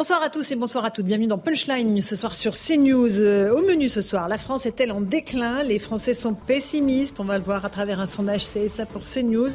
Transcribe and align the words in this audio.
Bonsoir 0.00 0.22
à 0.22 0.30
tous 0.30 0.50
et 0.50 0.56
bonsoir 0.56 0.86
à 0.86 0.90
toutes. 0.90 1.04
Bienvenue 1.04 1.26
dans 1.26 1.36
Punchline 1.36 2.00
ce 2.00 2.16
soir 2.16 2.34
sur 2.34 2.54
CNews. 2.54 3.20
Euh, 3.20 3.52
au 3.52 3.60
menu 3.60 3.90
ce 3.90 4.00
soir, 4.00 4.28
la 4.28 4.38
France 4.38 4.64
est-elle 4.64 4.92
en 4.92 5.02
déclin? 5.02 5.62
Les 5.62 5.78
Français 5.78 6.14
sont 6.14 6.32
pessimistes. 6.32 7.20
On 7.20 7.24
va 7.24 7.36
le 7.36 7.44
voir 7.44 7.66
à 7.66 7.68
travers 7.68 8.00
un 8.00 8.06
sondage 8.06 8.46
CSA 8.46 8.86
pour 8.86 9.02
CNews. 9.02 9.50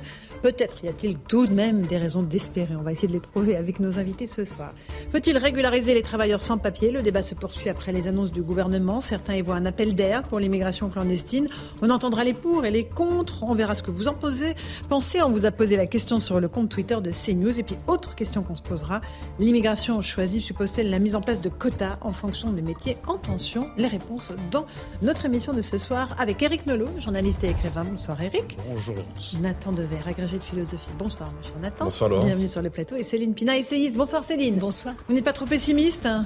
Peut-être 0.46 0.84
y 0.84 0.88
a-t-il 0.88 1.18
tout 1.18 1.48
de 1.48 1.54
même 1.56 1.88
des 1.88 1.98
raisons 1.98 2.22
d'espérer. 2.22 2.76
On 2.76 2.84
va 2.84 2.92
essayer 2.92 3.08
de 3.08 3.14
les 3.14 3.20
trouver 3.20 3.56
avec 3.56 3.80
nos 3.80 3.98
invités 3.98 4.28
ce 4.28 4.46
soir. 4.46 4.76
Peut-il 5.12 5.36
régulariser 5.40 5.96
les 5.96 6.04
travailleurs 6.04 6.40
sans 6.40 6.60
papier? 6.60 6.92
Le 6.92 7.02
débat 7.02 7.24
se 7.24 7.34
poursuit 7.34 7.68
après 7.68 7.92
les 7.92 8.08
annonces 8.08 8.32
du 8.32 8.44
gouvernement. 8.44 9.02
Certains 9.02 9.34
y 9.34 9.42
voient 9.42 9.56
un 9.56 9.66
appel 9.66 9.96
d'air 9.96 10.22
pour 10.22 10.40
l'immigration 10.40 10.90
clandestine. 10.90 11.48
On 11.82 11.90
entendra 11.90 12.24
les 12.24 12.36
pour 12.36 12.64
et 12.64 12.70
les 12.70 12.84
contre. 12.86 13.42
On 13.42 13.56
verra 13.56 13.74
ce 13.74 13.82
que 13.82 13.90
vous 13.90 14.08
en 14.08 14.14
posez. 14.14 14.54
Pensez, 14.88 15.20
on 15.24 15.32
vous 15.32 15.48
a 15.48 15.52
posé 15.52 15.78
la 15.78 15.88
question 15.88 16.20
sur 16.20 16.40
le 16.40 16.48
compte 16.48 16.70
Twitter 16.70 16.98
de 17.02 17.10
CNews. 17.10 17.60
Et 17.60 17.64
puis, 17.64 17.78
autre 17.88 18.14
question 18.14 18.44
qu'on 18.44 18.56
se 18.56 18.62
posera. 18.62 19.02
L'immigration 19.40 20.04
choisie 20.04 20.44
suppose-t-elle 20.44 20.92
la 20.92 21.00
mise 21.00 21.16
en 21.16 21.22
place 21.22 21.42
de 21.42 21.50
quotas 21.50 21.98
en 22.02 22.14
fonction 22.14 22.52
des 22.52 22.62
métiers 22.62 22.98
en 23.08 23.18
tension? 23.18 23.72
Les 23.78 23.88
réponses 23.88 24.32
dans 24.52 24.68
notre 25.02 25.26
émission 25.26 25.54
de 25.54 25.64
ce 25.64 25.80
soir 25.80 26.16
avec 26.20 26.44
Eric 26.44 26.68
Nolot, 26.68 27.00
journaliste 27.00 27.44
et 27.44 27.50
écrivain. 27.50 27.84
Bonsoir 27.84 28.22
Eric. 28.22 28.56
Bonjour. 28.70 28.94
Nathan 29.42 29.72
Dever, 29.72 30.02
agrégé 30.06 30.35
de 30.38 30.44
philosophie. 30.44 30.90
Bonsoir, 30.98 31.32
mon 31.32 31.44
cher 31.44 31.60
Nathan. 31.62 31.86
Bonsoir, 31.86 32.10
Laurence. 32.10 32.26
Bienvenue 32.26 32.48
sur 32.48 32.62
le 32.62 32.70
plateau. 32.70 32.96
Et 32.96 33.04
Céline 33.04 33.34
Pina, 33.34 33.58
essayiste. 33.58 33.96
Bonsoir, 33.96 34.24
Céline. 34.24 34.56
Bonsoir. 34.56 34.96
Vous 35.08 35.16
n'êtes 35.16 35.24
pas 35.24 35.34
trop 35.34 35.46
pessimiste 35.46 36.06
hein, 36.06 36.26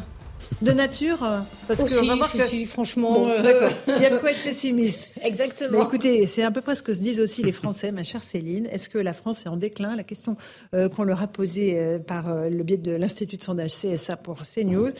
de 0.61 0.71
nature 0.71 1.23
euh, 1.23 1.39
Parce 1.67 1.83
que 1.83 2.01
on 2.01 2.07
va 2.07 2.15
voir 2.15 2.31
que... 2.31 2.45
si, 2.45 2.65
franchement. 2.65 3.13
Bon, 3.13 3.29
euh. 3.29 3.69
Il 3.87 4.01
y 4.01 4.05
a 4.05 4.09
de 4.09 4.17
quoi 4.17 4.31
être 4.31 4.43
pessimiste. 4.43 4.99
Exactement. 5.21 5.79
Mais 5.79 5.85
écoutez, 5.85 6.27
c'est 6.27 6.43
à 6.43 6.51
peu 6.51 6.61
près 6.61 6.75
ce 6.75 6.83
que 6.83 6.93
se 6.93 6.99
disent 6.99 7.19
aussi 7.19 7.43
les 7.43 7.51
Français, 7.51 7.91
ma 7.91 8.03
chère 8.03 8.23
Céline. 8.23 8.67
Est-ce 8.67 8.89
que 8.89 8.97
la 8.97 9.13
France 9.13 9.45
est 9.45 9.49
en 9.49 9.57
déclin? 9.57 9.95
La 9.95 10.03
question 10.03 10.37
euh, 10.73 10.89
qu'on 10.89 11.03
leur 11.03 11.21
a 11.21 11.27
posée 11.27 11.77
euh, 11.77 11.99
par 11.99 12.29
euh, 12.29 12.49
le 12.49 12.63
biais 12.63 12.77
de 12.77 12.91
l'Institut 12.91 13.37
de 13.37 13.43
sondage 13.43 13.71
CSA 13.71 14.17
pour 14.17 14.41
CNews. 14.43 14.91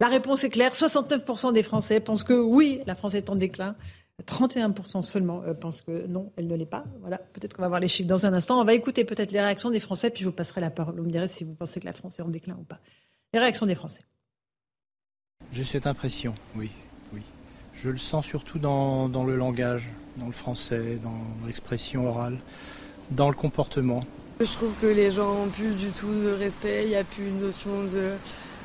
La 0.00 0.08
réponse 0.08 0.44
est 0.44 0.50
claire. 0.50 0.72
69% 0.72 1.52
des 1.52 1.62
Français 1.62 2.00
pensent 2.00 2.24
que 2.24 2.34
oui, 2.34 2.80
la 2.86 2.94
France 2.94 3.14
est 3.14 3.30
en 3.30 3.36
déclin. 3.36 3.76
31% 4.22 5.02
seulement 5.02 5.42
euh, 5.42 5.52
pensent 5.52 5.82
que 5.82 6.06
non, 6.06 6.32
elle 6.36 6.46
ne 6.46 6.54
l'est 6.54 6.64
pas. 6.64 6.84
Voilà, 7.00 7.18
peut-être 7.18 7.54
qu'on 7.54 7.62
va 7.62 7.68
voir 7.68 7.80
les 7.80 7.88
chiffres 7.88 8.08
dans 8.08 8.24
un 8.24 8.32
instant. 8.32 8.60
On 8.60 8.64
va 8.64 8.74
écouter 8.74 9.04
peut-être 9.04 9.32
les 9.32 9.40
réactions 9.40 9.70
des 9.70 9.80
Français, 9.80 10.10
puis 10.10 10.22
je 10.22 10.28
vous 10.28 10.34
passerai 10.34 10.60
la 10.60 10.70
parole. 10.70 10.96
Vous 10.96 11.04
me 11.04 11.10
direz 11.10 11.28
si 11.28 11.44
vous 11.44 11.54
pensez 11.54 11.80
que 11.80 11.86
la 11.86 11.92
France 11.92 12.18
est 12.18 12.22
en 12.22 12.28
déclin 12.28 12.56
ou 12.58 12.64
pas. 12.64 12.80
Les 13.34 13.40
réactions 13.40 13.66
des 13.66 13.74
Français. 13.74 14.00
J'ai 15.52 15.64
cette 15.64 15.86
impression, 15.86 16.32
oui, 16.54 16.70
oui. 17.12 17.20
Je 17.74 17.90
le 17.90 17.98
sens 17.98 18.24
surtout 18.24 18.58
dans, 18.58 19.08
dans 19.08 19.24
le 19.24 19.36
langage, 19.36 19.90
dans 20.16 20.26
le 20.26 20.32
français, 20.32 20.98
dans 21.02 21.20
l'expression 21.46 22.08
orale, 22.08 22.38
dans 23.10 23.28
le 23.28 23.34
comportement. 23.34 24.02
Je 24.40 24.52
trouve 24.52 24.72
que 24.80 24.86
les 24.86 25.12
gens 25.12 25.34
n'ont 25.34 25.48
plus 25.48 25.74
du 25.74 25.88
tout 25.90 26.12
de 26.12 26.30
respect, 26.30 26.84
il 26.84 26.88
n'y 26.88 26.96
a 26.96 27.04
plus 27.04 27.28
une 27.28 27.40
notion 27.40 27.84
de, 27.84 28.12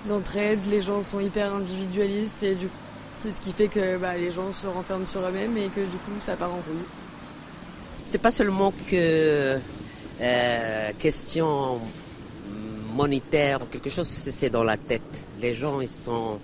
d'entraide, 0.07 0.59
les 0.69 0.81
gens 0.81 1.01
sont 1.01 1.19
hyper 1.19 1.53
individualistes 1.53 2.41
et 2.43 2.55
du 2.55 2.67
coup, 2.67 2.73
c'est 3.21 3.35
ce 3.35 3.41
qui 3.41 3.51
fait 3.51 3.67
que 3.67 3.97
bah, 3.97 4.17
les 4.17 4.31
gens 4.31 4.51
se 4.51 4.67
renferment 4.67 5.05
sur 5.05 5.21
eux-mêmes 5.21 5.57
et 5.57 5.67
que 5.67 5.81
du 5.81 5.97
coup 5.97 6.19
ça 6.19 6.35
part 6.35 6.51
en 6.51 6.57
couille. 6.57 6.85
C'est 8.05 8.21
pas 8.21 8.31
seulement 8.31 8.71
que 8.89 9.57
euh, 10.21 10.91
question 10.99 11.79
monétaire 12.93 13.61
ou 13.61 13.65
quelque 13.65 13.89
chose, 13.89 14.07
c'est 14.07 14.49
dans 14.49 14.63
la 14.63 14.77
tête. 14.77 15.01
Les 15.39 15.55
gens 15.55 15.81
ils 15.81 15.89
sont 15.89 16.39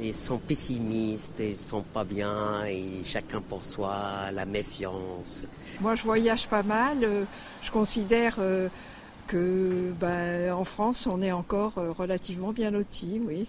ils 0.00 0.14
sont 0.14 0.38
pessimistes, 0.38 1.40
ils 1.40 1.56
sont 1.56 1.82
pas 1.82 2.04
bien, 2.04 2.64
et 2.66 3.02
chacun 3.04 3.40
pour 3.40 3.64
soi, 3.64 4.30
la 4.32 4.46
méfiance. 4.46 5.46
Moi, 5.80 5.94
je 5.94 6.02
voyage 6.02 6.48
pas 6.48 6.62
mal. 6.62 7.06
Je 7.60 7.70
considère 7.70 8.36
euh, 8.38 8.68
que, 9.26 9.92
ben, 10.00 10.52
en 10.52 10.64
France, 10.64 11.06
on 11.10 11.20
est 11.22 11.32
encore 11.32 11.74
euh, 11.78 11.90
relativement 11.90 12.52
bien 12.52 12.70
lotis, 12.70 13.20
oui. 13.26 13.46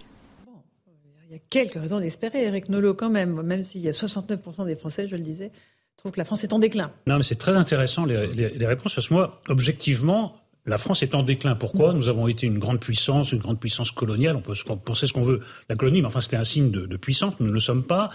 Il 1.28 1.32
y 1.32 1.36
a 1.36 1.40
quelques 1.50 1.74
raisons 1.80 2.00
d'espérer, 2.00 2.44
Eric 2.44 2.68
Nolot, 2.68 2.94
quand 2.94 3.08
même, 3.10 3.40
même 3.42 3.62
s'il 3.62 3.80
y 3.80 3.88
a 3.88 3.92
69% 3.92 4.66
des 4.66 4.76
Français, 4.76 5.08
je 5.08 5.16
le 5.16 5.22
disais, 5.22 5.50
trouvent 5.96 6.12
que 6.12 6.18
la 6.20 6.24
France 6.24 6.44
est 6.44 6.52
en 6.52 6.58
déclin. 6.58 6.90
Non, 7.06 7.16
mais 7.16 7.22
c'est 7.22 7.36
très 7.36 7.52
intéressant 7.56 8.04
les, 8.04 8.26
les- 8.28 8.50
les 8.50 8.66
réponses 8.66 8.94
parce 8.94 9.08
que 9.08 9.14
moi, 9.14 9.40
objectivement, 9.48 10.36
la 10.66 10.76
France 10.78 11.02
est 11.02 11.14
en 11.14 11.22
déclin. 11.22 11.54
Pourquoi? 11.54 11.92
Nous 11.94 12.08
avons 12.08 12.28
été 12.28 12.46
une 12.46 12.58
grande 12.58 12.80
puissance, 12.80 13.32
une 13.32 13.38
grande 13.38 13.58
puissance 13.60 13.90
coloniale. 13.90 14.36
On 14.36 14.40
peut 14.42 14.54
se- 14.54 14.64
penser 14.64 15.06
ce 15.06 15.12
qu'on 15.12 15.22
veut 15.22 15.40
la 15.68 15.76
colonie, 15.76 16.00
mais 16.02 16.06
enfin 16.08 16.20
c'était 16.20 16.36
un 16.36 16.44
signe 16.44 16.70
de, 16.70 16.86
de 16.86 16.96
puissance. 16.96 17.34
Nous 17.40 17.46
ne 17.46 17.52
le 17.52 17.60
sommes 17.60 17.84
pas. 17.84 18.10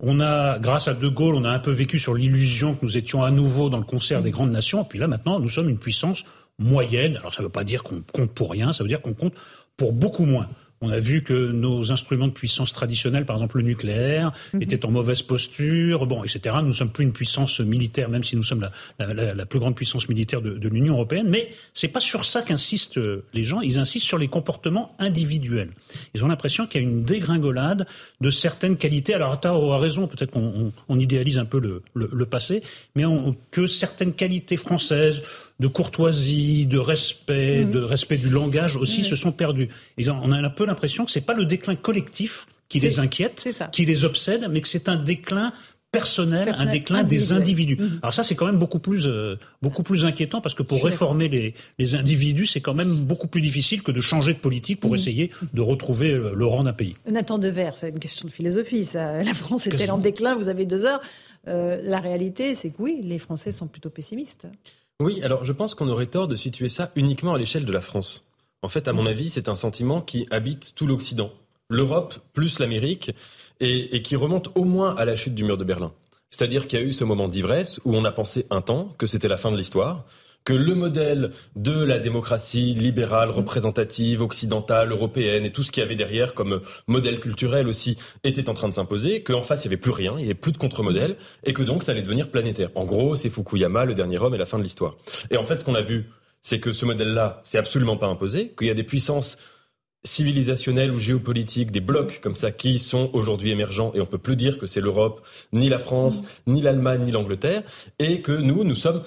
On 0.00 0.20
a, 0.20 0.58
grâce 0.60 0.86
à 0.88 0.94
De 0.94 1.08
Gaulle, 1.08 1.34
on 1.34 1.44
a 1.44 1.50
un 1.50 1.58
peu 1.58 1.72
vécu 1.72 1.98
sur 1.98 2.14
l'illusion 2.14 2.74
que 2.76 2.84
nous 2.84 2.96
étions 2.96 3.22
à 3.24 3.30
nouveau 3.32 3.68
dans 3.68 3.78
le 3.78 3.84
concert 3.84 4.22
des 4.22 4.30
grandes 4.30 4.52
nations. 4.52 4.82
Et 4.82 4.88
puis 4.88 4.98
là, 4.98 5.08
maintenant, 5.08 5.40
nous 5.40 5.48
sommes 5.48 5.68
une 5.68 5.78
puissance 5.78 6.24
moyenne. 6.58 7.16
Alors 7.18 7.32
ça 7.34 7.42
ne 7.42 7.46
veut 7.46 7.52
pas 7.52 7.64
dire 7.64 7.82
qu'on 7.82 8.02
compte 8.12 8.30
pour 8.32 8.50
rien, 8.50 8.72
ça 8.72 8.82
veut 8.84 8.88
dire 8.88 9.00
qu'on 9.02 9.14
compte 9.14 9.34
pour 9.76 9.92
beaucoup 9.92 10.24
moins. 10.24 10.48
On 10.80 10.90
a 10.90 10.98
vu 11.00 11.22
que 11.22 11.50
nos 11.50 11.90
instruments 11.90 12.28
de 12.28 12.32
puissance 12.32 12.72
traditionnels, 12.72 13.24
par 13.26 13.34
exemple 13.36 13.56
le 13.58 13.64
nucléaire, 13.64 14.32
étaient 14.60 14.84
en 14.86 14.90
mauvaise 14.92 15.22
posture, 15.22 16.06
bon, 16.06 16.22
etc. 16.22 16.56
Nous 16.62 16.68
ne 16.68 16.72
sommes 16.72 16.90
plus 16.92 17.04
une 17.04 17.12
puissance 17.12 17.58
militaire, 17.60 18.08
même 18.08 18.22
si 18.22 18.36
nous 18.36 18.44
sommes 18.44 18.60
la, 18.60 18.70
la- 19.06 19.12
la- 19.14 19.34
la 19.34 19.46
plus 19.46 19.58
grande 19.58 19.74
puissance 19.74 20.08
militaire 20.08 20.40
de, 20.40 20.50
de 20.56 20.68
l'Union 20.68 20.94
européenne. 20.94 21.26
Mais 21.28 21.50
c'est 21.74 21.88
pas 21.88 21.98
sur 22.00 22.24
ça 22.24 22.42
qu'insistent 22.42 22.98
euh, 22.98 23.24
les 23.34 23.42
gens. 23.44 23.60
Ils 23.60 23.78
insistent 23.80 24.06
sur 24.06 24.18
les 24.18 24.28
comportements 24.28 24.94
individuels. 25.00 25.70
Ils 26.14 26.24
ont 26.24 26.28
l'impression 26.28 26.66
qu'il 26.66 26.80
y 26.82 26.84
a 26.84 26.88
une 26.88 27.02
dégringolade 27.02 27.86
de 28.20 28.30
certaines 28.30 28.76
qualités. 28.76 29.14
Alors, 29.14 29.32
Atta 29.32 29.50
a 29.50 29.78
raison. 29.78 30.06
Peut-être 30.06 30.30
qu'on 30.30 30.46
on- 30.68 30.72
on 30.88 30.98
idéalise 30.98 31.38
un 31.38 31.44
peu 31.44 31.58
le, 31.58 31.82
le- 31.94 32.10
le 32.12 32.26
passé, 32.26 32.62
mais 32.94 33.04
on- 33.04 33.36
que 33.50 33.66
certaines 33.66 34.12
qualités 34.12 34.56
françaises 34.56 35.22
de 35.60 35.66
courtoisie, 35.66 36.66
de 36.66 36.78
respect, 36.78 37.64
de 37.64 37.80
respect 37.80 38.16
du 38.16 38.30
langage 38.30 38.76
aussi 38.76 39.02
se 39.02 39.16
sont 39.16 39.32
perdues. 39.32 39.68
Et 39.96 40.08
on 40.08 40.32
a 40.32 40.36
un 40.36 40.50
peu 40.50 40.64
l'impression 40.64 41.04
que 41.04 41.10
c'est 41.10 41.20
pas 41.20 41.34
le 41.34 41.44
déclin 41.44 41.76
collectif 41.76 42.46
qui 42.68 42.80
les 42.80 43.00
inquiète, 43.00 43.48
qui 43.72 43.86
les 43.86 44.04
obsède, 44.04 44.46
mais 44.50 44.60
que 44.60 44.68
c'est 44.68 44.88
un 44.88 44.96
déclin 44.96 45.52
personnel, 45.90 46.44
Personnel, 46.44 46.68
un 46.68 46.72
déclin 46.72 47.02
des 47.02 47.32
individus. 47.32 47.78
Alors 48.02 48.12
ça, 48.12 48.22
c'est 48.22 48.34
quand 48.34 48.44
même 48.44 48.58
beaucoup 48.58 48.78
plus, 48.78 49.06
euh, 49.06 49.36
beaucoup 49.62 49.82
plus 49.82 50.04
inquiétant 50.04 50.40
parce 50.42 50.54
que 50.54 50.62
pour 50.62 50.84
réformer 50.84 51.28
les, 51.28 51.54
les 51.78 51.94
individus, 51.94 52.44
c'est 52.46 52.60
quand 52.60 52.74
même 52.74 53.04
beaucoup 53.04 53.26
plus 53.26 53.40
difficile 53.40 53.82
que 53.82 53.90
de 53.90 54.00
changer 54.02 54.34
de 54.34 54.38
politique 54.38 54.80
pour 54.80 54.94
essayer 54.94 55.30
de 55.54 55.60
retrouver 55.62 56.12
euh, 56.12 56.32
le 56.34 56.44
rang 56.44 56.64
d'un 56.64 56.74
pays. 56.74 56.96
Nathan 57.10 57.38
Dever, 57.38 57.70
c'est 57.74 57.88
une 57.88 58.00
question 58.00 58.28
de 58.28 58.32
philosophie. 58.32 58.84
Ça. 58.84 59.22
La 59.22 59.34
France 59.34 59.66
est-elle 59.66 59.90
en 59.90 59.98
déclin? 59.98 60.34
Vous 60.34 60.50
avez 60.50 60.66
deux 60.66 60.84
heures. 60.84 61.00
Euh, 61.46 61.80
la 61.82 62.00
réalité, 62.00 62.54
c'est 62.54 62.68
que 62.68 62.82
oui, 62.82 63.00
les 63.02 63.18
Français 63.18 63.52
sont 63.52 63.66
plutôt 63.66 63.90
pessimistes. 63.90 64.46
Oui, 65.00 65.22
alors 65.22 65.44
je 65.44 65.52
pense 65.52 65.76
qu'on 65.76 65.88
aurait 65.88 66.06
tort 66.06 66.26
de 66.26 66.34
situer 66.34 66.68
ça 66.68 66.90
uniquement 66.96 67.34
à 67.34 67.38
l'échelle 67.38 67.64
de 67.64 67.72
la 67.72 67.80
France. 67.80 68.32
En 68.62 68.68
fait, 68.68 68.88
à 68.88 68.92
mon 68.92 69.06
avis, 69.06 69.30
c'est 69.30 69.48
un 69.48 69.54
sentiment 69.54 70.00
qui 70.00 70.26
habite 70.32 70.74
tout 70.74 70.88
l'Occident, 70.88 71.30
l'Europe 71.68 72.16
plus 72.32 72.58
l'Amérique, 72.58 73.12
et, 73.60 73.94
et 73.94 74.02
qui 74.02 74.16
remonte 74.16 74.50
au 74.56 74.64
moins 74.64 74.96
à 74.96 75.04
la 75.04 75.14
chute 75.14 75.36
du 75.36 75.44
mur 75.44 75.56
de 75.56 75.62
Berlin. 75.62 75.92
C'est-à-dire 76.30 76.66
qu'il 76.66 76.80
y 76.80 76.82
a 76.82 76.84
eu 76.84 76.92
ce 76.92 77.04
moment 77.04 77.28
d'ivresse 77.28 77.80
où 77.84 77.94
on 77.94 78.04
a 78.04 78.10
pensé 78.10 78.46
un 78.50 78.60
temps 78.60 78.94
que 78.98 79.06
c'était 79.06 79.28
la 79.28 79.36
fin 79.36 79.52
de 79.52 79.56
l'histoire, 79.56 80.04
que 80.44 80.52
le 80.54 80.74
modèle 80.74 81.32
de 81.56 81.72
la 81.72 81.98
démocratie 81.98 82.72
libérale, 82.72 83.30
représentative, 83.30 84.22
occidentale, 84.22 84.92
européenne 84.92 85.44
et 85.44 85.52
tout 85.52 85.62
ce 85.62 85.70
qu'il 85.70 85.82
y 85.82 85.86
avait 85.86 85.94
derrière 85.94 86.34
comme 86.34 86.62
modèle 86.86 87.20
culturel 87.20 87.68
aussi 87.68 87.98
était 88.24 88.48
en 88.48 88.54
train 88.54 88.68
de 88.68 88.72
s'imposer, 88.72 89.22
qu'en 89.22 89.42
face 89.42 89.64
il 89.64 89.68
n'y 89.68 89.74
avait 89.74 89.80
plus 89.80 89.90
rien, 89.90 90.12
il 90.12 90.18
n'y 90.18 90.24
avait 90.24 90.34
plus 90.34 90.52
de 90.52 90.58
contre-modèle 90.58 91.16
et 91.44 91.52
que 91.52 91.62
donc 91.62 91.82
ça 91.82 91.92
allait 91.92 92.02
devenir 92.02 92.30
planétaire. 92.30 92.70
En 92.76 92.84
gros, 92.84 93.14
c'est 93.14 93.28
Fukuyama, 93.28 93.84
le 93.84 93.94
dernier 93.94 94.18
homme 94.18 94.34
et 94.34 94.38
la 94.38 94.46
fin 94.46 94.58
de 94.58 94.62
l'histoire. 94.62 94.96
Et 95.30 95.36
en 95.36 95.44
fait, 95.44 95.58
ce 95.58 95.64
qu'on 95.64 95.74
a 95.74 95.82
vu, 95.82 96.06
c'est 96.40 96.60
que 96.60 96.72
ce 96.72 96.86
modèle-là, 96.86 97.42
c'est 97.44 97.58
absolument 97.58 97.96
pas 97.96 98.06
imposé, 98.06 98.54
qu'il 98.56 98.68
y 98.68 98.70
a 98.70 98.74
des 98.74 98.84
puissances 98.84 99.36
civilisationnelles 100.04 100.92
ou 100.92 100.98
géopolitiques, 100.98 101.72
des 101.72 101.80
blocs 101.80 102.20
comme 102.22 102.36
ça 102.36 102.52
qui 102.52 102.78
sont 102.78 103.10
aujourd'hui 103.12 103.50
émergents 103.50 103.92
et 103.94 104.00
on 104.00 104.06
peut 104.06 104.18
plus 104.18 104.36
dire 104.36 104.58
que 104.58 104.66
c'est 104.66 104.80
l'Europe, 104.80 105.26
ni 105.52 105.68
la 105.68 105.78
France, 105.78 106.22
ni 106.46 106.62
l'Allemagne, 106.62 107.02
ni 107.04 107.10
l'Angleterre 107.10 107.62
et 107.98 108.22
que 108.22 108.32
nous, 108.32 108.64
nous 108.64 108.76
sommes 108.76 109.02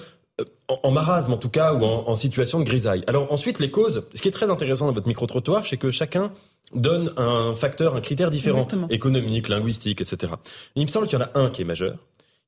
en, 0.72 0.88
en 0.88 0.90
marasme 0.90 1.32
en 1.32 1.36
tout 1.36 1.48
cas 1.50 1.74
ou 1.74 1.84
en, 1.84 2.08
en 2.08 2.16
situation 2.16 2.58
de 2.60 2.64
grisaille. 2.64 3.04
Alors 3.06 3.32
ensuite, 3.32 3.58
les 3.58 3.70
causes, 3.70 4.04
ce 4.14 4.22
qui 4.22 4.28
est 4.28 4.32
très 4.32 4.50
intéressant 4.50 4.86
dans 4.86 4.92
votre 4.92 5.08
micro-trottoir, 5.08 5.66
c'est 5.66 5.76
que 5.76 5.90
chacun 5.90 6.32
donne 6.74 7.12
un 7.16 7.54
facteur, 7.54 7.94
un 7.96 8.00
critère 8.00 8.30
différent, 8.30 8.58
Exactement. 8.62 8.88
économique, 8.88 9.48
linguistique, 9.48 10.00
etc. 10.00 10.32
Il 10.74 10.82
me 10.82 10.88
semble 10.88 11.06
qu'il 11.06 11.18
y 11.18 11.22
en 11.22 11.26
a 11.26 11.30
un 11.38 11.50
qui 11.50 11.62
est 11.62 11.66
majeur, 11.66 11.96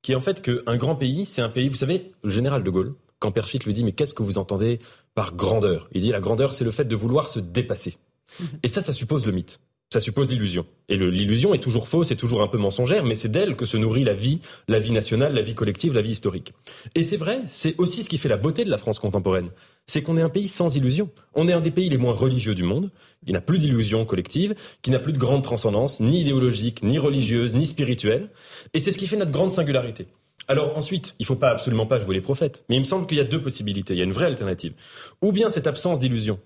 qui 0.02 0.12
est 0.12 0.14
en 0.14 0.20
fait 0.20 0.40
qu'un 0.42 0.76
grand 0.76 0.96
pays, 0.96 1.26
c'est 1.26 1.42
un 1.42 1.48
pays, 1.50 1.68
vous 1.68 1.76
savez, 1.76 2.12
le 2.22 2.30
général 2.30 2.62
de 2.62 2.70
Gaulle, 2.70 2.94
quand 3.18 3.32
Perfit 3.32 3.58
lui 3.64 3.72
dit 3.72 3.84
mais 3.84 3.92
qu'est-ce 3.92 4.14
que 4.14 4.22
vous 4.22 4.38
entendez 4.38 4.78
par 5.14 5.34
grandeur? 5.34 5.88
Il 5.92 6.02
dit 6.02 6.10
la 6.10 6.20
grandeur 6.20 6.54
c'est 6.54 6.64
le 6.64 6.70
fait 6.70 6.84
de 6.84 6.96
vouloir 6.96 7.28
se 7.28 7.38
dépasser. 7.40 7.96
Mhm. 8.40 8.46
Et 8.62 8.68
ça, 8.68 8.80
ça 8.80 8.92
suppose 8.92 9.26
le 9.26 9.32
mythe. 9.32 9.60
Ça 9.92 10.00
suppose 10.00 10.28
l'illusion. 10.28 10.66
Et 10.88 10.96
l'illusion 10.96 11.54
est 11.54 11.62
toujours 11.62 11.86
fausse, 11.86 12.08
c'est 12.08 12.16
toujours 12.16 12.42
un 12.42 12.48
peu 12.48 12.58
mensongère, 12.58 13.04
mais 13.04 13.14
c'est 13.14 13.28
d'elle 13.28 13.54
que 13.54 13.64
se 13.64 13.76
nourrit 13.76 14.02
la 14.02 14.12
vie, 14.12 14.40
la 14.66 14.78
vie 14.78 14.90
nationale, 14.90 15.34
la 15.34 15.42
vie 15.42 15.54
collective, 15.54 15.94
la 15.94 16.02
vie 16.02 16.10
historique. 16.10 16.52
Et 16.94 17.02
c'est 17.02 17.16
vrai, 17.16 17.40
c'est 17.48 17.76
aussi 17.78 18.02
ce 18.02 18.08
qui 18.08 18.18
fait 18.18 18.28
la 18.28 18.36
beauté 18.36 18.64
de 18.64 18.70
la 18.70 18.76
France 18.76 18.98
contemporaine. 18.98 19.50
C'est 19.86 20.02
qu'on 20.02 20.18
est 20.18 20.22
un 20.22 20.28
pays 20.28 20.48
sans 20.48 20.74
illusion. 20.74 21.10
On 21.34 21.46
est 21.46 21.52
un 21.52 21.60
des 21.60 21.70
pays 21.70 21.88
les 21.88 21.96
moins 21.96 22.12
religieux 22.12 22.54
du 22.54 22.64
monde, 22.64 22.90
qui 23.24 23.32
n'a 23.32 23.40
plus 23.40 23.58
d'illusion 23.58 24.04
collective, 24.04 24.54
qui 24.82 24.90
n'a 24.90 24.98
plus 24.98 25.12
de 25.12 25.18
grande 25.18 25.44
transcendance, 25.44 26.00
ni 26.00 26.22
idéologique, 26.22 26.82
ni 26.82 26.98
religieuse, 26.98 27.54
ni 27.54 27.64
spirituelle. 27.64 28.30
Et 28.72 28.80
c'est 28.80 28.90
ce 28.90 28.98
qui 28.98 29.06
fait 29.06 29.16
notre 29.16 29.30
grande 29.30 29.50
singularité. 29.50 30.06
Alors 30.46 30.76
ensuite, 30.76 31.14
il 31.18 31.24
faut 31.24 31.36
pas 31.36 31.50
absolument 31.50 31.86
pas 31.86 31.98
jouer 31.98 32.14
les 32.14 32.20
prophètes, 32.20 32.64
mais 32.68 32.76
il 32.76 32.80
me 32.80 32.84
semble 32.84 33.06
qu'il 33.06 33.16
y 33.16 33.20
a 33.20 33.24
deux 33.24 33.40
possibilités, 33.40 33.94
il 33.94 33.98
y 33.98 34.02
a 34.02 34.04
une 34.04 34.12
vraie 34.12 34.26
alternative. 34.26 34.74
Ou 35.22 35.32
bien 35.32 35.48
cette 35.48 35.66
absence 35.66 35.98
d'illusion, 35.98 36.38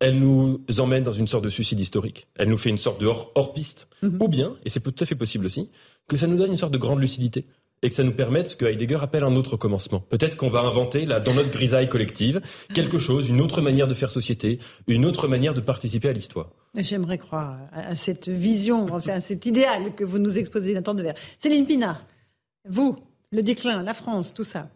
elle 0.00 0.18
nous 0.18 0.60
emmène 0.78 1.02
dans 1.02 1.12
une 1.12 1.26
sorte 1.26 1.44
de 1.44 1.48
suicide 1.48 1.80
historique. 1.80 2.28
Elle 2.38 2.48
nous 2.48 2.56
fait 2.56 2.70
une 2.70 2.78
sorte 2.78 3.00
de 3.00 3.06
hors-piste. 3.06 3.88
Mhm. 4.02 4.18
Ou 4.20 4.28
bien, 4.28 4.56
et 4.64 4.68
c'est 4.68 4.80
tout 4.80 4.94
à 5.00 5.06
fait 5.06 5.14
possible 5.14 5.46
aussi, 5.46 5.70
que 6.08 6.16
ça 6.16 6.26
nous 6.26 6.36
donne 6.36 6.50
une 6.50 6.56
sorte 6.56 6.72
de 6.72 6.78
grande 6.78 7.00
lucidité 7.00 7.46
et 7.82 7.88
que 7.88 7.94
ça 7.94 8.02
nous 8.02 8.12
permette 8.12 8.46
ce 8.46 8.56
que 8.56 8.64
Heidegger 8.64 8.98
appelle 9.00 9.22
un 9.22 9.36
autre 9.36 9.56
commencement. 9.56 10.00
Peut-être 10.00 10.36
qu'on 10.36 10.48
va 10.48 10.60
inventer, 10.60 11.06
là, 11.06 11.20
dans 11.20 11.34
notre 11.34 11.50
grisaille 11.50 11.88
collective, 11.88 12.40
quelque 12.74 12.98
chose, 12.98 13.28
une 13.28 13.40
autre 13.40 13.60
manière 13.60 13.86
de 13.86 13.94
faire 13.94 14.10
société, 14.10 14.58
une 14.88 15.04
autre 15.04 15.28
manière 15.28 15.54
de 15.54 15.60
participer 15.60 16.08
à 16.08 16.12
l'histoire. 16.12 16.50
J'aimerais 16.74 17.18
croire 17.18 17.56
à 17.72 17.94
cette 17.94 18.28
vision, 18.28 18.88
enfin, 18.92 19.12
à 19.14 19.20
cet 19.20 19.46
idéal 19.46 19.94
que 19.94 20.04
vous 20.04 20.18
nous 20.18 20.38
exposez, 20.38 20.74
Nathan 20.74 20.94
Devers. 20.94 21.14
Céline 21.38 21.66
Pina, 21.66 22.02
vous, 22.68 22.98
le 23.30 23.42
déclin, 23.42 23.82
la 23.82 23.94
France, 23.94 24.34
tout 24.34 24.44
ça. 24.44 24.68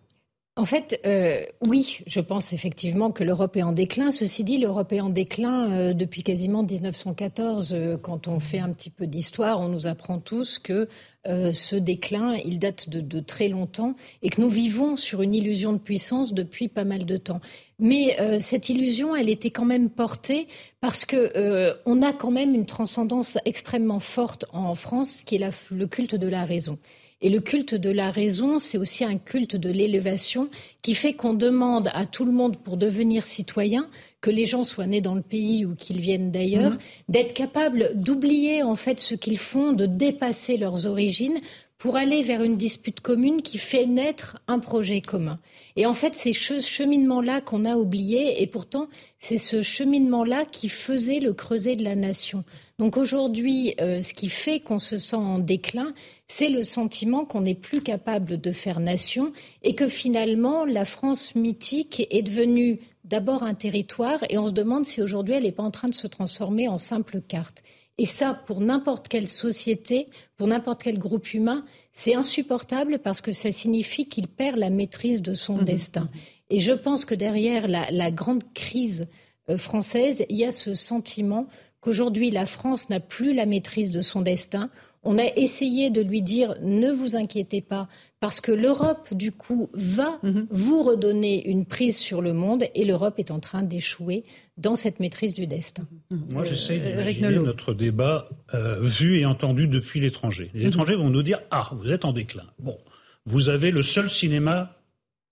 En 0.54 0.66
fait, 0.66 1.00
euh, 1.06 1.46
oui, 1.62 2.00
je 2.06 2.20
pense 2.20 2.52
effectivement 2.52 3.10
que 3.10 3.24
l'Europe 3.24 3.56
est 3.56 3.62
en 3.62 3.72
déclin. 3.72 4.12
Ceci 4.12 4.44
dit, 4.44 4.58
l'Europe 4.58 4.92
est 4.92 5.00
en 5.00 5.08
déclin 5.08 5.72
euh, 5.72 5.92
depuis 5.94 6.22
quasiment 6.22 6.62
1914. 6.62 7.72
Euh, 7.72 7.96
quand 7.96 8.28
on 8.28 8.38
fait 8.38 8.58
un 8.58 8.70
petit 8.70 8.90
peu 8.90 9.06
d'histoire, 9.06 9.62
on 9.62 9.68
nous 9.68 9.86
apprend 9.86 10.18
tous 10.18 10.58
que 10.58 10.88
ce 11.24 11.76
déclin, 11.76 12.34
il 12.34 12.58
date 12.58 12.88
de, 12.88 13.20
très 13.20 13.46
longtemps 13.46 13.94
et 14.22 14.28
que 14.28 14.40
nous 14.40 14.48
vivons 14.48 14.96
sur 14.96 15.22
une 15.22 15.34
illusion 15.34 15.72
de 15.72 15.78
puissance 15.78 16.34
depuis 16.34 16.66
pas 16.66 16.82
mal 16.82 17.06
de 17.06 17.16
temps. 17.16 17.40
Mais 17.78 18.16
cette 18.40 18.68
illusion, 18.70 19.14
elle 19.14 19.28
était 19.28 19.52
quand 19.52 19.64
même 19.64 19.88
portée 19.88 20.48
parce 20.80 21.04
que 21.04 21.76
on 21.86 22.02
a 22.02 22.12
quand 22.12 22.32
même 22.32 22.56
une 22.56 22.66
transcendance 22.66 23.38
extrêmement 23.44 24.00
forte 24.00 24.46
en 24.52 24.74
France, 24.74 25.22
qui 25.22 25.36
est 25.36 25.70
le 25.70 25.86
culte 25.86 26.16
de 26.16 26.26
la 26.26 26.42
raison. 26.42 26.76
Et 27.22 27.30
le 27.30 27.38
culte 27.38 27.76
de 27.76 27.90
la 27.90 28.10
raison, 28.10 28.58
c'est 28.58 28.78
aussi 28.78 29.04
un 29.04 29.16
culte 29.16 29.54
de 29.54 29.70
l'élévation 29.70 30.48
qui 30.82 30.94
fait 30.94 31.12
qu'on 31.12 31.34
demande 31.34 31.88
à 31.94 32.04
tout 32.04 32.24
le 32.24 32.32
monde 32.32 32.56
pour 32.56 32.76
devenir 32.76 33.24
citoyen, 33.24 33.88
que 34.20 34.30
les 34.30 34.44
gens 34.44 34.64
soient 34.64 34.86
nés 34.86 35.00
dans 35.00 35.14
le 35.14 35.22
pays 35.22 35.64
ou 35.64 35.76
qu'ils 35.76 36.00
viennent 36.00 36.32
d'ailleurs, 36.32 36.72
mhm. 36.72 36.78
d'être 37.08 37.32
capables 37.32 37.92
d'oublier 37.94 38.64
en 38.64 38.74
fait 38.74 38.98
ce 38.98 39.14
qu'ils 39.14 39.38
font, 39.38 39.72
de 39.72 39.86
dépasser 39.86 40.56
leurs 40.56 40.86
origines 40.86 41.38
pour 41.82 41.96
aller 41.96 42.22
vers 42.22 42.44
une 42.44 42.56
dispute 42.56 43.00
commune 43.00 43.42
qui 43.42 43.58
fait 43.58 43.86
naître 43.86 44.38
un 44.46 44.60
projet 44.60 45.00
commun. 45.00 45.40
Et 45.74 45.84
en 45.84 45.94
fait, 45.94 46.14
c'est 46.14 46.32
ce 46.32 46.60
cheminement-là 46.60 47.40
qu'on 47.40 47.64
a 47.64 47.74
oublié, 47.74 48.40
et 48.40 48.46
pourtant, 48.46 48.86
c'est 49.18 49.36
ce 49.36 49.62
cheminement-là 49.62 50.44
qui 50.44 50.68
faisait 50.68 51.18
le 51.18 51.32
creuset 51.34 51.74
de 51.74 51.82
la 51.82 51.96
nation. 51.96 52.44
Donc 52.78 52.96
aujourd'hui, 52.96 53.74
euh, 53.80 54.00
ce 54.00 54.14
qui 54.14 54.28
fait 54.28 54.60
qu'on 54.60 54.78
se 54.78 54.96
sent 54.96 55.16
en 55.16 55.40
déclin, 55.40 55.92
c'est 56.28 56.50
le 56.50 56.62
sentiment 56.62 57.24
qu'on 57.24 57.40
n'est 57.40 57.56
plus 57.56 57.82
capable 57.82 58.40
de 58.40 58.52
faire 58.52 58.78
nation 58.78 59.32
et 59.64 59.74
que 59.74 59.88
finalement, 59.88 60.64
la 60.64 60.84
France 60.84 61.34
mythique 61.34 62.06
est 62.10 62.22
devenue 62.22 62.78
d'abord 63.02 63.42
un 63.42 63.54
territoire, 63.54 64.20
et 64.30 64.38
on 64.38 64.46
se 64.46 64.52
demande 64.52 64.86
si 64.86 65.02
aujourd'hui 65.02 65.34
elle 65.34 65.42
n'est 65.42 65.50
pas 65.50 65.64
en 65.64 65.72
train 65.72 65.88
de 65.88 65.94
se 65.94 66.06
transformer 66.06 66.68
en 66.68 66.78
simple 66.78 67.20
carte. 67.26 67.64
Et 67.98 68.06
ça, 68.06 68.34
pour 68.34 68.60
n'importe 68.60 69.08
quelle 69.08 69.28
société, 69.28 70.08
pour 70.36 70.46
n'importe 70.46 70.82
quel 70.82 70.98
groupe 70.98 71.34
humain, 71.34 71.64
c'est 71.92 72.14
insupportable 72.14 72.98
parce 72.98 73.20
que 73.20 73.32
ça 73.32 73.52
signifie 73.52 74.08
qu'il 74.08 74.28
perd 74.28 74.56
la 74.56 74.70
maîtrise 74.70 75.20
de 75.20 75.34
son 75.34 75.58
mmh. 75.58 75.64
destin. 75.64 76.10
Et 76.48 76.58
je 76.58 76.72
pense 76.72 77.04
que 77.04 77.14
derrière 77.14 77.68
la, 77.68 78.10
grande 78.10 78.42
crise 78.54 79.08
euh, 79.48 79.58
française, 79.58 80.24
il 80.28 80.36
y 80.36 80.44
a 80.44 80.52
ce 80.52 80.74
sentiment 80.74 81.46
qu'aujourd'hui 81.80 82.30
la 82.30 82.46
France 82.46 82.88
n'a 82.90 83.00
plus 83.00 83.34
la 83.34 83.46
maîtrise 83.46 83.90
de 83.90 84.00
son 84.00 84.20
destin. 84.20 84.70
On 85.02 85.18
a 85.18 85.26
essayé 85.36 85.90
de 85.90 86.00
lui 86.00 86.22
dire 86.22 86.54
ne 86.62 86.92
vous 86.92 87.16
inquiétez 87.16 87.60
pas, 87.60 87.88
parce 88.20 88.40
que 88.40 88.52
l'Europe, 88.52 89.12
du 89.14 89.32
coup, 89.32 89.68
va 89.74 90.18
mhm. 90.22 90.46
vous 90.50 90.82
redonner 90.82 91.48
une 91.48 91.66
prise 91.66 91.98
sur 91.98 92.22
le 92.22 92.32
monde 92.32 92.64
et 92.74 92.84
l'Europe 92.84 93.18
est 93.18 93.30
en 93.30 93.40
train 93.40 93.62
d'échouer 93.62 94.24
dans 94.62 94.76
cette 94.76 95.00
maîtrise 95.00 95.34
du 95.34 95.46
destin. 95.46 95.86
Moi, 96.10 96.44
j'essaie 96.44 96.80
euh, 96.80 96.90
d'imaginer 96.90 97.38
notre 97.38 97.74
débat 97.74 98.28
euh, 98.54 98.80
vu 98.80 99.18
et 99.18 99.26
entendu 99.26 99.66
depuis 99.68 100.00
l'étranger. 100.00 100.50
Les 100.54 100.62
mhm. 100.62 100.68
étrangers 100.68 100.96
vont 100.96 101.10
nous 101.10 101.22
dire 101.22 101.40
Ah, 101.50 101.70
vous 101.72 101.90
êtes 101.90 102.04
en 102.04 102.12
déclin. 102.12 102.46
Bon, 102.58 102.78
vous 103.26 103.48
avez 103.48 103.70
le 103.70 103.82
seul 103.82 104.08
cinéma 104.08 104.76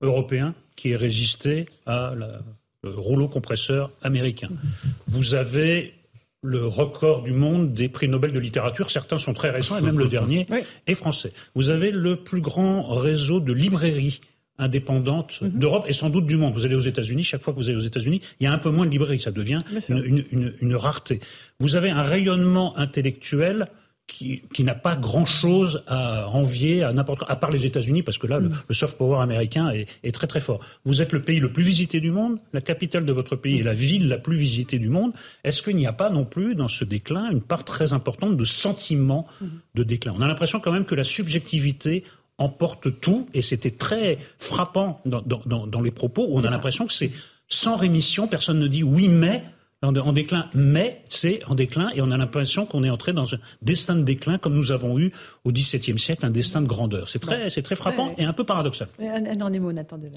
européen 0.03 0.55
qui 0.77 0.91
ait 0.91 0.97
résisté 0.97 1.67
à 1.87 2.15
la, 2.17 2.41
le 2.83 2.91
rouleau 2.91 3.29
compresseur 3.29 3.91
américain. 4.03 4.49
Vous 5.07 5.35
avez 5.35 5.95
le 6.43 6.67
record 6.67 7.23
du 7.23 7.33
monde 7.33 7.75
des 7.75 7.89
prix 7.89 8.09
Nobel 8.09 8.33
de 8.33 8.39
littérature. 8.39 8.91
Certains 8.91 9.19
sont 9.19 9.35
très 9.35 9.51
récents 9.51 9.77
et 9.77 9.83
même 9.83 9.99
le 9.99 10.09
dernier 10.09 10.47
est 10.87 10.95
français. 10.95 11.33
Vous 11.55 11.71
avez 11.71 11.91
le 11.91 12.17
plus 12.17 12.41
grand 12.41 12.95
réseau 12.95 13.41
de 13.41 13.53
librairies 13.53 14.21
indépendantes 14.61 15.41
mhm. 15.43 15.51
d'Europe 15.51 15.85
et 15.89 15.93
sans 15.93 16.11
doute 16.11 16.27
du 16.27 16.37
monde. 16.37 16.55
Vous 16.55 16.65
allez 16.65 16.75
aux 16.75 16.81
États-Unis, 16.81 17.23
chaque 17.25 17.43
fois 17.43 17.53
que 17.53 17.59
vous 17.59 17.69
allez 17.69 17.79
aux 17.79 17.87
États-Unis, 17.87 18.21
il 18.39 18.45
y 18.45 18.47
a 18.47 18.53
un 18.53 18.59
peu 18.59 18.71
moins 18.71 18.87
de 18.87 18.91
librairies, 18.91 19.21
ça 19.21 19.33
devient 19.33 19.59
une, 19.89 20.75
rareté. 20.75 21.21
Vous 21.59 21.77
avez 21.77 21.91
un 21.91 22.03
rayonnement 22.03 22.77
intellectuel 22.79 23.67
qui, 24.07 24.65
n'a 24.65 24.75
pas 24.75 24.97
grand-chose 24.97 25.85
à 25.87 26.29
envier 26.29 26.83
à 26.83 26.93
n'importe 26.93 27.25
à 27.29 27.37
part 27.37 27.51
les 27.51 27.65
États-Unis, 27.65 28.03
parce 28.03 28.19
que 28.19 28.27
là, 28.27 28.41
le, 28.41 28.49
mm. 28.49 28.73
soft 28.73 28.99
power 28.99 29.23
américain 29.23 29.71
est, 29.71 30.13
très 30.13 30.27
très 30.27 30.41
fort. 30.41 30.61
Vous 30.85 31.01
êtes 31.01 31.13
le 31.13 31.23
pays 31.23 31.41
le 31.41 31.53
plus 31.53 31.63
visité 31.63 32.01
du 32.01 32.11
monde, 32.11 32.39
la 32.53 32.61
capitale 32.61 33.05
de 33.05 33.13
votre 33.13 33.37
pays 33.37 33.61
est 33.61 33.63
la 33.63 33.73
ville 33.73 34.09
la 34.09 34.19
plus 34.19 34.37
visitée 34.37 34.79
du 34.79 34.89
monde. 34.89 35.13
Est-ce 35.45 35.63
qu'il 35.63 35.77
n'y 35.77 35.87
a 35.87 35.93
pas 35.93 36.11
non 36.11 36.25
plus 36.25 36.55
dans 36.55 36.69
ce 36.69 36.85
déclin 36.85 37.31
une 37.31 37.41
part 37.41 37.65
très 37.65 37.93
importante 37.93 38.37
de 38.37 38.45
sentiment 38.45 39.27
mm. 39.41 39.47
de 39.77 39.83
déclin? 39.85 40.15
On 40.17 40.23
a 40.23 40.27
l'impression 40.27 40.61
quand 40.61 40.73
même 40.73 40.85
que 40.85 40.95
la 40.95 41.05
subjectivité 41.05 42.05
emporte 42.41 43.01
tout, 43.01 43.29
et 43.35 43.43
c'était 43.43 43.71
très 43.71 44.19
frappant 44.39 45.01
dans, 45.05 45.81
les 45.81 45.91
propos, 45.91 46.27
où 46.29 46.39
on 46.39 46.45
a 46.45 46.51
l'impression 46.51 46.87
que 46.87 46.93
c'est 46.93 47.13
sans 47.49 47.77
rémission, 47.77 48.27
personne 48.27 48.59
ne 48.59 48.67
dit 48.67 48.83
oui 48.83 49.09
mais 49.09 49.45
en, 49.83 50.13
déclin, 50.13 50.49
mais 50.55 51.03
c'est 51.09 51.43
en 51.47 51.55
déclin 51.55 51.91
et 51.95 52.03
on 52.03 52.11
a 52.11 52.17
l'impression 52.17 52.67
qu'on 52.67 52.85
est 52.85 52.91
entré 52.91 53.15
dans 53.15 53.35
un 53.35 53.39
destin 53.63 53.97
de 53.97 54.03
déclin 54.03 54.37
comme 54.37 54.55
nous 54.55 54.73
avons 54.73 54.99
eu 54.99 55.11
au 55.45 55.53
XVIIe 55.53 55.99
siècle, 55.99 56.27
un 56.27 56.31
destin 56.31 56.61
de 56.61 56.67
grandeur. 56.67 57.09
C'est 57.09 57.19
très, 57.19 57.49
c'est 57.49 57.63
très 57.63 57.77
frappant 57.77 58.15
et 58.19 58.25
un 58.25 58.33
peu 58.33 58.45
paradoxal. 58.45 58.89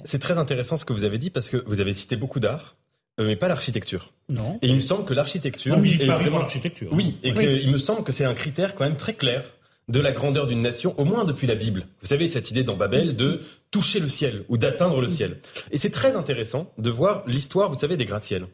C'est 0.04 0.18
très 0.18 0.36
intéressant 0.36 0.76
ce 0.76 0.84
que 0.84 0.92
vous 0.92 1.04
avez 1.04 1.18
dit 1.18 1.30
parce 1.30 1.48
que 1.48 1.56
vous 1.66 1.80
avez 1.80 1.94
cité 1.94 2.16
beaucoup 2.16 2.40
d'art. 2.40 2.76
Euh, 3.20 3.26
mais 3.26 3.36
pas 3.36 3.46
l'architecture. 3.46 4.12
Non. 4.28 4.58
Et 4.60 4.66
il 4.66 4.74
me 4.74 4.80
semble 4.80 5.04
que 5.04 5.14
l'architecture. 5.14 5.76
est 5.76 6.04
vraiment 6.04 6.40
l'architecture. 6.40 6.88
Oui, 6.92 7.16
et 7.22 7.30
il 7.30 7.70
me 7.70 7.78
semble 7.78 8.02
que 8.02 8.12
c'est 8.12 8.24
un 8.24 8.34
critère 8.34 8.74
quand 8.74 8.84
même 8.84 8.96
très 8.96 9.14
clair 9.14 9.44
de 9.88 10.00
la 10.00 10.12
grandeur 10.12 10.46
d'une 10.46 10.62
nation, 10.62 10.98
au 10.98 11.04
moins 11.04 11.24
depuis 11.24 11.46
la 11.46 11.54
Bible. 11.54 11.86
Vous 12.00 12.08
savez, 12.08 12.26
cette 12.26 12.50
idée 12.50 12.64
dans 12.64 12.76
Babel 12.76 13.16
de 13.16 13.40
toucher 13.70 14.00
le 14.00 14.08
ciel 14.08 14.44
ou 14.48 14.56
d'atteindre 14.56 15.00
le 15.00 15.08
ciel. 15.08 15.38
Et 15.70 15.78
c'est 15.78 15.90
très 15.90 16.16
intéressant 16.16 16.72
de 16.78 16.90
voir 16.90 17.22
l'histoire, 17.26 17.70
vous 17.70 17.78
savez, 17.78 17.96
des 17.96 18.04
gratte-ciels. 18.04 18.46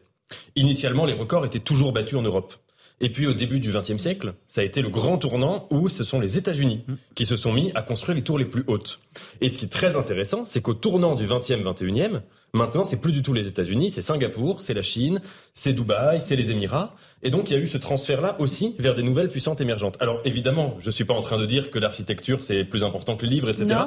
Initialement, 0.55 1.05
les 1.05 1.13
records 1.13 1.45
étaient 1.45 1.59
toujours 1.59 1.93
battus 1.93 2.17
en 2.17 2.21
Europe. 2.21 2.53
Et 3.03 3.09
puis 3.09 3.25
au 3.25 3.33
début 3.33 3.59
du 3.59 3.71
XXe 3.71 3.97
siècle, 3.97 4.35
ça 4.45 4.61
a 4.61 4.63
été 4.63 4.81
le 4.81 4.89
grand 4.89 5.17
tournant 5.17 5.67
où 5.71 5.89
ce 5.89 6.03
sont 6.03 6.19
les 6.19 6.37
États-Unis 6.37 6.85
qui 7.15 7.25
se 7.25 7.35
sont 7.35 7.51
mis 7.51 7.71
à 7.73 7.81
construire 7.81 8.15
les 8.15 8.23
tours 8.23 8.37
les 8.37 8.45
plus 8.45 8.63
hautes. 8.67 8.99
Et 9.41 9.49
ce 9.49 9.57
qui 9.57 9.65
est 9.65 9.69
très 9.69 9.95
intéressant, 9.95 10.45
c'est 10.45 10.61
qu'au 10.61 10.75
tournant 10.75 11.15
du 11.15 11.25
XXe, 11.25 11.63
XXIe, 11.63 12.19
maintenant 12.53 12.83
c'est 12.83 13.01
plus 13.01 13.11
du 13.11 13.23
tout 13.23 13.33
les 13.33 13.47
États-Unis, 13.47 13.89
c'est 13.89 14.03
Singapour, 14.03 14.61
c'est 14.61 14.75
la 14.75 14.83
Chine, 14.83 15.19
c'est 15.53 15.73
Dubaï, 15.73 16.21
c'est 16.23 16.35
les 16.35 16.51
Émirats. 16.51 16.95
Et 17.23 17.29
donc 17.29 17.49
il 17.49 17.53
y 17.53 17.55
a 17.55 17.59
eu 17.59 17.67
ce 17.67 17.77
transfert-là 17.77 18.35
aussi 18.39 18.75
vers 18.79 18.95
des 18.95 19.03
nouvelles 19.03 19.27
puissantes 19.27 19.61
émergentes. 19.61 19.95
Alors 19.99 20.21
évidemment, 20.25 20.77
je 20.79 20.89
suis 20.89 21.03
pas 21.03 21.13
en 21.13 21.19
train 21.19 21.37
de 21.37 21.45
dire 21.45 21.69
que 21.69 21.77
l'architecture 21.77 22.43
c'est 22.43 22.63
plus 22.63 22.83
important 22.83 23.15
que 23.15 23.25
le 23.25 23.31
livre, 23.31 23.49
etc. 23.49 23.79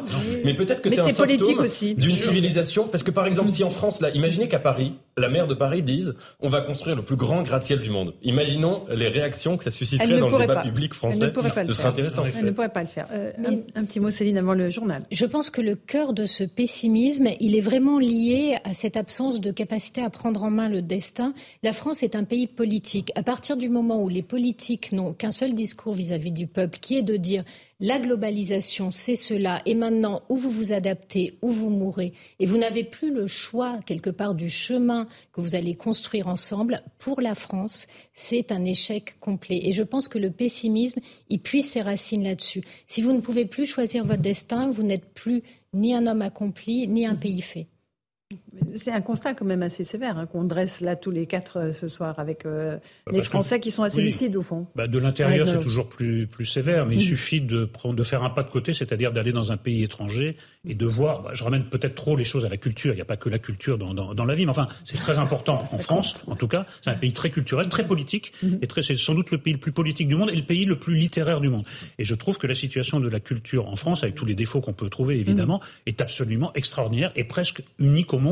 mais 0.45 0.55
peut-être 0.55 0.83
que 0.83 0.91
c'est 0.91 1.01
un 1.01 1.13
symptôme 1.13 1.67
d'une 1.97 2.11
civilisation. 2.11 2.87
Parce 2.87 3.03
que 3.03 3.11
par 3.11 3.27
exemple, 3.27 3.49
si 3.49 3.65
en 3.65 3.71
France, 3.71 4.01
là, 4.01 4.11
imaginez 4.11 4.49
qu'à 4.49 4.61
Paris, 4.61 4.95
la 5.17 5.29
maire 5.29 5.47
de 5.47 5.55
Paris 5.55 5.83
dise 5.83 6.15
on 6.41 6.49
va 6.49 6.61
construire 6.61 6.97
le 6.97 7.03
plus 7.03 7.17
grand 7.17 7.43
gratte-ciel 7.43 7.81
du 7.81 7.91
monde. 7.91 8.15
Imaginons 8.23 8.85
les 8.95 9.09
réactions 9.09 9.57
que 9.57 9.65
ça 9.65 9.71
susciterait 9.71 10.19
dans 10.19 10.29
le 10.29 10.39
débat 10.39 10.63
public 10.63 10.95
français. 10.95 11.19
Elle 11.21 11.27
ne 11.27 11.31
pourrait 11.31 11.51
pas 11.51 11.65
Ce 11.65 11.75
serait 11.75 11.89
intéressant. 11.89 12.25
Elle 12.25 12.45
ne 12.45 12.51
pourrait 12.53 12.69
pas 12.69 12.83
le 12.83 12.89
faire. 12.89 13.07
Euh, 13.13 13.31
un, 13.75 13.85
petit 13.85 14.01
mot, 14.01 14.11
Céline, 14.11 14.39
avant 14.39 14.55
le 14.55 14.71
journal. 14.71 15.05
Je 15.11 15.27
pense 15.27 15.51
que 15.51 15.61
le 15.61 15.75
cœur 15.75 16.13
de 16.13 16.27
ce 16.27 16.45
pessimisme, 16.45 17.29
il 17.41 17.57
est 17.57 17.61
vraiment 17.61 17.99
lié 17.99 18.59
à 18.65 18.75
cette 18.75 18.97
absence 18.97 19.41
de 19.41 19.51
capacité 19.51 20.03
à 20.03 20.11
prendre 20.11 20.43
en 20.45 20.51
main 20.51 20.69
le 20.69 20.83
destin. 20.83 21.35
La 21.65 21.73
France 21.73 22.03
est 22.03 22.15
un 22.15 22.25
pays 22.25 22.47
politique. 22.47 23.11
À 23.15 23.23
partir 23.23 23.57
du 23.57 23.71
moment 23.71 24.03
où 24.03 24.11
les 24.11 24.23
politiques 24.23 24.93
n'ont 24.93 25.15
qu'un 25.15 25.31
seul 25.31 25.55
discours 25.55 25.95
vis-à-vis 25.95 26.31
-vis 26.31 26.35
du 26.35 26.47
peuple, 26.47 26.79
qui 26.79 26.99
est 26.99 27.03
de 27.03 27.17
dire 27.17 27.43
la 27.81 27.99
globalisation, 27.99 28.91
c'est 28.91 29.17
cela. 29.17 29.63
Et 29.65 29.75
maintenant, 29.75 30.21
où 30.29 30.37
vous 30.37 30.51
vous 30.51 30.73
adaptez, 30.73 31.39
où 31.41 31.49
vous 31.49 31.71
mourrez. 31.71 32.13
Et 32.39 32.45
vous 32.45 32.59
n'avez 32.59 32.85
plus 32.85 33.11
le 33.11 33.27
choix, 33.27 33.81
quelque 33.87 34.11
part, 34.11 34.35
du 34.35 34.51
chemin 34.51 35.09
que 35.33 35.41
vous 35.41 35.55
allez 35.55 35.73
construire 35.73 36.29
ensemble. 36.29 36.83
Pour 36.99 37.23
la 37.23 37.35
France, 37.35 37.87
c'est 38.13 38.53
un 38.53 38.67
échec 38.67 39.19
complet. 39.19 39.61
Et 39.63 39.73
je 39.73 39.85
pense 39.85 40.09
que 40.09 40.19
le 40.19 40.31
pessimisme, 40.31 41.01
il 41.31 41.41
puise 41.41 41.71
ses 41.71 41.81
racines 41.81 42.25
là-dessus. 42.25 42.63
Si 42.87 43.01
vous 43.01 43.13
ne 43.13 43.23
pouvez 43.23 43.47
plus 43.47 43.65
choisir 43.65 44.05
votre 44.05 44.21
destin, 44.21 44.69
vous 44.69 44.83
n'êtes 44.83 45.15
plus 45.15 45.43
ni 45.73 45.95
un 45.95 46.07
homme 46.07 46.21
accompli, 46.21 46.87
ni 46.89 47.07
un 47.07 47.15
pays 47.15 47.41
fait. 47.41 47.69
C'est 48.77 48.91
un 48.91 49.01
constat 49.01 49.35
quand 49.35 49.45
même 49.45 49.63
assez 49.63 49.85
sévère 49.85 50.19
hein, 50.19 50.27
qu'on 50.27 50.45
dresse 50.45 50.81
là 50.81 50.97
tous 50.97 51.11
les 51.11 51.27
quatre 51.27 51.59
euh, 51.59 51.73
ce 51.73 51.89
soir 51.89 52.19
avec 52.19 52.47
euh, 52.47 52.79
bah, 53.07 53.13
les 53.13 53.23
Français 53.23 53.61
qui 53.61 53.71
sont 53.71 53.83
assez 53.83 54.01
lucides 54.01 54.37
au 54.37 54.43
fond. 54.43 54.67
Bah, 54.75 54.87
de 54.87 54.99
l'intérieur, 54.99 55.47
c'est 55.47 55.61
toujours 55.61 55.89
plus, 55.89 56.27
plus 56.27 56.47
sévère, 56.47 56.87
mais 56.87 56.97
il 56.97 57.01
suffit 57.01 57.41
de, 57.41 57.65
prendre, 57.65 57.95
de 57.95 58.03
faire 58.03 58.23
un 58.23 58.31
pas 58.31 58.43
de 58.43 58.51
côté, 58.51 58.73
c'est-à-dire 58.73 59.13
d'aller 59.13 59.33
dans 59.33 59.53
un 59.53 59.57
pays 59.57 59.83
étranger 59.85 60.37
et 60.67 60.75
de 60.75 60.87
voir. 60.87 61.23
Bah, 61.23 61.31
je 61.35 61.45
ramène 61.45 61.65
peut-être 61.65 61.95
trop 61.95 62.17
les 62.17 62.25
choses 62.25 62.45
à 62.45 62.49
la 62.49 62.57
culture. 62.57 62.93
Il 62.93 62.97
n'y 62.97 63.03
a 63.03 63.07
pas 63.07 63.17
que 63.17 63.29
la 63.29 63.39
culture 63.39 63.79
dans, 63.79 63.95
dans, 63.95 64.25
la 64.25 64.35
vie, 64.35 64.45
mais 64.45 64.51
enfin, 64.51 64.69
c'est 64.85 64.99
très 64.99 65.19
important 65.19 65.63
en 65.73 65.79
France, 65.79 66.25
en 66.27 66.37
tout 66.37 66.49
cas. 66.49 66.67
C'est 66.83 66.91
un 66.91 66.95
pays 66.95 67.13
très 67.13 67.31
culturel, 67.31 67.69
très 67.69 67.87
politique, 67.87 68.33
mhm. 68.43 68.59
et 68.63 68.83
c'est 68.83 68.97
sans 68.97 69.15
doute 69.15 69.31
le 69.31 69.39
pays 69.39 69.53
le 69.53 69.61
plus 69.61 69.73
politique 69.73 70.09
du 70.09 70.17
monde 70.17 70.31
et 70.31 70.37
le 70.37 70.43
pays 70.43 70.65
le 70.65 70.79
plus 70.79 70.95
littéraire 70.97 71.41
du 71.41 71.49
monde. 71.49 71.65
Et 71.99 72.05
je 72.05 72.15
trouve 72.15 72.39
que 72.39 72.47
la 72.47 72.55
situation 72.55 73.01
de 73.01 73.09
la 73.09 73.21
culture 73.21 73.69
en 73.69 73.77
France, 73.77 74.03
avec 74.03 74.15
tous 74.15 74.27
les 74.27 74.35
défauts 74.35 74.61
qu'on 74.61 74.73
peut 74.73 74.89
trouver 74.89 75.19
évidemment, 75.19 75.59
mhm. 75.59 75.83
est 75.87 76.01
absolument 76.01 76.53
extraordinaire 76.55 77.13
et 77.17 77.25
presque 77.25 77.63
unique 77.79 78.13
au 78.15 78.19
monde, 78.19 78.24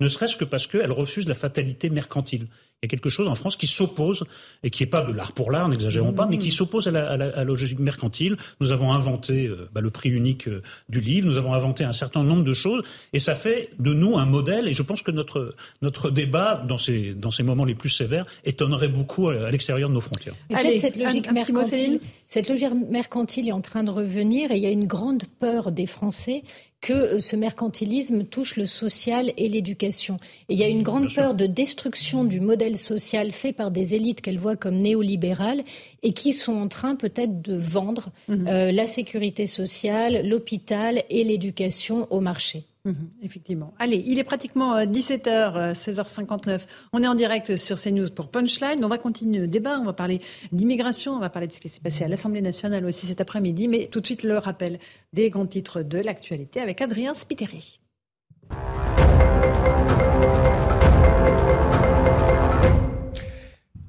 ne 0.00 0.08
serait-ce 0.08 0.36
que 0.36 0.44
parce 0.44 0.66
qu'elle 0.66 0.92
refuse 0.92 1.28
la 1.28 1.34
fatalité 1.34 1.90
mercantile. 1.90 2.46
Il 2.82 2.86
y 2.86 2.88
a 2.88 2.88
quelque 2.88 3.10
chose 3.10 3.28
en 3.28 3.34
France 3.34 3.56
qui 3.56 3.66
s'oppose, 3.66 4.24
et 4.62 4.70
qui 4.70 4.82
n'est 4.82 4.88
pas 4.88 5.02
de 5.02 5.12
l'art 5.12 5.32
pour 5.32 5.50
l'art, 5.50 5.68
n'exagérons 5.68 6.14
pas, 6.14 6.24
mais 6.24 6.38
qui 6.38 6.50
s'oppose 6.50 6.88
à 6.88 6.90
la, 6.90 7.44
logique 7.44 7.78
mercantile. 7.78 8.38
Nous 8.58 8.72
avons 8.72 8.92
inventé 8.92 9.48
euh, 9.48 9.68
bah, 9.74 9.82
le 9.82 9.90
prix 9.90 10.08
unique 10.08 10.48
euh, 10.48 10.62
du 10.88 11.00
livre, 11.00 11.26
nous 11.26 11.36
avons 11.36 11.52
inventé 11.52 11.84
un 11.84 11.92
certain 11.92 12.22
nombre 12.22 12.42
de 12.42 12.54
choses, 12.54 12.82
et 13.12 13.18
ça 13.18 13.34
fait 13.34 13.68
de 13.78 13.92
nous 13.92 14.16
un 14.16 14.24
modèle, 14.24 14.66
et 14.66 14.72
je 14.72 14.82
pense 14.82 15.02
que 15.02 15.10
notre, 15.10 15.54
notre 15.82 16.08
débat, 16.08 16.64
dans 16.66 16.78
ces, 16.78 17.12
dans 17.12 17.30
ces 17.30 17.42
moments 17.42 17.66
les 17.66 17.74
plus 17.74 17.90
sévères, 17.90 18.24
étonnerait 18.44 18.88
beaucoup 18.88 19.28
à, 19.28 19.50
l'extérieur 19.50 19.90
de 19.90 19.94
nos 19.94 20.00
frontières. 20.00 20.34
Peut-être 20.48 20.78
cette 20.78 20.96
logique 20.96 21.30
mercantile, 21.30 22.00
cette 22.28 22.48
logique 22.48 22.72
mercantile 22.88 23.48
est 23.48 23.52
en 23.52 23.60
train 23.60 23.84
de 23.84 23.90
revenir, 23.90 24.52
et 24.52 24.56
il 24.56 24.62
y 24.62 24.66
a 24.66 24.70
une 24.70 24.86
grande 24.86 25.24
peur 25.38 25.70
des 25.70 25.86
Français 25.86 26.42
que 26.80 26.92
euh, 26.92 27.20
ce 27.20 27.36
mercantilisme 27.36 28.24
touche 28.24 28.56
le 28.56 28.66
social 28.66 29.32
et 29.36 29.48
l'éducation. 29.48 30.18
Et 30.48 30.54
il 30.54 30.58
y 30.58 30.64
a 30.64 30.68
une 30.68 30.82
grande 30.82 31.12
peur 31.14 31.34
de 31.34 31.46
destruction 31.46 32.24
du 32.24 32.40
modèle 32.40 32.78
social 32.78 33.32
fait 33.32 33.52
par 33.52 33.70
des 33.70 33.94
élites 33.94 34.20
qu'elles 34.20 34.38
voient 34.38 34.56
comme 34.56 34.76
néolibérales 34.76 35.62
et 36.02 36.12
qui 36.12 36.32
sont 36.32 36.54
en 36.54 36.68
train 36.68 36.96
peut-être 36.96 37.42
de 37.42 37.54
vendre 37.54 38.10
mhm. 38.28 38.48
euh, 38.48 38.72
la 38.72 38.86
sécurité 38.86 39.46
sociale, 39.46 40.26
l'hôpital 40.26 41.02
et 41.10 41.24
l'éducation 41.24 42.06
au 42.10 42.20
marché. 42.20 42.64
Mhm, 42.84 43.10
effectivement. 43.22 43.74
Allez, 43.78 44.02
il 44.06 44.18
est 44.18 44.24
pratiquement 44.24 44.84
17h, 44.84 45.56
euh, 45.56 45.74
16h59. 45.74 46.48
Euh, 46.48 46.58
on 46.92 47.02
est 47.02 47.06
en 47.06 47.14
direct 47.14 47.56
sur 47.56 47.78
CNews 47.78 48.10
pour 48.10 48.30
Punchline. 48.30 48.82
On 48.84 48.88
va 48.88 48.96
continuer 48.96 49.38
le 49.38 49.48
débat. 49.48 49.78
On 49.78 49.84
va 49.84 49.92
parler 49.92 50.20
d'immigration. 50.52 51.12
On 51.12 51.18
va 51.18 51.28
parler 51.28 51.46
de 51.46 51.52
ce 51.52 51.60
qui 51.60 51.68
s'est 51.68 51.80
passé 51.80 52.04
à 52.04 52.08
l'Assemblée 52.08 52.40
nationale 52.40 52.86
aussi 52.86 53.06
cet 53.06 53.20
après-midi. 53.20 53.68
Mais 53.68 53.86
tout 53.86 54.00
de 54.00 54.06
suite, 54.06 54.22
le 54.22 54.38
rappel 54.38 54.78
des 55.12 55.28
grands 55.28 55.46
titres 55.46 55.82
de 55.82 55.98
l'actualité 55.98 56.60
avec 56.60 56.80
Adrien 56.80 57.12
Spiteri. 57.12 57.80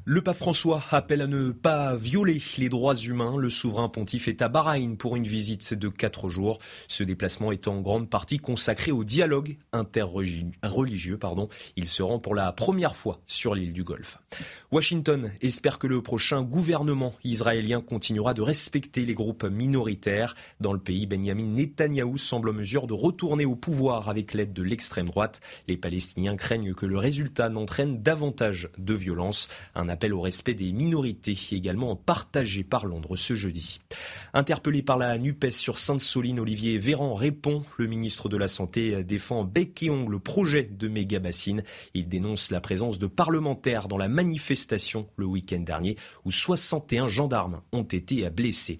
Le 0.03 0.23
pape 0.23 0.37
François 0.37 0.81
appelle 0.89 1.21
à 1.21 1.27
ne 1.27 1.51
pas 1.51 1.95
violer 1.95 2.41
les 2.57 2.69
droits 2.69 2.95
humains. 2.95 3.37
Le 3.37 3.51
souverain 3.51 3.87
pontife 3.87 4.27
est 4.27 4.41
à 4.41 4.47
Bahreïn 4.47 4.97
pour 4.97 5.15
une 5.15 5.27
visite 5.27 5.75
de 5.75 5.89
quatre 5.89 6.27
jours. 6.27 6.57
Ce 6.87 7.03
déplacement 7.03 7.51
est 7.51 7.67
en 7.67 7.81
grande 7.81 8.09
partie 8.09 8.39
consacré 8.39 8.91
au 8.91 9.03
dialogue 9.03 9.57
interreligieux. 9.73 11.19
Pardon. 11.19 11.49
Il 11.75 11.85
se 11.85 12.01
rend 12.01 12.17
pour 12.17 12.33
la 12.33 12.51
première 12.51 12.95
fois 12.95 13.21
sur 13.27 13.53
l'île 13.53 13.73
du 13.73 13.83
Golfe. 13.83 14.17
Washington 14.71 15.31
espère 15.41 15.77
que 15.77 15.85
le 15.85 16.01
prochain 16.01 16.41
gouvernement 16.41 17.13
israélien 17.23 17.79
continuera 17.79 18.33
de 18.33 18.41
respecter 18.41 19.05
les 19.05 19.13
groupes 19.13 19.43
minoritaires. 19.43 20.33
Dans 20.59 20.73
le 20.73 20.79
pays, 20.79 21.05
Benjamin 21.05 21.43
Netanyahou 21.43 22.17
semble 22.17 22.49
en 22.49 22.53
mesure 22.53 22.87
de 22.87 22.93
retourner 22.93 23.45
au 23.45 23.55
pouvoir 23.55 24.09
avec 24.09 24.33
l'aide 24.33 24.53
de 24.53 24.63
l'extrême 24.63 25.09
droite. 25.09 25.41
Les 25.67 25.77
Palestiniens 25.77 26.37
craignent 26.37 26.73
que 26.73 26.87
le 26.87 26.97
résultat 26.97 27.49
n'entraîne 27.49 28.01
davantage 28.01 28.69
de 28.79 28.95
violence. 28.95 29.47
Un 29.75 29.89
appel 30.01 30.15
au 30.15 30.21
respect 30.21 30.55
des 30.55 30.71
minorités 30.71 31.37
également 31.51 31.95
partagé 31.95 32.63
par 32.63 32.87
Londres 32.87 33.15
ce 33.17 33.35
jeudi. 33.35 33.79
Interpellé 34.33 34.81
par 34.81 34.97
la 34.97 35.15
NUPES 35.19 35.51
sur 35.51 35.77
Sainte-Soline, 35.77 36.39
Olivier 36.39 36.79
Véran 36.79 37.13
répond. 37.13 37.63
Le 37.77 37.85
ministre 37.85 38.27
de 38.27 38.35
la 38.35 38.47
Santé 38.47 39.03
défend 39.03 39.43
bec 39.43 39.83
et 39.83 39.91
ongle 39.91 40.13
le 40.13 40.19
projet 40.19 40.63
de 40.63 40.87
méga 40.87 41.19
bassine. 41.19 41.61
Il 41.93 42.07
dénonce 42.07 42.49
la 42.49 42.61
présence 42.61 42.97
de 42.97 43.05
parlementaires 43.05 43.87
dans 43.87 43.97
la 43.97 44.07
manifestation 44.07 45.05
le 45.17 45.27
week-end 45.27 45.59
dernier 45.59 45.97
où 46.25 46.31
61 46.31 47.07
gendarmes 47.07 47.61
ont 47.71 47.83
été 47.83 48.27
blessés. 48.31 48.79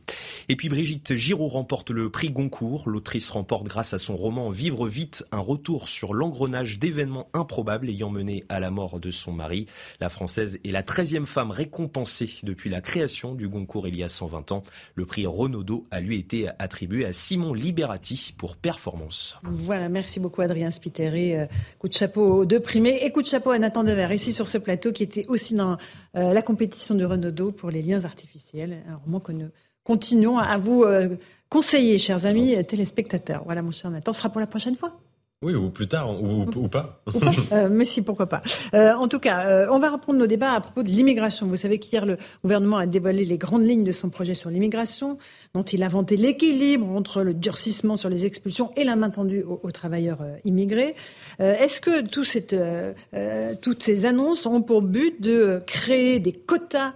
Et 0.50 0.56
puis 0.56 0.70
Brigitte 0.70 1.13
Giraud 1.16 1.50
remporte 1.50 1.92
le 1.92 2.10
prix 2.10 2.32
Goncourt. 2.32 2.90
L'autrice 2.90 3.30
remporte 3.30 3.68
grâce 3.68 3.94
à 3.94 4.00
son 4.00 4.16
roman 4.16 4.50
Vivre 4.50 4.88
vite 4.88 5.24
un 5.32 5.40
retour 5.40 5.88
sur 5.88 6.16
l'engrenage 6.16 6.80
d'événements 6.80 7.30
improbables 7.36 7.90
ayant 7.90 8.10
mené 8.10 8.44
à 8.50 8.60
la 8.60 8.72
mort 8.72 9.00
de 9.00 9.12
son 9.12 9.34
mari. 9.34 9.68
La 10.00 10.10
française 10.10 10.60
est 10.63 10.72
la 10.72 10.82
13 10.82 11.00
femme 11.25 11.51
récompensée 11.51 12.29
depuis 12.43 12.70
la 12.70 12.81
création 12.81 13.36
du 13.36 13.48
Goncourt 13.48 13.88
il 13.88 13.96
y 13.96 14.03
a 14.03 14.08
120 14.08 14.51
ans. 14.51 14.63
Le 14.96 15.05
prix 15.05 15.25
Renaudot 15.25 15.86
a 15.91 16.00
lui 16.00 16.17
été 16.17 16.50
attribué 16.60 17.05
à 17.05 17.13
Simon 17.13 17.53
Liberati 17.53 18.34
pour 18.38 18.55
performance. 18.55 19.38
Voilà, 19.43 19.89
merci 19.89 20.20
beaucoup 20.20 20.41
Adrien 20.41 20.72
Spiteri. 20.72 21.36
Euh, 21.36 21.46
coup 21.79 21.88
de 21.88 21.93
chapeau 21.93 22.41
aux 22.41 22.46
deux 22.46 22.60
primés 22.60 23.00
et 23.03 23.12
coup 23.12 23.22
de 23.22 23.27
chapeau 23.27 23.51
à 23.51 23.60
Nathan 23.60 23.84
Dever 23.84 24.13
ici 24.13 24.34
sur 24.34 24.48
ce 24.48 24.58
plateau 24.58 24.91
qui 24.91 25.03
était 25.03 25.25
aussi 25.27 25.55
dans 25.55 25.77
euh, 26.15 26.34
la 26.34 26.41
compétition 26.41 26.96
de 26.96 27.05
Renaudot 27.05 27.51
pour 27.51 27.72
les 27.72 27.81
liens 27.81 28.05
artificiels. 28.05 28.84
Un 28.89 28.98
roman 28.98 29.20
que 29.20 29.31
nous 29.31 29.50
continuons 29.84 30.38
à 30.38 30.58
vous 30.58 30.84
euh, 30.84 31.15
conseiller, 31.50 31.98
chers 31.98 32.25
amis 32.25 32.63
téléspectateurs. 32.65 33.43
Voilà 33.46 33.62
mon 33.62 33.72
cher 33.72 33.91
Nathan, 33.91 34.13
ce 34.13 34.20
sera 34.20 34.29
pour 34.29 34.39
la 34.39 34.48
prochaine 34.48 34.75
fois. 34.75 35.00
Oui, 35.44 35.56
ou 35.56 35.72
plus 35.72 35.88
tard, 35.88 36.22
ou, 36.22 36.46
pas. 36.68 37.02
Euh, 37.52 37.68
mais 37.72 37.86
si, 37.86 38.04
pourquoi 38.04 38.28
pas. 38.28 38.42
Euh, 38.74 38.94
en 38.94 39.08
tout 39.08 39.20
cas, 39.20 39.48
euh, 39.48 39.68
on 39.72 39.80
va 39.80 39.90
reprendre 39.90 40.20
nos 40.20 40.28
débats 40.28 40.54
à 40.54 40.62
propos 40.62 40.84
de 40.84 40.90
l'immigration. 40.90 41.48
Vous 41.48 41.56
savez 41.56 41.80
qu'hier, 41.80 42.06
le 42.06 42.18
gouvernement 42.44 42.78
a 42.78 42.86
dévoilé 42.86 43.26
les 43.26 43.38
grandes 43.38 43.66
lignes 43.66 43.84
de 43.84 43.92
son 43.92 44.10
projet 44.10 44.36
sur 44.36 44.52
l'immigration, 44.52 45.18
dont 45.56 45.64
il 45.64 45.82
a 45.82 45.90
vanté 45.90 46.16
l'équilibre 46.16 46.88
entre 46.90 47.24
le 47.24 47.34
durcissement 47.34 47.98
sur 47.98 48.10
les 48.10 48.28
expulsions 48.28 48.72
et 48.76 48.84
la 48.84 48.96
main 48.96 49.10
tendue 49.10 49.44
aux, 49.44 49.72
travailleurs 49.72 50.20
immigrés. 50.46 50.96
Est-ce 51.40 51.82
que 51.82 52.02
tout 52.06 52.24
cette, 52.24 52.56
toutes 53.62 53.84
ces 53.84 54.06
annonces 54.06 54.46
ont 54.46 54.62
pour 54.62 54.82
but 54.82 55.22
de 55.22 55.62
créer 55.66 56.20
des 56.20 56.34
quotas 56.34 56.94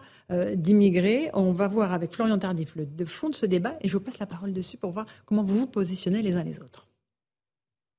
d'immigrés? 0.53 1.29
On 1.33 1.51
va 1.51 1.67
voir 1.67 1.93
avec 1.93 2.13
Florian 2.13 2.37
Tardif 2.37 2.75
le 2.75 2.85
de 2.85 3.05
fond 3.05 3.29
de 3.29 3.35
ce 3.35 3.45
débat 3.45 3.73
et 3.81 3.87
je 3.87 3.93
vous 3.93 4.03
passe 4.03 4.19
la 4.19 4.27
parole 4.27 4.53
dessus 4.53 4.77
pour 4.77 4.91
voir 4.91 5.05
comment 5.25 5.43
vous 5.43 5.59
vous 5.59 5.67
positionnez 5.67 6.21
les 6.21 6.35
uns 6.35 6.43
les 6.43 6.59
autres. 6.59 6.87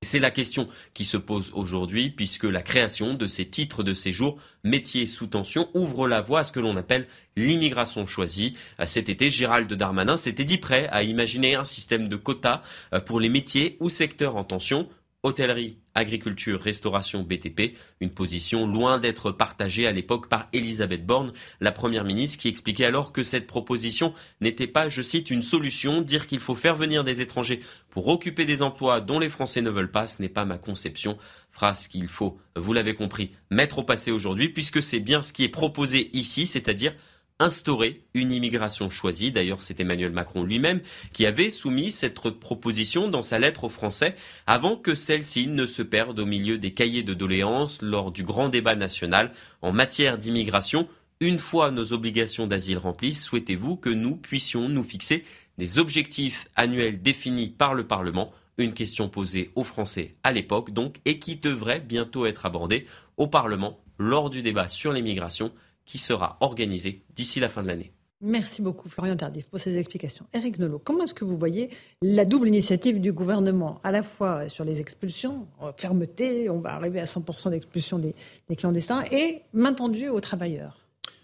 C'est 0.03 0.19
la 0.19 0.31
question 0.31 0.69
qui 0.93 1.07
se 1.07 1.17
pose 1.17 1.51
aujourd'hui 1.55 2.11
puisque 2.11 2.45
la 2.45 2.63
création 2.63 3.15
de 3.15 3.27
ces 3.27 3.47
titres 3.47 3.83
de 3.83 3.95
séjour 3.95 4.37
métiers 4.63 5.07
sous 5.07 5.27
tension 5.27 5.71
ouvre 5.73 6.07
la 6.07 6.21
voie 6.21 6.41
à 6.41 6.45
ce 6.45 6.53
que 6.53 6.61
l'on 6.61 6.77
appelle 6.77 7.07
l'immigration 7.35 8.07
choisie. 8.07 8.57
Cet 8.85 9.09
été, 9.09 9.31
Gérald 9.31 9.73
Darmanin 9.73 10.17
s'était 10.17 10.45
dit 10.45 10.59
prêt 10.59 10.87
à 10.91 11.03
imaginer 11.03 11.55
un 11.55 11.65
système 11.65 12.09
de 12.09 12.17
quotas 12.17 12.63
euh, 12.93 13.01
pour 13.01 13.21
les 13.21 13.31
métiers 13.31 13.79
ou 13.81 13.89
secteurs 13.89 14.37
en 14.37 14.45
tension 14.45 14.87
hôtellerie, 15.23 15.79
agriculture, 15.97 16.61
restauration, 16.61 17.23
BTP, 17.23 17.77
une 18.01 18.11
position 18.11 18.67
loin 18.67 18.99
d'être 18.99 19.33
partagée 19.33 19.87
à 19.87 19.93
l'époque 19.93 20.29
par 20.29 20.49
Elisabeth 20.53 21.05
Borne, 21.05 21.33
la 21.61 21.73
première 21.73 22.05
ministre, 22.05 22.39
qui 22.39 22.49
expliquait 22.49 22.85
alors 22.85 23.13
que 23.13 23.23
cette 23.23 23.47
proposition 23.47 24.15
n'était 24.41 24.67
pas, 24.67 24.89
je 24.89 25.03
cite, 25.03 25.31
une 25.31 25.43
solution. 25.43 26.03
Dire 26.03 26.27
qu'il 26.27 26.41
faut 26.41 26.55
faire 26.55 26.77
venir 26.77 27.03
des 27.03 27.21
étrangers 27.21 27.61
pour 27.91 28.07
occuper 28.09 28.45
des 28.45 28.63
emplois 28.63 29.01
dont 29.01 29.19
les 29.19 29.31
Français 29.31 29.63
ne 29.63 29.71
veulent 29.71 29.91
pas, 29.91 30.07
ce 30.07 30.21
n'est 30.21 30.29
pas 30.29 30.45
ma 30.45 30.59
conception. 30.59 31.17
Phrase 31.51 31.89
qu'il 31.89 32.09
faut, 32.09 32.39
vous 32.55 32.75
l'avez 32.75 32.95
compris, 32.95 33.31
mettre 33.51 33.79
au 33.79 33.83
passé 33.83 34.11
aujourd'hui, 34.11 34.51
puisque 34.51 34.83
c'est 34.83 35.01
bien 35.01 35.23
ce 35.23 35.33
qui 35.33 35.45
est 35.45 35.49
proposé 35.49 36.11
ici, 36.13 36.47
c'est-à-dire 36.47 36.95
instaurer 37.39 38.03
une 38.15 38.33
immigration 38.33 38.91
choisie. 38.91 39.33
D'ailleurs, 39.33 39.63
c'est 39.63 39.81
Emmanuel 39.81 40.13
Macron 40.13 40.43
lui-même 40.43 40.81
qui 41.13 41.27
avait 41.27 41.51
soumis 41.51 41.91
cette 41.91 42.19
proposition 42.31 43.09
dans 43.09 43.23
sa 43.23 43.39
lettre 43.39 43.65
aux 43.65 43.69
Français 43.69 44.15
avant 44.47 44.77
que 44.77 44.95
celle-ci 44.95 45.47
ne 45.47 45.67
se 45.67 45.83
perde 45.83 46.19
au 46.19 46.27
milieu 46.27 46.59
des 46.59 46.73
cahiers 46.73 47.03
de 47.03 47.15
doléances 47.15 47.83
lors 47.83 48.11
du 48.11 48.23
grand 48.23 48.49
débat 48.49 48.75
national 48.75 49.33
en 49.63 49.73
matière 49.73 50.19
d'immigration. 50.19 50.89
Une 51.21 51.39
fois 51.39 51.71
nos 51.71 51.93
obligations 51.93 52.47
d'asile 52.47 52.79
remplies, 52.79 53.15
souhaitez-vous 53.15 53.77
que 53.77 53.91
nous 53.91 54.17
puissions 54.17 54.69
nous 54.69 54.83
fixer 54.83 55.25
des 55.59 55.79
objectifs 55.79 56.49
annuels 56.57 57.01
définis 57.01 57.49
par 57.49 57.75
le 57.75 57.87
Parlement? 57.87 58.33
Une 58.59 58.73
question 58.73 59.11
posée 59.11 59.51
aux 59.55 59.65
Français 59.65 60.15
à 60.25 60.33
l'époque 60.33 60.71
donc 60.73 60.97
et 61.05 61.19
qui 61.19 61.37
devrait 61.37 61.81
bientôt 61.81 62.25
être 62.25 62.47
abordée 62.47 62.87
au 63.19 63.27
Parlement 63.29 63.79
lors 63.99 64.31
du 64.31 64.43
débat 64.43 64.69
sur 64.69 64.93
l'immigration 64.93 65.53
qui 65.87 65.99
sera 65.99 66.37
organisé 66.41 67.03
d'ici 67.15 67.41
la 67.41 67.49
fin 67.49 67.63
de 67.63 67.69
l'année. 67.69 67.93
Merci 68.23 68.63
beaucoup 68.63 68.89
Florian 68.89 69.17
Tardif 69.17 69.47
pour 69.47 69.61
ces 69.61 69.77
explications. 69.77 70.25
Eric 70.33 70.59
Nolot, 70.59 70.79
comment 70.79 71.05
est-ce 71.05 71.13
que 71.13 71.25
vous 71.25 71.37
voyez 71.37 71.69
la 72.01 72.25
double 72.25 72.49
initiative 72.49 72.99
du 72.99 73.13
gouvernement, 73.13 73.79
à 73.85 73.93
la 73.93 74.03
fois 74.03 74.49
sur 74.49 74.65
les 74.65 74.81
expulsions, 74.81 75.47
fermeté, 75.77 76.49
on 76.49 76.61
va 76.61 76.73
arriver 76.73 76.99
à 76.99 77.05
100% 77.05 77.51
d'expulsion 77.51 77.99
des, 77.99 78.15
clandestins, 78.57 79.03
et 79.13 79.43
main 79.53 79.75
tendue 79.75 80.09
aux 80.09 80.21
travailleurs? 80.21 80.79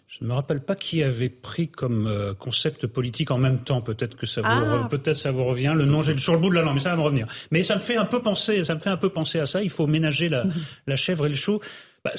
Je 0.07 0.19
ne 0.21 0.29
me 0.29 0.35
rappelle 0.35 0.61
pas 0.61 0.75
qui 0.75 1.03
avait 1.03 1.31
pris 1.31 1.69
comme 1.69 2.07
euh, 2.07 2.35
concept 2.35 2.87
politique 2.87 3.31
en 3.31 3.39
même 3.39 3.61
temps. 3.61 3.81
Peut-être 3.81 4.15
que 4.15 4.27
ça 4.27 4.43
vous, 4.43 4.49
ah. 4.51 4.87
peut-être 4.91 5.17
ça 5.17 5.33
vous 5.33 5.45
revient. 5.47 5.73
Le 5.75 5.87
nom, 5.87 6.03
j'ai 6.03 6.19
sur 6.19 6.35
le 6.35 6.39
bout 6.39 6.51
de 6.51 6.55
la 6.55 6.61
langue, 6.61 6.75
mais 6.75 6.81
ça 6.81 6.91
va 6.91 6.97
me 6.97 7.03
revenir. 7.03 7.27
Mais 7.51 7.63
ça 7.63 7.77
me 7.77 7.81
fait 7.81 7.97
un 7.97 8.05
peu 8.05 8.21
penser, 8.21 8.63
ça 8.63 8.75
me 8.75 8.81
fait 8.81 8.91
un 8.91 8.99
peu 8.99 9.09
penser 9.09 9.39
à 9.39 9.47
ça. 9.47 9.63
Il 9.63 9.71
faut 9.71 9.87
ménager 9.87 10.29
la, 10.29 10.45
la 10.87 10.97
chèvre 10.97 11.25
et 11.25 11.31
le 11.31 11.35
chou. 11.35 11.61
Bah, 12.05 12.11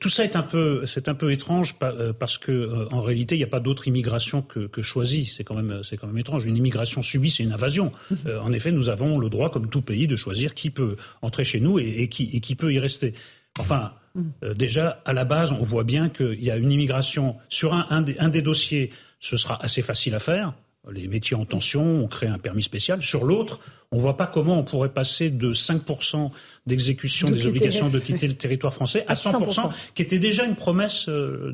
tout 0.00 0.08
ça 0.08 0.24
est 0.24 0.34
un 0.34 0.42
peu, 0.42 0.84
c'est 0.84 1.08
un 1.08 1.14
peu 1.14 1.30
étrange 1.30 1.76
euh, 1.84 2.12
parce 2.12 2.38
que 2.38 2.50
euh, 2.50 2.88
en 2.90 3.02
réalité, 3.02 3.36
il 3.36 3.38
n'y 3.38 3.44
a 3.44 3.48
pas 3.48 3.60
d'autre 3.60 3.86
immigration 3.86 4.42
que, 4.42 4.66
que 4.66 4.82
choisie. 4.82 5.26
C'est 5.26 5.44
quand 5.44 5.54
même, 5.54 5.82
c'est 5.84 5.96
quand 5.96 6.08
même 6.08 6.18
étrange. 6.18 6.44
Une 6.46 6.56
immigration 6.56 7.02
subie, 7.02 7.30
c'est 7.30 7.44
une 7.44 7.52
invasion. 7.52 7.92
Mhm. 8.10 8.18
Euh, 8.26 8.40
en 8.40 8.52
effet, 8.52 8.72
nous 8.72 8.88
avons 8.88 9.18
le 9.18 9.28
droit, 9.28 9.50
comme 9.50 9.68
tout 9.68 9.82
pays, 9.82 10.08
de 10.08 10.16
choisir 10.16 10.54
qui 10.54 10.70
peut 10.70 10.96
entrer 11.22 11.44
chez 11.44 11.60
nous 11.60 11.78
et, 11.78 12.08
qui, 12.08 12.30
et 12.32 12.40
qui 12.40 12.56
peut 12.56 12.72
y 12.72 12.80
rester. 12.80 13.14
Enfin, 13.60 13.92
mhm. 14.16 14.54
déjà 14.54 15.00
à 15.04 15.12
la 15.12 15.24
base, 15.24 15.52
on 15.52 15.62
voit 15.62 15.84
bien 15.84 16.08
qu'il 16.08 16.42
y 16.42 16.50
a 16.50 16.56
une 16.56 16.72
immigration 16.72 17.36
sur 17.48 17.74
un, 17.74 17.86
un, 17.90 18.02
des, 18.02 18.18
un 18.18 18.28
des 18.28 18.42
dossiers. 18.42 18.90
Ce 19.20 19.36
sera 19.36 19.62
assez 19.62 19.82
facile 19.82 20.16
à 20.16 20.18
faire 20.18 20.52
les 20.90 21.06
métiers 21.06 21.36
en 21.36 21.44
tension, 21.44 21.82
on 22.02 22.08
crée 22.08 22.26
un 22.26 22.38
permis 22.38 22.62
spécial. 22.62 23.02
Sur 23.02 23.24
l'autre, 23.24 23.60
on 23.92 23.96
ne 23.96 24.00
voit 24.00 24.16
pas 24.16 24.26
comment 24.26 24.58
on 24.58 24.64
pourrait 24.64 24.88
passer 24.88 25.30
de 25.30 25.52
5% 25.52 26.30
d'exécution 26.66 27.30
des 27.30 27.46
obligations 27.46 27.88
de 27.88 27.98
quitter 27.98 28.26
le 28.26 28.32
territoire 28.34 28.72
français 28.72 29.04
à 29.06 29.14
100%, 29.14 29.70
qui 29.94 30.02
était 30.02 30.18
déjà 30.18 30.44
une 30.44 30.56
promesse 30.56 31.08
euh, 31.08 31.52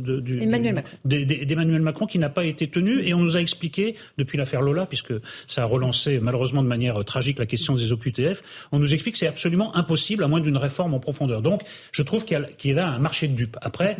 d'Emmanuel 1.05 1.83
Macron. 1.83 2.07
qui 2.07 2.19
n'a 2.19 2.29
pas 2.29 2.45
été 2.45 2.69
tenue. 2.69 3.03
Et 3.07 3.13
on 3.13 3.19
nous 3.19 3.37
a 3.37 3.41
expliqué, 3.41 3.97
depuis 4.17 4.39
l'affaire 4.39 4.63
Lola, 4.63 4.87
puisque 4.87 5.13
ça 5.47 5.63
a 5.63 5.65
relancé 5.67 6.21
malheureusement 6.21 6.63
de 6.63 6.69
manière 6.69 7.05
tragique 7.05 7.39
la 7.39 7.47
question 7.47 7.75
des 7.75 7.93
OQTF, 7.93 8.69
on 8.73 8.79
nous 8.79 8.95
explique 8.95 9.15
que 9.15 9.19
c'est 9.19 9.27
absolument 9.27 9.75
impossible 9.77 10.25
à 10.25 10.29
moins 10.29 10.41
d'une 10.41 10.57
réforme 10.57 10.95
en 10.95 11.01
profondeur. 11.01 11.43
Donc, 11.43 11.63
je 11.93 12.03
trouve 12.03 12.25
qu'il 12.25 12.39
y, 12.65 12.71
a 12.71 12.75
là 12.75 12.89
un 12.89 12.99
marché 12.99 13.29
de 13.29 13.35
dupes. 13.35 13.57
Après, 13.61 13.97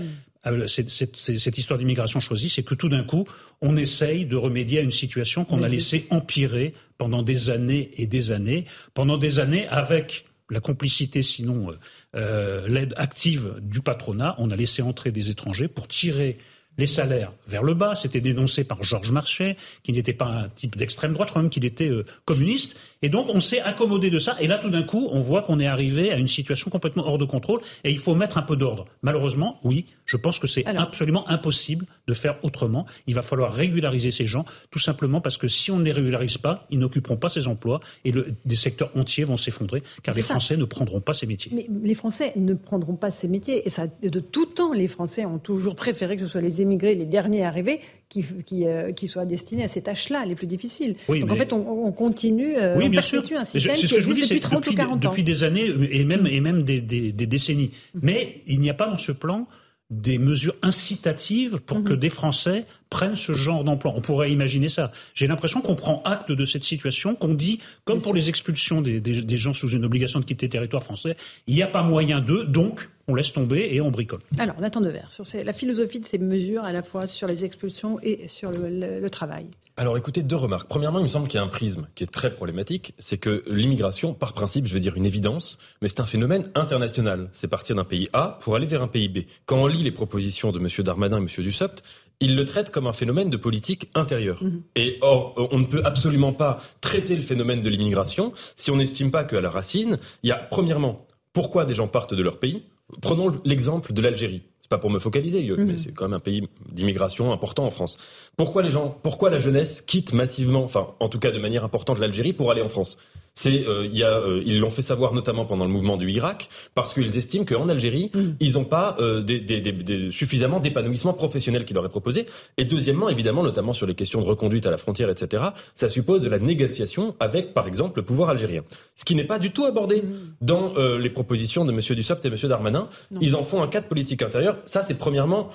Euh, 0.47 0.67
cette, 0.69 0.89
cette, 0.89 1.59
histoire 1.59 1.79
d'immigration 1.79 2.21
choisie, 2.21 2.49
c'est 2.49 2.63
que 2.63 2.75
tout 2.75 2.89
d'un 2.89 3.03
coup, 3.03 3.25
on 3.61 3.77
essaye 3.77 4.25
de 4.25 4.37
remédier 4.37 4.79
à 4.79 4.83
une 4.83 4.93
situation 4.93 5.45
qu'on 5.45 5.63
a 5.63 5.69
laissé 5.69 6.07
empirer 6.11 6.75
pendant 6.97 7.23
des 7.23 7.51
années 7.51 7.91
et 7.97 8.07
des 8.07 8.31
années, 8.31 8.65
pendant 8.95 9.19
des 9.19 9.41
années 9.41 9.67
avec 9.69 10.25
la 10.51 10.61
complicité, 10.61 11.23
sinon 11.23 11.71
euh, 11.71 11.75
euh, 12.15 12.69
l'aide 12.69 12.95
active 12.97 13.57
du 13.61 13.81
patronat, 13.81 14.35
on 14.39 14.51
a 14.51 14.57
laissé 14.57 14.81
entrer 14.81 15.11
des 15.11 15.31
étrangers 15.31 15.69
pour 15.69 15.89
tirer 15.89 16.39
les 16.79 16.87
salaires 16.87 17.31
vers 17.47 17.63
le 17.63 17.75
bas. 17.75 17.95
C'était 17.95 18.21
dénoncé 18.21 18.65
par 18.65 18.83
Georges 18.83 19.13
Marchais, 19.13 19.57
qui 19.83 19.93
n'était 19.93 20.13
pas 20.13 20.27
un 20.27 20.49
type 20.49 20.77
d'extrême 20.77 21.13
droite, 21.13 21.29
je 21.29 21.33
crois 21.33 21.43
même 21.43 21.51
qu'il 21.51 21.65
était 21.65 21.89
euh, 21.89 22.05
communiste. 22.25 22.79
Et 23.03 23.09
donc, 23.09 23.29
on 23.33 23.41
s'est 23.41 23.61
accommodé 23.61 24.11
de 24.11 24.19
ça. 24.19 24.37
Et 24.41 24.47
là, 24.47 24.59
tout 24.59 24.71
d'un 24.71 24.83
coup, 24.83 25.09
on 25.13 25.21
voit 25.21 25.43
qu'on 25.43 25.61
est 25.61 25.67
arrivé 25.67 26.11
à 26.11 26.17
une 26.17 26.29
situation 26.29 26.71
complètement 26.71 27.07
hors 27.07 27.19
de 27.19 27.25
contrôle. 27.25 27.61
Et 27.85 27.91
il 27.91 27.99
faut 27.99 28.15
mettre 28.15 28.39
un 28.39 28.43
peu 28.43 28.57
d'ordre. 28.57 28.87
Malheureusement, 29.03 29.61
oui, 29.63 29.87
je 30.07 30.17
pense 30.17 30.39
que 30.39 30.47
c'est 30.47 30.67
absolument 30.67 31.29
impossible 31.29 31.87
de 32.07 32.15
faire 32.15 32.37
autrement. 32.43 32.87
Il 33.07 33.15
va 33.15 33.23
falloir 33.23 33.53
régulariser 33.53 34.11
ces 34.11 34.27
gens, 34.27 34.45
tout 34.71 34.79
simplement 34.79 35.21
parce 35.21 35.37
que 35.37 35.49
si 35.49 35.71
on 35.71 35.79
ne 35.79 35.85
les 35.85 35.93
régularise 35.93 36.39
pas, 36.39 36.67
ils 36.71 36.79
n'occuperont 36.79 37.17
pas 37.17 37.29
ces 37.29 37.49
emplois 37.49 37.81
et 38.05 38.13
des 38.13 38.57
secteurs 38.57 38.91
entiers 38.97 39.25
vont 39.25 39.37
s'effondrer, 39.37 39.83
car 40.03 40.15
les 40.15 40.23
Français 40.23 40.57
ne 40.57 40.65
prendront 40.65 41.01
pas 41.01 41.13
ces 41.13 41.27
métiers. 41.27 41.53
Mais 41.55 41.67
les 41.83 41.95
Français 41.95 42.33
ne 42.37 42.55
prendront 42.55 42.97
pas 42.97 43.11
ces 43.11 43.29
métiers. 43.29 43.67
Et 43.67 43.71
ça, 43.71 43.87
de 43.87 44.21
tout 44.21 44.47
temps, 44.47 44.73
les 44.73 44.89
Français 44.89 45.25
ont 45.25 45.39
toujours 45.39 45.75
préféré 45.75 46.17
que 46.17 46.23
ce 46.23 46.29
soit 46.29 46.41
les 46.41 46.63
immigrés, 46.69 46.95
les 46.95 47.07
derniers 47.07 47.45
arrivés, 47.45 47.81
qui, 48.09 48.25
qui, 48.45 48.67
euh, 48.67 48.93
qui 48.93 49.09
soient 49.09 49.25
destinés 49.25 49.65
à 49.65 49.69
ces 49.69 49.83
tâches-là, 49.83 50.25
les 50.27 50.35
plus 50.35 50.47
difficiles. 50.47 50.97
Donc 51.09 51.31
en 51.31 51.37
fait, 51.37 51.53
on, 51.53 51.93
continue, 51.93 52.57
euh, 52.57 52.77
oui, 52.77 52.89
bien 52.89 53.03
sûr. 53.03 53.23
un 53.37 53.45
système 53.45 53.75
ce 53.75 53.95
que 53.95 54.01
je 54.01 54.07
vous 54.07 54.15
dis, 54.15 54.23
depuis 54.23 54.41
30 54.41 54.61
depuis, 54.61 54.75
ou 54.75 54.77
40 54.77 55.07
ans. 55.07 55.09
Depuis 55.11 55.25
des 55.25 55.45
années 55.45 55.69
et 55.91 56.05
même, 56.05 56.27
et 56.27 56.41
même 56.41 56.63
des, 56.63 56.81
des, 56.81 57.13
des 57.13 57.27
décennies. 57.27 57.71
Mm. 57.95 57.99
Mais 58.03 58.43
il 58.47 58.61
n'y 58.61 58.71
a 58.71 58.75
pas 58.75 58.89
dans 58.89 58.97
ce 58.97 59.13
plan 59.13 59.47
des 59.91 60.19
mesures 60.19 60.55
incitatives 60.63 61.61
pour 61.65 61.83
que 61.83 61.95
mhm. 61.95 61.99
des 61.99 62.09
Français 62.11 62.67
prennent 62.91 63.17
ce 63.17 63.33
genre 63.33 63.65
d'emploi. 63.65 63.95
On 63.97 64.03
pourrait 64.03 64.31
imaginer 64.31 64.69
ça. 64.69 64.93
J'ai 65.15 65.27
l'impression 65.27 65.63
qu'on 65.63 65.77
prend 65.77 66.03
acte 66.05 66.31
de 66.31 66.45
cette 66.45 66.65
situation, 66.65 67.15
qu'on 67.15 67.35
dit, 67.35 67.59
comme 67.85 68.03
pour 68.03 68.13
les 68.13 68.29
expulsions 68.29 68.83
des, 68.83 69.01
des, 69.01 69.37
gens 69.37 69.55
sous 69.55 69.71
une 69.71 69.87
obligation 69.87 70.21
de 70.21 70.27
quitter 70.27 70.47
le 70.47 70.51
territoire 70.51 70.85
français, 70.85 71.17
il 71.47 71.55
n'y 71.55 71.63
a 71.63 71.67
pas 71.67 71.83
moyen 71.83 72.21
d'eux, 72.21 72.45
donc 72.45 72.91
on 73.09 73.15
laisse 73.15 73.33
tomber 73.33 73.69
et 73.73 73.81
on 73.81 73.91
bricole. 73.91 74.21
Alors, 74.39 74.61
Nathan 74.61 74.83
Devers, 74.83 75.11
sur 75.11 75.25
la 75.43 75.53
philosophie 75.53 75.99
de 75.99 76.07
ces 76.07 76.19
mesures, 76.19 76.65
à 76.65 76.73
la 76.73 76.83
fois 76.83 77.07
sur 77.07 77.27
les 77.27 77.45
expulsions 77.45 77.99
et 78.03 78.29
sur 78.29 78.51
le, 78.53 79.09
travail. 79.09 79.47
Alors 79.79 79.97
écoutez, 79.97 80.23
deux 80.23 80.37
remarques. 80.37 80.69
Premièrement, 80.69 80.99
il 80.99 81.05
me 81.05 81.09
semble 81.09 81.29
qu'il 81.29 81.39
y 81.39 81.41
a 81.41 81.45
un 81.45 81.49
prisme 81.49 81.89
qui 81.95 82.05
est 82.05 82.09
très 82.09 82.35
problématique, 82.35 82.93
c'est 82.99 83.17
que 83.17 83.43
l'immigration, 83.47 84.13
par 84.13 84.35
principe, 84.35 84.67
je 84.67 84.75
vais 84.75 84.81
dire 84.81 84.97
une 84.97 85.07
évidence, 85.07 85.59
mais 85.81 85.89
c'est 85.89 86.01
un 86.01 86.07
phénomène 86.07 86.51
international. 86.55 87.31
C'est 87.33 87.49
partir 87.49 87.75
d'un 87.75 87.85
pays 87.85 88.09
A 88.13 88.39
pour 88.43 88.55
aller 88.55 88.67
vers 88.67 88.83
un 88.83 88.89
pays 88.89 89.09
B. 89.09 89.21
Quand 89.47 89.57
on 89.57 89.67
lit 89.67 89.83
les 89.83 89.91
propositions 89.91 90.53
de 90.53 90.59
M. 90.59 90.69
Darmanin 90.85 91.17
et 91.17 91.21
M. 91.21 91.29
Dussopt, 91.39 91.83
ils 92.21 92.37
le 92.37 92.45
traitent 92.45 92.71
comme 92.71 92.87
un 92.87 92.93
phénomène 92.93 93.31
de 93.31 93.37
politique 93.39 93.89
intérieure. 93.95 94.43
Mhm. 94.43 94.63
Et 94.77 94.99
or, 95.01 95.49
on 95.53 95.59
ne 95.59 95.67
peut 95.67 95.83
absolument 95.85 96.33
pas 96.33 96.61
traiter 96.83 97.17
le 97.17 97.23
phénomène 97.23 97.63
de 97.63 97.71
l'immigration 97.71 98.33
si 98.57 98.71
on 98.71 98.77
n'estime 98.77 99.11
pas 99.11 99.25
qu'à 99.25 99.41
la 99.41 99.51
racine, 99.51 99.99
il 100.23 100.29
y 100.29 100.33
a, 100.33 100.37
premièrement, 100.37 101.07
pourquoi 101.33 101.65
des 101.65 101.75
gens 101.75 101.89
partent 101.89 102.15
de 102.15 102.23
leur 102.23 102.39
pays 102.39 102.65
Prenons 103.01 103.33
l'exemple 103.45 103.93
de 103.93 104.03
l'Algérie. 104.03 104.43
C'est 104.61 104.69
pas 104.69 104.79
pour 104.79 104.91
me 104.91 104.99
focaliser, 104.99 105.43
mais 105.57 105.65
mhm. 105.65 105.79
c'est 105.79 105.93
quand 105.93 106.05
même 106.07 106.15
un 106.15 106.21
pays 106.21 106.47
d'immigration 106.71 107.33
important 107.33 107.65
en 107.65 107.71
France. 107.71 107.97
Pourquoi 108.37 108.63
les 108.63 108.71
gens, 108.71 108.99
pourquoi 109.03 109.31
la 109.31 109.39
jeunesse 109.39 109.81
quitte 109.83 110.13
massivement, 110.13 110.63
enfin, 110.63 110.89
en 111.01 111.09
tout 111.09 111.19
cas 111.19 111.31
de 111.31 111.39
manière 111.39 111.65
importante, 111.65 111.99
l'Algérie 111.99 112.33
pour 112.33 112.51
aller 112.51 112.63
en 112.63 112.69
France? 112.69 112.99
C'est, 113.39 113.69
euh, 113.69 113.87
il 113.87 113.97
y 113.97 114.03
a, 114.03 114.19
euh, 114.19 114.43
ils 114.45 114.59
l'ont 114.59 114.71
fait 114.71 114.83
savoir 114.83 115.15
notamment 115.15 115.45
pendant 115.45 115.65
le 115.65 115.71
mouvement 115.71 115.97
du 115.97 116.11
Irak, 116.11 116.49
parce 116.75 116.93
qu'ils 116.93 117.17
estiment 117.17 117.45
qu'en 117.45 117.69
Algérie, 117.69 118.11
mm. 118.13 118.21
ils 118.41 118.55
n'ont 118.55 118.65
pas 118.65 118.97
euh, 118.99 119.23
des, 119.23 119.39
des, 119.39 119.61
des, 119.61 120.11
suffisamment 120.11 120.59
d'épanouissement 120.59 121.13
professionnel 121.13 121.65
qui 121.65 121.73
leur 121.73 121.87
est 121.87 121.89
proposé. 121.89 122.27
Et 122.57 122.65
deuxièmement, 122.65 123.09
évidemment, 123.09 123.45
notamment 123.45 123.73
sur 123.73 123.87
les 123.87 123.95
questions 123.95 124.21
de 124.21 124.27
reconduite 124.27 124.67
à 124.67 124.73
la 124.73 124.77
frontière, 124.77 125.09
etc., 125.09 125.45
ça 125.77 125.89
suppose 125.89 126.23
de 126.23 126.29
la 126.29 126.41
négociation 126.41 127.15
avec, 127.21 127.55
par 127.55 127.69
exemple, 127.69 128.01
le 128.01 128.05
pouvoir 128.05 128.31
algérien. 128.31 128.65
Ce 128.97 129.05
qui 129.05 129.15
n'est 129.15 129.23
pas 129.23 129.39
du 129.39 129.53
tout 129.53 129.65
abordé 129.67 130.03
mm. 130.03 130.09
dans 130.41 130.75
les 130.99 131.11
propositions 131.11 131.65
de 131.65 131.71
M. 131.71 131.79
Dussopt 131.79 132.25
et 132.25 132.29
M. 132.29 132.35
Darmanin. 132.49 132.89
Ils 133.21 133.37
en 133.37 133.45
font 133.45 133.63
un 133.63 133.69
cas 133.69 133.81
de 133.81 133.87
politique 133.87 134.23
intérieure. 134.23 134.59
Ça, 134.65 134.83
c'est 134.83 134.99
premièrement 134.99 135.51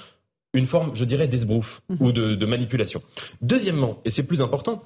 une 0.54 0.66
forme, 0.66 0.92
je 0.94 1.04
dirais, 1.04 1.28
d'esbrouf 1.28 1.82
mm. 1.90 1.96
ou 2.00 2.14
de, 2.14 2.36
de 2.36 2.46
manipulation. 2.46 3.02
Deuxièmement, 3.42 4.00
et 4.06 4.10
c'est 4.10 4.24
plus 4.24 4.42
important, 4.42 4.84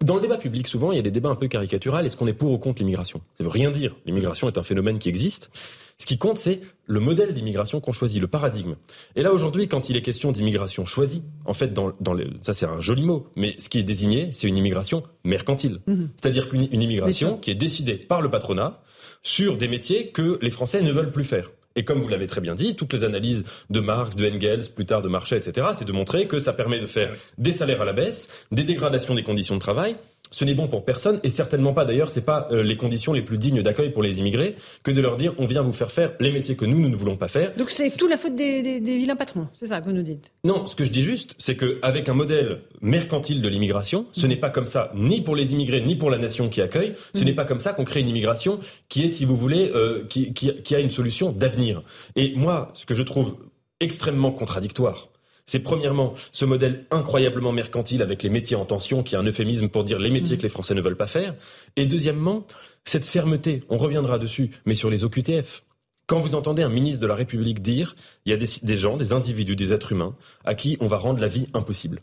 dans 0.00 0.16
le 0.16 0.20
débat 0.20 0.36
public, 0.36 0.66
souvent, 0.66 0.92
il 0.92 0.96
y 0.96 0.98
a 0.98 1.02
des 1.02 1.10
débats 1.10 1.28
un 1.28 1.36
peu 1.36 1.48
caricaturales. 1.48 2.06
Est-ce 2.06 2.16
qu'on 2.16 2.26
est 2.26 2.32
pour 2.32 2.52
ou 2.52 2.58
contre 2.58 2.80
l'immigration? 2.80 3.20
Ça 3.38 3.44
veut 3.44 3.50
rien 3.50 3.70
dire. 3.70 3.96
L'immigration 4.06 4.48
est 4.48 4.58
un 4.58 4.62
phénomène 4.62 4.98
qui 4.98 5.08
existe. 5.08 5.50
Ce 5.98 6.06
qui 6.06 6.18
compte, 6.18 6.38
c'est 6.38 6.60
le 6.86 6.98
modèle 6.98 7.32
d'immigration 7.32 7.80
qu'on 7.80 7.92
choisit, 7.92 8.20
le 8.20 8.26
paradigme. 8.26 8.74
Et 9.14 9.22
là, 9.22 9.32
aujourd'hui, 9.32 9.68
quand 9.68 9.88
il 9.88 9.96
est 9.96 10.02
question 10.02 10.32
d'immigration 10.32 10.84
choisie, 10.84 11.22
en 11.44 11.54
fait, 11.54 11.72
dans, 11.72 11.92
dans 12.00 12.16
ça 12.42 12.54
c'est 12.54 12.66
un 12.66 12.80
joli 12.80 13.04
mot, 13.04 13.28
mais 13.36 13.54
ce 13.58 13.68
qui 13.68 13.78
est 13.78 13.84
désigné, 13.84 14.30
c'est 14.32 14.48
une 14.48 14.56
immigration 14.56 15.04
mercantile. 15.22 15.78
Mhm. 15.86 16.10
C'est-à-dire 16.20 16.48
qu'une 16.48 16.64
immigration 16.72 17.38
qui 17.38 17.52
est 17.52 17.54
décidée 17.56 17.94
par 17.94 18.20
le 18.20 18.30
patronat 18.30 18.82
sur 19.22 19.56
des 19.56 19.68
métiers 19.68 20.08
que 20.08 20.38
les 20.42 20.50
Français 20.50 20.82
ne 20.82 20.90
veulent 20.90 21.12
plus 21.12 21.24
faire. 21.24 21.50
Et 21.76 21.84
comme 21.84 22.00
vous 22.00 22.08
l'avez 22.08 22.26
très 22.26 22.40
bien 22.40 22.54
dit, 22.54 22.76
toutes 22.76 22.92
les 22.92 23.04
analyses 23.04 23.44
de 23.70 23.80
Marx, 23.80 24.16
de 24.16 24.28
Engels, 24.28 24.70
plus 24.74 24.86
tard 24.86 25.02
de 25.02 25.08
Marchais, 25.08 25.36
etc., 25.36 25.68
c'est 25.74 25.84
de 25.84 25.92
montrer 25.92 26.26
que 26.26 26.38
ça 26.38 26.52
permet 26.52 26.78
de 26.78 26.86
faire 26.86 27.14
des 27.38 27.52
salaires 27.52 27.82
à 27.82 27.84
la 27.84 27.92
baisse, 27.92 28.28
des 28.52 28.64
dégradations 28.64 29.14
des 29.14 29.22
conditions 29.22 29.54
de 29.54 29.60
travail, 29.60 29.96
ce 30.32 30.44
n'est 30.44 30.54
bon 30.54 30.66
pour 30.66 30.84
personne 30.84 31.20
et 31.22 31.30
certainement 31.30 31.72
pas 31.72 31.84
d'ailleurs, 31.84 32.10
c'est 32.10 32.24
pas 32.24 32.48
euh, 32.50 32.62
les 32.64 32.76
conditions 32.76 33.12
les 33.12 33.22
plus 33.22 33.38
dignes 33.38 33.62
d'accueil 33.62 33.90
pour 33.90 34.02
les 34.02 34.18
immigrés 34.18 34.56
que 34.82 34.90
de 34.90 35.00
leur 35.00 35.16
dire 35.16 35.34
on 35.38 35.46
vient 35.46 35.62
vous 35.62 35.72
faire 35.72 35.92
faire 35.92 36.14
les 36.18 36.32
métiers 36.32 36.56
que 36.56 36.64
nous 36.64 36.80
nous 36.80 36.88
ne 36.88 36.96
voulons 36.96 37.16
pas 37.16 37.28
faire. 37.28 37.54
Donc 37.54 37.70
c'est 37.70 37.96
tout 37.96 38.08
la 38.08 38.16
faute 38.16 38.34
des, 38.34 38.80
vilains 38.80 39.14
patrons, 39.14 39.46
c'est 39.54 39.68
ça 39.68 39.80
que 39.80 39.84
vous 39.84 39.92
nous 39.92 40.02
dites? 40.02 40.32
Non, 40.44 40.66
ce 40.66 40.74
que 40.74 40.84
je 40.84 40.90
dis 40.90 41.02
juste, 41.02 41.34
c'est 41.38 41.56
qu'avec 41.56 42.08
un 42.08 42.14
modèle 42.14 42.62
mercantile 42.80 43.42
de 43.42 43.48
l'immigration, 43.48 44.06
ce 44.12 44.26
n'est 44.26 44.36
pas 44.36 44.50
comme 44.50 44.66
ça 44.66 44.90
ni 44.96 45.20
pour 45.20 45.36
les 45.36 45.52
immigrés 45.52 45.82
ni 45.82 45.94
pour 45.94 46.10
la 46.10 46.18
nation 46.18 46.48
qui 46.48 46.60
accueille. 46.60 46.94
Ce 47.14 47.22
n'est 47.24 47.34
pas 47.34 47.44
comme 47.44 47.60
ça 47.60 47.72
qu'on 47.72 47.84
crée 47.84 48.00
une 48.00 48.08
immigration 48.08 48.58
qui 48.88 49.04
est, 49.04 49.08
si 49.08 49.24
vous 49.24 49.36
voulez, 49.36 49.70
euh, 49.74 50.04
qui, 50.08 50.32
qui 50.32 50.74
a 50.74 50.80
une 50.80 50.90
solution 50.90 51.30
d'avenir. 51.30 51.82
Et 52.16 52.34
moi, 52.34 52.70
ce 52.74 52.86
que 52.86 52.94
je 52.94 53.02
trouve 53.02 53.36
extrêmement 53.80 54.32
contradictoire 54.32 55.11
C'est 55.46 55.60
premièrement 55.60 56.14
ce 56.30 56.44
modèle 56.44 56.86
incroyablement 56.90 57.52
mercantile 57.52 58.02
avec 58.02 58.22
les 58.22 58.30
métiers 58.30 58.56
en 58.56 58.64
tension, 58.64 59.02
qui 59.02 59.14
est 59.14 59.18
un 59.18 59.24
euphémisme 59.24 59.68
pour 59.68 59.84
dire 59.84 59.98
les 59.98 60.10
métiers 60.10 60.36
que 60.36 60.42
les 60.42 60.48
Français 60.48 60.74
ne 60.74 60.80
veulent 60.80 60.96
pas 60.96 61.06
faire. 61.06 61.34
Et 61.76 61.86
deuxièmement, 61.86 62.46
cette 62.84 63.06
fermeté, 63.06 63.64
on 63.68 63.78
reviendra 63.78 64.18
dessus, 64.18 64.50
mais 64.66 64.74
sur 64.74 64.90
les 64.90 65.04
OQTF. 65.04 65.64
Quand 66.06 66.20
vous 66.20 66.34
entendez 66.34 66.62
un 66.62 66.68
ministre 66.68 67.00
de 67.00 67.06
la 67.06 67.14
République 67.14 67.62
dire 67.62 67.94
il 68.26 68.30
y 68.30 68.34
a 68.34 68.36
des, 68.36 68.46
des 68.62 68.76
gens, 68.76 68.96
des 68.96 69.12
individus, 69.12 69.56
des 69.56 69.72
êtres 69.72 69.92
humains 69.92 70.14
à 70.44 70.54
qui 70.54 70.76
on 70.80 70.86
va 70.86 70.98
rendre 70.98 71.20
la 71.20 71.28
vie 71.28 71.46
impossible. 71.54 72.00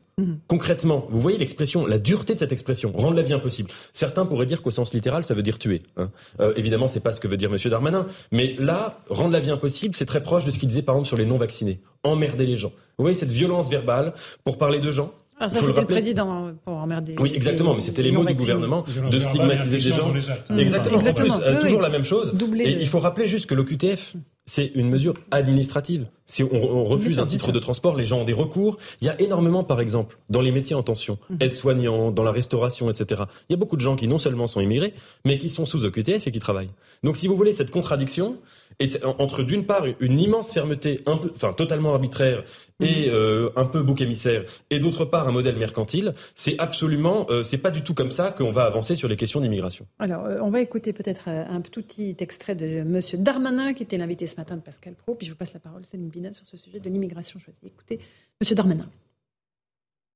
Concrètement, 0.47 1.07
vous 1.09 1.21
voyez 1.21 1.37
l'expression, 1.37 1.85
la 1.85 1.97
dureté 1.97 2.33
de 2.33 2.39
cette 2.39 2.51
expression, 2.51 2.91
rendre 2.95 3.15
la 3.15 3.21
vie 3.21 3.33
impossible. 3.33 3.69
Certains 3.93 4.25
pourraient 4.25 4.45
dire 4.45 4.61
qu'au 4.61 4.71
sens 4.71 4.93
littéral, 4.93 5.25
ça 5.25 5.33
veut 5.33 5.43
dire 5.43 5.59
tuer. 5.59 5.81
Hein. 5.97 6.09
Euh, 6.39 6.53
évidemment, 6.55 6.87
c'est 6.87 6.99
pas 6.99 7.13
ce 7.13 7.19
que 7.19 7.27
veut 7.27 7.37
dire 7.37 7.49
Monsieur 7.49 7.69
Darmanin, 7.69 8.05
mais 8.31 8.55
là, 8.57 8.99
rendre 9.09 9.31
la 9.31 9.39
vie 9.39 9.51
impossible, 9.51 9.95
c'est 9.95 10.05
très 10.05 10.23
proche 10.23 10.45
de 10.45 10.51
ce 10.51 10.59
qu'il 10.59 10.69
disait 10.69 10.81
par 10.81 10.95
exemple 10.95 11.07
sur 11.07 11.17
les 11.17 11.25
non-vaccinés. 11.25 11.79
Emmerder 12.03 12.45
les 12.45 12.57
gens. 12.57 12.71
Vous 12.97 13.03
voyez 13.03 13.15
cette 13.15 13.31
violence 13.31 13.69
verbale 13.69 14.13
pour 14.43 14.57
parler 14.57 14.79
de 14.79 14.91
gens 14.91 15.13
Alors 15.39 15.51
Il 15.53 15.55
ça, 15.55 15.61
le 15.61 15.67
c'était 15.67 15.81
le 15.81 15.87
président 15.87 16.47
euh, 16.47 16.51
pour 16.65 16.73
emmerder. 16.75 17.13
Oui, 17.19 17.31
exactement, 17.33 17.73
mais 17.73 17.81
c'était 17.81 18.03
les 18.03 18.11
mots 18.11 18.25
du 18.25 18.33
gouvernement 18.33 18.83
de 19.09 19.19
stigmatiser 19.19 19.77
des 19.77 19.81
gens. 19.95 20.11
les. 20.13 20.61
Exactement. 20.61 20.95
Exactement. 20.97 21.33
En 21.35 21.37
plus, 21.39 21.45
euh, 21.47 21.53
Oui, 21.55 21.59
toujours 21.61 21.77
oui. 21.79 21.83
la 21.83 21.89
même 21.89 22.03
chose. 22.03 22.33
Doubler 22.33 22.65
Et 22.65 22.75
le- 22.75 22.81
il 22.81 22.87
faut 22.87 22.99
rappeler 22.99 23.25
juste 23.27 23.45
que 23.45 23.55
l'OQTF, 23.55 24.15
c'est 24.45 24.71
une 24.75 24.89
mesure 24.89 25.13
administrative. 25.31 26.07
Si 26.25 26.43
on, 26.43 26.49
on 26.53 26.83
refuse 26.83 27.13
sûr, 27.13 27.23
un 27.23 27.27
titre 27.27 27.51
de 27.51 27.59
transport, 27.59 27.95
les 27.95 28.05
gens 28.05 28.19
ont 28.19 28.23
des 28.25 28.33
recours. 28.33 28.77
Il 29.01 29.07
y 29.07 29.09
a 29.09 29.19
énormément, 29.21 29.63
par 29.63 29.79
exemple, 29.79 30.17
dans 30.29 30.41
les 30.41 30.51
métiers 30.51 30.75
en 30.75 30.83
tension, 30.83 31.17
Mhm. 31.29 31.37
aides-soignants, 31.41 32.11
dans 32.11 32.23
la 32.23 32.31
restauration, 32.31 32.89
etc. 32.89 33.21
Il 33.49 33.53
y 33.53 33.55
a 33.55 33.57
beaucoup 33.57 33.75
de 33.77 33.81
gens 33.81 33.95
qui 33.95 34.07
non 34.07 34.17
seulement 34.17 34.47
sont 34.47 34.59
immigrés, 34.59 34.93
mais 35.25 35.37
qui 35.37 35.49
sont 35.49 35.65
sous 35.65 35.85
OQTF 35.85 36.27
et 36.27 36.31
qui 36.31 36.39
travaillent. 36.39 36.71
Donc, 37.03 37.15
si 37.15 37.27
vous 37.27 37.35
voulez 37.37 37.53
cette 37.53 37.71
contradiction, 37.71 38.35
et 38.79 38.87
entre 39.03 39.43
d'une 39.43 39.65
part 39.65 39.85
une 39.99 40.19
immense 40.19 40.53
fermeté, 40.53 41.01
un 41.05 41.17
peu, 41.17 41.31
enfin 41.35 41.53
totalement 41.53 41.93
arbitraire 41.93 42.43
et 42.79 43.09
euh, 43.09 43.49
un 43.57 43.65
peu 43.65 43.81
bouc 43.81 43.99
émissaire, 43.99 44.45
et 44.69 44.79
d'autre 44.79 45.03
part 45.03 45.27
un 45.27 45.31
modèle 45.31 45.57
mercantile, 45.57 46.13
c'est 46.33 46.57
absolument, 46.59 47.27
euh, 47.29 47.43
c'est 47.43 47.57
pas 47.57 47.71
du 47.71 47.83
tout 47.83 47.93
comme 47.93 48.11
ça 48.11 48.31
qu'on 48.31 48.51
va 48.51 48.63
avancer 48.63 48.95
sur 48.95 49.09
les 49.09 49.17
questions 49.17 49.41
d'immigration. 49.41 49.85
Alors, 49.99 50.25
euh, 50.25 50.39
on 50.41 50.49
va 50.49 50.61
écouter 50.61 50.93
peut-être 50.93 51.25
euh, 51.27 51.43
un 51.49 51.59
tout 51.59 51.81
petit 51.81 52.15
extrait 52.19 52.55
de 52.55 52.83
Monsieur 52.83 53.17
Darmanin, 53.17 53.73
qui 53.73 53.83
était 53.83 53.97
l'invité 53.97 54.27
ce 54.27 54.37
matin 54.37 54.55
de 54.55 54.61
Pascal 54.61 54.95
Pro, 54.95 55.15
puis 55.15 55.27
je 55.27 55.31
vous 55.31 55.37
passe 55.37 55.53
la 55.53 55.59
parole, 55.59 55.83
Céline 55.91 56.07
Bina, 56.07 56.31
sur 56.31 56.45
ce 56.47 56.55
sujet 56.55 56.79
de 56.79 56.89
l'immigration 56.89 57.37
choisie. 57.39 57.65
Écoutez, 57.65 57.99
Monsieur 58.39 58.55
Darmanin. 58.55 58.85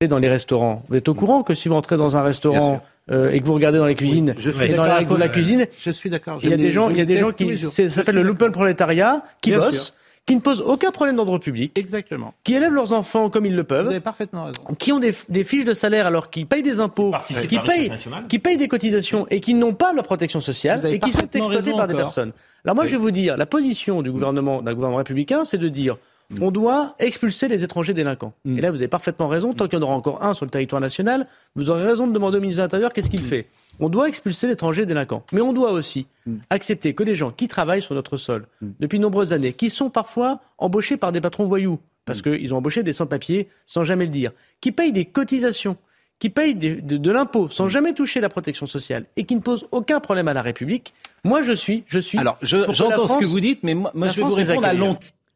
Dans 0.08 0.20
les 0.20 0.30
restaurants. 0.30 0.84
Vous 0.90 0.96
êtes 0.96 1.08
au 1.10 1.14
courant 1.14 1.44
que 1.44 1.54
si 1.56 1.70
vous 1.70 1.76
entrez 1.76 1.98
dans 1.98 2.16
un 2.18 2.22
restaurant 2.24 2.82
euh, 3.12 3.32
et 3.32 3.40
que 3.40 3.46
vous 3.46 3.54
regardez 3.54 3.78
dans 3.80 3.86
les 3.88 3.96
cuisines 3.96 4.34
je 4.38 4.50
suis 4.52 4.66
et 4.66 4.74
dans 4.74 4.86
les 4.98 5.06
de 5.06 5.16
la 5.16 5.28
cuisine, 5.30 5.68
Je 5.78 5.92
suis 5.92 6.10
d'accord. 6.10 6.40
il 6.44 6.50
y 6.50 6.54
a 6.54 6.58
des 6.58 6.72
gens, 6.72 6.90
il 6.90 6.98
y 6.98 7.02
a 7.02 7.06
des 7.06 7.18
gens 7.18 7.32
qui 7.32 7.58
ça 7.58 7.90
s'appelle 7.90 8.16
le 8.16 8.24
lumpen 8.24 8.52
prolétariat, 8.52 9.24
qui 9.42 9.50
Bien 9.52 9.60
bossent, 9.60 9.86
sûr. 9.88 9.94
qui 10.26 10.36
ne 10.36 10.40
posent 10.40 10.62
aucun 10.62 10.92
problème 10.92 11.18
d'ordre 11.18 11.38
public, 11.38 11.78
Exactement. 11.78 12.34
qui 12.46 12.54
élèvent 12.54 12.72
leurs 12.72 12.94
enfants 12.94 13.30
comme 13.30 13.46
ils 13.46 13.54
le 13.56 13.62
Vous 13.64 13.68
peuvent, 13.68 13.88
avez 13.90 14.00
parfaitement 14.00 14.46
raison. 14.46 14.62
qui 14.80 14.94
ont 14.94 15.00
des, 15.00 15.14
des 15.28 15.44
fiches 15.44 15.66
de 15.66 15.74
salaire 15.74 16.08
alors 16.08 16.30
qu'ils 16.30 16.48
payent 16.48 16.62
des 16.62 16.80
impôts, 16.80 17.14
qui 17.50 17.60
payent, 17.60 17.92
qui 18.30 18.40
payent 18.40 18.56
des 18.58 18.70
cotisations 18.70 19.28
et 19.30 19.42
qui 19.42 19.54
n'ont 19.54 19.74
pas 19.74 19.92
leur 19.92 20.06
protection 20.06 20.40
sociale 20.40 20.80
et 20.86 21.00
qui 21.00 21.12
sont 21.12 21.28
exploités 21.34 21.72
par 21.74 21.88
des 21.88 21.96
personnes. 21.96 22.32
Alors 22.64 22.76
moi, 22.76 22.86
Oui. 22.86 22.90
je 22.92 22.96
vais 22.96 23.02
vous 23.02 23.12
dire, 23.12 23.36
la 23.36 23.46
position 23.46 24.02
du 24.02 24.12
gouvernement, 24.14 24.62
d'un 24.62 24.74
gouvernement 24.74 25.00
républicain, 25.00 25.44
c'est 25.44 25.58
de 25.58 25.68
dire 25.68 25.98
on 26.42 26.52
doit 26.52 26.96
expulser 27.00 27.48
les 27.48 27.64
étrangers 27.64 27.94
délinquants. 27.94 28.34
Mm. 28.46 28.58
Et 28.58 28.62
là, 28.62 28.72
vous 28.72 28.78
avez 28.78 28.88
parfaitement 28.88 29.28
raison. 29.28 29.54
Tant 29.54 29.68
qu'il 29.68 29.78
y 29.80 29.82
en 29.82 29.86
aura 29.86 29.96
encore 29.96 30.24
un 30.24 30.34
sur 30.34 30.46
le 30.46 30.52
territoire 30.52 30.82
national, 30.82 31.28
vous 31.56 31.70
aurez 31.70 31.84
raison 31.84 32.08
de 32.08 32.14
demander 32.14 32.38
au 32.38 32.42
ministre 32.42 32.60
de 32.62 32.64
l'Intérieur 32.64 32.94
qu'est-ce 32.94 33.10
qu'il 33.10 33.22
fait. 33.24 33.48
On 33.80 33.90
doit 33.90 34.08
expulser 34.08 34.48
l'étranger 34.48 34.86
délinquant. 34.86 35.24
Mais 35.32 35.42
on 35.42 35.54
doit 35.54 35.72
aussi 35.72 36.06
Mm. 36.26 36.36
accepter 36.50 36.94
que 36.94 37.04
les 37.04 37.16
gens 37.16 37.32
qui 37.32 37.48
travaillent 37.48 37.82
sur 37.82 37.96
notre 37.96 38.18
sol 38.18 38.46
depuis 38.80 38.98
de 39.00 39.04
nombreuses 39.04 39.34
années, 39.34 39.52
qui 39.54 39.70
sont 39.70 39.90
parfois 39.90 40.40
embauchés 40.58 40.96
par 40.98 41.12
des 41.12 41.20
patrons 41.22 41.46
voyous, 41.46 41.80
parce 42.06 42.22
qu'ils 42.22 42.54
ont 42.54 42.58
embauché 42.58 42.84
des 42.84 42.94
sans-papiers 42.94 43.48
sans 43.66 43.84
jamais 43.84 44.06
le 44.06 44.12
dire, 44.12 44.32
qui 44.62 44.72
payent 44.72 44.92
des 44.94 45.06
cotisations, 45.06 45.76
qui 46.20 46.30
payent 46.30 46.56
des- 46.56 46.76
de, 46.76 46.96
de 46.98 47.12
l'impôt 47.12 47.50
sans 47.50 47.68
jamais 47.68 47.94
toucher 47.94 48.22
la 48.22 48.30
protection 48.30 48.66
sociale 48.66 49.06
et 49.18 49.26
qui 49.26 49.36
ne 49.36 49.42
posent 49.42 49.66
aucun 49.72 50.00
problème 50.00 50.28
à 50.30 50.34
la 50.34 50.42
République, 50.42 50.94
moi 51.26 51.42
je 51.42 51.52
suis, 51.52 51.84
je 51.88 52.00
suis. 52.00 52.18
Alors, 52.18 52.38
je- 52.42 52.72
j'entends 52.72 53.08
ce 53.08 53.18
que 53.20 53.26
vous 53.26 53.40
dites, 53.42 53.64
mais 53.64 53.74
moi, 53.74 53.92
je 53.96 54.16
vais 54.18 54.22
vous 54.24 54.32
répondre 54.34 54.68
à. 54.68 54.74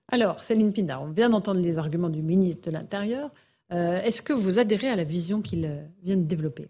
Alors, 0.10 0.43
Céline 0.43 0.72
Pina, 0.72 1.02
on 1.02 1.12
vient 1.12 1.30
d'entendre 1.30 1.60
les 1.60 1.78
arguments 1.78 2.10
du 2.10 2.22
ministre 2.22 2.70
de 2.70 2.72
l'Intérieur. 2.72 3.30
Euh, 3.74 4.02
Est-ce 4.02 4.22
que 4.22 4.34
vous 4.34 4.60
adhérez 4.60 4.89
à 4.89 4.96
la 4.96 5.04
vision 5.04 5.41
qu'il 5.41 5.65
euh, 5.65 5.82
vient 6.04 6.15
de 6.15 6.24
développer? 6.24 6.70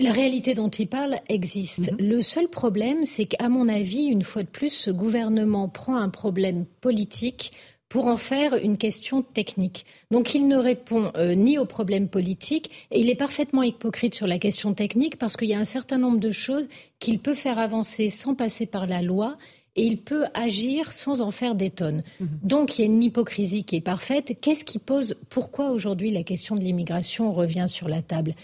La 0.00 0.12
réalité 0.12 0.54
dont 0.54 0.68
il 0.68 0.88
parle 0.88 1.16
existe. 1.28 1.92
Le 2.00 2.20
seul 2.20 2.48
problème, 2.48 3.04
c'est 3.04 3.26
qu'à 3.26 3.48
mon 3.48 3.68
avis, 3.68 4.06
une 4.06 4.22
fois 4.22 4.42
de 4.42 4.48
plus, 4.48 4.70
ce 4.70 4.90
gouvernement 4.90 5.68
prend 5.68 5.96
un 5.96 6.08
problème 6.08 6.66
politique 6.80 7.52
pour 7.88 8.08
en 8.08 8.16
faire 8.16 8.54
une 8.54 8.76
question 8.76 9.22
technique. 9.22 9.86
Donc 10.10 10.34
il 10.34 10.48
ne 10.48 10.56
répond 10.56 11.12
euh, 11.16 11.34
ni 11.34 11.58
au 11.58 11.64
problème 11.64 12.08
politique 12.08 12.88
et 12.90 12.98
il 12.98 13.08
est 13.08 13.14
parfaitement 13.14 13.62
hypocrite 13.62 14.16
sur 14.16 14.26
la 14.26 14.38
question 14.38 14.74
technique 14.74 15.16
parce 15.16 15.36
qu'il 15.36 15.48
y 15.48 15.54
a 15.54 15.60
un 15.60 15.64
certain 15.64 15.98
nombre 15.98 16.18
de 16.18 16.32
choses 16.32 16.66
qu'il 16.98 17.20
peut 17.20 17.34
faire 17.34 17.60
avancer 17.60 18.10
sans 18.10 18.34
passer 18.34 18.66
par 18.66 18.88
la 18.88 19.00
loi 19.00 19.36
et 19.76 19.84
il 19.84 19.98
peut 19.98 20.24
agir 20.34 20.92
sans 20.92 21.20
en 21.20 21.30
faire 21.30 21.54
des 21.54 21.70
tonnes. 21.70 22.02
Donc 22.42 22.78
il 22.78 22.82
y 22.82 22.84
a 22.84 22.86
une 22.86 23.02
hypocrisie 23.02 23.64
qui 23.64 23.76
est 23.76 23.80
parfaite. 23.80 24.38
Qu'est-ce 24.40 24.64
qui 24.64 24.78
pose 24.78 25.16
Pourquoi 25.30 25.70
aujourd'hui 25.70 26.10
la 26.10 26.22
question 26.22 26.54
de 26.54 26.60
l'immigration 26.60 27.32
revient 27.32 27.66
sur 27.68 27.88
la 27.88 28.02
table? 28.02 28.34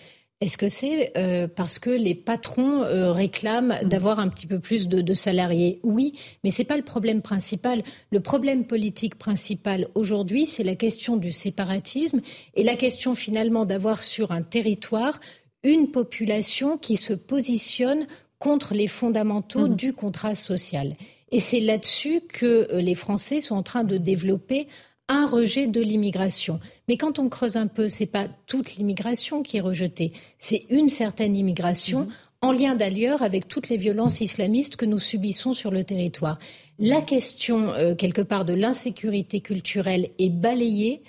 Est-ce 0.40 0.56
que 0.56 0.68
c'est 0.68 1.12
euh, 1.18 1.48
parce 1.54 1.78
que 1.78 1.90
les 1.90 2.14
patrons 2.14 2.82
euh, 2.82 3.12
réclament 3.12 3.78
d'avoir 3.82 4.20
un 4.20 4.28
petit 4.28 4.46
peu 4.46 4.58
plus 4.58 4.88
de, 4.88 5.02
de 5.02 5.12
salariés? 5.12 5.80
Oui, 5.82 6.14
mais 6.42 6.50
c'est 6.50 6.64
pas 6.64 6.78
le 6.78 6.82
problème 6.82 7.20
principal. 7.20 7.82
Le 8.10 8.20
problème 8.20 8.64
politique 8.64 9.16
principal 9.16 9.86
aujourd'hui, 9.94 10.46
c'est 10.46 10.64
la 10.64 10.76
question 10.76 11.18
du 11.18 11.30
séparatisme 11.30 12.22
et 12.54 12.62
la 12.62 12.74
question 12.74 13.14
finalement 13.14 13.66
d'avoir 13.66 14.02
sur 14.02 14.32
un 14.32 14.40
territoire 14.40 15.20
une 15.62 15.90
population 15.90 16.78
qui 16.78 16.96
se 16.96 17.12
positionne 17.12 18.06
contre 18.38 18.72
les 18.72 18.86
fondamentaux 18.86 19.68
du 19.68 19.92
contrat 19.92 20.34
social. 20.34 20.96
Et 21.30 21.40
c'est 21.40 21.60
là-dessus 21.60 22.20
que 22.20 22.68
euh, 22.72 22.80
les 22.80 22.94
Français 22.94 23.40
sont 23.40 23.56
en 23.56 23.62
train 23.62 23.84
de 23.84 23.96
développer 23.96 24.66
un 25.08 25.26
rejet 25.26 25.66
de 25.66 25.80
l'immigration. 25.80 26.60
Mais 26.88 26.96
quand 26.96 27.18
on 27.18 27.28
creuse 27.28 27.56
un 27.56 27.66
peu, 27.66 27.88
c'est 27.88 28.06
pas 28.06 28.28
toute 28.46 28.76
l'immigration 28.76 29.42
qui 29.42 29.56
est 29.56 29.60
rejetée, 29.60 30.12
c'est 30.38 30.66
une 30.70 30.88
certaine 30.88 31.36
immigration 31.36 32.08
en 32.42 32.52
lien 32.52 32.74
d'ailleurs 32.74 33.22
avec 33.22 33.48
toutes 33.48 33.68
les 33.68 33.76
violences 33.76 34.20
islamistes 34.20 34.76
que 34.76 34.86
nous 34.86 34.98
subissons 34.98 35.52
sur 35.52 35.70
le 35.70 35.84
territoire. 35.84 36.38
La 36.78 37.02
question 37.02 37.70
euh, 37.70 37.94
quelque 37.94 38.22
part 38.22 38.44
de 38.44 38.54
l'insécurité 38.54 39.40
culturelle 39.40 40.10
est 40.18 40.30
balayée 40.30 41.02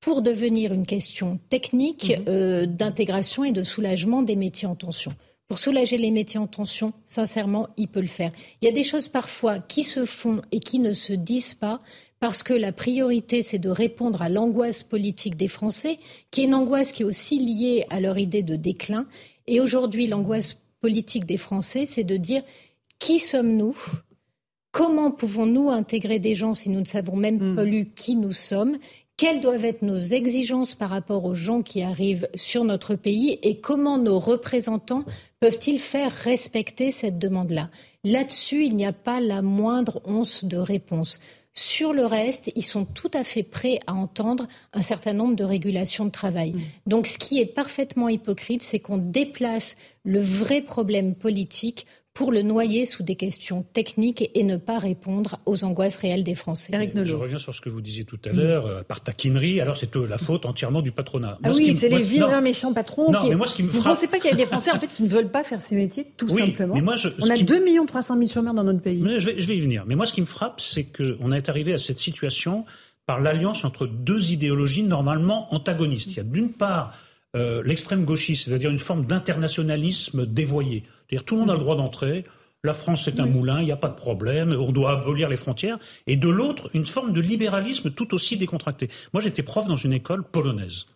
pour 0.00 0.22
devenir 0.22 0.72
une 0.72 0.86
question 0.86 1.40
technique 1.48 2.12
euh, 2.28 2.66
d'intégration 2.66 3.42
et 3.42 3.52
de 3.52 3.62
soulagement 3.62 4.22
des 4.22 4.36
métiers 4.36 4.68
en 4.68 4.76
tension. 4.76 5.12
Pour 5.48 5.60
soulager 5.60 5.96
les 5.96 6.10
métiers 6.10 6.40
en 6.40 6.48
tension, 6.48 6.92
sincèrement, 7.04 7.68
il 7.76 7.86
peut 7.86 8.00
le 8.00 8.08
faire. 8.08 8.32
Il 8.60 8.64
y 8.64 8.68
a 8.68 8.74
des 8.74 8.82
choses 8.82 9.06
parfois 9.06 9.60
qui 9.60 9.84
se 9.84 10.04
font 10.04 10.42
et 10.50 10.58
qui 10.58 10.80
ne 10.80 10.92
se 10.92 11.12
disent 11.12 11.54
pas 11.54 11.80
parce 12.18 12.42
que 12.42 12.54
la 12.54 12.72
priorité, 12.72 13.42
c'est 13.42 13.58
de 13.58 13.68
répondre 13.68 14.22
à 14.22 14.28
l'angoisse 14.28 14.82
politique 14.82 15.36
des 15.36 15.48
Français, 15.48 15.98
qui 16.30 16.40
est 16.40 16.44
une 16.44 16.54
angoisse 16.54 16.90
qui 16.90 17.02
est 17.02 17.06
aussi 17.06 17.38
liée 17.38 17.86
à 17.90 18.00
leur 18.00 18.18
idée 18.18 18.42
de 18.42 18.56
déclin. 18.56 19.06
Et 19.46 19.60
aujourd'hui, 19.60 20.08
l'angoisse 20.08 20.56
politique 20.80 21.26
des 21.26 21.36
Français, 21.36 21.86
c'est 21.86 22.04
de 22.04 22.16
dire 22.16 22.42
qui 22.98 23.20
sommes-nous? 23.20 23.76
Comment 24.72 25.10
pouvons-nous 25.10 25.70
intégrer 25.70 26.18
des 26.18 26.34
gens 26.34 26.54
si 26.54 26.70
nous 26.70 26.80
ne 26.80 26.86
savons 26.86 27.16
même 27.16 27.54
pas 27.54 27.64
lu 27.64 27.86
qui 27.94 28.16
nous 28.16 28.32
sommes? 28.32 28.78
Quelles 29.16 29.40
doivent 29.40 29.64
être 29.64 29.82
nos 29.82 29.98
exigences 29.98 30.74
par 30.74 30.90
rapport 30.90 31.24
aux 31.24 31.34
gens 31.34 31.62
qui 31.62 31.82
arrivent 31.82 32.28
sur 32.34 32.64
notre 32.64 32.94
pays 32.94 33.38
et 33.42 33.60
comment 33.60 33.98
nos 33.98 34.18
représentants 34.18 35.04
peuvent-ils 35.40 35.78
faire 35.78 36.12
respecter 36.12 36.90
cette 36.90 37.18
demande-là? 37.18 37.70
Là-dessus, 38.04 38.64
il 38.64 38.76
n'y 38.76 38.84
a 38.84 38.92
pas 38.92 39.20
la 39.20 39.40
moindre 39.40 40.02
once 40.04 40.44
de 40.44 40.58
réponse. 40.58 41.18
Sur 41.54 41.94
le 41.94 42.04
reste, 42.04 42.52
ils 42.54 42.64
sont 42.64 42.84
tout 42.84 43.10
à 43.14 43.24
fait 43.24 43.42
prêts 43.42 43.78
à 43.86 43.94
entendre 43.94 44.46
un 44.74 44.82
certain 44.82 45.14
nombre 45.14 45.36
de 45.36 45.44
régulations 45.44 46.04
de 46.04 46.10
travail. 46.10 46.52
Donc 46.86 47.06
ce 47.06 47.16
qui 47.16 47.40
est 47.40 47.46
parfaitement 47.46 48.10
hypocrite, 48.10 48.62
c'est 48.62 48.80
qu'on 48.80 48.98
déplace 48.98 49.76
le 50.04 50.20
vrai 50.20 50.60
problème 50.60 51.14
politique 51.14 51.86
pour 52.16 52.32
le 52.32 52.40
noyer 52.40 52.86
sous 52.86 53.02
des 53.02 53.14
questions 53.14 53.62
techniques 53.74 54.30
et 54.34 54.42
ne 54.42 54.56
pas 54.56 54.78
répondre 54.78 55.36
aux 55.44 55.64
angoisses 55.64 55.98
réelles 55.98 56.24
des 56.24 56.34
Français. 56.34 56.72
Je 57.04 57.14
reviens 57.14 57.36
sur 57.36 57.54
ce 57.54 57.60
que 57.60 57.68
vous 57.68 57.82
disiez 57.82 58.04
tout 58.04 58.18
à 58.24 58.30
l'heure, 58.30 58.66
euh, 58.66 58.82
par 58.82 59.02
taquinerie, 59.02 59.60
alors 59.60 59.76
c'est 59.76 59.94
euh, 59.96 60.06
la 60.08 60.16
faute 60.16 60.46
entièrement 60.46 60.80
du 60.80 60.92
patronat. 60.92 61.38
Ah 61.42 61.48
Moi, 61.50 61.56
oui, 61.58 61.76
c'est 61.76 61.90
les 61.90 62.00
vilains 62.02 62.36
non. 62.36 62.40
méchants 62.40 62.72
patrons 62.72 63.12
Non, 63.12 63.20
qui. 63.20 63.28
mais 63.28 63.34
moi, 63.36 63.46
ce 63.46 63.54
qui 63.54 63.62
me 63.62 63.68
Vous 63.68 63.76
ne 63.76 63.82
frappe- 63.82 63.96
pensez 63.96 64.06
pas 64.08 64.18
qu'il 64.18 64.30
y 64.30 64.32
a 64.32 64.36
des 64.36 64.46
Français 64.46 64.70
en 64.72 64.78
fait 64.80 64.92
qui 64.92 65.02
ne 65.02 65.08
veulent 65.08 65.30
pas 65.30 65.44
faire 65.44 65.60
ces 65.60 65.76
métiers, 65.76 66.06
tout 66.16 66.26
Oui, 66.32 66.40
simplement 66.40 66.74
mais 66.74 66.80
moi, 66.80 66.96
je- 66.96 67.08
On 67.22 67.28
a 67.28 67.34
qui 67.34 67.44
me- 67.44 67.48
2 67.48 67.86
300 67.86 68.16
000 68.16 68.28
chômeurs 68.30 68.54
dans 68.54 68.64
notre 68.64 68.80
pays. 68.80 69.00
Mais 69.02 69.20
je, 69.20 69.26
vais, 69.30 69.38
je 69.40 69.46
vais 69.46 69.56
y 69.58 69.60
venir. 69.60 69.84
Mais 69.86 69.94
moi, 69.94 70.06
ce 70.06 70.14
qui 70.14 70.22
me 70.22 70.26
frappe, 70.26 70.60
c'est 70.62 70.84
qu'on 70.84 71.32
est 71.32 71.48
arrivé 71.50 71.74
à 71.74 71.78
cette 71.78 72.00
situation 72.00 72.64
par 73.04 73.20
l'alliance 73.20 73.64
entre 73.66 73.86
deux 73.86 74.32
idéologies 74.32 74.82
normalement 74.84 75.52
antagonistes. 75.54 76.12
Il 76.12 76.16
y 76.16 76.20
a 76.20 76.24
d'une 76.24 76.50
part 76.50 76.94
euh, 77.36 77.62
l'extrême 77.64 78.04
gauchiste, 78.04 78.46
c'est-à-dire 78.46 78.70
une 78.70 78.78
forme 78.78 79.06
d'internationalisme 79.06 80.26
dévoyé. 80.26 80.82
C'est-à-dire 81.08 81.24
tout 81.24 81.34
le 81.34 81.40
monde 81.40 81.50
a 81.50 81.54
le 81.54 81.60
droit 81.60 81.76
d'entrer. 81.76 82.24
la 82.64 82.72
France 82.72 83.04
c'est 83.04 83.20
un 83.20 83.26
moulin, 83.26 83.60
il 83.60 83.66
n'y 83.66 83.72
a 83.72 83.76
pas 83.76 83.88
de 83.88 83.94
problème, 83.94 84.52
on 84.52 84.72
doit 84.72 84.92
abolir 84.92 85.28
les 85.28 85.36
frontières, 85.36 85.78
et 86.08 86.16
de 86.16 86.28
l'autre, 86.28 86.68
une 86.74 86.86
forme 86.86 87.12
de 87.12 87.20
libéralisme 87.20 87.92
tout 87.92 88.12
aussi 88.14 88.36
décontracté. 88.36 88.88
Moi 89.12 89.20
j'étais 89.20 89.44
prof 89.44 89.66
dans 89.66 89.76
une 89.76 89.92
école 89.92 90.24
polonaise. 90.24 90.86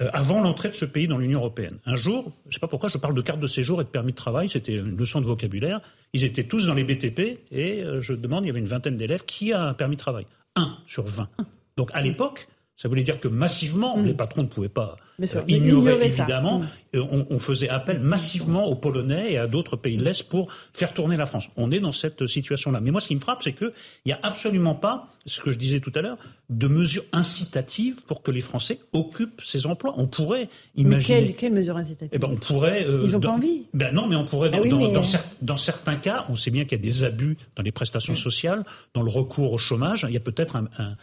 Euh, 0.00 0.10
avant 0.12 0.40
l'entrée 0.40 0.70
de 0.70 0.74
ce 0.74 0.84
pays 0.84 1.06
dans 1.06 1.18
l'Union 1.18 1.38
européenne. 1.38 1.78
Un 1.86 1.94
jour, 1.94 2.32
je 2.46 2.48
ne 2.48 2.52
sais 2.54 2.58
pas 2.58 2.66
pourquoi, 2.66 2.88
je 2.88 2.98
parle 2.98 3.14
de 3.14 3.20
carte 3.20 3.38
de 3.38 3.46
séjour 3.46 3.80
et 3.80 3.84
de 3.84 3.88
permis 3.88 4.10
de 4.10 4.16
travail, 4.16 4.48
c'était 4.48 4.74
une 4.74 4.96
leçon 4.96 5.20
de 5.20 5.26
vocabulaire. 5.26 5.80
Ils 6.12 6.24
étaient 6.24 6.42
tous 6.42 6.66
dans 6.66 6.74
les 6.74 6.82
BTP 6.82 7.38
et 7.52 7.84
euh, 7.84 8.00
je 8.00 8.12
demande, 8.12 8.42
il 8.42 8.48
y 8.48 8.50
avait 8.50 8.58
une 8.58 8.66
vingtaine 8.66 8.96
d'élèves, 8.96 9.24
qui 9.24 9.52
a 9.52 9.62
un 9.62 9.74
permis 9.74 9.94
de 9.94 10.00
travail? 10.00 10.26
Un 10.56 10.78
sur 10.84 11.04
vingt. 11.04 11.28
Donc 11.76 11.90
à 11.92 12.00
l'époque, 12.00 12.48
ça 12.76 12.88
voulait 12.88 13.02
dire 13.04 13.20
que 13.20 13.28
massivement, 13.28 13.96
Mm. 13.96 14.04
les 14.06 14.14
patrons 14.14 14.42
ne 14.42 14.48
pouvaient 14.48 14.68
pas 14.68 14.96
sûr, 15.24 15.38
euh, 15.38 15.42
ignorer, 15.46 16.06
évidemment. 16.06 16.58
Mm. 16.60 16.68
On, 16.96 17.26
on 17.30 17.38
faisait 17.38 17.68
appel 17.68 17.98
massivement 18.00 18.66
aux 18.66 18.74
Polonais 18.76 19.32
et 19.32 19.38
à 19.38 19.46
d'autres 19.48 19.76
pays 19.76 19.96
de 19.96 20.04
l'Est 20.04 20.28
pour 20.28 20.50
faire 20.72 20.92
tourner 20.92 21.16
la 21.16 21.26
France. 21.26 21.48
On 21.56 21.70
est 21.72 21.80
dans 21.80 21.90
cette 21.92 22.26
situation-là. 22.26 22.80
Mais 22.80 22.90
moi, 22.92 23.00
ce 23.00 23.08
qui 23.08 23.14
me 23.16 23.20
frappe, 23.20 23.42
c'est 23.42 23.52
qu'il 23.52 23.72
n'y 24.06 24.12
a 24.12 24.18
absolument 24.22 24.74
pas, 24.76 25.08
ce 25.26 25.40
que 25.40 25.50
je 25.52 25.58
disais 25.58 25.80
tout 25.80 25.92
à 25.96 26.02
l'heure, 26.02 26.18
de 26.50 26.68
mesures 26.68 27.04
incitatives 27.12 28.02
pour 28.04 28.22
que 28.22 28.30
les 28.30 28.40
Français 28.40 28.78
occupent 28.92 29.40
ces 29.44 29.66
emplois. 29.66 29.94
On 29.96 30.06
pourrait 30.06 30.48
Mais 30.76 30.82
imaginer. 30.82 31.26
quelle, 31.26 31.36
quelle 31.36 31.52
mesure 31.52 31.76
incitative 31.76 32.10
Eh 32.12 32.18
ben, 32.18 32.28
on 32.30 32.36
pourrait. 32.36 32.84
euh, 32.86 33.02
Ils 33.04 33.16
ont 33.16 33.20
pas 33.20 33.28
envie. 33.30 33.62
Ben 33.74 33.92
non, 33.94 34.06
mais 34.06 34.16
on 34.16 34.24
pourrait. 34.24 34.50
Dans, 34.50 34.58
Ah 34.58 34.62
oui, 34.62 34.70
dans- 34.70 34.78
mais- 34.78 34.92
dans 34.92 35.02
cer- 35.02 35.24
dans 35.42 35.56
certains 35.56 35.96
cas, 35.96 36.26
on 36.28 36.36
sait 36.36 36.50
bien 36.50 36.64
qu'il 36.64 36.78
y 36.78 36.80
a 36.80 36.84
des 36.84 37.02
abus 37.04 37.36
dans 37.56 37.62
les 37.62 37.72
prestations 37.72 38.14
sociales, 38.14 38.64
dans 38.94 39.02
le 39.02 39.10
recours 39.10 39.52
au 39.52 39.58
chômage. 39.58 40.06
Il 40.08 40.14
y 40.14 40.16
a 40.16 40.20
peut-être 40.20 40.56
un- 40.56 40.68
un- 40.78 40.96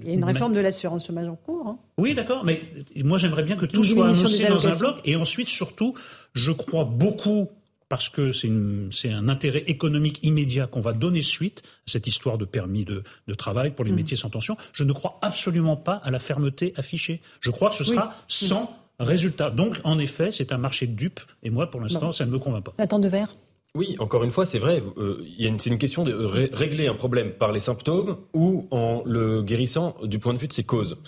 Il 0.00 0.08
y 0.08 0.10
a 0.10 0.14
une 0.14 0.24
réforme 0.24 0.54
de 0.54 0.60
l'assurance 0.60 1.06
chômage 1.06 1.28
en 1.28 1.36
cours. 1.36 1.66
hein. 1.66 1.78
Oui, 1.98 2.14
d'accord, 2.14 2.44
mais 2.44 2.62
moi 3.04 3.18
j'aimerais 3.18 3.42
bien 3.42 3.56
que 3.56 3.66
tout 3.66 3.84
soit 3.84 4.08
annoncé 4.08 4.48
dans 4.48 4.66
un 4.66 4.76
bloc. 4.76 4.96
Et 5.04 5.16
ensuite, 5.16 5.48
surtout, 5.48 5.94
je 6.34 6.52
crois 6.52 6.84
beaucoup, 6.84 7.48
parce 7.88 8.08
que 8.08 8.30
c'est 8.32 9.10
un 9.10 9.28
intérêt 9.28 9.64
économique 9.66 10.20
immédiat 10.24 10.66
qu'on 10.68 10.80
va 10.80 10.92
donner 10.92 11.22
suite 11.22 11.62
à 11.64 11.90
cette 11.90 12.06
histoire 12.06 12.38
de 12.38 12.44
permis 12.44 12.84
de, 12.84 13.02
de 13.26 13.34
travail 13.34 13.70
pour 13.72 13.84
les 13.84 13.90
Mm. 13.90 13.96
métiers 13.96 14.16
sans 14.16 14.30
tension. 14.30 14.56
Je 14.72 14.84
ne 14.84 14.92
crois 14.92 15.18
absolument 15.22 15.76
pas 15.76 15.94
à 16.04 16.10
la 16.12 16.20
fermeté 16.20 16.72
affichée. 16.76 17.20
Je 17.40 17.50
crois 17.50 17.70
que 17.70 17.76
ce 17.76 17.82
Oui. 17.82 17.90
sera 17.96 18.14
sans 18.28 18.76
résultat. 19.00 19.50
Donc, 19.50 19.78
en 19.84 19.98
effet, 19.98 20.30
c'est 20.30 20.52
un 20.52 20.58
marché 20.58 20.86
de 20.86 20.92
dupes. 20.92 21.20
Et 21.42 21.50
moi, 21.50 21.68
pour 21.70 21.80
l'instant, 21.80 22.12
ça 22.12 22.26
ne 22.26 22.30
me 22.30 22.38
convainc 22.38 22.62
pas. 22.64 22.74
Nathan 22.78 22.98
Devers 23.00 23.34
Oui, 23.76 23.94
encore 24.00 24.24
une 24.24 24.32
fois, 24.32 24.46
c'est 24.46 24.58
vrai. 24.58 24.82
euh, 24.96 25.24
c'est 25.58 25.70
une 25.70 25.78
question 25.78 26.02
de 26.02 26.12
ré- 26.12 26.50
régler 26.52 26.88
un 26.88 26.94
problème 26.94 27.32
par 27.32 27.52
les 27.52 27.60
symptômes 27.60 28.18
ou 28.34 28.66
en 28.72 29.02
le 29.06 29.42
guérissant 29.42 29.96
du 30.02 30.18
point 30.18 30.34
de 30.34 30.38
vue 30.38 30.48
de 30.48 30.52
ses 30.52 30.64
causes. 30.64 30.98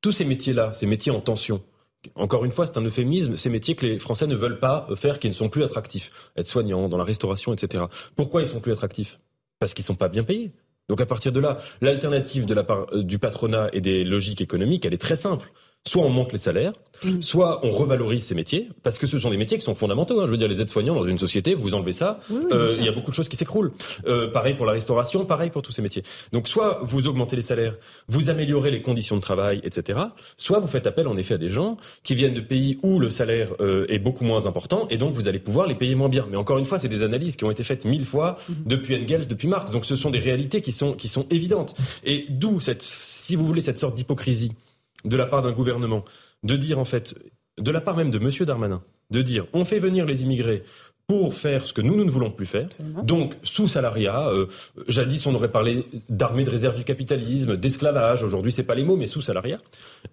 Tous 0.00 0.10
ces 0.12 0.24
métiers-là, 0.24 0.72
ces 0.72 0.86
métiers 0.86 1.12
en 1.12 1.20
tension. 1.20 1.62
Encore 2.16 2.44
une 2.44 2.50
fois, 2.50 2.66
c'est 2.66 2.76
un 2.76 2.84
euphémisme. 2.84 3.36
Ces 3.36 3.50
métiers 3.50 3.74
que 3.76 3.86
les 3.86 3.98
Français 3.98 4.26
ne 4.26 4.34
veulent 4.34 4.58
pas 4.58 4.86
faire, 4.96 5.18
qui 5.20 5.28
ne 5.28 5.32
sont 5.32 5.48
plus 5.48 5.62
attractifs, 5.62 6.10
être 6.36 6.46
soignants, 6.46 6.88
dans 6.88 6.98
la 6.98 7.04
restauration, 7.04 7.52
etc. 7.52 7.84
Pourquoi 8.16 8.42
ils 8.42 8.48
sont 8.48 8.60
plus 8.60 8.72
attractifs? 8.72 9.20
Parce 9.60 9.74
qu'ils 9.74 9.84
sont 9.84 9.94
pas 9.96 10.08
bien 10.08 10.24
payés. 10.24 10.52
Donc 10.88 11.00
à 11.00 11.06
partir 11.06 11.32
de 11.32 11.40
là, 11.40 11.58
l'alternative 11.80 12.46
euh, 12.50 13.02
du 13.02 13.18
patronat 13.18 13.68
et 13.72 13.80
des 13.80 14.04
logiques 14.04 14.40
économiques, 14.40 14.84
elle 14.86 14.94
est 14.94 15.00
très 15.00 15.16
simple. 15.16 15.52
Soit 15.86 16.02
on 16.02 16.10
monte 16.10 16.32
les 16.34 16.38
salaires, 16.38 16.72
soit 17.22 17.64
on 17.64 17.70
revalorise 17.70 18.22
ces 18.24 18.34
métiers, 18.34 18.68
parce 18.82 18.98
que 18.98 19.06
ce 19.06 19.18
sont 19.18 19.30
des 19.30 19.38
métiers 19.38 19.56
qui 19.56 19.64
sont 19.64 19.74
fondamentaux. 19.74 20.20
hein. 20.20 20.26
Je 20.26 20.30
veux 20.32 20.36
dire, 20.36 20.48
les 20.48 20.60
aides-soignants 20.60 20.94
dans 20.94 21.06
une 21.06 21.16
société, 21.16 21.54
vous 21.54 21.74
enlevez 21.74 21.94
ça, 21.94 22.20
Oui, 22.28 22.40
oui, 22.42 22.48
euh, 22.52 22.74
il 22.78 22.84
y 22.84 22.88
a 22.88 22.92
beaucoup 22.92 23.10
de 23.10 23.14
choses 23.14 23.28
qui 23.30 23.36
s'écroulent. 23.36 23.72
Euh, 24.06 24.28
pareil 24.30 24.54
pour 24.54 24.66
la 24.66 24.72
restauration, 24.72 25.24
pareil 25.24 25.48
pour 25.48 25.62
tous 25.62 25.72
ces 25.72 25.80
métiers. 25.80 26.02
Donc 26.32 26.46
soit 26.46 26.80
vous 26.82 27.08
augmentez 27.08 27.36
les 27.36 27.42
salaires, 27.42 27.74
vous 28.06 28.28
améliorez 28.28 28.70
les 28.70 28.82
conditions 28.82 29.16
de 29.16 29.22
travail, 29.22 29.60
etc. 29.64 29.98
Soit 30.36 30.58
vous 30.58 30.66
faites 30.66 30.86
appel 30.86 31.08
en 31.08 31.16
effet 31.16 31.34
à 31.34 31.38
des 31.38 31.48
gens 31.48 31.78
qui 32.02 32.14
viennent 32.14 32.34
de 32.34 32.40
pays 32.42 32.78
où 32.82 32.98
le 32.98 33.08
salaire 33.08 33.48
euh, 33.60 33.86
est 33.88 33.98
beaucoup 34.00 34.24
moins 34.24 34.44
important, 34.44 34.88
et 34.90 34.98
donc 34.98 35.14
vous 35.14 35.26
allez 35.26 35.38
pouvoir 35.38 35.66
les 35.68 35.74
payer 35.76 35.94
moins 35.94 36.10
bien. 36.10 36.26
Mais 36.30 36.36
encore 36.36 36.58
une 36.58 36.66
fois, 36.66 36.78
c'est 36.78 36.88
des 36.88 37.02
analyses 37.02 37.36
qui 37.36 37.44
ont 37.44 37.50
été 37.50 37.62
faites 37.62 37.86
mille 37.86 38.04
fois 38.04 38.36
depuis 38.66 38.94
Engels, 38.96 39.26
depuis 39.26 39.48
Marx. 39.48 39.70
Donc 39.72 39.86
ce 39.86 39.96
sont 39.96 40.10
des 40.10 40.18
réalités 40.18 40.60
qui 40.60 40.72
sont 40.72 40.92
qui 40.92 41.08
sont 41.08 41.24
évidentes. 41.30 41.74
Et 42.04 42.26
d'où 42.28 42.60
cette, 42.60 42.82
si 42.82 43.36
vous 43.36 43.46
voulez, 43.46 43.62
cette 43.62 43.78
sorte 43.78 43.94
d'hypocrisie 43.94 44.52
de 45.08 45.16
la 45.16 45.26
part 45.26 45.42
d'un 45.42 45.52
gouvernement 45.52 46.04
de 46.42 46.56
dire 46.56 46.78
en 46.78 46.84
fait, 46.84 47.14
de 47.58 47.70
la 47.70 47.80
part 47.80 47.96
même 47.96 48.10
de 48.10 48.18
Monsieur 48.18 48.46
Darmanin, 48.46 48.82
de 49.10 49.22
dire 49.22 49.46
on 49.52 49.64
fait 49.64 49.78
venir 49.78 50.06
les 50.06 50.22
immigrés 50.22 50.62
pour 51.08 51.32
faire 51.32 51.66
ce 51.66 51.72
que 51.72 51.80
nous, 51.80 51.96
nous 51.96 52.04
ne 52.04 52.10
voulons 52.10 52.30
plus 52.30 52.44
faire. 52.44 52.68
Donc, 53.02 53.34
sous 53.42 53.66
salariat, 53.66 54.28
euh, 54.28 54.44
jadis 54.88 55.26
on 55.26 55.34
aurait 55.34 55.50
parlé 55.50 55.86
d'armée 56.10 56.44
de 56.44 56.50
réserve 56.50 56.76
du 56.76 56.84
capitalisme, 56.84 57.56
d'esclavage, 57.56 58.22
aujourd'hui 58.22 58.52
c'est 58.52 58.62
pas 58.62 58.74
les 58.74 58.84
mots, 58.84 58.96
mais 58.96 59.06
sous 59.06 59.22
salariat. 59.22 59.58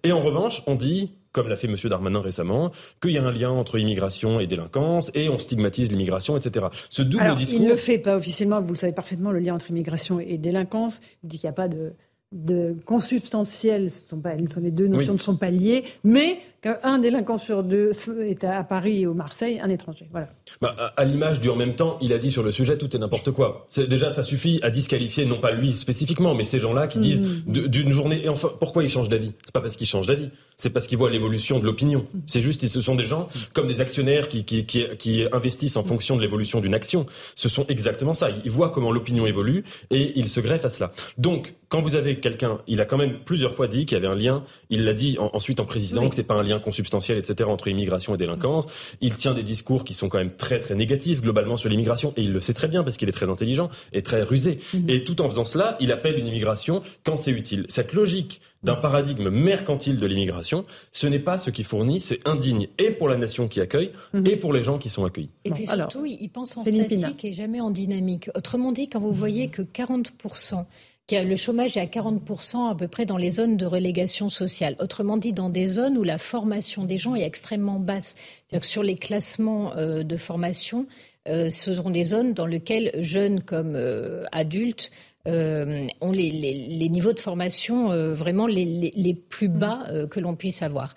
Et 0.04 0.12
en 0.12 0.20
revanche, 0.20 0.62
on 0.66 0.74
dit, 0.74 1.12
comme 1.32 1.48
l'a 1.48 1.56
fait 1.56 1.68
Monsieur 1.68 1.90
Darmanin 1.90 2.22
récemment, 2.22 2.72
qu'il 3.02 3.10
y 3.10 3.18
a 3.18 3.22
un 3.22 3.30
lien 3.30 3.50
entre 3.50 3.78
immigration 3.78 4.40
et 4.40 4.46
délinquance, 4.46 5.10
et 5.14 5.28
on 5.28 5.36
stigmatise 5.36 5.90
l'immigration, 5.90 6.34
etc. 6.34 6.68
Ce 6.88 7.02
double 7.02 7.24
Alors, 7.24 7.36
discours... 7.36 7.60
il 7.60 7.64
ne 7.66 7.72
le 7.72 7.76
fait 7.76 7.98
pas 7.98 8.16
officiellement, 8.16 8.62
vous 8.62 8.72
le 8.72 8.78
savez 8.78 8.94
parfaitement, 8.94 9.32
le 9.32 9.40
lien 9.40 9.54
entre 9.54 9.68
immigration 9.68 10.18
et 10.18 10.38
délinquance. 10.38 11.02
Il 11.22 11.28
dit 11.28 11.38
qu'il 11.38 11.46
n'y 11.46 11.50
a 11.50 11.56
pas 11.56 11.68
de, 11.68 11.92
de 12.32 12.76
consubstantiel, 12.84 13.90
ce 13.90 14.00
sont 14.00 14.18
pas, 14.20 14.34
les 14.34 14.70
deux 14.70 14.88
notions 14.88 15.12
Oui. 15.12 15.18
ne 15.18 15.22
sont 15.22 15.36
pas 15.36 15.50
liées, 15.50 15.84
mais 16.04 16.38
qu'un 16.66 16.98
délinquant 16.98 17.38
sur 17.38 17.62
deux 17.62 17.90
est 18.22 18.44
à 18.44 18.62
Paris 18.64 19.02
et 19.02 19.06
au 19.06 19.14
Marseille, 19.14 19.60
un 19.62 19.68
étranger. 19.68 20.06
Voilà. 20.10 20.28
Bah, 20.60 20.74
à, 20.78 20.86
à 21.00 21.04
l'image 21.04 21.40
du 21.40 21.48
en 21.48 21.56
même 21.56 21.74
temps, 21.74 21.98
il 22.00 22.12
a 22.12 22.18
dit 22.18 22.30
sur 22.30 22.42
le 22.42 22.50
sujet 22.52 22.76
tout 22.78 22.94
est 22.96 22.98
n'importe 22.98 23.30
quoi. 23.30 23.66
C'est, 23.70 23.86
déjà, 23.88 24.10
ça 24.10 24.22
suffit 24.22 24.58
à 24.62 24.70
disqualifier, 24.70 25.24
non 25.24 25.38
pas 25.40 25.52
lui 25.52 25.74
spécifiquement, 25.74 26.34
mais 26.34 26.44
ces 26.44 26.58
gens-là 26.58 26.86
qui 26.88 26.98
disent 26.98 27.44
de- 27.46 27.66
d'une 27.66 27.90
journée. 27.90 28.24
Et 28.24 28.28
enfin, 28.28 28.50
pourquoi 28.58 28.82
ils 28.84 28.88
changent 28.88 29.08
d'avis? 29.08 29.32
C'est 29.44 29.52
pas 29.52 29.60
parce 29.60 29.76
qu'ils 29.76 29.86
changent 29.86 30.06
d'avis, 30.06 30.30
c'est 30.56 30.70
parce 30.70 30.86
qu'ils 30.86 30.98
voient 30.98 31.10
l'évolution 31.10 31.58
de 31.58 31.64
l'opinion. 31.64 32.04
C'est 32.26 32.40
juste, 32.40 32.66
ce 32.66 32.80
sont 32.80 32.94
des 32.94 33.04
gens 33.04 33.28
comme 33.52 33.66
des 33.66 33.80
actionnaires 33.80 34.28
qui, 34.28 34.44
qui, 34.44 34.64
qui, 34.66 34.84
qui 34.98 35.24
investissent 35.32 35.76
en 35.76 35.84
fonction 35.84 36.16
de 36.16 36.22
l'évolution 36.22 36.60
d'une 36.60 36.74
action. 36.74 37.06
Ce 37.34 37.48
sont 37.48 37.64
exactement 37.68 38.14
ça. 38.14 38.28
Ils 38.44 38.50
voient 38.50 38.70
comment 38.70 38.90
l'opinion 38.92 39.26
évolue 39.26 39.64
et 39.90 40.18
ils 40.18 40.28
se 40.28 40.40
greffent 40.40 40.64
à 40.64 40.70
cela. 40.70 40.90
Donc, 41.18 41.54
quand 41.68 41.80
vous 41.80 41.96
avez 41.96 42.20
quelqu'un, 42.20 42.58
il 42.68 42.80
a 42.80 42.84
quand 42.84 42.96
même 42.96 43.18
plusieurs 43.24 43.54
fois 43.54 43.66
dit 43.66 43.86
qu'il 43.86 43.96
y 43.96 43.98
avait 43.98 44.06
un 44.06 44.14
lien. 44.14 44.44
Il 44.70 44.84
l'a 44.84 44.92
dit 44.94 45.16
en- 45.18 45.30
ensuite 45.32 45.58
en 45.60 45.64
précisant 45.64 46.02
Oui. 46.04 46.10
que 46.10 46.14
c'est 46.14 46.22
pas 46.22 46.34
un 46.34 46.42
lien 46.44 46.55
consubstantiel, 46.58 47.18
etc. 47.18 47.48
entre 47.48 47.68
immigration 47.68 48.14
et 48.14 48.18
délinquance. 48.18 48.66
Il 49.00 49.16
tient 49.16 49.34
des 49.34 49.42
discours 49.42 49.84
qui 49.84 49.94
sont 49.94 50.08
quand 50.08 50.18
même 50.18 50.34
très 50.36 50.58
très 50.58 50.74
négatifs 50.74 51.20
globalement 51.20 51.56
sur 51.56 51.68
l'immigration 51.68 52.12
et 52.16 52.22
il 52.22 52.32
le 52.32 52.40
sait 52.40 52.54
très 52.54 52.68
bien 52.68 52.84
parce 52.84 52.96
qu'il 52.96 53.08
est 53.08 53.12
très 53.12 53.30
intelligent 53.30 53.70
et 53.92 54.02
très 54.02 54.22
rusé. 54.22 54.58
Et 54.88 55.04
tout 55.04 55.20
en 55.22 55.28
faisant 55.28 55.44
cela, 55.44 55.76
il 55.80 55.92
appelle 55.92 56.18
une 56.18 56.26
immigration 56.26 56.82
quand 57.04 57.16
c'est 57.16 57.30
utile. 57.30 57.66
Cette 57.68 57.92
logique 57.92 58.40
d'un 58.62 58.74
paradigme 58.74 59.30
mercantile 59.30 60.00
de 60.00 60.06
l'immigration, 60.06 60.64
ce 60.92 61.06
n'est 61.06 61.20
pas 61.20 61.38
ce 61.38 61.50
qui 61.50 61.62
fournit, 61.62 62.00
c'est 62.00 62.26
indigne 62.26 62.68
et 62.78 62.90
pour 62.90 63.08
la 63.08 63.16
nation 63.16 63.48
qui 63.48 63.60
accueille 63.60 63.92
et 64.24 64.36
pour 64.36 64.52
les 64.52 64.62
gens 64.62 64.78
qui 64.78 64.88
sont 64.88 65.04
accueillis. 65.04 65.30
Et 65.44 65.50
puis 65.50 65.68
alors, 65.68 65.90
surtout, 65.90 66.06
il 66.06 66.28
pense 66.28 66.56
en 66.56 66.64
Pina. 66.64 66.84
statique 66.84 67.24
et 67.24 67.32
jamais 67.32 67.60
en 67.60 67.70
dynamique. 67.70 68.28
Autrement 68.34 68.72
dit, 68.72 68.88
quand 68.88 69.00
vous 69.00 69.12
voyez 69.12 69.48
que 69.48 69.62
40%, 69.62 70.64
que 70.64 70.64
le 71.12 71.36
chômage 71.36 71.76
est 71.76 71.80
à 71.80 71.86
40% 71.86 72.70
à 72.70 72.74
peu 72.74 72.88
près 72.88 73.06
dans 73.06 73.16
les 73.16 73.30
zones 73.30 73.56
de 73.56 73.64
relégation 73.66 74.28
sociale. 74.28 74.74
Autrement 74.80 75.16
dit, 75.16 75.32
dans 75.32 75.50
des 75.50 75.66
zones 75.66 75.96
où 75.98 76.02
la 76.02 76.18
formation 76.18 76.84
des 76.84 76.96
gens 76.96 77.14
est 77.14 77.22
extrêmement 77.24 77.78
basse. 77.78 78.14
C'est-à-dire 78.48 78.60
que 78.60 78.66
sur 78.66 78.82
les 78.82 78.96
classements 78.96 79.76
euh, 79.76 80.02
de 80.02 80.16
formation, 80.16 80.86
euh, 81.28 81.48
ce 81.48 81.74
sont 81.74 81.90
des 81.90 82.04
zones 82.04 82.34
dans 82.34 82.46
lesquelles 82.46 82.90
jeunes 83.00 83.40
comme 83.40 83.76
euh, 83.76 84.24
adultes 84.32 84.90
euh, 85.28 85.86
ont 86.00 86.12
les, 86.12 86.30
les- 86.30 86.68
les 86.68 86.88
niveaux 86.88 87.12
de 87.12 87.18
formation 87.20 87.90
euh, 87.92 88.12
vraiment 88.14 88.46
les, 88.46 89.14
plus 89.28 89.48
bas 89.48 89.84
euh, 89.88 90.06
que 90.08 90.18
l'on 90.20 90.34
puisse 90.34 90.62
avoir. 90.62 90.94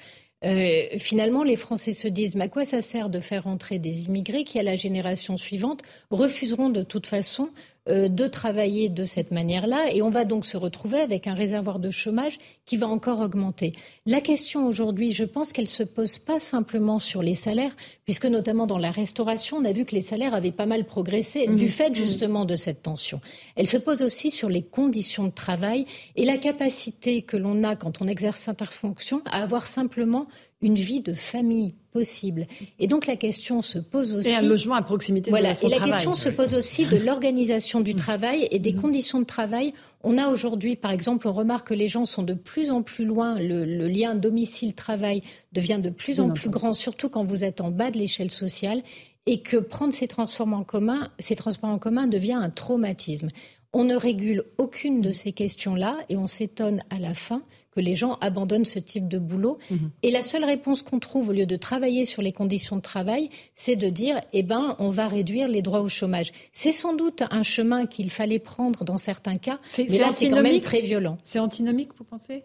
Finalement, 0.98 1.44
les 1.44 1.58
Français 1.58 1.92
se 1.92 2.08
disent, 2.08 2.36
mais 2.36 2.46
à 2.46 2.48
quoi 2.48 2.64
ça 2.64 2.82
sert 2.82 3.10
de 3.10 3.20
faire 3.20 3.46
entrer 3.46 3.78
des 3.78 4.06
immigrés 4.06 4.46
qui, 4.46 4.58
à 4.58 4.64
la 4.64 4.78
génération 4.78 5.36
suivante, 5.36 5.82
refuseront 6.12 6.70
de 6.70 6.82
toute 6.82 7.08
façon 7.08 7.50
de 7.90 8.28
travailler 8.28 8.90
de 8.90 9.06
cette 9.06 9.32
manière-là 9.32 9.92
et 9.92 10.02
on 10.02 10.10
va 10.10 10.26
donc 10.26 10.46
se 10.46 10.58
retrouver 10.58 11.00
avec 11.00 11.28
un 11.28 11.34
réservoir 11.34 11.80
de 11.80 11.92
chômage 11.92 12.38
qui 12.66 12.78
va 12.78 12.88
encore 12.88 13.20
augmenter. 13.20 13.74
La 14.06 14.22
question 14.22 14.68
aujourd'hui, 14.68 15.12
je 15.12 15.24
pense 15.24 15.54
qu'elle 15.54 15.68
se 15.68 15.84
pose 15.84 16.20
pas 16.20 16.40
simplement 16.40 17.00
sur 17.00 17.24
les 17.24 17.36
salaires, 17.36 17.76
puisque 18.06 18.26
notamment 18.26 18.68
dans 18.68 18.78
la 18.78 18.92
restauration, 18.92 19.58
on 19.58 19.66
a 19.66 19.72
vu 19.72 19.86
que 19.86 19.96
les 19.96 20.02
salaires 20.02 20.34
avaient 20.34 20.52
pas 20.52 20.66
mal 20.68 20.86
progressé 20.86 21.48
du 21.48 21.68
fait 21.68 21.96
justement 21.96 22.46
de 22.46 22.56
cette 22.56 22.84
tension. 22.84 23.22
Elle 23.56 23.68
se 23.68 23.78
pose 23.78 24.02
aussi 24.02 24.30
sur 24.32 24.50
les 24.50 24.62
conditions 24.62 25.26
de 25.26 25.32
travail 25.32 25.86
et 26.16 26.26
la 26.26 26.38
capacité 26.38 27.24
que 27.24 27.38
l'on 27.38 27.64
a 27.64 27.76
quand 27.76 28.02
on 28.02 28.08
exerce 28.08 28.42
cette 28.42 28.64
fonction 28.66 29.22
à 29.26 29.42
avoir 29.42 29.66
simplement 29.68 30.28
une 30.62 30.76
vie 30.76 31.02
de 31.02 31.14
famille 31.14 31.74
possible. 31.92 32.46
Et 32.80 32.88
donc 32.88 33.08
la 33.08 33.16
question 33.16 33.62
se 33.62 33.80
pose 33.80 34.14
aussi. 34.14 34.30
Et 34.30 34.36
un 34.36 34.42
logement 34.42 34.76
à 34.76 34.82
proximité 34.82 35.30
Voilà. 35.30 35.54
de 35.54 35.58
son 35.58 35.68
et 35.68 35.70
la 35.72 35.78
travail. 35.78 35.94
question 35.94 36.14
se 36.14 36.30
pose 36.30 36.54
aussi 36.54 36.86
de 36.86 36.98
l'organisation 36.98 37.80
du 37.82 37.96
travail 37.96 38.48
et 38.52 38.60
des 38.60 38.74
conditions 38.74 39.20
de 39.20 39.26
travail. 39.26 39.72
On 40.04 40.18
a 40.18 40.28
aujourd'hui, 40.28 40.76
par 40.76 40.92
exemple, 40.92 41.28
on 41.28 41.32
remarque 41.32 41.70
que 41.70 41.74
les 41.74 41.88
gens 41.88 42.06
sont 42.06 42.24
de 42.24 42.34
plus 42.34 42.72
en 42.72 42.84
plus 42.84 43.06
loin. 43.06 43.40
Le, 43.40 43.66
le 43.66 43.88
lien 43.88 44.16
domicile-travail 44.16 45.22
devient 45.54 45.80
de 45.82 45.90
plus 45.90 46.20
en 46.20 46.30
plus 46.30 46.50
grand, 46.50 46.74
surtout 46.74 47.10
quand 47.10 47.24
vous 47.24 47.44
êtes 47.44 47.62
en 47.62 47.72
bas 47.72 47.92
de 47.92 47.98
l'échelle 47.98 48.32
sociale. 48.32 48.82
Et 49.26 49.42
que 49.42 49.58
prendre 49.58 49.94
ces 49.94 50.08
transports 50.08 50.48
en 50.48 50.64
commun, 50.64 51.10
ces 51.20 51.36
transports 51.36 51.70
en 51.70 51.78
commun 51.78 52.08
devient 52.08 52.34
un 52.34 52.50
traumatisme. 52.50 53.28
On 53.74 53.84
ne 53.84 53.96
régule 53.96 54.44
aucune 54.58 55.02
de 55.02 55.12
ces 55.14 55.32
questions-là 55.34 55.98
et 56.10 56.18
on 56.18 56.26
s'étonne 56.26 56.82
à 56.90 57.00
la 57.00 57.14
fin 57.14 57.44
que 57.80 57.86
les 57.86 57.96
gens 57.96 58.18
abandonnent 58.20 58.66
ce 58.66 58.78
type 58.78 59.08
de 59.08 59.18
boulot. 59.18 59.58
Mhm. 59.72 59.92
Et 60.04 60.12
la 60.12 60.22
seule 60.22 60.44
réponse 60.44 60.82
qu'on 60.82 61.00
trouve 61.00 61.30
au 61.30 61.32
lieu 61.32 61.46
de 61.46 61.56
travailler 61.56 62.04
sur 62.04 62.22
les 62.22 62.34
conditions 62.34 62.76
de 62.76 62.82
travail, 62.82 63.30
c'est 63.56 63.78
de 63.78 63.88
dire 63.88 64.20
eh 64.34 64.44
ben, 64.44 64.76
on 64.80 64.90
va 64.90 65.08
réduire 65.08 65.48
les 65.48 65.62
droits 65.62 65.80
au 65.80 65.88
chômage. 65.88 66.34
C'est 66.52 66.74
sans 66.74 66.94
doute 66.94 67.24
un 67.32 67.44
chemin 67.44 67.86
qu'il 67.86 68.12
fallait 68.12 68.40
prendre 68.40 68.84
dans 68.84 68.98
certains 68.98 69.38
cas, 69.38 69.60
mais 69.78 69.98
là, 69.98 70.12
c'est 70.12 70.30
quand 70.30 70.42
même 70.42 70.60
très 70.60 70.82
violent. 70.82 71.18
C'est 71.24 71.40
antinomique, 71.40 71.92
vous 71.98 72.04
pensez? 72.04 72.44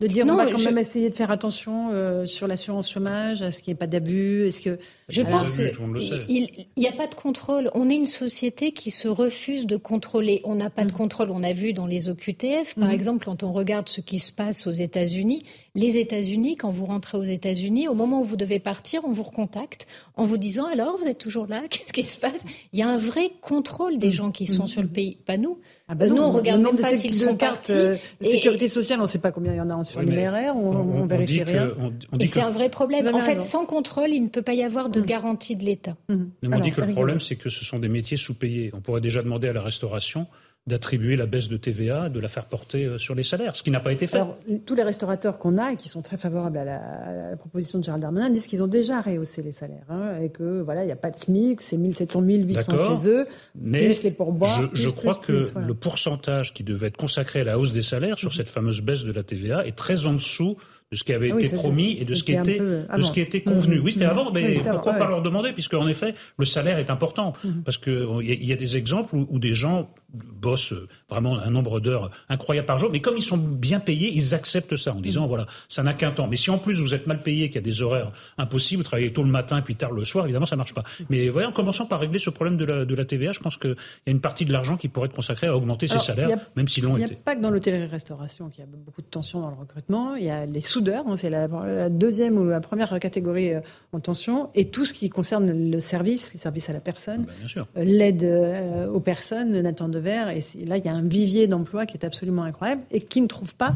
De 0.00 0.06
dire 0.06 0.24
Non, 0.24 0.32
on 0.32 0.36
va 0.38 0.50
quand 0.50 0.56
je- 0.56 0.64
même 0.64 0.78
essayer 0.78 1.10
de 1.10 1.14
faire 1.14 1.30
attention 1.30 1.90
euh, 1.92 2.24
sur 2.24 2.46
l'assurance 2.46 2.90
chômage, 2.90 3.42
à 3.42 3.52
ce 3.52 3.60
qu'il 3.60 3.70
n'y 3.70 3.76
ait 3.76 3.78
pas 3.78 3.86
d'abus, 3.86 4.46
est-ce 4.46 4.62
que 4.62 4.78
Je 5.10 5.20
Alors, 5.20 5.40
pense 5.40 5.56
qu'il 5.56 6.48
n'y 6.78 6.88
a 6.88 6.92
pas 6.92 7.06
de 7.06 7.14
contrôle. 7.14 7.70
On 7.74 7.90
est 7.90 7.96
une 7.96 8.06
société 8.06 8.72
qui 8.72 8.90
se 8.90 9.08
refuse 9.08 9.66
de 9.66 9.76
contrôler. 9.76 10.40
On 10.44 10.54
n'a 10.54 10.70
pas 10.70 10.84
de 10.86 10.92
contrôle. 10.92 11.30
On 11.30 11.42
a 11.42 11.52
vu 11.52 11.74
dans 11.74 11.86
les 11.86 12.08
OQTF, 12.08 12.76
par 12.76 12.88
Mhm. 12.88 12.94
exemple, 12.94 13.24
quand 13.26 13.42
on 13.42 13.52
regarde 13.52 13.88
ce 13.90 14.00
qui 14.00 14.18
se 14.20 14.32
passe 14.32 14.66
aux 14.66 14.70
États-Unis, 14.70 15.42
les 15.74 15.98
États-Unis, 15.98 16.56
quand 16.56 16.70
vous 16.70 16.84
rentrez 16.86 17.16
aux 17.16 17.22
États-Unis, 17.22 17.86
au 17.88 17.94
moment 17.94 18.20
où 18.20 18.24
vous 18.24 18.36
devez 18.36 18.58
partir, 18.58 19.02
on 19.04 19.12
vous 19.12 19.22
recontacte 19.22 19.86
en 20.16 20.24
vous 20.24 20.36
disant 20.36 20.66
alors, 20.66 20.96
vous 20.98 21.06
êtes 21.06 21.18
toujours 21.18 21.46
là? 21.46 21.62
Qu'est-ce 21.70 21.92
qui 21.92 22.02
se 22.02 22.18
passe? 22.18 22.44
Il 22.72 22.78
y 22.78 22.82
a 22.82 22.88
un 22.88 22.98
vrai 22.98 23.30
contrôle 23.40 23.96
des 23.98 24.10
gens 24.12 24.30
qui 24.30 24.46
sont 24.46 24.66
sur 24.66 24.82
le 24.82 24.88
pays, 24.88 25.16
pas 25.24 25.36
nous. 25.36 25.58
Ah 25.88 25.94
bah 25.94 26.04
Euh, 26.04 26.08
non, 26.08 26.14
nous, 26.16 26.22
on 26.22 26.30
regarde 26.30 26.60
même 26.62 26.76
pas 26.76 26.88
s'ils 26.96 27.14
sont 27.16 27.36
partis. 27.36 27.72
euh, 27.72 27.96
Et- 28.20 28.30
sécurité 28.30 28.68
sociale, 28.68 29.00
on 29.00 29.02
ne 29.02 29.08
sait 29.08 29.18
pas 29.18 29.32
combien 29.32 29.52
il 29.52 29.56
y 29.56 29.60
en 29.60 29.70
a 29.70 29.84
sur 29.84 29.98
Oui, 30.00 30.06
mais 30.08 30.16
l'IMRR, 30.16 30.54
on, 30.56 30.70
on, 30.76 31.02
on 31.02 31.06
vérifie 31.06 31.38
dit 31.38 31.44
que- 31.44 31.50
rien. 31.50 31.72
Et 32.20 32.26
c'est 32.26 32.40
que- 32.40 32.46
un 32.46 32.50
vrai 32.50 32.68
problème. 32.70 33.12
En 33.14 33.18
fait, 33.18 33.40
sans 33.40 33.64
contrôle, 33.66 34.10
il 34.10 34.22
ne 34.22 34.28
peut 34.28 34.42
pas 34.42 34.54
y 34.54 34.62
avoir 34.62 34.88
de 34.88 35.00
garantie 35.00 35.56
de 35.56 35.64
l'État. 35.64 35.96
Mais 36.08 36.16
on 36.44 36.52
Alors, 36.52 36.60
dit 36.62 36.70
que 36.72 36.80
le 36.80 36.92
problème, 36.92 37.18
c'est 37.20 37.36
que 37.36 37.48
ce 37.50 37.64
sont 37.64 37.78
des 37.80 37.88
métiers 37.88 38.16
sous-payés. 38.16 38.70
On 38.74 38.80
pourrait 38.80 39.00
déjà 39.00 39.22
demander 39.22 39.48
à 39.48 39.52
la 39.52 39.62
restauration 39.62 40.26
d'attribuer 40.66 41.16
la 41.16 41.26
baisse 41.26 41.48
de 41.48 41.56
TVA, 41.56 42.08
de 42.10 42.20
la 42.20 42.28
faire 42.28 42.44
porter 42.44 42.84
euh, 42.84 42.98
sur 42.98 43.14
les 43.14 43.22
salaires, 43.22 43.56
ce 43.56 43.62
qui 43.62 43.70
n'a 43.70 43.80
pas 43.80 43.92
été 43.92 44.06
fait. 44.06 44.18
Alors, 44.18 44.36
tous 44.66 44.74
les 44.74 44.82
restaurateurs 44.82 45.38
qu'on 45.38 45.56
a 45.58 45.72
et 45.72 45.76
qui 45.76 45.88
sont 45.88 46.02
très 46.02 46.18
favorables 46.18 46.58
à 46.58 46.64
la, 46.64 46.76
à 46.76 47.30
la 47.30 47.36
proposition 47.36 47.78
de 47.78 47.84
Gérald 47.84 48.02
Darmanin 48.02 48.28
disent 48.30 48.46
qu'ils 48.46 48.62
ont 48.62 48.66
déjà 48.68 49.00
rehaussé 49.00 49.42
les 49.42 49.52
salaires 49.52 49.86
hein, 49.88 50.18
et 50.22 50.28
que 50.28 50.60
voilà, 50.60 50.82
il 50.82 50.86
n'y 50.86 50.92
a 50.92 50.96
pas 50.96 51.10
de 51.10 51.16
SMIC, 51.16 51.62
c'est 51.62 51.78
1700, 51.78 52.20
1800 52.20 52.72
D'accord. 52.72 53.00
chez 53.02 53.08
eux, 53.08 53.26
Mais 53.60 53.86
plus 53.86 54.02
les 54.02 54.10
pourboires. 54.10 54.70
je, 54.74 54.88
crois 54.90 55.18
plus, 55.18 55.32
que 55.32 55.38
plus, 55.44 55.52
voilà. 55.52 55.66
le 55.66 55.74
pourcentage 55.74 56.52
qui 56.52 56.62
devait 56.62 56.88
être 56.88 56.98
consacré 56.98 57.40
à 57.40 57.44
la 57.44 57.58
hausse 57.58 57.72
des 57.72 57.82
salaires 57.82 58.18
sur 58.18 58.34
cette 58.34 58.48
fameuse 58.48 58.82
baisse 58.82 59.04
de 59.04 59.12
la 59.12 59.22
TVA 59.22 59.66
est 59.66 59.76
très 59.76 60.06
en 60.06 60.12
dessous 60.12 60.56
de 60.92 60.96
ce 60.96 61.04
qui 61.04 61.12
avait 61.12 61.30
Ah 61.32 61.36
oui, 61.36 61.44
été 61.46 61.54
promis 61.56 61.96
et 62.00 62.04
de 62.04 62.14
ce 62.14 62.22
qui 62.24 62.32
était, 62.32 62.58
peu 62.58 62.84
de 62.96 63.00
ce 63.02 63.12
qui 63.12 63.20
était 63.20 63.42
convenu. 63.42 63.76
Mhm. 63.78 63.84
Oui, 63.84 63.92
c'était 63.92 64.04
avant, 64.06 64.30
mais 64.32 64.42
Oui, 64.44 64.54
pourquoi 64.68 64.92
avant, 64.92 64.98
pas 64.98 65.04
ouais. 65.06 65.10
leur 65.10 65.22
demander 65.22 65.52
Puisque, 65.52 65.74
en 65.74 65.86
effet, 65.88 66.14
le 66.36 66.44
salaire 66.44 66.78
est 66.78 66.90
important. 66.90 67.32
Mhm. 67.44 67.62
Parce 67.64 67.78
qu'il 67.78 67.92
y, 67.94 68.32
a- 68.32 68.34
il 68.34 68.44
y 68.44 68.52
a 68.52 68.56
des 68.56 68.76
exemples 68.76 69.14
où, 69.16 69.26
où 69.30 69.38
des 69.38 69.54
gens 69.54 69.88
bossent 70.14 70.72
euh, 70.72 70.86
vraiment 71.08 71.38
un 71.38 71.50
nombre 71.50 71.80
d'heures 71.80 72.10
incroyable 72.28 72.66
par 72.66 72.78
jour, 72.78 72.90
mais 72.92 73.00
comme 73.00 73.16
ils 73.16 73.22
sont 73.22 73.36
bien 73.36 73.80
payés, 73.80 74.10
ils 74.12 74.34
acceptent 74.34 74.76
ça 74.76 74.92
en 74.94 75.00
disant, 75.00 75.26
voilà, 75.26 75.46
ça 75.68 75.82
n'a 75.82 75.94
qu'un 75.94 76.10
temps. 76.10 76.26
Mais 76.26 76.36
si 76.36 76.50
en 76.50 76.58
plus 76.58 76.80
vous 76.80 76.94
êtes 76.94 77.06
mal 77.06 77.22
payé, 77.22 77.46
qu'il 77.48 77.56
y 77.56 77.58
a 77.58 77.62
des 77.62 77.82
horaires 77.82 78.12
impossibles, 78.38 78.80
vous 78.80 78.84
travaillez 78.84 79.12
tôt 79.12 79.22
le 79.22 79.28
matin 79.30 79.60
puis 79.60 79.76
tard 79.76 79.92
le 79.92 80.04
soir, 80.04 80.24
évidemment, 80.24 80.46
ça 80.46 80.56
marche 80.56 80.74
pas. 80.74 80.82
Mais 81.10 81.28
voilà, 81.28 81.48
en 81.48 81.52
commençant 81.52 81.86
par 81.86 82.00
régler 82.00 82.18
ce 82.18 82.30
problème 82.30 82.56
de 82.56 82.64
la, 82.64 82.84
de 82.84 82.94
la 82.94 83.04
TVA, 83.04 83.32
je 83.32 83.40
pense 83.40 83.56
qu'il 83.56 83.70
y 83.70 84.08
a 84.08 84.10
une 84.10 84.20
partie 84.20 84.44
de 84.44 84.52
l'argent 84.52 84.76
qui 84.76 84.88
pourrait 84.88 85.06
être 85.06 85.14
consacrée 85.14 85.46
à 85.46 85.56
augmenter 85.56 85.86
ces 85.86 85.92
Alors, 85.94 86.04
salaires, 86.04 86.28
il 86.28 86.32
y 86.32 86.34
a- 86.34 86.46
même 86.56 86.68
s'ils 86.68 86.84
l'ont 86.84 86.94
Il 86.96 86.98
n'y 86.98 87.04
a 87.04 87.06
été. 87.06 87.16
pas 87.16 87.36
que 87.36 87.40
dans 87.40 87.50
l'hôtellerie-restauration 87.50 88.48
qu'il 88.48 88.60
y 88.60 88.62
a 88.62 88.70
beaucoup 88.70 89.02
de 89.02 89.06
tensions 89.06 89.40
dans 89.40 89.50
le 89.50 89.56
recrutement. 89.56 90.14
Il 90.16 90.24
y 90.24 90.30
a 90.30 90.46
les 90.46 90.60
soudeurs, 90.60 91.04
hein, 91.06 91.16
c'est 91.16 91.30
la, 91.30 91.46
la 91.48 91.88
deuxième 91.88 92.36
ou 92.38 92.44
la 92.48 92.60
première 92.60 92.98
catégorie 93.00 93.54
euh, 93.54 93.60
en 93.92 94.00
tension, 94.00 94.50
et 94.54 94.68
tout 94.68 94.86
ce 94.86 94.94
qui 94.94 95.08
concerne 95.10 95.70
le 95.70 95.80
service, 95.80 96.32
les 96.32 96.40
services 96.40 96.68
à 96.70 96.72
la 96.72 96.80
personne, 96.80 97.22
Ben, 97.24 97.32
bien 97.38 97.48
sûr. 97.48 97.66
euh, 97.76 97.84
l'aide 97.84 98.22
euh, 98.22 98.88
aux 98.88 99.00
personnes, 99.00 99.60
Nathan 99.60 99.88
Dever. 100.00 100.24
Et 100.58 100.64
là, 100.66 100.76
il 100.78 100.84
y 100.84 100.88
a 100.88 100.92
un 100.94 101.02
vivier 101.06 101.46
d'emploi 101.46 101.86
qui 101.86 101.96
est 101.96 102.04
absolument 102.04 102.42
incroyable 102.44 102.82
et 102.90 103.00
qui 103.00 103.20
ne 103.20 103.26
trouve 103.26 103.54
pas 103.54 103.74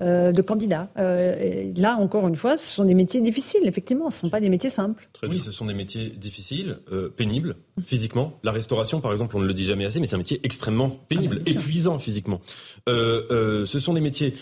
euh, 0.00 0.30
de 0.32 0.42
candidats. 0.42 0.90
Euh, 0.98 1.72
là, 1.76 1.96
encore 1.96 2.28
une 2.28 2.36
fois, 2.36 2.56
ce 2.58 2.74
sont 2.74 2.84
des 2.84 2.94
métiers 2.94 3.20
difficiles, 3.22 3.62
effectivement. 3.66 4.10
Ce 4.10 4.16
ne 4.18 4.20
sont 4.22 4.28
pas 4.30 4.40
des 4.40 4.50
métiers 4.50 4.68
simples. 4.70 5.08
Très 5.14 5.26
oui, 5.26 5.36
bien. 5.36 5.44
ce 5.44 5.50
sont 5.52 5.64
des 5.64 5.74
métiers 5.74 6.10
difficiles, 6.10 6.78
euh, 6.92 7.08
pénibles, 7.08 7.56
physiquement. 7.84 8.38
La 8.42 8.52
restauration, 8.52 9.00
par 9.00 9.12
exemple, 9.12 9.36
on 9.36 9.40
ne 9.40 9.46
le 9.46 9.54
dit 9.54 9.64
jamais 9.64 9.86
assez, 9.86 9.98
mais 10.00 10.06
c'est 10.06 10.16
un 10.16 10.18
métier 10.18 10.40
extrêmement 10.42 10.90
pénible, 10.90 11.38
Ah, 11.40 11.44
bien 11.44 11.52
sûr. 11.54 11.60
épuisant 11.62 11.98
physiquement. 11.98 12.40
Euh, 12.88 13.22
euh, 13.30 13.64
ce 13.66 13.78
sont 13.78 13.94
des 13.94 14.02
métiers. 14.02 14.34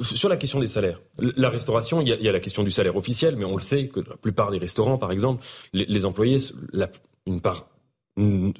Sur 0.00 0.28
la 0.28 0.36
question 0.36 0.58
des 0.58 0.66
salaires, 0.66 1.00
la 1.20 1.50
restauration, 1.50 2.00
il 2.00 2.08
y, 2.08 2.12
a, 2.12 2.16
il 2.16 2.24
y 2.24 2.28
a 2.28 2.32
la 2.32 2.40
question 2.40 2.64
du 2.64 2.70
salaire 2.72 2.96
officiel, 2.96 3.36
mais 3.36 3.44
on 3.44 3.54
le 3.54 3.62
sait 3.62 3.86
que 3.86 4.00
la 4.00 4.16
plupart 4.16 4.50
des 4.50 4.58
restaurants, 4.58 4.98
par 4.98 5.12
exemple, 5.12 5.44
les, 5.72 5.86
les 5.86 6.04
employés, 6.04 6.38
la- 6.72 6.90
une 7.26 7.40
part 7.40 7.68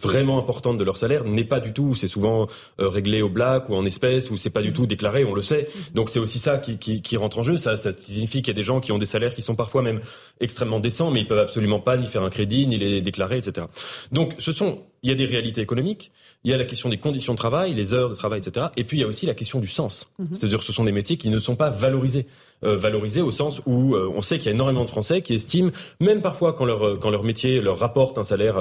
vraiment 0.00 0.38
importante 0.38 0.78
de 0.78 0.84
leur 0.84 0.96
salaire 0.96 1.24
n'est 1.24 1.44
pas 1.44 1.60
du 1.60 1.72
tout, 1.72 1.94
c'est 1.94 2.06
souvent 2.06 2.46
euh, 2.80 2.88
réglé 2.88 3.22
au 3.22 3.28
black 3.28 3.68
ou 3.68 3.74
en 3.74 3.84
espèces 3.84 4.30
ou 4.30 4.36
c'est 4.36 4.50
pas 4.50 4.62
du 4.62 4.72
tout 4.72 4.86
déclaré, 4.86 5.24
on 5.24 5.34
le 5.34 5.42
sait. 5.42 5.68
Donc 5.94 6.10
c'est 6.10 6.20
aussi 6.20 6.38
ça 6.38 6.58
qui, 6.58 6.78
qui, 6.78 7.02
qui 7.02 7.16
rentre 7.16 7.40
en 7.40 7.42
jeu. 7.42 7.56
Ça, 7.56 7.76
ça 7.76 7.90
signifie 7.92 8.42
qu'il 8.42 8.48
y 8.48 8.56
a 8.56 8.60
des 8.60 8.62
gens 8.62 8.80
qui 8.80 8.92
ont 8.92 8.98
des 8.98 9.06
salaires 9.06 9.34
qui 9.34 9.42
sont 9.42 9.54
parfois 9.54 9.82
même 9.82 10.00
extrêmement 10.40 10.80
décents, 10.80 11.10
mais 11.10 11.20
ils 11.20 11.26
peuvent 11.26 11.38
absolument 11.38 11.80
pas 11.80 11.96
ni 11.96 12.06
faire 12.06 12.22
un 12.22 12.30
crédit, 12.30 12.66
ni 12.66 12.78
les 12.78 13.00
déclarer, 13.00 13.38
etc. 13.38 13.66
Donc 14.12 14.34
ce 14.38 14.52
sont, 14.52 14.80
il 15.02 15.10
y 15.10 15.12
a 15.12 15.16
des 15.16 15.26
réalités 15.26 15.60
économiques, 15.60 16.12
il 16.44 16.50
y 16.50 16.54
a 16.54 16.56
la 16.56 16.64
question 16.64 16.88
des 16.88 16.98
conditions 16.98 17.32
de 17.32 17.38
travail, 17.38 17.74
les 17.74 17.94
heures 17.94 18.10
de 18.10 18.14
travail, 18.14 18.40
etc. 18.40 18.66
Et 18.76 18.84
puis 18.84 18.98
il 18.98 19.00
y 19.00 19.04
a 19.04 19.08
aussi 19.08 19.26
la 19.26 19.34
question 19.34 19.58
du 19.58 19.66
sens. 19.66 20.08
C'est-à-dire 20.32 20.58
que 20.58 20.64
ce 20.64 20.72
sont 20.72 20.84
des 20.84 20.92
métiers 20.92 21.16
qui 21.16 21.30
ne 21.30 21.38
sont 21.38 21.56
pas 21.56 21.70
valorisés. 21.70 22.26
Euh, 22.64 22.76
valorisés 22.76 23.22
au 23.22 23.30
sens 23.30 23.62
où 23.66 23.94
euh, 23.94 24.10
on 24.12 24.20
sait 24.20 24.38
qu'il 24.38 24.46
y 24.46 24.48
a 24.48 24.52
énormément 24.52 24.82
de 24.82 24.88
Français 24.88 25.22
qui 25.22 25.32
estiment, 25.32 25.70
même 26.00 26.22
parfois 26.22 26.52
quand 26.52 26.64
leur, 26.64 26.84
euh, 26.84 26.98
quand 27.00 27.08
leur 27.08 27.22
métier 27.22 27.60
leur 27.60 27.78
rapporte 27.78 28.18
un 28.18 28.24
salaire 28.24 28.56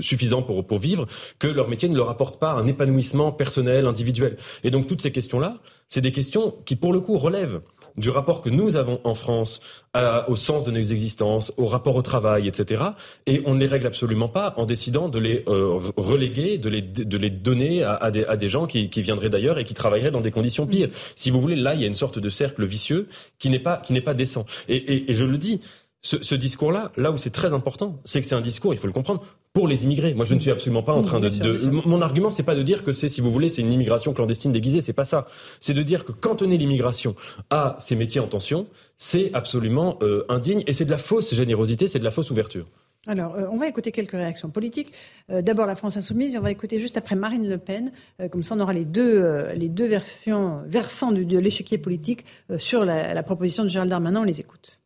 suffisant 0.00 0.40
pour, 0.40 0.66
pour 0.66 0.78
vivre, 0.78 1.06
que 1.38 1.48
leur 1.48 1.68
métier 1.68 1.90
ne 1.90 1.96
leur 1.96 2.08
apporte 2.08 2.40
pas 2.40 2.52
un 2.52 2.66
épanouissement 2.66 3.30
personnel, 3.30 3.86
individuel. 3.86 4.38
Et 4.64 4.70
donc 4.70 4.86
toutes 4.86 5.02
ces 5.02 5.12
questions-là, 5.12 5.58
c'est 5.90 6.00
des 6.00 6.12
questions 6.12 6.54
qui 6.64 6.76
pour 6.76 6.94
le 6.94 7.00
coup 7.00 7.18
relèvent 7.18 7.60
du 7.96 8.10
rapport 8.10 8.42
que 8.42 8.50
nous 8.50 8.76
avons 8.76 9.00
en 9.04 9.14
France 9.14 9.60
à- 9.94 10.28
au 10.30 10.36
sens 10.36 10.64
de 10.64 10.70
nos 10.70 10.80
existences, 10.82 11.52
au 11.56 11.66
rapport 11.66 11.96
au 11.96 12.02
travail, 12.02 12.48
etc. 12.48 12.82
Et 13.26 13.42
on 13.46 13.54
ne 13.54 13.60
les 13.60 13.66
règle 13.66 13.86
absolument 13.86 14.28
pas 14.28 14.54
en 14.56 14.64
décidant 14.66 15.08
de 15.08 15.18
les 15.18 15.44
euh, 15.48 15.78
re- 15.78 15.92
reléguer, 15.96 16.58
de 16.58 16.68
les, 16.68 16.80
de 16.82 17.18
les 17.18 17.30
donner 17.30 17.82
à, 17.82 17.94
à 17.94 18.10
des, 18.10 18.24
à 18.24 18.36
des 18.36 18.48
gens 18.48 18.66
qui, 18.66 18.88
qui 18.90 19.02
viendraient 19.02 19.28
d'ailleurs 19.30 19.58
et 19.58 19.64
qui 19.64 19.74
travailleraient 19.74 20.10
dans 20.10 20.20
des 20.20 20.30
conditions 20.30 20.66
pires. 20.66 20.88
Si 21.16 21.30
vous 21.30 21.40
voulez, 21.40 21.56
là, 21.56 21.74
il 21.74 21.80
y 21.80 21.84
a 21.84 21.86
une 21.88 21.94
sorte 21.94 22.18
de 22.18 22.28
cercle 22.30 22.64
vicieux 22.64 23.08
qui 23.38 23.50
n'est 23.50 23.58
pas, 23.58 23.76
qui 23.76 23.92
n'est 23.92 24.00
pas 24.00 24.14
décent. 24.14 24.46
Et, 24.68 24.76
et, 24.76 25.10
et 25.10 25.14
je 25.14 25.24
le 25.24 25.36
dis, 25.38 25.60
ce, 26.02 26.22
ce 26.22 26.34
discours-là, 26.34 26.90
là 26.96 27.12
où 27.12 27.16
c'est 27.16 27.30
très 27.30 27.52
important, 27.52 28.00
c'est 28.04 28.20
que 28.20 28.26
c'est 28.26 28.34
un 28.34 28.40
discours, 28.40 28.74
il 28.74 28.76
faut 28.78 28.86
le 28.88 28.92
comprendre, 28.92 29.24
pour 29.52 29.68
les 29.68 29.84
immigrés. 29.84 30.14
Moi, 30.14 30.24
je 30.24 30.34
ne 30.34 30.40
suis 30.40 30.50
absolument 30.50 30.82
pas 30.82 30.92
en 30.94 31.02
train 31.02 31.20
de. 31.20 31.28
de- 31.28 31.66
mon- 31.70 32.00
argument, 32.02 32.30
c'est 32.30 32.42
pas 32.42 32.54
de 32.54 32.62
dire 32.62 32.82
que 32.84 32.92
c'est, 32.92 33.08
si 33.08 33.20
vous 33.20 33.30
voulez, 33.30 33.48
c'est 33.48 33.62
une 33.62 33.70
immigration 33.72 34.12
clandestine 34.12 34.50
déguisée. 34.50 34.80
C'est 34.80 34.92
pas 34.94 35.04
ça. 35.04 35.26
C'est 35.60 35.74
de 35.74 35.82
dire 35.82 36.04
que 36.04 36.12
cantonner 36.12 36.56
l'immigration 36.58 37.14
à 37.50 37.76
ces 37.78 37.94
métiers 37.94 38.20
en 38.20 38.26
tension, 38.26 38.66
c'est 38.98 39.32
absolument 39.34 39.98
euh, 40.02 40.24
indigne 40.28 40.62
et 40.66 40.72
c'est 40.72 40.84
de 40.86 40.90
la 40.90 40.98
fausse 40.98 41.34
générosité, 41.34 41.86
c'est 41.86 41.98
de 41.98 42.04
la 42.04 42.10
fausse 42.10 42.30
ouverture. 42.30 42.66
Alors, 43.06 43.34
euh, 43.34 43.46
on 43.52 43.58
va 43.58 43.68
écouter 43.68 43.92
quelques 43.92 44.12
réactions 44.12 44.48
politiques. 44.48 44.92
Euh, 45.30 45.42
D'abord 45.42 45.66
la 45.66 45.76
France 45.76 45.96
insoumise, 45.96 46.34
et 46.34 46.38
on 46.38 46.42
va 46.42 46.50
écouter 46.50 46.80
juste 46.80 46.96
après 46.96 47.14
Marine 47.14 47.48
Le 47.48 47.58
Pen. 47.58 47.92
Euh, 48.20 48.28
comme 48.28 48.42
ça, 48.42 48.54
on 48.54 48.60
aura 48.60 48.72
les 48.72 48.84
deux, 48.86 49.22
les 49.54 49.68
deux 49.68 49.86
versions, 49.86 50.62
versants 50.66 51.12
du- 51.12 51.26
de 51.26 51.38
l'échiquier 51.38 51.78
politique 51.78 52.24
sur 52.58 52.84
la, 52.84 53.12
la 53.12 53.22
proposition 53.22 53.64
de 53.64 53.68
Gérald 53.68 53.90
Darmanin. 53.90 54.20
On 54.20 54.24
les 54.24 54.40
écoute. 54.40 54.80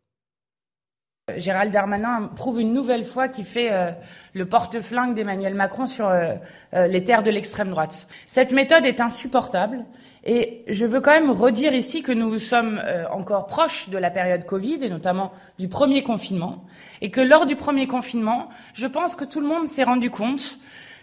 Gérald 1.35 1.73
Darmanin 1.73 2.31
prouve 2.37 2.61
une 2.61 2.73
nouvelle 2.73 3.05
fois 3.05 3.27
qu'il 3.27 3.45
fait 3.45 3.73
euh, 3.73 3.91
le 4.33 4.47
porte-flingue 4.47 5.13
d'Emmanuel 5.13 5.55
Macron 5.55 5.85
sur 5.85 6.07
euh, 6.07 6.35
euh, 6.73 6.87
les 6.87 7.03
terres 7.03 7.25
de 7.25 7.33
l'extrême 7.33 7.71
droite. 7.71 8.07
Cette 8.29 8.53
méthode 8.53 8.87
est 8.87 9.01
insupportable 9.01 9.85
et 10.23 10.63
je 10.69 10.87
veux 10.87 11.01
quand 11.01 11.11
même 11.11 11.33
redire 11.33 11.75
ici 11.75 12.05
que 12.05 12.13
nous 12.13 12.39
sommes 12.39 12.81
encore 13.11 13.47
proches 13.47 13.89
de 13.89 13.99
la 13.99 14.11
période 14.11 14.45
Covid 14.45 14.79
et 14.85 14.89
notamment 14.89 15.33
du 15.59 15.67
premier 15.67 16.05
confinement 16.05 16.65
et 17.01 17.11
que 17.11 17.21
lors 17.21 17.45
du 17.45 17.57
premier 17.57 17.89
confinement, 17.89 18.49
je 18.75 18.87
pense 18.87 19.17
que 19.17 19.25
tout 19.25 19.41
le 19.41 19.49
monde 19.49 19.67
s'est 19.67 19.83
rendu 19.83 20.11
compte 20.11 20.59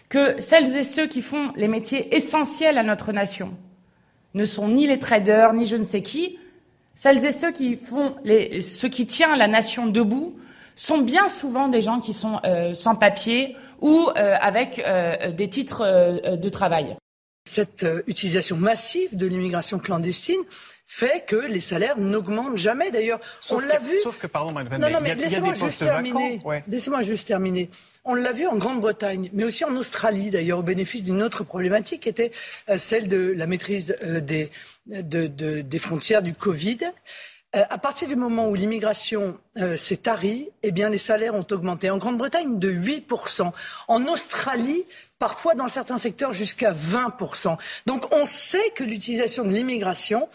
que 0.08 0.40
celles 0.40 0.74
et 0.78 0.84
ceux 0.84 1.06
qui 1.06 1.20
font 1.20 1.52
les 1.54 1.68
métiers 1.68 2.16
essentiels 2.16 2.78
à 2.78 2.82
notre 2.82 3.12
nation 3.12 3.52
ne 4.32 4.46
sont 4.46 4.68
ni 4.68 4.86
les 4.86 4.98
traders 4.98 5.52
ni 5.52 5.66
je 5.66 5.76
ne 5.76 5.84
sais 5.84 6.02
qui, 6.02 6.38
celles 6.94 7.24
et 7.24 7.32
ceux 7.32 7.52
qui 7.52 7.76
font 7.76 8.14
les, 8.24 8.62
ce 8.62 8.86
qui 8.86 9.06
tient 9.06 9.36
la 9.36 9.48
nation 9.48 9.86
debout 9.86 10.34
sont 10.76 10.98
bien 10.98 11.28
souvent 11.28 11.68
des 11.68 11.82
gens 11.82 12.00
qui 12.00 12.12
sont 12.12 12.40
euh, 12.44 12.74
sans 12.74 12.94
papier 12.94 13.56
ou 13.80 14.08
euh, 14.16 14.34
avec 14.40 14.78
euh, 14.80 15.30
des 15.30 15.48
titres 15.48 15.82
euh, 15.84 16.36
de 16.36 16.48
travail. 16.48 16.96
Cette 17.46 17.84
euh, 17.84 18.02
utilisation 18.06 18.56
massive 18.56 19.16
de 19.16 19.26
l'immigration 19.26 19.78
clandestine 19.78 20.40
fait 20.86 21.24
que 21.26 21.36
les 21.36 21.60
salaires 21.60 21.98
n'augmentent 21.98 22.56
jamais. 22.56 22.90
D'ailleurs, 22.90 23.20
on 23.50 23.58
l'a 23.58 23.78
vu. 23.78 23.98
Sauf 24.02 24.18
que, 24.18 24.26
pardon, 24.26 24.52
Madame 24.52 24.80
Non, 24.80 25.00
mais 25.02 25.16
juste 25.54 25.80
terminer. 25.82 26.40
Laissez-moi 26.66 27.02
juste 27.02 27.28
terminer. 27.28 27.70
On 28.04 28.14
l'a 28.14 28.32
vu 28.32 28.46
en 28.46 28.56
Grande-Bretagne, 28.56 29.30
mais 29.32 29.44
aussi 29.44 29.64
en 29.64 29.74
Australie, 29.76 30.30
d'ailleurs, 30.30 30.58
au 30.58 30.62
bénéfice 30.62 31.02
d'une 31.02 31.22
autre 31.22 31.42
problématique, 31.44 32.02
qui 32.02 32.08
était 32.10 32.32
euh, 32.68 32.76
celle 32.76 33.08
de 33.08 33.32
la 33.36 33.46
maîtrise 33.46 33.96
euh, 34.04 34.20
des, 34.20 34.50
de- 34.86 35.26
de- 35.26 35.62
des 35.62 35.78
frontières 35.78 36.22
du 36.22 36.34
Covid. 36.34 36.78
euh, 37.56 37.62
à 37.70 37.78
partir 37.78 38.06
du 38.08 38.16
moment 38.16 38.48
où 38.50 38.54
l'immigration 38.54 39.38
s'est 39.78 39.98
tarie, 39.98 40.50
eh 40.62 40.70
bien, 40.72 40.90
les 40.90 40.98
salaires 40.98 41.34
ont 41.34 41.46
augmenté. 41.50 41.88
En 41.88 41.98
Grande-Bretagne, 41.98 42.58
de 42.58 42.70
8%. 42.72 43.52
En 43.88 44.04
Australie, 44.06 44.82
parfois 45.18 45.54
dans 45.54 45.68
certains 45.68 45.96
secteurs, 45.98 46.32
jusqu'à 46.32 46.72
20%. 46.72 47.56
Donc, 47.86 48.12
on 48.12 48.26
sait 48.26 48.70
que 48.74 48.82
l'utilisation 48.84 49.44
de 49.44 49.50
l'immigration 49.52 50.28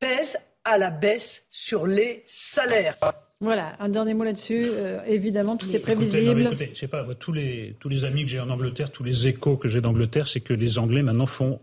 pèse 0.00 0.36
à 0.64 0.76
la 0.76 0.90
baisse 0.90 1.44
sur 1.48 1.86
les 1.86 2.22
salaires. 2.26 2.96
Voilà, 3.40 3.76
un 3.78 3.88
dernier 3.88 4.14
mot 4.14 4.24
là-dessus. 4.24 4.66
Euh, 4.68 4.98
évidemment, 5.06 5.56
tout 5.56 5.70
est 5.72 5.78
prévisible. 5.78 6.18
Écoutez, 6.18 6.42
non, 6.42 6.50
écoutez, 6.50 6.70
je 6.74 6.78
sais 6.78 6.88
pas, 6.88 7.04
tous 7.14 7.32
les, 7.32 7.76
tous 7.78 7.88
les 7.88 8.04
amis 8.04 8.24
que 8.24 8.30
j'ai 8.30 8.40
en 8.40 8.50
Angleterre, 8.50 8.90
tous 8.90 9.04
les 9.04 9.28
échos 9.28 9.56
que 9.56 9.68
j'ai 9.68 9.80
d'Angleterre, 9.80 10.26
c'est 10.26 10.40
que 10.40 10.54
les 10.54 10.78
Anglais 10.78 11.02
maintenant 11.02 11.26
font 11.26 11.60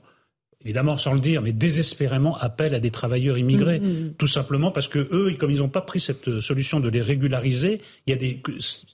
évidemment 0.66 0.98
sans 0.98 1.14
le 1.14 1.20
dire, 1.20 1.42
mais 1.42 1.54
désespérément 1.54 2.36
appel 2.38 2.74
à 2.76 2.80
des 2.80 2.90
travailleurs 2.92 3.38
immigrés, 3.38 3.80
Mm, 3.80 3.84
mm. 3.86 4.14
tout 4.18 4.28
simplement 4.28 4.72
parce 4.72 4.88
que 4.88 5.00
eux, 5.12 5.34
comme 5.40 5.52
ils 5.52 5.60
n'ont 5.60 5.70
pas 5.70 5.82
pris 5.82 6.00
cette 6.00 6.40
solution 6.42 6.80
de 6.80 6.90
les 6.90 7.02
régulariser, 7.02 7.82
il 8.08 8.12
y 8.12 8.14
a 8.14 8.18
des, 8.18 8.42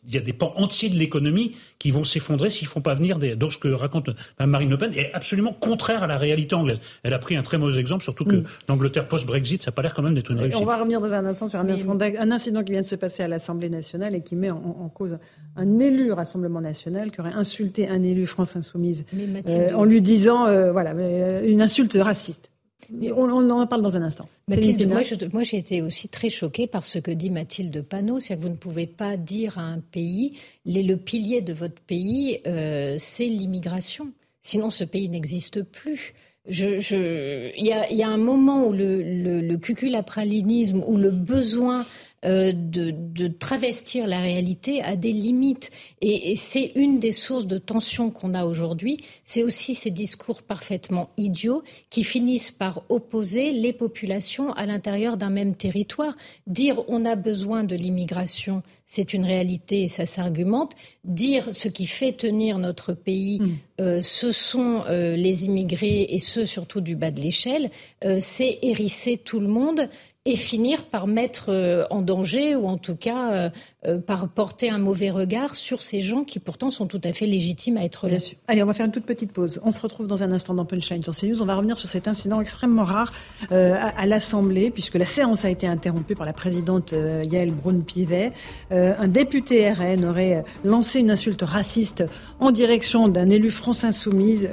il 0.07 0.13
y 0.13 0.17
a 0.17 0.21
des 0.21 0.33
pans 0.33 0.53
entiers 0.57 0.89
de 0.89 0.95
l'économie 0.97 1.55
qui 1.79 1.91
vont 1.91 2.03
s'effondrer 2.03 2.49
s'ils 2.49 2.67
font 2.67 2.81
pas 2.81 2.93
venir 2.93 3.17
des. 3.17 3.35
Donc 3.35 3.53
ce 3.53 3.57
que 3.57 3.69
raconte 3.69 4.09
Mme 4.39 4.49
Marine 4.51 4.69
Le 4.69 4.77
Pen 4.77 4.91
est 4.95 5.11
absolument 5.13 5.53
contraire 5.53 6.03
à 6.03 6.07
la 6.07 6.17
réalité 6.17 6.53
anglaise. 6.55 6.79
Elle 7.03 7.13
a 7.13 7.19
pris 7.19 7.35
un 7.35 7.43
très 7.43 7.57
mauvais 7.57 7.79
exemple, 7.79 8.03
surtout 8.03 8.25
que 8.25 8.35
Mm. 8.35 8.43
l'Angleterre 8.69 9.07
post-Brexit, 9.07 9.61
ça 9.63 9.71
n'a 9.71 9.75
pas 9.75 9.81
l'air 9.81 9.93
quand 9.93 10.01
même 10.03 10.13
d'être 10.13 10.31
une 10.31 10.39
réussite. 10.39 10.61
On 10.61 10.65
va 10.65 10.77
revenir 10.77 10.99
dans 11.01 11.13
un 11.13 11.25
instant 11.25 11.47
sur 11.49 11.59
un, 11.59 11.69
incident, 11.69 11.97
un 12.19 12.31
incident 12.31 12.63
qui 12.63 12.73
vient 12.73 12.81
de 12.81 12.85
se 12.85 12.95
passer 12.95 13.23
à 13.23 13.27
l'Assemblée 13.27 13.69
nationale 13.69 14.13
et 14.15 14.21
qui 14.21 14.35
met 14.35 14.51
en, 14.51 14.57
en 14.57 14.89
cause 14.89 15.17
un 15.55 15.79
élu 15.79 16.11
Rassemblement 16.11 16.61
national 16.61 17.11
qui 17.11 17.19
aurait 17.21 17.33
insulté 17.33 17.87
un 17.87 18.03
élu 18.03 18.25
France 18.27 18.55
Insoumise 18.55 19.05
Mais 19.13 19.27
Mathilde- 19.27 19.71
euh, 19.71 19.75
en 19.75 19.83
lui 19.85 20.01
disant 20.01 20.47
euh, 20.47 20.71
voilà 20.71 20.93
mais, 20.93 21.03
euh, 21.23 21.41
une 21.61 21.65
insulte 21.65 21.97
raciste. 22.01 22.49
On, 22.91 23.29
on 23.29 23.49
en 23.51 23.67
parle 23.67 23.83
dans 23.83 23.95
un 23.95 24.01
instant. 24.01 24.27
Mathilde, 24.49 24.85
moi, 24.89 25.01
je- 25.03 25.15
moi, 25.31 25.43
j'ai 25.43 25.57
été 25.57 25.81
aussi 25.81 26.09
très 26.09 26.29
choquée 26.29 26.67
par 26.67 26.85
ce 26.85 26.99
que 26.99 27.11
dit 27.11 27.29
Mathilde 27.29 27.83
Panot, 27.83 28.19
c'est 28.19 28.35
que 28.35 28.41
vous 28.41 28.49
ne 28.49 28.55
pouvez 28.55 28.87
pas 28.87 29.15
dire 29.15 29.57
à 29.59 29.61
un 29.61 29.79
pays, 29.79 30.37
les- 30.65 30.83
le 30.83 30.97
pilier 30.97 31.41
de 31.41 31.53
votre 31.53 31.79
pays, 31.81 32.39
euh, 32.47 32.95
c'est 32.97 33.27
l'immigration. 33.27 34.11
Sinon, 34.41 34.69
ce 34.71 34.83
pays 34.83 35.07
n'existe 35.07 35.61
plus. 35.61 36.13
Je, 36.49 36.79
je- 36.79 37.51
il, 37.55 37.65
y 37.65 37.71
a, 37.71 37.89
il 37.91 37.97
y 37.97 38.03
a 38.03 38.09
un 38.09 38.17
moment 38.17 38.65
où 38.67 38.73
le, 38.73 39.01
le, 39.03 39.39
le 39.41 39.57
cuculapralinisme, 39.57 40.83
où 40.85 40.97
le 40.97 41.11
besoin 41.11 41.85
euh, 42.23 42.51
de, 42.53 42.91
de 42.91 43.27
travestir 43.27 44.05
la 44.05 44.19
réalité 44.19 44.81
a 44.83 44.95
des 44.95 45.11
limites. 45.11 45.71
Et, 46.01 46.31
et 46.31 46.35
c'est 46.35 46.71
une 46.75 46.99
des 46.99 47.11
sources 47.11 47.47
de 47.47 47.57
tension 47.57 48.11
qu'on 48.11 48.33
a 48.33 48.45
aujourd'hui. 48.45 48.99
C'est 49.25 49.43
aussi 49.43 49.73
ces 49.73 49.89
discours 49.89 50.43
parfaitement 50.43 51.09
idiots 51.17 51.63
qui 51.89 52.03
finissent 52.03 52.51
par 52.51 52.83
opposer 52.89 53.53
les 53.53 53.73
populations 53.73 54.53
à 54.53 54.65
l'intérieur 54.65 55.17
d'un 55.17 55.29
même 55.29 55.55
territoire. 55.55 56.15
Dire 56.47 56.83
on 56.87 57.05
a 57.05 57.15
besoin 57.15 57.63
de 57.63 57.75
l'immigration, 57.75 58.61
c'est 58.85 59.13
une 59.13 59.25
réalité 59.25 59.83
et 59.83 59.87
ça 59.87 60.05
s'argumente. 60.05 60.73
Dire 61.05 61.53
ce 61.53 61.69
qui 61.69 61.87
fait 61.87 62.11
tenir 62.11 62.57
notre 62.57 62.93
pays, 62.93 63.41
euh, 63.79 64.01
ce 64.01 64.31
sont 64.31 64.83
euh, 64.89 65.15
les 65.15 65.45
immigrés 65.45 66.07
et 66.09 66.19
ceux 66.19 66.45
surtout 66.45 66.81
du 66.81 66.95
bas 66.95 67.09
de 67.09 67.21
l'échelle, 67.21 67.71
euh, 68.03 68.17
c'est 68.19 68.59
hérisser 68.61 69.17
tout 69.17 69.39
le 69.39 69.47
monde 69.47 69.89
et 70.25 70.35
finir 70.35 70.83
par 70.83 71.07
mettre 71.07 71.45
euh, 71.49 71.83
en 71.89 72.03
danger 72.03 72.55
ou 72.55 72.67
en 72.67 72.77
tout 72.77 72.93
cas 72.93 73.33
euh, 73.33 73.49
euh, 73.87 73.97
par 73.97 74.29
porter 74.29 74.69
un 74.69 74.77
mauvais 74.77 75.09
regard 75.09 75.55
sur 75.55 75.81
ces 75.81 76.03
gens 76.03 76.23
qui 76.23 76.37
pourtant 76.37 76.69
sont 76.69 76.85
tout 76.85 77.01
à 77.03 77.11
fait 77.11 77.25
légitimes 77.25 77.77
à 77.77 77.83
être 77.83 78.07
là. 78.07 78.17
Allez, 78.47 78.61
on 78.61 78.67
va 78.67 78.75
faire 78.75 78.85
une 78.85 78.91
toute 78.91 79.07
petite 79.07 79.31
pause. 79.31 79.59
On 79.63 79.71
se 79.71 79.79
retrouve 79.81 80.05
dans 80.05 80.21
un 80.21 80.31
instant 80.31 80.53
dans 80.53 80.63
Punchline 80.63 81.01
sur 81.01 81.15
CNews. 81.15 81.41
On 81.41 81.45
va 81.45 81.55
revenir 81.55 81.75
sur 81.79 81.89
cet 81.89 82.07
incident 82.07 82.39
extrêmement 82.39 82.83
rare 82.83 83.11
à, 83.49 84.05
l'Assemblée, 84.05 84.69
puisque 84.69 84.95
la 84.95 85.07
séance 85.07 85.43
a 85.43 85.49
été 85.49 85.65
interrompue 85.65 86.15
par 86.15 86.27
la 86.27 86.33
présidente 86.33 86.93
euh, 86.93 87.23
Yael 87.25 87.51
Braun-Pivet. 87.51 88.31
Un 88.69 89.07
député 89.07 89.71
RN 89.71 90.05
aurait 90.05 90.43
lancé 90.63 90.99
une 90.99 91.09
insulte 91.09 91.41
raciste 91.41 92.03
en 92.39 92.51
direction 92.51 93.07
d'un 93.07 93.29
élu 93.29 93.49
France 93.49 93.83
Insoumise 93.83 94.49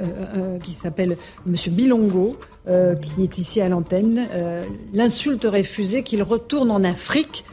qui 0.63 0.73
s'appelle 0.73 1.17
Monsieur 1.45 1.71
Bilongo. 1.71 2.37
Euh, 2.69 2.95
qui 2.95 3.23
est 3.23 3.39
ici 3.39 3.61
à 3.61 3.69
l'antenne. 3.69 4.27
Euh, 4.33 4.63
L'insulte 4.93 5.45
refusée 5.45 6.03
qu'il 6.03 6.21
retourne 6.21 6.69
en 6.69 6.83
Afrique. 6.83 7.43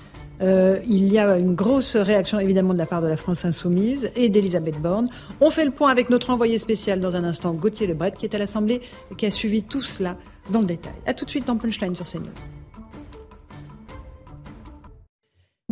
Euh, 0.42 0.78
il 0.86 1.10
y 1.10 1.18
a 1.18 1.38
une 1.38 1.54
grosse 1.54 1.96
réaction 1.96 2.38
évidemment 2.38 2.74
de 2.74 2.78
la 2.78 2.84
part 2.84 3.00
de 3.00 3.06
la 3.06 3.16
France 3.16 3.46
Insoumise 3.46 4.10
et 4.14 4.28
d'Elisabeth 4.28 4.78
Borne. 4.78 5.08
On 5.40 5.50
fait 5.50 5.64
le 5.64 5.70
point 5.70 5.88
avec 5.88 6.10
notre 6.10 6.28
envoyé 6.28 6.58
spécial 6.58 7.00
dans 7.00 7.16
un 7.16 7.24
instant, 7.24 7.54
Gauthier 7.54 7.86
Lebret, 7.86 8.12
qui 8.12 8.26
est 8.26 8.34
à 8.34 8.38
l'Assemblée 8.38 8.82
et 9.10 9.14
qui 9.14 9.24
a 9.24 9.30
suivi 9.30 9.62
tout 9.62 9.82
cela 9.82 10.18
dans 10.50 10.60
le 10.60 10.66
détail. 10.66 10.92
A 11.06 11.14
tout 11.14 11.24
de 11.24 11.30
suite 11.30 11.46
dans 11.46 11.56
Punchline 11.56 11.96
sur 11.96 12.06
CNews. 12.06 12.28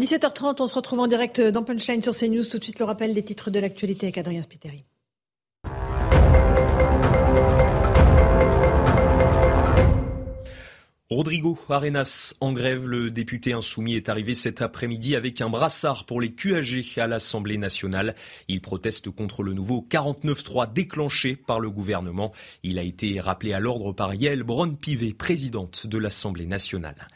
17h30, 0.01 0.57
on 0.61 0.66
se 0.66 0.74
retrouve 0.74 1.01
en 1.01 1.07
direct 1.07 1.40
dans 1.40 1.62
Punchline 1.64 2.03
sur 2.03 2.16
CNews. 2.16 2.45
Tout 2.45 2.59
de 2.59 2.64
suite 2.64 2.78
le 2.78 2.86
rappel 2.86 3.12
des 3.12 3.22
titres 3.22 3.51
de 3.51 3.61
l'actualité 3.61 4.07
avec 4.07 4.16
Adrien 4.16 4.40
Spiteri. 4.40 4.84
Rodrigo 11.11 11.59
Arenas 11.69 12.35
en 12.41 12.55
grève, 12.55 12.89
le 12.89 13.11
député 13.11 13.53
insoumis 13.53 13.95
est 13.95 14.09
arrivé 14.09 14.33
cet 14.33 14.63
après-midi 14.63 15.17
avec 15.17 15.43
un 15.43 15.51
brassard 15.51 16.07
pour 16.07 16.19
les 16.19 16.33
QAG 16.33 16.83
à 16.97 17.07
l'Assemblée 17.07 17.59
nationale. 17.59 18.15
Il 18.49 18.63
proteste 18.63 19.11
contre 19.11 19.43
le 19.43 19.53
nouveau 19.53 19.87
49-3 19.91 20.73
déclenché 20.73 21.37
par 21.37 21.61
le 21.61 21.71
gouvernement. 21.71 22.33
Il 22.63 22.79
a 22.79 22.83
été 22.83 23.21
rappelé 23.21 23.53
à 23.53 23.61
l'ordre 23.61 23.93
par 23.93 24.15
Yael 24.15 24.45
Braun-Pivet, 24.45 25.13
présidente 25.13 25.87
de 25.87 25.99
l'Assemblée 25.99 26.47
nationale. 26.47 27.07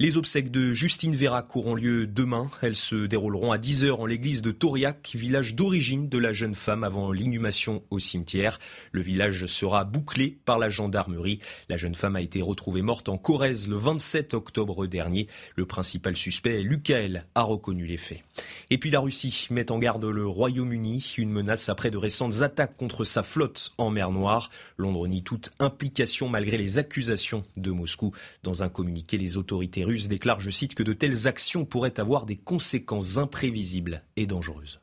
Les 0.00 0.16
obsèques 0.16 0.52
de 0.52 0.74
Justine 0.74 1.16
Vérac 1.16 1.56
auront 1.56 1.74
lieu 1.74 2.06
demain. 2.06 2.48
Elles 2.62 2.76
se 2.76 2.94
dérouleront 2.94 3.50
à 3.50 3.58
10h 3.58 3.90
en 3.90 4.06
l'église 4.06 4.42
de 4.42 4.52
Tauriac, 4.52 5.10
village 5.16 5.56
d'origine 5.56 6.08
de 6.08 6.18
la 6.18 6.32
jeune 6.32 6.54
femme 6.54 6.84
avant 6.84 7.10
l'inhumation 7.10 7.82
au 7.90 7.98
cimetière. 7.98 8.60
Le 8.92 9.00
village 9.00 9.46
sera 9.46 9.82
bouclé 9.82 10.38
par 10.44 10.60
la 10.60 10.70
gendarmerie. 10.70 11.40
La 11.68 11.76
jeune 11.76 11.96
femme 11.96 12.14
a 12.14 12.20
été 12.20 12.42
retrouvée 12.42 12.80
morte 12.80 13.08
en 13.08 13.18
Corrèze 13.18 13.66
le 13.66 13.74
27 13.74 14.34
octobre 14.34 14.86
dernier. 14.86 15.26
Le 15.56 15.66
principal 15.66 16.16
suspect, 16.16 16.62
Lucael, 16.62 17.26
a 17.34 17.42
reconnu 17.42 17.84
les 17.84 17.96
faits. 17.96 18.22
Et 18.70 18.78
puis 18.78 18.92
la 18.92 19.00
Russie 19.00 19.48
met 19.50 19.72
en 19.72 19.80
garde 19.80 20.04
le 20.04 20.24
Royaume-Uni, 20.28 21.14
une 21.18 21.32
menace 21.32 21.68
après 21.68 21.90
de 21.90 21.98
récentes 21.98 22.42
attaques 22.42 22.76
contre 22.76 23.02
sa 23.02 23.24
flotte 23.24 23.72
en 23.78 23.90
mer 23.90 24.12
Noire. 24.12 24.50
Londres 24.76 25.08
nie 25.08 25.24
toute 25.24 25.50
implication 25.58 26.28
malgré 26.28 26.56
les 26.56 26.78
accusations 26.78 27.42
de 27.56 27.72
Moscou. 27.72 28.12
Dans 28.44 28.62
un 28.62 28.68
communiqué, 28.68 29.18
les 29.18 29.36
autorités 29.36 29.87
russes 29.88 30.08
déclarent, 30.08 30.40
je 30.40 30.50
cite, 30.50 30.74
que 30.74 30.82
de 30.82 30.92
telles 30.92 31.26
actions 31.26 31.64
pourraient 31.64 31.98
avoir 31.98 32.26
des 32.26 32.36
conséquences 32.36 33.18
imprévisibles 33.18 34.04
et 34.16 34.26
dangereuses. 34.26 34.80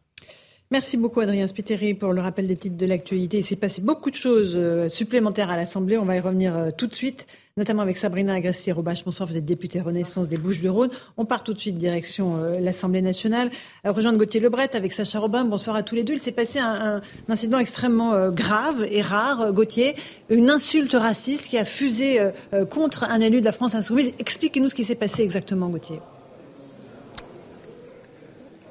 Merci 0.72 0.98
beaucoup 0.98 1.20
Adrien 1.20 1.46
Spiteri 1.46 1.94
pour 1.94 2.12
le 2.12 2.22
rappel 2.22 2.48
des 2.48 2.56
titres 2.56 2.76
de 2.76 2.88
l'actualité. 2.88 3.38
Il 3.38 3.44
s'est 3.44 3.56
passé 3.56 3.84
beaucoup 3.84 4.10
de 4.10 4.16
choses 4.16 4.54
euh, 4.56 4.90
supplémentaires 4.90 5.52
à 5.52 5.58
l'Assemblée. 5.58 5.96
On 5.96 6.06
va 6.06 6.16
y 6.16 6.20
revenir 6.20 6.58
euh, 6.58 6.72
tout 6.76 6.88
de 6.88 6.96
suite, 6.96 7.28
notamment 7.56 7.84
avec 7.84 7.98
Sabrina 7.98 8.34
Agresti-Roubache. 8.34 9.06
Bonsoir, 9.06 9.30
vous 9.30 9.38
êtes 9.38 9.46
députée 9.46 9.80
Renaissance 9.80 10.28
des 10.28 10.38
Bouches-du-Rhône. 10.38 10.90
On 11.18 11.26
part 11.26 11.44
tout 11.44 11.54
de 11.54 11.60
suite 11.60 11.78
direction 11.78 12.38
euh, 12.38 12.60
l'Assemblée 12.60 13.04
nationale. 13.04 13.52
Rejoindre 13.86 14.18
Gauthier 14.18 14.40
Lebret 14.40 14.76
avec 14.76 14.92
Sacha 14.92 15.20
Robin. 15.20 15.46
Bonsoir 15.46 15.76
à 15.76 15.84
tous 15.84 15.94
les 15.94 16.04
deux. 16.04 16.14
Il 16.14 16.20
s'est 16.20 16.32
passé 16.32 16.58
un, 16.58 16.96
un 16.96 17.02
incident 17.30 17.60
extrêmement 17.60 18.32
grave 18.32 18.88
et 18.90 19.04
rare, 19.04 19.54
Gauthier. 19.54 19.94
Une 20.32 20.50
insulte 20.50 20.94
raciste 20.94 21.46
qui 21.46 21.60
a 21.60 21.66
fusé 21.66 22.20
contre 22.72 23.04
un 23.04 23.20
élu 23.20 23.40
de 23.40 23.46
la 23.46 23.52
France 23.52 23.76
insoumise. 23.76 24.14
Expliquez-nous 24.18 24.70
ce 24.70 24.76
qui 24.76 24.84
s'est 24.84 24.96
passé 24.96 25.22
exactement, 25.22 25.70
Gauthier. 25.70 26.00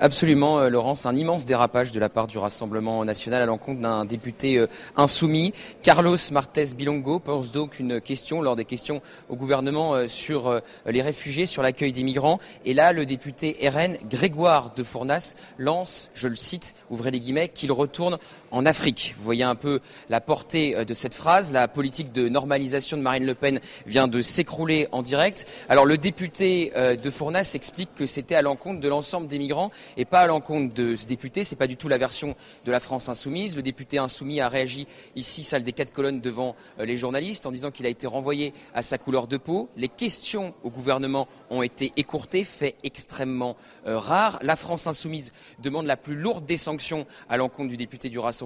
Absolument, 0.00 0.58
euh, 0.58 0.70
Laurence, 0.70 1.06
un 1.06 1.14
immense 1.14 1.44
dérapage 1.44 1.92
de 1.92 2.00
la 2.00 2.08
part 2.08 2.26
du 2.26 2.36
Rassemblement 2.36 3.04
national 3.04 3.40
à 3.42 3.46
l'encontre 3.46 3.80
d'un 3.80 4.04
député 4.04 4.58
euh, 4.58 4.66
insoumis. 4.96 5.52
Carlos 5.84 6.16
Martes 6.32 6.74
Bilongo 6.76 7.20
pose 7.20 7.52
donc 7.52 7.78
une 7.78 8.00
question 8.00 8.42
lors 8.42 8.56
des 8.56 8.64
questions 8.64 9.02
au 9.28 9.36
gouvernement 9.36 9.94
euh, 9.94 10.08
sur 10.08 10.60
les 10.84 11.00
réfugiés, 11.00 11.46
sur 11.46 11.62
l'accueil 11.62 11.92
des 11.92 12.02
migrants. 12.02 12.40
Et 12.64 12.74
là, 12.74 12.92
le 12.92 13.06
député 13.06 13.56
RN 13.62 13.96
Grégoire 14.10 14.72
de 14.74 14.82
Fournas 14.82 15.36
lance, 15.58 16.10
je 16.14 16.26
le 16.26 16.34
cite, 16.34 16.74
ouvrez 16.90 17.12
les 17.12 17.20
guillemets, 17.20 17.48
qu'il 17.48 17.70
retourne 17.70 18.18
en 18.54 18.66
Afrique. 18.66 19.14
Vous 19.18 19.24
voyez 19.24 19.42
un 19.42 19.56
peu 19.56 19.80
la 20.08 20.20
portée 20.20 20.76
euh, 20.76 20.84
de 20.84 20.94
cette 20.94 21.14
phrase. 21.14 21.52
La 21.52 21.66
politique 21.66 22.12
de 22.12 22.28
normalisation 22.28 22.96
de 22.96 23.02
Marine 23.02 23.26
Le 23.26 23.34
Pen 23.34 23.60
vient 23.84 24.06
de 24.06 24.20
s'écrouler 24.20 24.86
en 24.92 25.02
direct. 25.02 25.46
Alors 25.68 25.84
le 25.84 25.98
député 25.98 26.72
euh, 26.76 26.94
de 26.94 27.10
Fournas 27.10 27.50
explique 27.54 27.94
que 27.96 28.06
c'était 28.06 28.36
à 28.36 28.42
l'encontre 28.42 28.78
de 28.78 28.88
l'ensemble 28.88 29.26
des 29.26 29.40
migrants 29.40 29.72
et 29.96 30.04
pas 30.04 30.20
à 30.20 30.26
l'encontre 30.26 30.72
de 30.72 30.94
ce 30.94 31.06
député. 31.06 31.42
C'est 31.42 31.56
pas 31.56 31.66
du 31.66 31.76
tout 31.76 31.88
la 31.88 31.98
version 31.98 32.36
de 32.64 32.70
la 32.70 32.78
France 32.78 33.08
insoumise. 33.08 33.56
Le 33.56 33.62
député 33.62 33.98
insoumis 33.98 34.40
a 34.40 34.48
réagi 34.48 34.86
ici, 35.16 35.42
salle 35.42 35.64
des 35.64 35.72
quatre 35.72 35.92
colonnes, 35.92 36.20
devant 36.20 36.54
euh, 36.78 36.84
les 36.84 36.96
journalistes, 36.96 37.46
en 37.46 37.50
disant 37.50 37.72
qu'il 37.72 37.86
a 37.86 37.90
été 37.90 38.06
renvoyé 38.06 38.54
à 38.72 38.82
sa 38.82 38.98
couleur 38.98 39.26
de 39.26 39.36
peau. 39.36 39.68
Les 39.76 39.88
questions 39.88 40.54
au 40.62 40.70
gouvernement 40.70 41.26
ont 41.50 41.62
été 41.62 41.92
écourtées, 41.96 42.44
fait 42.44 42.76
extrêmement 42.84 43.56
rare. 43.84 44.38
La 44.42 44.54
France 44.54 44.86
insoumise 44.86 45.32
demande 45.60 45.86
la 45.86 45.96
plus 45.96 46.14
lourde 46.14 46.44
des 46.44 46.56
sanctions 46.56 47.06
à 47.28 47.36
l'encontre 47.36 47.70
du 47.70 47.76
député 47.76 48.08
du 48.08 48.18
Rassemblement 48.18 48.43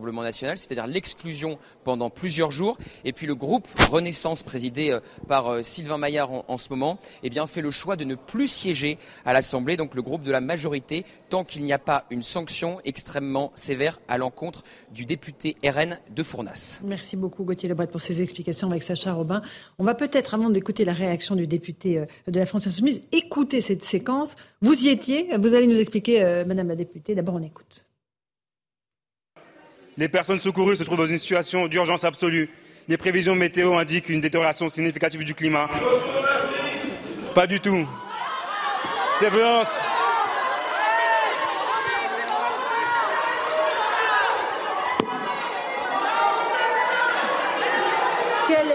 C'est-à-dire 0.56 0.86
l'exclusion 0.86 1.58
pendant 1.84 2.10
plusieurs 2.10 2.50
jours. 2.50 2.78
Et 3.04 3.12
puis 3.12 3.26
le 3.26 3.34
groupe 3.34 3.66
Renaissance, 3.90 4.42
présidé 4.42 4.90
euh, 4.90 5.00
par 5.26 5.48
euh, 5.48 5.62
Sylvain 5.62 5.98
Maillard 5.98 6.30
en, 6.48 6.58
ce 6.58 6.68
moment, 6.70 6.98
eh 7.22 7.30
fait 7.46 7.60
le 7.60 7.70
choix 7.70 7.96
de 7.96 8.04
ne 8.04 8.14
plus 8.14 8.48
siéger 8.48 8.98
à 9.24 9.32
l'Assemblée, 9.32 9.76
donc 9.76 9.94
le 9.94 10.02
groupe 10.02 10.22
de 10.22 10.32
la 10.32 10.40
majorité, 10.40 11.04
tant 11.30 11.44
qu'il 11.44 11.62
n'y 11.64 11.72
a 11.72 11.78
pas 11.78 12.04
une 12.10 12.22
sanction 12.22 12.80
extrêmement 12.84 13.52
sévère 13.54 14.00
à 14.08 14.18
l'encontre 14.18 14.64
du 14.92 15.04
député 15.04 15.56
RN 15.64 15.98
de 16.14 16.22
Fournas. 16.22 16.80
Merci 16.84 17.16
beaucoup 17.16 17.44
Gauthier 17.44 17.68
Lebret 17.68 17.86
pour 17.86 18.00
ces 18.00 18.22
explications 18.22 18.70
avec 18.70 18.82
Sacha 18.82 19.12
Robin. 19.12 19.40
On 19.78 19.84
va 19.84 19.94
peut-être, 19.94 20.34
avant 20.34 20.50
d'écouter 20.50 20.84
la 20.84 20.92
réaction 20.92 21.36
du 21.36 21.46
député 21.46 22.04
de 22.26 22.38
la 22.38 22.46
France 22.46 22.66
Insoumise, 22.66 23.02
écouter 23.12 23.60
cette 23.60 23.84
séquence. 23.84 24.36
Vous 24.60 24.84
y 24.84 24.88
étiez, 24.88 25.36
vous 25.38 25.54
allez 25.54 25.66
nous 25.66 25.78
expliquer, 25.80 26.44
Madame 26.46 26.68
la 26.68 26.76
députée. 26.76 27.14
D'abord, 27.14 27.36
on 27.36 27.42
écoute. 27.42 27.87
Les 29.98 30.08
personnes 30.08 30.38
secourues 30.38 30.76
se 30.76 30.84
trouvent 30.84 30.98
dans 30.98 31.06
une 31.06 31.18
situation 31.18 31.66
d'urgence 31.66 32.04
absolue. 32.04 32.48
Les 32.86 32.96
prévisions 32.96 33.34
météo 33.34 33.74
indiquent 33.74 34.08
une 34.08 34.20
détérioration 34.20 34.68
significative 34.68 35.24
du 35.24 35.34
climat. 35.34 35.68
Pas 37.34 37.48
du 37.48 37.58
tout. 37.58 37.84
Ces 39.18 39.28
violences. 39.28 39.80
Quel... 48.46 48.66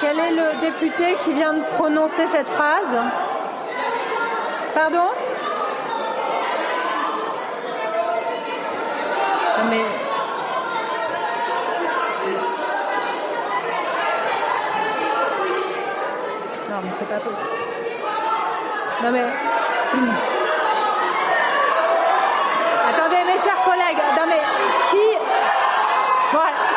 Quel 0.00 0.18
est 0.18 0.32
le 0.32 0.60
député 0.60 1.14
qui 1.24 1.32
vient 1.34 1.54
de 1.54 1.62
prononcer 1.76 2.26
cette 2.26 2.48
phrase? 2.48 2.96
Pardon? 4.74 5.10
Mais. 9.68 9.84
Non, 16.68 16.76
mais 16.84 16.90
c'est 16.90 17.08
pas 17.08 17.16
possible. 17.16 17.48
Non, 19.02 19.10
mais. 19.10 19.24
Attendez, 22.88 23.24
mes 23.24 23.38
chers 23.38 23.62
collègues. 23.64 24.02
Non, 24.16 24.26
mais 24.28 24.40
qui. 24.90 25.16
Voilà. 26.32 26.69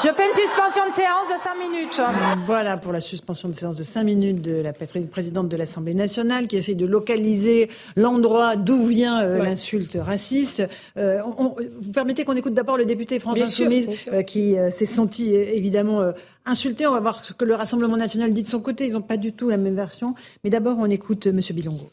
Je 0.00 0.12
fais 0.12 0.28
une 0.28 0.34
suspension 0.34 0.88
de 0.88 0.92
séance 0.92 1.28
de 1.28 1.36
5 1.42 1.54
minutes. 1.58 2.00
Voilà 2.46 2.76
pour 2.76 2.92
la 2.92 3.00
suspension 3.00 3.48
de 3.48 3.54
séance 3.54 3.76
de 3.76 3.82
5 3.82 4.04
minutes 4.04 4.40
de 4.40 4.62
la 4.62 4.72
présidente 4.72 5.48
de 5.48 5.56
l'Assemblée 5.56 5.94
nationale 5.94 6.46
qui 6.46 6.56
essaie 6.56 6.76
de 6.76 6.86
localiser 6.86 7.68
l'endroit 7.96 8.54
d'où 8.54 8.86
vient 8.86 9.20
euh, 9.22 9.42
l'insulte 9.42 9.98
raciste. 10.00 10.62
Euh, 10.96 11.20
vous 11.24 11.90
permettez 11.92 12.24
qu'on 12.24 12.36
écoute 12.36 12.54
d'abord 12.54 12.76
le 12.76 12.84
député 12.84 13.20
Insoumise 13.26 14.08
euh, 14.12 14.22
qui 14.22 14.54
s'est 14.70 14.86
senti 14.86 15.34
évidemment 15.34 16.12
insulté. 16.46 16.86
On 16.86 16.92
va 16.92 17.00
voir 17.00 17.24
ce 17.24 17.32
que 17.32 17.44
le 17.44 17.54
Rassemblement 17.54 17.96
national 17.96 18.32
dit 18.32 18.44
de 18.44 18.48
son 18.48 18.60
côté. 18.60 18.86
Ils 18.86 18.92
n'ont 18.92 19.02
pas 19.02 19.16
du 19.16 19.32
tout 19.32 19.48
la 19.48 19.56
même 19.56 19.74
version. 19.74 20.14
Mais 20.44 20.50
d'abord, 20.50 20.76
on 20.78 20.88
écoute 20.88 21.26
M. 21.26 21.40
Bilongo. 21.50 21.90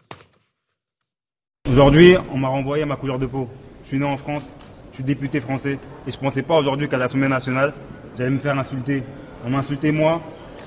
Aujourd'hui, 1.67 2.17
on 2.31 2.37
m'a 2.37 2.49
renvoyé 2.49 2.83
à 2.83 2.85
ma 2.85 2.97
couleur 2.97 3.17
de 3.17 3.25
peau. 3.25 3.47
Je 3.81 3.89
suis 3.89 3.99
né 3.99 4.05
en 4.05 4.17
France, 4.17 4.51
je 4.91 4.97
suis 4.97 5.03
député 5.03 5.41
français 5.41 5.79
et 6.07 6.11
je 6.11 6.17
ne 6.17 6.21
pensais 6.21 6.43
pas 6.43 6.55
aujourd'hui 6.57 6.87
qu'à 6.87 6.97
l'Assemblée 6.97 7.27
nationale, 7.27 7.73
j'allais 8.17 8.29
me 8.29 8.37
faire 8.37 8.57
insulter. 8.57 9.03
On 9.45 9.49
m'a 9.49 9.59
insulté 9.59 9.91
moi 9.91 10.21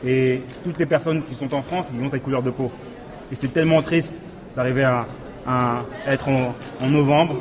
et 0.04 0.42
toutes 0.64 0.78
les 0.78 0.86
personnes 0.86 1.22
qui 1.24 1.34
sont 1.34 1.52
en 1.54 1.62
France, 1.62 1.90
ils 1.94 2.02
ont 2.02 2.08
cette 2.08 2.22
couleur 2.22 2.42
de 2.42 2.50
peau. 2.50 2.70
Et 3.32 3.34
c'est 3.34 3.52
tellement 3.52 3.82
triste 3.82 4.22
d'arriver 4.54 4.84
à, 4.84 5.06
être 6.06 6.28
en, 6.28 6.88
novembre. 6.88 7.36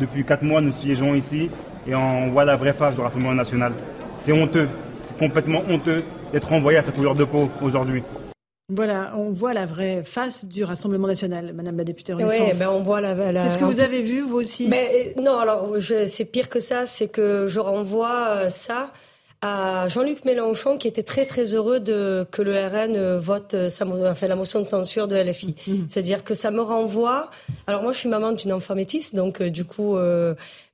depuis 0.00 0.24
quatre 0.24 0.42
mois, 0.42 0.60
nous 0.60 0.72
siégeons 0.72 1.14
ici 1.14 1.50
et 1.86 1.94
on 1.94 2.30
voit 2.30 2.44
la 2.44 2.56
vraie 2.56 2.72
face 2.72 2.94
du 2.94 3.00
Rassemblement 3.00 3.34
national. 3.34 3.72
C'est 4.16 4.32
honteux, 4.32 4.68
c'est 5.02 5.16
complètement 5.18 5.62
honteux 5.68 6.02
d'être 6.32 6.52
envoyé 6.52 6.78
à 6.78 6.82
cette 6.82 6.96
couleur 6.96 7.14
de 7.14 7.24
peau 7.24 7.48
aujourd'hui. 7.62 8.02
Voilà, 8.72 9.12
on 9.16 9.30
voit 9.30 9.52
la 9.52 9.66
vraie 9.66 10.02
face 10.04 10.46
du 10.46 10.64
Rassemblement 10.64 11.06
national, 11.06 11.52
Madame 11.52 11.76
la 11.76 11.84
députée 11.84 12.14
Renaissance. 12.14 12.52
Oui, 12.52 12.58
ben 12.58 12.70
on 12.70 12.82
voit 12.82 13.00
la. 13.02 13.30
la... 13.30 13.50
ce 13.50 13.58
que 13.58 13.64
vous 13.64 13.80
avez 13.80 14.00
vu, 14.00 14.22
vous 14.22 14.36
aussi 14.36 14.68
mais, 14.68 15.14
euh, 15.18 15.20
Non, 15.20 15.38
alors 15.38 15.74
c'est 16.06 16.24
pire 16.24 16.48
que 16.48 16.60
ça, 16.60 16.86
c'est 16.86 17.08
que 17.08 17.46
je 17.46 17.60
renvoie 17.60 18.28
euh, 18.30 18.48
ça 18.48 18.90
à 19.44 19.88
Jean-Luc 19.88 20.24
Mélenchon 20.24 20.78
qui 20.78 20.88
était 20.88 21.02
très 21.02 21.26
très 21.26 21.54
heureux 21.54 21.78
de 21.78 22.26
que 22.30 22.40
le 22.40 22.52
RN 22.52 22.96
euh, 22.96 23.18
vote 23.18 23.52
euh, 23.52 23.68
sa, 23.68 23.86
enfin, 23.86 24.26
la 24.26 24.36
motion 24.36 24.60
de 24.60 24.66
censure 24.66 25.06
de 25.06 25.16
LFI. 25.16 25.54
Mm-hmm. 25.68 25.84
C'est-à-dire 25.90 26.24
que 26.24 26.32
ça 26.32 26.50
me 26.50 26.62
renvoie. 26.62 27.30
Alors 27.66 27.82
moi 27.82 27.92
je 27.92 27.98
suis 27.98 28.08
maman 28.08 28.32
d'une 28.32 28.54
enfant 28.54 28.74
métisse, 28.74 29.14
donc 29.14 29.42
euh, 29.42 29.50
du 29.50 29.66
coup 29.66 29.96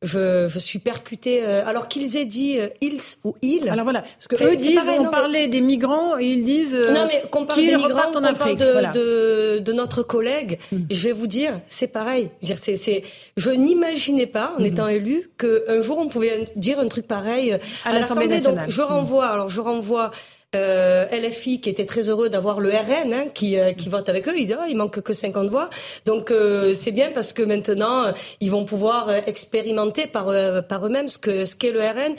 je, 0.02 0.46
je, 0.48 0.58
suis 0.58 0.78
percutée. 0.78 1.44
alors 1.44 1.88
qu'ils 1.88 2.16
aient 2.16 2.24
dit 2.24 2.58
ils 2.80 3.00
ou 3.24 3.34
ils. 3.42 3.68
Alors 3.68 3.84
voilà, 3.84 4.04
ce 4.20 4.28
que 4.28 4.36
eux 4.36 4.54
disent, 4.54 4.88
on 4.98 5.06
parlait 5.06 5.48
des 5.48 5.60
migrants 5.60 6.16
et 6.18 6.26
ils 6.26 6.44
disent 6.44 6.78
non 6.92 7.06
mais 7.06 7.24
qu'on 7.30 7.46
parle 7.46 7.60
des 7.60 7.76
migrants, 7.76 8.12
en 8.14 8.22
Afrique, 8.22 8.58
de, 8.58 8.92
de, 8.92 9.58
de, 9.58 9.72
notre 9.72 10.02
collègue. 10.02 10.58
Mm. 10.70 10.78
Je 10.90 11.08
vais 11.08 11.12
vous 11.12 11.26
dire, 11.26 11.60
c'est 11.66 11.88
pareil. 11.88 12.30
Je, 12.42 12.54
c'est, 12.54 12.76
c'est, 12.76 13.02
je 13.36 13.50
n'imaginais 13.50 14.26
pas 14.26 14.54
en 14.56 14.62
mm-hmm. 14.62 14.66
étant 14.66 14.88
élu 14.88 15.30
qu'un 15.36 15.80
jour 15.82 15.98
on 15.98 16.08
pouvait 16.08 16.44
dire 16.56 16.78
un 16.78 16.88
truc 16.88 17.06
pareil 17.08 17.58
à, 17.84 17.92
l'Assemblée 17.92 18.28
nationale 18.28 18.59
je 18.68 18.82
renvoie, 18.82 19.26
alors 19.26 19.48
je 19.48 19.60
renvoie 19.60 20.10
euh, 20.56 21.06
LFI 21.12 21.60
qui 21.60 21.70
était 21.70 21.84
très 21.84 22.08
heureux 22.08 22.28
d'avoir 22.28 22.58
le 22.58 22.70
RN 22.70 23.14
hein, 23.14 23.24
qui, 23.32 23.56
euh, 23.56 23.72
qui 23.72 23.88
vote 23.88 24.08
avec 24.08 24.26
eux. 24.26 24.32
Ils 24.36 24.46
disent 24.46 24.56
oh, 24.58 24.64
il 24.68 24.76
manque 24.76 25.00
que 25.00 25.12
50 25.12 25.48
voix. 25.48 25.70
Donc 26.06 26.32
euh, 26.32 26.74
c'est 26.74 26.90
bien 26.90 27.12
parce 27.14 27.32
que 27.32 27.42
maintenant 27.42 28.12
ils 28.40 28.50
vont 28.50 28.64
pouvoir 28.64 29.10
expérimenter 29.28 30.08
par 30.08 30.26
par 30.66 30.84
eux-mêmes 30.84 31.06
ce 31.06 31.18
que 31.18 31.44
ce 31.44 31.54
qu'est 31.54 31.70
le 31.70 31.80
RN. 31.80 32.16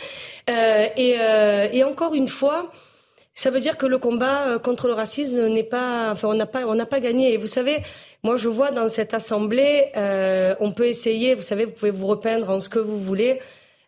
et, 0.95 1.17
et 1.77 1.83
encore 1.83 2.13
une 2.13 2.29
fois. 2.29 2.71
Ça 3.33 3.49
veut 3.49 3.61
dire 3.61 3.77
que 3.77 3.85
le 3.85 3.97
combat 3.97 4.59
contre 4.59 4.87
le 4.87 4.93
racisme 4.93 5.47
n'est 5.47 5.63
pas, 5.63 6.11
enfin, 6.11 6.27
on 6.27 6.33
n'a 6.33 6.45
pas, 6.45 6.65
on 6.67 6.75
n'a 6.75 6.85
pas 6.85 6.99
gagné. 6.99 7.33
Et 7.33 7.37
vous 7.37 7.47
savez, 7.47 7.77
moi, 8.23 8.35
je 8.35 8.49
vois 8.49 8.71
dans 8.71 8.89
cette 8.89 9.13
assemblée, 9.13 9.85
on 10.59 10.71
peut 10.73 10.85
essayer. 10.85 11.33
Vous 11.33 11.41
savez, 11.41 11.63
vous 11.63 11.71
pouvez 11.71 11.91
vous 11.91 12.07
repeindre 12.07 12.49
en 12.49 12.59
ce 12.59 12.67
que 12.67 12.77
vous 12.77 12.99
voulez 12.99 13.39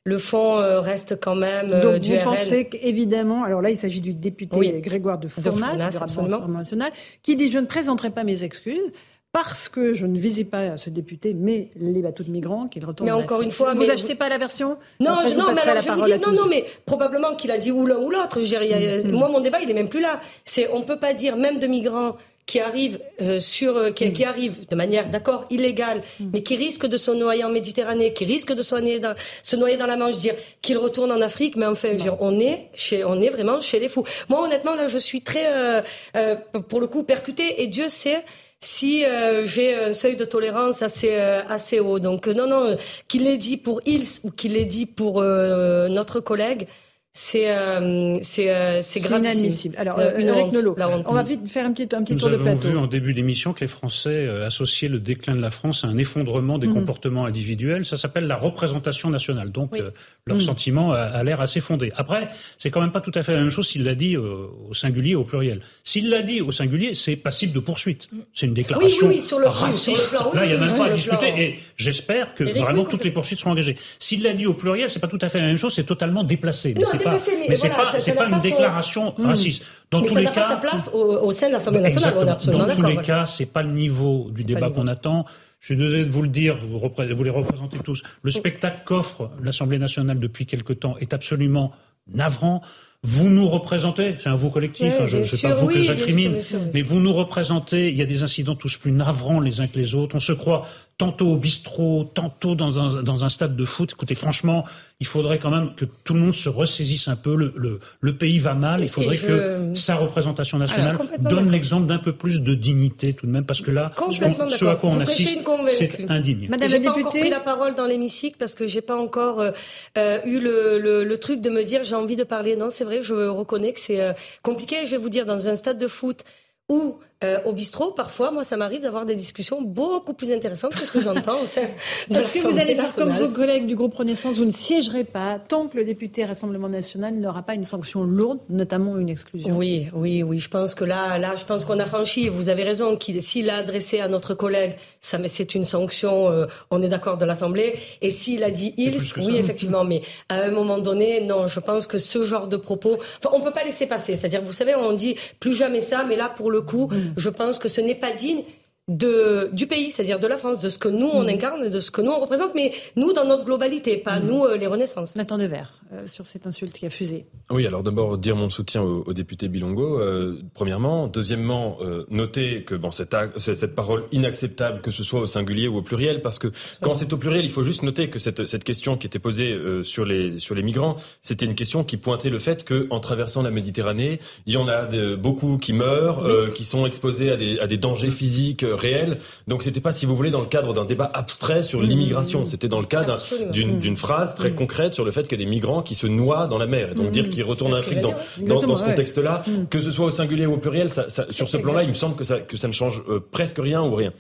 le 0.06 0.18
fond 0.18 0.60
euh, 0.60 0.82
reste 0.82 1.20
quand 1.20 1.36
même 1.36 1.72
euh, 1.72 1.82
Donc 1.82 2.02
du 2.02 2.18
vous 2.18 2.24
pensez 2.24 2.66
qu'évidemment, 2.66 3.44
alors 3.44 3.62
là 3.62 3.70
il 3.70 3.78
s'agit 3.78 4.02
du 4.02 4.14
député 4.14 4.82
Grégoire 4.82 5.18
de 5.18 5.28
Fournas, 5.28 5.76
de 5.76 6.52
national, 6.52 6.92
qui 7.22 7.36
dit 7.36 7.52
je 7.52 7.58
ne 7.58 7.66
présenterai 7.66 8.10
pas 8.10 8.24
mes 8.24 8.44
excuses 8.44 8.92
parce 9.32 9.68
que 9.68 9.96
je 9.96 10.06
ne 10.06 10.20
visais 10.20 10.44
pas 10.44 10.78
ce 10.78 10.92
député, 10.92 11.34
mais 11.34 11.72
les 11.76 12.04
bateaux 12.04 12.24
de 12.24 12.30
migrants 12.30 12.68
qu'il 12.68 12.86
retourne. 12.86 13.10
Mais 13.10 13.12
encore 13.12 13.42
une 13.42 13.50
fois, 13.50 13.74
vous 13.74 13.90
achetez 13.90 14.14
pas 14.14 14.30
la 14.30 14.38
version 14.38 14.78
Non, 15.00 15.22
je, 15.26 15.34
non, 15.34 15.48
mais 15.56 15.62
alors 15.62 15.82
je 15.82 15.90
vais 15.90 15.96
vous 15.96 16.02
dire, 16.04 16.20
non, 16.20 16.34
non, 16.34 16.48
mais 16.48 16.66
probablement 16.86 17.36
qu'il 17.36 17.50
a 17.50 17.58
dit 17.58 17.72
ou 17.72 17.88
l'un 17.88 17.98
ou 17.98 18.12
l'autre. 18.12 18.40
Mm-hmm. 18.40 19.12
Moi, 19.12 19.30
mon 19.30 19.42
débat, 19.42 19.60
il 19.60 19.72
est 19.72 19.74
même 19.74 19.90
plus 19.90 20.02
là. 20.02 20.22
C'est, 20.46 20.70
on 20.72 20.84
peut 20.84 21.00
pas 21.00 21.16
dire 21.16 21.36
même 21.36 21.58
de 21.60 21.66
migrants 21.66 22.16
qui 22.46 22.60
arrivent 22.60 23.00
euh, 23.22 23.40
sur 23.40 23.78
euh, 23.78 23.92
qui, 23.92 24.12
qui, 24.12 24.26
arrivent 24.26 24.68
de 24.68 24.76
manière 24.76 25.10
d'accord 25.10 25.46
illégale 25.50 26.04
mm. 26.20 26.26
mais 26.34 26.44
qui 26.44 26.56
risquent 26.56 26.88
de 26.88 26.98
se 26.98 27.12
noyer 27.12 27.44
en 27.44 27.50
Méditerranée 27.50 28.14
qui 28.14 28.26
risquent 28.26 28.54
de 28.54 28.62
se 28.62 28.76
noyer 28.76 29.00
dans, 29.00 29.16
se 29.42 29.56
noyer 29.56 29.78
dans 29.78 29.86
la 29.88 29.96
Manche 29.96 30.18
dire 30.18 30.36
qu'ils 30.62 30.78
retournent 30.78 31.12
en 31.12 31.22
Afrique 31.22 31.56
mais 31.56 31.66
enfin 31.66 31.94
dire, 31.94 32.18
on 32.20 32.40
est 32.40 32.70
chez 32.76 33.06
on 33.06 33.22
est 33.22 33.30
vraiment 33.30 33.60
chez 33.60 33.80
les 33.80 33.90
fous. 33.90 34.04
Moi 34.28 34.44
honnêtement 34.44 34.76
là 34.76 34.88
je 34.88 34.98
suis 34.98 35.22
très 35.22 35.46
euh, 35.48 35.82
euh 36.18 36.36
pour 36.68 36.82
le 36.82 36.88
coup 36.88 37.04
percutée 37.04 37.62
et 37.62 37.68
Dieu 37.68 37.88
sait 37.88 38.24
si 38.60 39.04
j'ai 39.44 39.76
un 39.76 39.94
seuil 39.94 40.16
de 40.16 40.24
tolérance 40.24 40.82
assez 40.82 41.16
assez 41.16 41.80
haut. 41.82 42.00
Donc 42.00 42.28
non 42.28 42.48
non 42.48 42.78
qu'il 43.10 43.26
l'ait 43.26 43.38
dit 43.38 43.58
pour 43.58 43.82
Ils 43.86 44.08
ou 44.24 44.32
qu'il 44.32 44.54
l'ait 44.54 44.66
dit 44.66 44.86
pour 44.86 45.22
notre 45.22 46.22
collègue 46.22 46.68
c'est 47.16 47.52
euh, 47.52 48.18
c'est 48.24 48.50
euh, 48.50 48.82
c'est 48.82 49.00
inadmissible. 49.02 49.76
Alors 49.78 50.00
euh, 50.00 50.18
Eric 50.18 50.52
Nolot, 50.52 50.76
on 51.06 51.14
va 51.14 51.22
vite 51.22 51.48
faire 51.48 51.68
un 51.68 51.72
petit 51.72 51.96
un 51.96 52.02
petit 52.02 52.16
tour 52.16 52.32
de 52.32 52.38
plateau. 52.38 52.58
Nous 52.58 52.66
avons 52.66 52.72
vu 52.72 52.78
en 52.80 52.88
début 52.88 53.14
d'émission 53.14 53.54
que 53.54 53.60
les 53.60 53.68
Français 53.68 54.26
euh, 54.26 54.48
associaient 54.48 54.88
le 54.88 55.00
déclin 55.00 55.36
de 55.36 55.42
la 55.42 55.52
France 55.52 55.84
à 55.84 55.90
un 55.90 56.00
effondrement 56.00 56.58
des 56.58 56.66
mhm. 56.66 56.74
comportements 56.74 57.26
individuels. 57.26 57.86
Ça 57.86 57.98
s'appelle 57.98 58.26
la 58.26 58.36
représentation 58.36 59.12
nationale. 59.12 59.52
Donc 59.52 59.78
euh, 59.78 59.92
leur 60.26 60.38
mhm. 60.38 60.44
sentiment 60.44 60.92
a, 60.94 61.24
l'air 61.24 61.40
assez 61.40 61.60
fondé. 61.60 61.92
Après, 61.98 62.30
c'est 62.58 62.72
quand 62.72 62.82
même 62.82 62.92
pas 62.92 63.02
tout 63.02 63.12
à 63.14 63.22
fait 63.22 63.34
la 63.34 63.42
même 63.42 63.52
chose 63.52 63.68
s'il 63.68 63.84
l'a 63.84 63.94
dit 63.94 64.18
au 64.18 64.74
singulier 64.74 65.14
au 65.14 65.24
pluriel. 65.24 65.62
S'il 65.84 66.10
l'a 66.10 66.24
dit 66.24 66.42
au 66.42 66.52
singulier, 66.52 66.96
c'est 66.96 67.16
passible 67.16 67.54
de 67.54 67.60
poursuite. 67.60 68.10
Mhm. 68.12 68.22
C'est 68.34 68.48
une 68.48 68.56
déclaration 68.56 69.08
oui, 69.08 69.18
oui, 69.18 69.22
sur 69.22 69.38
le 69.38 69.50
raciste. 69.50 70.14
Là, 70.34 70.46
il 70.46 70.52
y 70.52 70.56
a 70.56 70.58
même 70.58 70.76
pas 70.76 70.88
à 70.88 70.90
discuter. 70.90 71.28
Et 71.38 71.60
j'espère 71.78 72.34
que 72.34 72.44
vraiment 72.44 72.86
toutes 72.86 73.04
les 73.04 73.12
poursuites 73.12 73.38
seront 73.38 73.52
engagées. 73.52 73.78
S'il 74.00 74.24
l'a 74.24 74.34
dit 74.34 74.48
au 74.48 74.56
pluriel, 74.56 74.90
c'est 74.90 75.00
pas 75.00 75.08
tout 75.08 75.20
à 75.22 75.30
fait 75.30 75.40
la 75.40 75.46
même 75.46 75.58
chose. 75.58 75.76
C'est 75.76 75.84
totalement 75.84 76.24
déplacé 76.24 76.74
mais, 77.12 77.56
c'est 77.56 77.70
pas, 77.70 78.26
pas 78.26 78.30
une 78.30 78.40
déclaration 78.40 79.14
raciste. 79.18 79.64
Dans 79.92 80.02
tous 80.02 80.16
les 80.16 80.26
cas, 80.26 80.32
pas 80.32 80.50
sa 80.50 80.56
place 80.58 80.90
au, 80.94 81.32
sein 81.32 81.48
de 81.48 81.54
l'Assemblée 81.54 81.82
nationale. 81.82 82.14
On 82.18 82.26
est 82.26 82.30
absolument 82.30 82.68
Dans 82.68 82.76
tous 82.76 82.86
les 82.86 82.98
cas, 82.98 83.26
c'est 83.26 83.46
pas 83.46 83.64
le 83.64 83.72
niveau 83.72 84.30
du 84.32 84.44
débat 84.44 84.70
qu'on 84.70 84.88
attend. 84.88 85.26
Je 85.60 85.68
suis 85.68 85.78
désolé 85.78 86.04
de 86.04 86.12
vous 86.12 86.22
le 86.22 86.28
dire, 86.28 86.58
vous, 86.58 86.78
vous 86.78 87.24
les 87.24 87.30
représentez 87.30 87.78
tous. 87.80 88.04
Le 88.22 88.32
spectacle 88.32 88.82
qu'offre 88.86 89.32
l'Assemblée 89.42 89.80
nationale 89.80 90.20
depuis 90.20 90.46
quelque 90.46 90.74
temps 90.74 90.98
est 91.00 91.14
absolument 91.14 91.72
navrant. 92.14 92.62
vous 93.02 93.30
nous 93.30 93.48
représentez, 93.48 94.16
c'est 94.20 94.30
un 94.30 94.36
vous 94.36 94.50
collectif, 94.50 94.94
hein, 95.00 95.06
je 95.06 95.20
ne 95.20 95.24
sais 95.24 95.48
pas 95.48 95.56
vous 95.56 95.68
que 95.68 95.82
j'incrimine, 95.82 96.38
mais 96.74 96.82
vous 96.82 97.00
nous 97.00 97.14
représentez, 97.14 97.90
il 97.90 97.98
y 97.98 98.02
a 98.02 98.06
des 98.06 98.24
incidents 98.24 98.56
tous 98.56 98.78
plus 98.78 98.92
navrants 98.92 99.40
les 99.40 99.62
uns 99.62 99.68
que 99.68 99.78
les 99.78 99.96
autres, 99.96 100.16
on 100.16 100.22
se 100.22 100.34
croit 100.34 100.68
tantôt 100.98 101.28
au 101.28 101.38
bistrot, 101.38 102.10
tantôt 102.14 102.56
dans 102.56 102.80
un, 102.80 103.04
dans 103.04 103.26
un 103.26 103.30
stade 103.30 103.56
de 103.56 103.66
foot. 103.66 103.92
Écoutez, 103.94 104.16
franchement, 104.16 104.64
il 105.04 105.06
faudrait 105.06 105.38
quand 105.38 105.50
même 105.50 105.76
que 105.76 105.84
tout 105.84 106.14
le 106.14 106.22
monde 106.22 106.34
se 106.34 106.48
ressaisisse 106.48 107.10
un 107.10 107.18
peu. 107.18 107.36
Le, 107.36 107.54
le, 107.58 107.82
le 108.00 108.16
pays 108.16 108.40
va 108.40 108.54
mal. 108.54 108.80
Il 108.82 108.88
faudrait 108.88 109.18
que 109.18 109.74
sa 109.76 109.96
représentation 109.96 110.58
nationale 110.58 110.98
donne 111.20 111.52
l'exemple 111.52 111.88
d'un 111.88 111.98
peu 111.98 112.14
plus 112.14 112.40
de 112.40 112.54
dignité 112.54 113.12
tout 113.12 113.26
de 113.26 113.32
même, 113.32 113.46
parce 113.46 113.60
que 113.60 113.70
là, 113.70 113.92
ce, 114.10 114.64
à 114.64 114.76
quoi 114.76 114.92
on 114.92 115.02
assiste, 115.02 115.46
c'est 115.68 116.10
indigne. 116.10 116.48
Madame 116.50 116.72
la 116.72 116.80
députée, 116.80 116.94
pas 116.94 117.00
encore 117.00 117.12
pris 117.12 117.30
la 117.30 117.40
parole 117.42 117.74
dans 117.76 117.86
l'hémicycle 117.86 118.38
parce 118.40 118.56
que 118.56 118.66
j'ai 118.66 118.80
pas 118.80 118.96
encore 118.96 119.42
euh, 119.42 119.52
euh, 119.98 120.20
eu 120.24 120.40
le, 120.40 120.80
le, 120.80 121.04
le, 121.04 121.18
truc 121.18 121.42
de 121.42 121.50
me 121.50 121.64
dire 121.66 121.84
j'ai 121.84 121.96
envie 121.96 122.16
de 122.16 122.24
parler. 122.24 122.56
Non, 122.56 122.70
c'est 122.70 122.86
vrai, 122.86 123.02
je 123.02 123.14
reconnais 123.14 123.74
que 123.74 123.82
c'est 123.82 124.00
euh, 124.00 124.14
compliqué. 124.42 124.86
Je 124.86 124.92
vais 124.92 124.98
vous 124.98 125.10
dire, 125.10 125.26
dans 125.26 125.50
un 125.50 125.56
stade 125.56 125.80
de 125.80 125.88
foot 125.88 126.24
où 126.70 126.96
euh, 127.24 127.40
au 127.46 127.54
bistrot, 127.54 127.92
parfois, 127.92 128.32
moi, 128.32 128.44
ça 128.44 128.58
m'arrive 128.58 128.82
d'avoir 128.82 129.06
des 129.06 129.16
discussions 129.16 129.62
beaucoup 129.62 130.14
plus 130.14 130.32
intéressantes 130.32 130.76
que 130.76 130.86
ce 130.86 130.92
que 130.92 131.02
j'entends 131.02 131.42
au 131.42 131.46
sein 131.46 131.62
de 132.10 132.20
Est-ce 132.20 132.44
que 132.44 132.48
vous 132.48 132.60
allez 132.60 132.76
faire 132.76 132.94
comme 132.96 133.12
vos 133.12 133.30
collègues 133.30 133.66
du 133.66 133.76
groupe 133.76 133.96
Renaissance, 133.96 134.38
vous 134.38 134.46
ne 134.46 134.52
siégerez 134.52 135.04
pas 135.04 135.40
tant 135.40 135.68
que 135.68 135.78
le 135.78 135.86
député 135.86 136.26
Rassemblement 136.26 136.70
National 136.70 137.14
n'aura 137.16 137.44
pas 137.44 137.56
une 137.56 137.64
sanction 137.64 138.04
lourde, 138.04 138.40
notamment 138.50 138.98
une 138.98 139.10
exclusion 139.10 139.56
Oui, 139.56 139.88
oui, 139.94 140.24
oui. 140.24 140.40
Je 140.40 140.50
pense 140.50 140.76
que 140.76 140.84
là, 140.84 141.18
là, 141.18 141.36
je 141.36 141.46
pense 141.46 141.66
qu'on 141.66 141.80
a 141.80 141.86
franchi. 141.86 142.30
Vous 142.30 142.50
avez 142.50 142.64
raison. 142.64 142.98
S'il 143.20 143.50
a 143.50 143.58
adressé 143.58 144.00
à 144.00 144.08
notre 144.08 144.34
collègue, 144.34 144.76
ça, 145.02 145.18
c'est 145.28 145.56
une 145.56 145.64
sanction. 145.64 146.30
Euh, 146.30 146.46
on 146.72 146.82
est 146.82 146.90
d'accord 146.90 147.18
de 147.18 147.26
l'Assemblée. 147.26 147.76
Et 148.02 148.10
s'il 148.10 148.44
a 148.44 148.52
dit 148.52 148.74
ils, 148.78 148.98
oui, 149.18 149.38
effectivement. 149.38 149.84
Mais 149.84 150.02
à 150.30 150.42
un 150.42 150.52
moment 150.52 150.80
donné, 150.80 151.22
non. 151.22 151.48
Je 151.48 151.60
pense 151.60 151.88
que 151.88 151.98
ce 151.98 152.24
genre 152.24 152.48
de 152.48 152.58
propos, 152.58 152.98
enfin, 153.24 153.36
on 153.36 153.42
peut 153.42 153.52
pas 153.52 153.64
laisser 153.64 153.88
passer. 153.88 154.16
C'est-à-dire, 154.16 154.42
vous 154.44 154.54
savez, 154.54 154.76
on 154.76 154.94
dit 154.94 155.16
plus 155.40 155.54
jamais 155.54 155.82
ça, 155.82 156.06
mais 156.08 156.16
là, 156.16 156.30
pour 156.30 156.52
le 156.52 156.62
coup, 156.62 156.88
mm. 156.88 157.13
Je 157.18 157.30
pense 157.30 157.60
que 157.60 157.68
ce 157.68 157.82
n'est 157.82 157.96
pas 157.96 158.12
digne 158.12 158.44
de, 158.88 159.50
du 159.54 159.68
pays, 159.68 159.92
c'est-à-dire 159.92 160.20
de 160.20 160.28
la 160.28 160.38
France, 160.38 160.60
de 160.60 160.70
ce 160.70 160.78
que 160.78 160.90
nous 160.90 161.08
on 161.08 161.24
mm. 161.24 161.30
incarne, 161.30 161.70
de 161.70 161.80
ce 161.80 161.92
que 161.92 162.02
nous 162.02 162.12
on 162.12 162.20
représente, 162.20 162.54
mais 162.54 162.74
nous 162.96 163.14
dans 163.14 163.26
notre 163.26 163.46
globalité, 163.46 163.98
pas 163.98 164.20
mm. 164.20 164.26
nous 164.26 164.44
euh, 164.44 164.58
les 164.58 164.68
Renaissances. 164.68 165.16
Nathan 165.16 165.38
Devers, 165.38 165.72
euh, 165.94 166.08
sur 166.08 166.28
cette 166.28 166.48
insulte 166.48 166.74
qui 166.74 166.86
a 166.86 166.90
fusé. 166.90 167.26
Oui, 167.50 167.68
alors 167.68 167.84
d'abord 167.84 168.18
dire 168.18 168.36
mon 168.36 168.50
soutien 168.50 168.82
au, 168.82 169.14
député 169.14 169.48
Bilongo, 169.48 170.00
euh, 170.00 170.42
premièrement. 170.54 171.08
Deuxièmement, 171.08 171.78
noter 172.10 172.64
que 172.64 172.76
bon, 172.76 172.92
cette, 172.92 173.16
cette 173.38 173.76
parole 173.76 174.06
inacceptable, 174.12 174.82
que 174.82 174.92
ce 174.92 175.04
soit 175.04 175.22
au 175.22 175.28
singulier 175.28 175.68
ou 175.68 175.78
au 175.78 175.82
pluriel, 175.82 176.22
parce 176.22 176.40
que 176.40 176.48
quand 176.82 176.94
c'est 176.94 177.12
au 177.14 177.18
pluriel, 177.18 177.46
il 177.46 177.52
faut 177.52 177.64
juste 177.64 177.84
noter 177.84 178.10
que 178.10 178.20
cette, 178.20 178.46
cette 178.46 178.64
question 178.64 178.98
qui 178.98 179.08
était 179.08 179.20
posée 179.20 179.58
sur, 179.84 180.06
les, 180.06 180.40
sur 180.40 180.56
les 180.56 180.64
migrants, 180.64 180.98
c'était 181.22 181.46
une 181.46 181.56
question 181.56 181.84
qui 181.84 181.98
pointait 181.98 182.30
le 182.30 182.40
fait 182.40 182.66
qu'en 182.66 183.00
traversant 183.00 183.44
la 183.44 183.52
Méditerranée, 183.52 184.20
il 184.46 184.54
y 184.54 184.58
en 184.58 184.68
a 184.68 184.86
de, 184.86 185.16
beaucoup 185.16 185.58
qui 185.58 185.74
meurent, 185.74 186.24
qui 186.54 186.66
sont 186.66 186.86
exposés 186.86 187.32
à 187.32 187.38
des, 187.38 187.60
à 187.60 187.68
des 187.68 187.78
dangers 187.78 188.12
physiques 188.12 188.66
réel. 188.68 189.20
Donc 189.48 189.64
c'était 189.64 189.82
pas, 189.82 189.92
si 189.92 190.06
vous 190.06 190.16
voulez, 190.16 190.32
dans 190.32 190.42
le 190.42 190.48
cadre 190.48 190.74
d'un 190.74 190.86
débat 190.86 191.10
abstrait 191.14 191.64
sur 191.64 191.80
mmh. 191.80 191.84
l'immigration. 191.84 192.46
C'était 192.46 192.68
dans 192.68 192.80
le 192.80 192.86
cadre 192.86 193.16
d'une 193.52 193.98
phrase 193.98 194.36
très 194.36 194.52
mmh. 194.52 194.56
concrète 194.56 194.94
sur 194.94 195.06
le 195.06 195.12
fait 195.12 195.24
qu'il 195.24 195.40
y 195.40 195.42
a 195.42 195.46
des 195.46 195.50
migrants 195.50 195.82
qui 195.84 195.96
se 195.96 196.08
noient 196.08 196.48
dans 196.48 196.58
la 196.58 196.68
mer. 196.68 196.92
Et 196.92 196.96
donc 196.96 197.12
dire 197.12 197.26
mmh. 197.26 197.30
qu'ils 197.30 197.44
retournent 197.44 197.74
en 197.74 197.78
Afrique 197.78 198.02
dans, 198.02 198.14
dans, 198.42 198.76
ce 198.76 198.84
contexte-là, 198.84 199.44
que 199.70 199.80
ce 199.80 199.92
soit 199.92 200.08
au 200.08 200.12
singulier 200.12 200.46
ou 200.46 200.54
au 200.54 200.58
pluriel, 200.58 200.90
ça, 200.90 201.10
ça, 201.10 201.26
sur 201.30 201.50
ce 201.50 201.58
plan-là, 201.58 201.84
il 201.84 201.90
me 201.90 201.94
semble 201.94 202.16
que 202.16 202.24
ça, 202.24 202.40
que 202.40 202.58
ça 202.58 202.68
ne 202.68 202.74
change 202.74 203.04
euh, 203.10 203.20
presque 203.32 203.60
rien 203.60 203.82
ou 203.82 203.94
rien. 203.96 204.12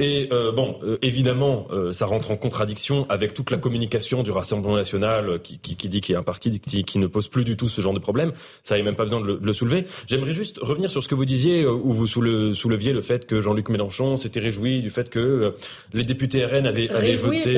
Et 0.00 0.28
euh, 0.32 0.50
bon, 0.50 0.76
euh, 0.82 0.96
évidemment, 1.02 1.66
euh, 1.70 1.92
ça 1.92 2.06
rentre 2.06 2.30
en 2.30 2.36
contradiction 2.36 3.04
avec 3.10 3.34
toute 3.34 3.50
la 3.50 3.58
communication 3.58 4.22
du 4.22 4.30
Rassemblement 4.30 4.74
national 4.74 5.40
qui, 5.42 5.58
qui, 5.58 5.76
qui 5.76 5.90
dit 5.90 6.00
qu'il 6.00 6.14
y 6.14 6.16
a 6.16 6.18
un 6.18 6.22
parti 6.22 6.58
qui, 6.58 6.84
qui, 6.84 6.98
ne 6.98 7.06
pose 7.06 7.28
plus 7.28 7.44
du 7.44 7.54
tout 7.54 7.68
ce 7.68 7.82
genre 7.82 7.92
de 7.92 7.98
problème. 7.98 8.32
Ça 8.64 8.74
n'avait 8.74 8.84
même 8.84 8.96
pas 8.96 9.02
besoin 9.02 9.20
de 9.20 9.26
le, 9.26 9.36
de 9.36 9.44
le 9.44 9.52
soulever. 9.52 9.84
J'aimerais 10.06 10.32
juste 10.32 10.58
revenir 10.62 10.90
sur 10.90 11.02
ce 11.02 11.08
que 11.08 11.14
vous 11.14 11.26
disiez, 11.26 11.66
où 11.66 11.92
vous 11.92 12.06
souleviez 12.06 12.94
le 12.94 13.02
fait 13.02 13.26
que 13.26 13.42
Jean-Luc 13.42 13.68
Mélenchon 13.68 14.16
s'était 14.16 14.40
réjoui 14.40 14.80
du 14.80 14.88
fait 14.88 15.10
que 15.10 15.54
les 15.92 16.04
députés 16.04 16.46
RN 16.46 16.66
avaient, 16.66 16.88
avaient 16.88 17.14
voté 17.16 17.52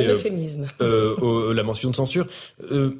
la 0.80 1.62
mention 1.62 1.90
de 1.90 1.96
censure. 1.96 2.26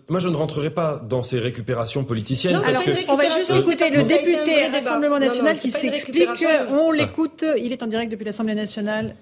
moi, 0.09 0.20
je 0.20 0.28
ne 0.28 0.36
rentrerai 0.36 0.70
pas 0.70 1.03
dans 1.09 1.22
ces 1.22 1.40
récupérations 1.40 2.05
politiciennes. 2.05 2.55
Non, 2.55 2.61
parce 2.61 2.84
que, 2.84 2.90
on 3.09 3.16
va 3.16 3.28
juste 3.28 3.51
écouter 3.51 3.90
le 3.90 4.05
député 4.05 4.68
Rassemblement 4.68 5.18
national 5.18 5.59
qui 5.59 5.72
s'explique. 5.72 6.28
On 6.70 6.93
l'écoute. 6.93 7.45
Il 7.59 7.72
est 7.72 7.82
en 7.82 7.88
direct 7.88 8.12
depuis 8.12 8.24
l'Assemblée 8.24 8.55
nationale 8.55 9.16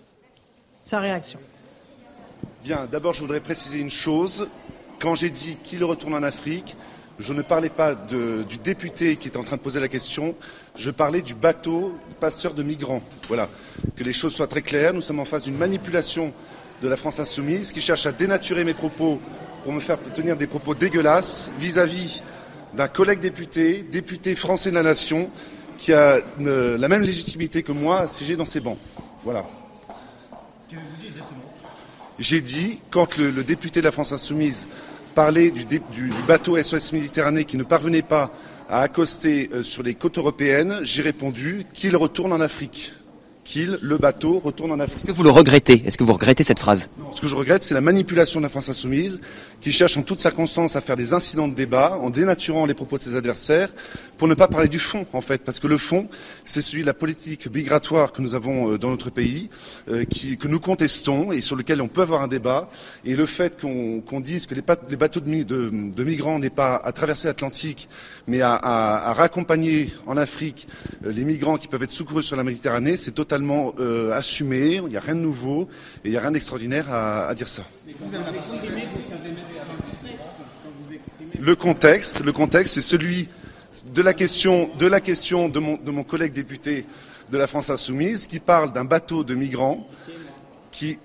sa 0.91 0.99
réaction. 0.99 1.39
Bien, 2.65 2.89
d'abord 2.91 3.15
je 3.15 3.21
voudrais 3.21 3.39
préciser 3.39 3.79
une 3.79 3.91
chose. 3.91 4.49
Quand 4.99 5.15
j'ai 5.15 5.31
dit 5.31 5.57
qu'il 5.63 5.85
retourne 5.85 6.15
en 6.15 6.23
Afrique, 6.25 6.77
je 7.21 7.33
ne 7.33 7.43
parlais 7.43 7.69
pas 7.69 7.95
du 7.95 8.59
député 8.59 9.15
qui 9.15 9.29
est 9.29 9.37
en 9.37 9.45
train 9.45 9.55
de 9.55 9.61
poser 9.61 9.79
la 9.79 9.87
question, 9.87 10.35
je 10.75 10.91
parlais 10.91 11.23
du 11.23 11.35
bateau 11.35 11.97
passeur 12.19 12.55
de 12.55 12.65
migrants. 12.65 13.03
Voilà, 13.29 13.49
que 13.95 14.03
les 14.03 14.13
choses 14.13 14.35
soient 14.35 14.49
très 14.49 14.63
claires. 14.63 14.93
Nous 14.93 15.01
sommes 15.01 15.21
en 15.21 15.25
face 15.25 15.45
d'une 15.45 15.57
manipulation 15.57 16.33
de 16.83 16.89
la 16.89 16.97
France 16.97 17.21
insoumise 17.21 17.71
qui 17.71 17.81
cherche 17.81 18.07
à 18.07 18.13
dénaturer 18.13 18.65
mes 18.65 18.75
propos 18.75 19.21
pour 19.63 19.73
me 19.73 19.79
faire 19.79 19.99
tenir 20.13 20.37
des 20.37 20.49
propos 20.49 20.75
dégueulasses 20.75 21.53
vis-à-vis 21.61 22.21
d'un 22.75 22.89
collègue 22.89 23.21
député, 23.21 23.85
député 23.85 24.35
français 24.35 24.71
de 24.71 24.75
la 24.75 24.83
nation, 24.83 25.31
qui 25.79 25.93
a 25.93 26.19
la 26.41 26.89
même 26.89 27.03
légitimité 27.03 27.63
que 27.63 27.71
moi 27.71 28.01
à 28.01 28.09
siéger 28.09 28.35
dans 28.35 28.45
ces 28.45 28.59
bancs. 28.59 28.79
Voilà. 29.23 29.45
J'ai 32.21 32.43
dit, 32.43 32.79
quand 32.91 33.17
le, 33.17 33.43
député 33.43 33.81
de 33.81 33.87
la 33.87 33.93
France 33.93 34.13
Insoumise 34.13 34.67
parlait 35.15 35.51
du, 35.51 36.11
bateau 36.29 36.63
SOS 36.63 36.93
Méditerranée 36.93 37.47
qui 37.47 37.57
ne 37.57 37.63
parvenait 37.63 38.03
pas 38.03 38.31
à 38.69 38.83
accoster 38.83 39.49
euh, 39.55 39.63
sur 39.63 39.83
les 39.83 39.95
côtes 39.95 40.19
européennes, 40.19 40.81
j'ai 40.83 41.01
répondu 41.01 41.65
qu'il 41.73 41.97
retourne 41.97 42.35
en 42.35 42.41
Afrique 42.43 42.93
qu'il, 43.51 43.79
le 43.83 43.99
bateau, 43.99 44.39
retourne 44.39 44.71
en 44.71 44.79
Afrique. 44.79 44.99
Est-ce 44.99 45.07
que 45.07 45.13
vous 45.13 45.25
le 45.25 45.31
regrettez? 45.31 45.83
Est-ce 45.85 45.99
que 45.99 46.05
vous 46.05 46.13
regrettez 46.13 46.45
cette 46.45 46.61
phrase? 46.61 46.89
Ce 47.13 47.21
que 47.21 47.27
je 47.27 47.35
regrette, 47.35 47.65
c'est 47.65 47.75
la 47.75 47.81
manipulation 47.81 48.39
de 48.39 48.45
la 48.45 48.49
France 48.49 48.69
insoumise, 48.69 49.21
qui 49.61 49.73
cherche 49.73 49.97
en 49.97 50.03
toute 50.03 50.21
circonstance 50.21 50.77
à 50.77 50.81
faire 50.81 50.97
des 50.97 51.15
incidents 51.15 51.49
de 51.49 51.55
débat, 51.55 51.99
en 52.01 52.11
dénaturant 52.11 52.65
les 52.65 52.75
propos 52.75 52.97
de 52.97 53.03
ses 53.03 53.17
adversaires, 53.17 53.71
pour 54.19 54.29
ne 54.29 54.35
pas 54.35 54.47
parler 54.47 54.69
du 54.69 54.79
fond, 54.79 55.05
en 55.13 55.21
fait. 55.21 55.43
Parce 55.43 55.59
que 55.59 55.67
le 55.67 55.79
fond, 55.79 56.09
c'est 56.45 56.61
celui 56.61 56.83
de 56.83 56.87
la 56.87 56.95
politique 56.95 57.53
migratoire 57.53 58.13
que 58.13 58.23
nous 58.23 58.37
avons 58.37 58.73
euh, 58.73 58.79
dans 58.79 58.91
notre 58.91 59.11
pays, 59.11 59.51
euh, 59.91 60.05
qui, 60.05 60.39
que 60.39 60.47
nous 60.47 60.61
contestons 60.61 61.33
et 61.33 61.41
sur 61.41 61.57
lequel 61.57 61.83
on 61.83 61.89
peut 61.89 62.03
avoir 62.03 62.23
un 62.23 62.29
débat. 62.29 62.71
Et 63.05 63.17
le 63.17 63.27
fait 63.27 63.61
qu'on 63.61 64.21
dise 64.21 64.47
que 64.47 64.55
les, 64.55 64.63
bateaux 64.97 65.21
de, 65.21 66.05
migrants 66.05 66.39
n'est 66.39 66.51
pas 66.51 66.77
à 66.77 66.93
traverser 66.93 67.27
l'Atlantique, 67.27 67.89
mais 68.29 68.43
à, 68.43 69.13
raccompagner 69.15 69.93
en 70.07 70.17
Afrique 70.17 70.69
euh, 71.05 71.11
les 71.11 71.25
migrants 71.25 71.57
qui 71.57 71.67
peuvent 71.67 71.83
être 71.83 71.91
secourus 71.91 72.23
sur 72.23 72.37
la 72.37 72.45
Méditerranée, 72.45 72.97
c'est 72.97 73.11
totalement 73.11 73.40
totalement 73.41 73.73
euh, 73.79 74.13
assumé, 74.13 74.75
il 74.75 74.85
n'y 74.85 74.97
a 74.97 75.01
rien 75.01 75.15
de 75.15 75.21
nouveau 75.21 75.69
et 76.05 76.09
il 76.09 76.11
n'y 76.11 76.17
a 76.17 76.21
rien 76.21 76.31
d'extraordinaire 76.31 76.93
à, 76.93 77.35
dire 77.35 77.49
ça. 77.49 77.63
Le 81.39 81.57
contexte, 81.57 82.23
le 82.23 82.33
contexte, 82.33 82.75
c'est 82.75 82.81
celui 82.83 83.29
de 83.95 84.03
la 84.03 84.13
question 84.13 84.71
de, 84.79 84.87
la 84.87 85.01
question 85.01 85.49
de, 85.49 85.59
mon, 85.59 85.77
de 85.77 85.91
mon 85.91 86.05
collègue 86.05 86.35
député 86.35 86.85
de 87.31 87.39
la 87.39 87.47
France 87.47 87.71
Insoumise 87.71 88.27
qui 88.27 88.41
parle 88.41 88.73
d'un 88.73 88.85
bateau 88.85 89.25
de 89.25 89.35
migrants 89.35 89.87
qui. 90.71 90.99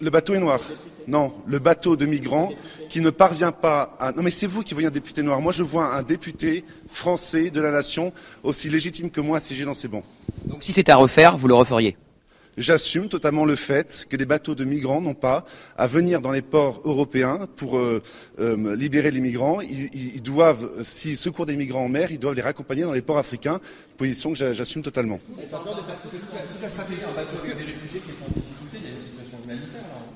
Le 0.00 0.10
bateau 0.10 0.34
est 0.34 0.38
noir. 0.38 0.60
Non, 1.08 1.32
le 1.46 1.58
bateau 1.58 1.96
de 1.96 2.06
migrants 2.06 2.50
qui 2.88 3.00
ne 3.00 3.10
parvient 3.10 3.50
pas 3.50 3.96
à. 3.98 4.12
Non, 4.12 4.22
mais 4.22 4.30
c'est 4.30 4.46
vous 4.46 4.62
qui 4.62 4.74
voyez 4.74 4.88
un 4.88 4.92
député 4.92 5.22
noir. 5.22 5.40
Moi, 5.40 5.52
je 5.52 5.62
vois 5.62 5.94
un 5.94 6.02
député 6.02 6.64
français 6.90 7.50
de 7.50 7.60
la 7.60 7.70
nation 7.70 8.12
aussi 8.42 8.68
légitime 8.68 9.10
que 9.10 9.20
moi 9.20 9.40
si 9.40 9.54
j'ai 9.54 9.64
dans 9.64 9.74
ces 9.74 9.88
bancs. 9.88 10.04
Donc 10.44 10.62
si 10.62 10.72
c'était 10.72 10.92
à 10.92 10.96
refaire, 10.96 11.36
vous 11.36 11.48
le 11.48 11.54
referiez? 11.54 11.96
J'assume 12.58 13.08
totalement 13.08 13.44
le 13.44 13.54
fait 13.54 14.04
que 14.10 14.16
les 14.16 14.26
bateaux 14.26 14.56
de 14.56 14.64
migrants 14.64 15.00
n'ont 15.00 15.14
pas 15.14 15.46
à 15.76 15.86
venir 15.86 16.20
dans 16.20 16.32
les 16.32 16.42
ports 16.42 16.82
européens 16.84 17.46
pour 17.54 17.78
euh, 17.78 18.02
euh, 18.40 18.74
libérer 18.74 19.12
les 19.12 19.20
migrants. 19.20 19.60
Ils, 19.60 20.20
doivent, 20.22 20.82
s'ils 20.82 21.16
secourent 21.16 21.46
des 21.46 21.54
migrants 21.54 21.84
en 21.84 21.88
mer, 21.88 22.10
ils 22.10 22.18
doivent 22.18 22.34
les 22.34 22.42
raccompagner 22.42 22.82
dans 22.82 22.92
les 22.92 23.00
ports 23.00 23.18
africains, 23.18 23.60
position 23.96 24.32
que 24.32 24.52
j'assume 24.54 24.82
totalement. 24.82 25.20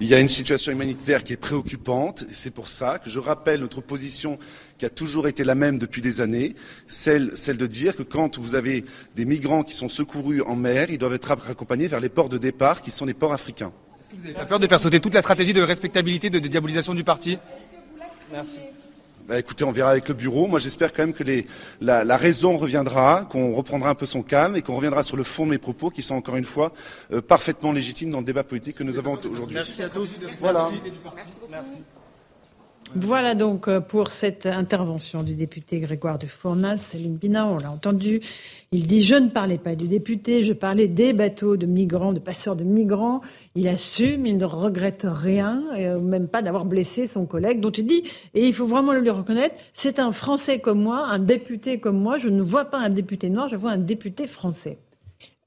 Il 0.00 0.08
y 0.08 0.14
a 0.14 0.20
une 0.20 0.28
situation 0.28 0.72
humanitaire 0.72 1.22
qui 1.22 1.32
est 1.32 1.36
préoccupante. 1.36 2.24
C'est 2.32 2.50
pour 2.50 2.68
ça 2.68 2.98
que 2.98 3.08
je 3.08 3.20
rappelle 3.20 3.60
notre 3.60 3.80
position 3.80 4.38
qui 4.78 4.84
a 4.84 4.90
toujours 4.90 5.28
été 5.28 5.44
la 5.44 5.54
même 5.54 5.78
depuis 5.78 6.02
des 6.02 6.20
années, 6.20 6.54
celle, 6.88 7.36
celle 7.36 7.56
de 7.56 7.68
dire 7.68 7.94
que 7.94 8.02
quand 8.02 8.38
vous 8.38 8.56
avez 8.56 8.84
des 9.14 9.24
migrants 9.24 9.62
qui 9.62 9.74
sont 9.74 9.88
secourus 9.88 10.42
en 10.42 10.56
mer, 10.56 10.90
ils 10.90 10.98
doivent 10.98 11.14
être 11.14 11.30
accompagnés 11.30 11.86
vers 11.86 12.00
les 12.00 12.08
ports 12.08 12.28
de 12.28 12.38
départ 12.38 12.82
qui 12.82 12.90
sont 12.90 13.06
les 13.06 13.14
ports 13.14 13.32
africains. 13.32 13.72
Est-ce 14.00 14.08
que 14.08 14.16
vous 14.16 14.22
n'avez 14.22 14.34
pas 14.34 14.44
peur 14.44 14.58
de 14.58 14.66
faire 14.66 14.80
sauter 14.80 14.98
toute 14.98 15.14
la 15.14 15.22
stratégie 15.22 15.52
de 15.52 15.62
respectabilité, 15.62 16.30
de, 16.30 16.40
diabolisation 16.40 16.94
du 16.94 17.04
parti? 17.04 17.38
Merci. 18.32 18.56
Bah, 19.32 19.38
écoutez, 19.38 19.64
on 19.64 19.72
verra 19.72 19.92
avec 19.92 20.08
le 20.08 20.14
bureau. 20.14 20.46
Moi, 20.46 20.58
j'espère 20.58 20.92
quand 20.92 21.04
même 21.04 21.14
que 21.14 21.24
les, 21.24 21.46
la, 21.80 22.04
la, 22.04 22.18
raison 22.18 22.58
reviendra, 22.58 23.24
qu'on 23.30 23.54
reprendra 23.54 23.88
un 23.88 23.94
peu 23.94 24.04
son 24.04 24.20
calme 24.20 24.56
et 24.56 24.60
qu'on 24.60 24.76
reviendra 24.76 25.02
sur 25.02 25.16
le 25.16 25.22
fond 25.22 25.46
de 25.46 25.52
mes 25.52 25.58
propos, 25.58 25.88
qui 25.88 26.02
sont 26.02 26.14
encore 26.14 26.36
une 26.36 26.44
fois 26.44 26.74
euh, 27.14 27.22
parfaitement 27.22 27.72
légitimes 27.72 28.10
dans 28.10 28.18
le 28.18 28.26
débat 28.26 28.44
politique 28.44 28.76
que 28.76 28.84
nous 28.84 28.98
avons 28.98 29.14
aujourd'hui. 29.14 29.54
Merci 29.54 29.82
à 29.82 29.88
tous. 29.88 30.10
Voilà. 30.38 30.68
Merci. 31.50 31.70
Voilà 32.94 33.34
donc 33.34 33.68
euh, 33.68 33.80
pour 33.80 34.10
cette 34.10 34.44
intervention 34.44 35.22
du 35.22 35.34
député 35.34 35.80
Grégoire 35.80 36.18
de 36.18 36.26
Fournas. 36.26 36.76
Céline 36.76 37.18
Pina, 37.18 37.46
on 37.46 37.56
l'a 37.56 37.70
entendu. 37.70 38.20
Il 38.70 38.86
dit 38.86 39.02
Je 39.02 39.14
ne 39.14 39.28
parlais 39.28 39.56
pas 39.56 39.74
du 39.74 39.88
député, 39.88 40.44
je 40.44 40.52
parlais 40.52 40.88
des 40.88 41.14
bateaux 41.14 41.56
de 41.56 41.64
migrants, 41.64 42.12
de 42.12 42.18
passeurs 42.18 42.54
de 42.54 42.64
migrants. 42.64 43.22
Il 43.54 43.66
assume, 43.66 44.26
il 44.26 44.36
ne 44.36 44.44
regrette 44.44 45.06
rien, 45.08 45.64
euh, 45.78 46.00
même 46.00 46.28
pas 46.28 46.42
d'avoir 46.42 46.66
blessé 46.66 47.06
son 47.06 47.24
collègue, 47.24 47.60
dont 47.60 47.70
il 47.70 47.86
dit, 47.86 48.02
et 48.34 48.46
il 48.46 48.54
faut 48.54 48.66
vraiment 48.66 48.92
le 48.92 49.00
lui 49.00 49.10
reconnaître, 49.10 49.54
c'est 49.72 49.98
un 49.98 50.12
Français 50.12 50.58
comme 50.58 50.82
moi, 50.82 51.06
un 51.06 51.18
député 51.18 51.80
comme 51.80 51.98
moi. 51.98 52.18
Je 52.18 52.28
ne 52.28 52.42
vois 52.42 52.66
pas 52.66 52.78
un 52.78 52.90
député 52.90 53.30
noir, 53.30 53.48
je 53.48 53.56
vois 53.56 53.70
un 53.70 53.78
député 53.78 54.26
français. 54.26 54.78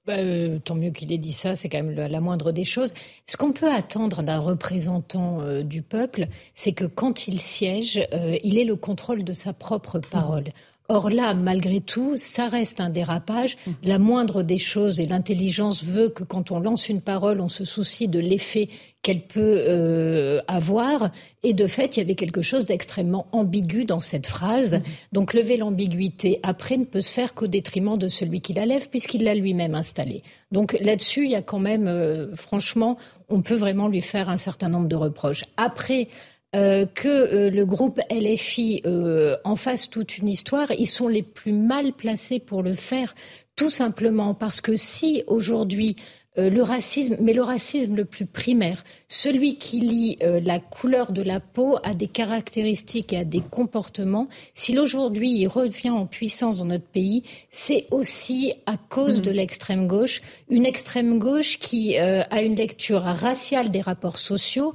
Bah, 0.05 0.17
euh, 0.17 0.59
tant 0.59 0.75
mieux 0.75 0.91
qu'il 0.91 1.11
ait 1.11 1.17
dit 1.17 1.31
ça, 1.31 1.55
c'est 1.55 1.67
quand 1.67 1.81
même 1.81 1.95
la, 1.95 2.21
moindre 2.21 2.51
des 2.51 2.63
choses. 2.63 2.93
Ce 3.25 3.37
qu'on 3.37 3.53
peut 3.53 3.71
attendre 3.71 4.21
d'un 4.21 4.37
représentant 4.37 5.41
euh, 5.41 5.63
du 5.63 5.81
peuple, 5.81 6.27
c'est 6.53 6.73
que 6.73 6.85
quand 6.85 7.27
il 7.27 7.39
siège, 7.39 8.07
euh, 8.13 8.37
il 8.43 8.59
ait 8.59 8.65
le 8.65 8.75
contrôle 8.75 9.23
de 9.23 9.33
sa 9.33 9.51
propre 9.51 9.97
parole. 9.99 10.45
Or 10.87 11.09
là, 11.09 11.33
malgré 11.33 11.81
tout, 11.81 12.15
ça 12.15 12.47
reste 12.47 12.79
un 12.79 12.89
dérapage. 12.89 13.55
Mmh. 13.55 13.71
La 13.83 13.97
moindre 13.97 14.43
des 14.43 14.59
choses, 14.59 14.99
et 14.99 15.07
l'intelligence 15.07 15.83
veut 15.83 16.09
que 16.09 16.23
quand 16.23 16.51
on 16.51 16.59
lance 16.59 16.89
une 16.89 17.01
parole, 17.01 17.41
on 17.41 17.49
se 17.49 17.65
soucie 17.65 18.07
de 18.07 18.19
l'effet 18.19 18.69
qu'elle 19.01 19.21
peut 19.21 19.65
euh, 19.67 20.39
avoir. 20.47 21.11
Et 21.41 21.53
de 21.53 21.65
fait, 21.65 21.97
il 21.97 22.01
y 22.01 22.03
avait 22.03 22.15
quelque 22.15 22.43
chose 22.43 22.65
d'extrêmement 22.65 23.25
ambigu 23.31 23.85
dans 23.85 23.99
cette 23.99 24.27
phrase. 24.27 24.75
Mmh. 24.75 24.81
Donc 25.11 25.33
lever 25.33 25.57
l'ambiguïté 25.57 26.39
après 26.43 26.77
ne 26.77 26.85
peut 26.85 27.01
se 27.01 27.11
faire 27.11 27.33
qu'au 27.33 27.47
détriment 27.47 27.97
de 27.97 28.07
celui 28.07 28.41
qui 28.41 28.53
la 28.53 28.67
lève, 28.67 28.87
puisqu'il 28.89 29.23
l'a 29.23 29.33
lui-même 29.33 29.73
installée. 29.73 30.21
Donc 30.51 30.77
là-dessus, 30.79 31.25
il 31.25 31.31
y 31.31 31.35
a 31.35 31.41
quand 31.41 31.59
même, 31.59 31.87
euh, 31.87 32.35
franchement, 32.35 32.97
on 33.29 33.41
peut 33.41 33.55
vraiment 33.55 33.87
lui 33.87 34.01
faire 34.01 34.29
un 34.29 34.37
certain 34.37 34.69
nombre 34.69 34.87
de 34.87 34.95
reproches. 34.95 35.41
Après, 35.57 36.09
euh, 36.55 36.85
que 36.85 37.07
euh, 37.09 37.49
le 37.49 37.65
groupe 37.65 37.99
LFI 38.09 38.81
euh, 38.85 39.35
en 39.43 39.57
fasse 39.57 39.89
toute 39.89 40.17
une 40.17 40.29
histoire, 40.29 40.71
ils 40.71 40.87
sont 40.87 41.09
les 41.09 41.21
plus 41.21 41.51
mal 41.51 41.91
placés 41.91 42.39
pour 42.39 42.63
le 42.63 42.73
faire, 42.73 43.13
tout 43.57 43.69
simplement. 43.69 44.33
Parce 44.33 44.61
que 44.61 44.77
si 44.77 45.23
aujourd'hui 45.27 45.97
euh, 46.37 46.49
le 46.49 46.61
racisme, 46.61 47.15
mais 47.21 47.33
le 47.33 47.43
racisme 47.43 47.95
le 47.95 48.03
plus 48.03 48.25
primaire, 48.25 48.83
celui 49.07 49.57
qui 49.57 49.79
lie 49.79 50.17
euh, 50.21 50.41
la 50.43 50.59
couleur 50.59 51.13
de 51.13 51.21
la 51.21 51.39
peau 51.39 51.77
à 51.83 51.93
des 51.93 52.07
caractéristiques 52.07 53.13
et 53.13 53.17
à 53.17 53.23
des 53.23 53.39
comportements, 53.39 54.27
s'il 54.53 54.79
aujourd'hui 54.79 55.31
il 55.31 55.47
revient 55.47 55.91
en 55.91 56.05
puissance 56.05 56.59
dans 56.59 56.65
notre 56.65 56.87
pays, 56.87 57.23
c'est 57.51 57.87
aussi 57.91 58.53
à 58.65 58.75
cause 58.75 59.21
de 59.21 59.29
mhm. 59.29 59.35
l'extrême 59.37 59.87
gauche, 59.87 60.21
une 60.49 60.65
extrême 60.65 61.19
gauche 61.19 61.57
qui 61.57 61.97
euh, 61.97 62.23
a 62.29 62.41
une 62.41 62.55
lecture 62.55 63.01
raciale 63.01 63.71
des 63.71 63.81
rapports 63.81 64.17
sociaux, 64.17 64.73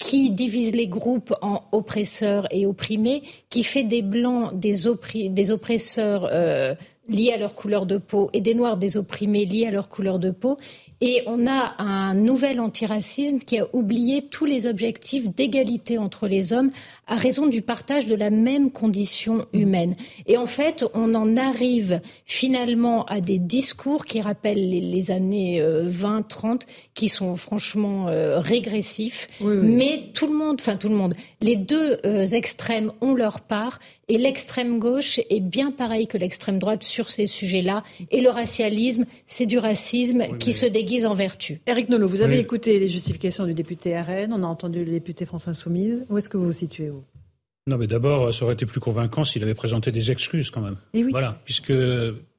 qui 0.00 0.30
divise 0.30 0.72
les 0.72 0.88
groupes 0.88 1.32
en 1.42 1.62
oppresseurs 1.70 2.48
et 2.50 2.66
opprimés, 2.66 3.22
qui 3.50 3.62
fait 3.62 3.84
des 3.84 4.02
blancs 4.02 4.58
des, 4.58 4.74
des 5.28 5.50
oppresseurs 5.52 6.28
liés 7.10 7.32
à 7.32 7.36
leur 7.36 7.54
couleur 7.54 7.84
de 7.84 7.98
peau 7.98 8.30
et 8.32 8.40
des 8.40 8.54
Noirs 8.54 8.78
des 8.78 8.96
opprimés 8.96 9.44
liés 9.44 9.66
à 9.66 9.70
leur 9.70 9.88
couleur 9.88 10.18
de 10.18 10.30
peau. 10.30 10.56
Et 11.02 11.22
on 11.26 11.46
a 11.46 11.74
un 11.78 12.14
nouvel 12.14 12.60
antiracisme 12.60 13.38
qui 13.38 13.58
a 13.58 13.66
oublié 13.74 14.22
tous 14.22 14.44
les 14.44 14.66
objectifs 14.66 15.28
d'égalité 15.34 15.96
entre 15.98 16.28
les 16.28 16.52
hommes 16.52 16.70
à 17.10 17.16
raison 17.16 17.48
du 17.48 17.60
partage 17.60 18.06
de 18.06 18.14
la 18.14 18.30
même 18.30 18.70
condition 18.70 19.44
humaine. 19.52 19.96
Et 20.26 20.36
en 20.36 20.46
fait, 20.46 20.84
on 20.94 21.14
en 21.16 21.36
arrive 21.36 22.00
finalement 22.24 23.04
à 23.06 23.20
des 23.20 23.38
discours 23.38 24.04
qui 24.04 24.20
rappellent 24.20 24.70
les, 24.70 25.10
années 25.10 25.60
20, 25.60 26.18
euh, 26.18 26.22
30, 26.28 26.66
qui 26.94 27.08
sont 27.08 27.34
franchement 27.34 28.08
euh, 28.08 28.38
régressifs. 28.38 29.28
Mais 29.40 30.04
tout 30.14 30.28
le 30.28 30.38
monde, 30.38 30.58
enfin 30.60 30.76
tout 30.76 30.88
le 30.88 30.94
monde, 30.94 31.14
les 31.40 31.56
deux 31.56 31.98
euh, 32.06 32.26
extrêmes 32.26 32.92
ont 33.00 33.14
leur 33.14 33.40
part 33.40 33.80
et 34.08 34.16
l'extrême 34.16 34.78
gauche 34.78 35.18
est 35.30 35.40
bien 35.40 35.72
pareil 35.72 36.06
que 36.06 36.16
l'extrême 36.16 36.60
droite 36.60 36.84
sur 36.84 37.10
ces 37.10 37.26
sujets-là. 37.26 37.82
Et 38.12 38.20
le 38.20 38.30
racialisme, 38.30 39.04
c'est 39.26 39.46
du 39.46 39.58
racisme 39.58 40.36
qui 40.38 40.52
se 40.52 40.66
déguise 40.66 41.06
en 41.06 41.14
vertu. 41.14 41.60
Éric 41.66 41.88
Nolot, 41.88 42.08
vous 42.08 42.22
avez 42.22 42.38
écouté 42.38 42.78
les 42.78 42.88
justifications 42.88 43.46
du 43.46 43.54
député 43.54 44.00
RN, 44.00 44.32
on 44.32 44.44
a 44.44 44.46
entendu 44.46 44.84
le 44.84 44.92
député 44.92 45.26
France 45.26 45.48
Insoumise. 45.48 46.04
Où 46.08 46.18
est-ce 46.18 46.28
que 46.28 46.36
vous 46.36 46.46
vous 46.46 46.52
situez, 46.52 46.88
vous? 46.88 46.99
Non, 47.66 47.76
mais 47.76 47.86
d'abord, 47.86 48.32
ça 48.32 48.44
aurait 48.44 48.54
été 48.54 48.66
plus 48.66 48.80
convaincant 48.80 49.24
s'il 49.24 49.42
avait 49.42 49.54
présenté 49.54 49.92
des 49.92 50.10
excuses 50.10 50.50
quand 50.50 50.60
même. 50.60 50.76
Et 50.94 51.04
oui. 51.04 51.10
Voilà, 51.10 51.38
puisque 51.44 51.72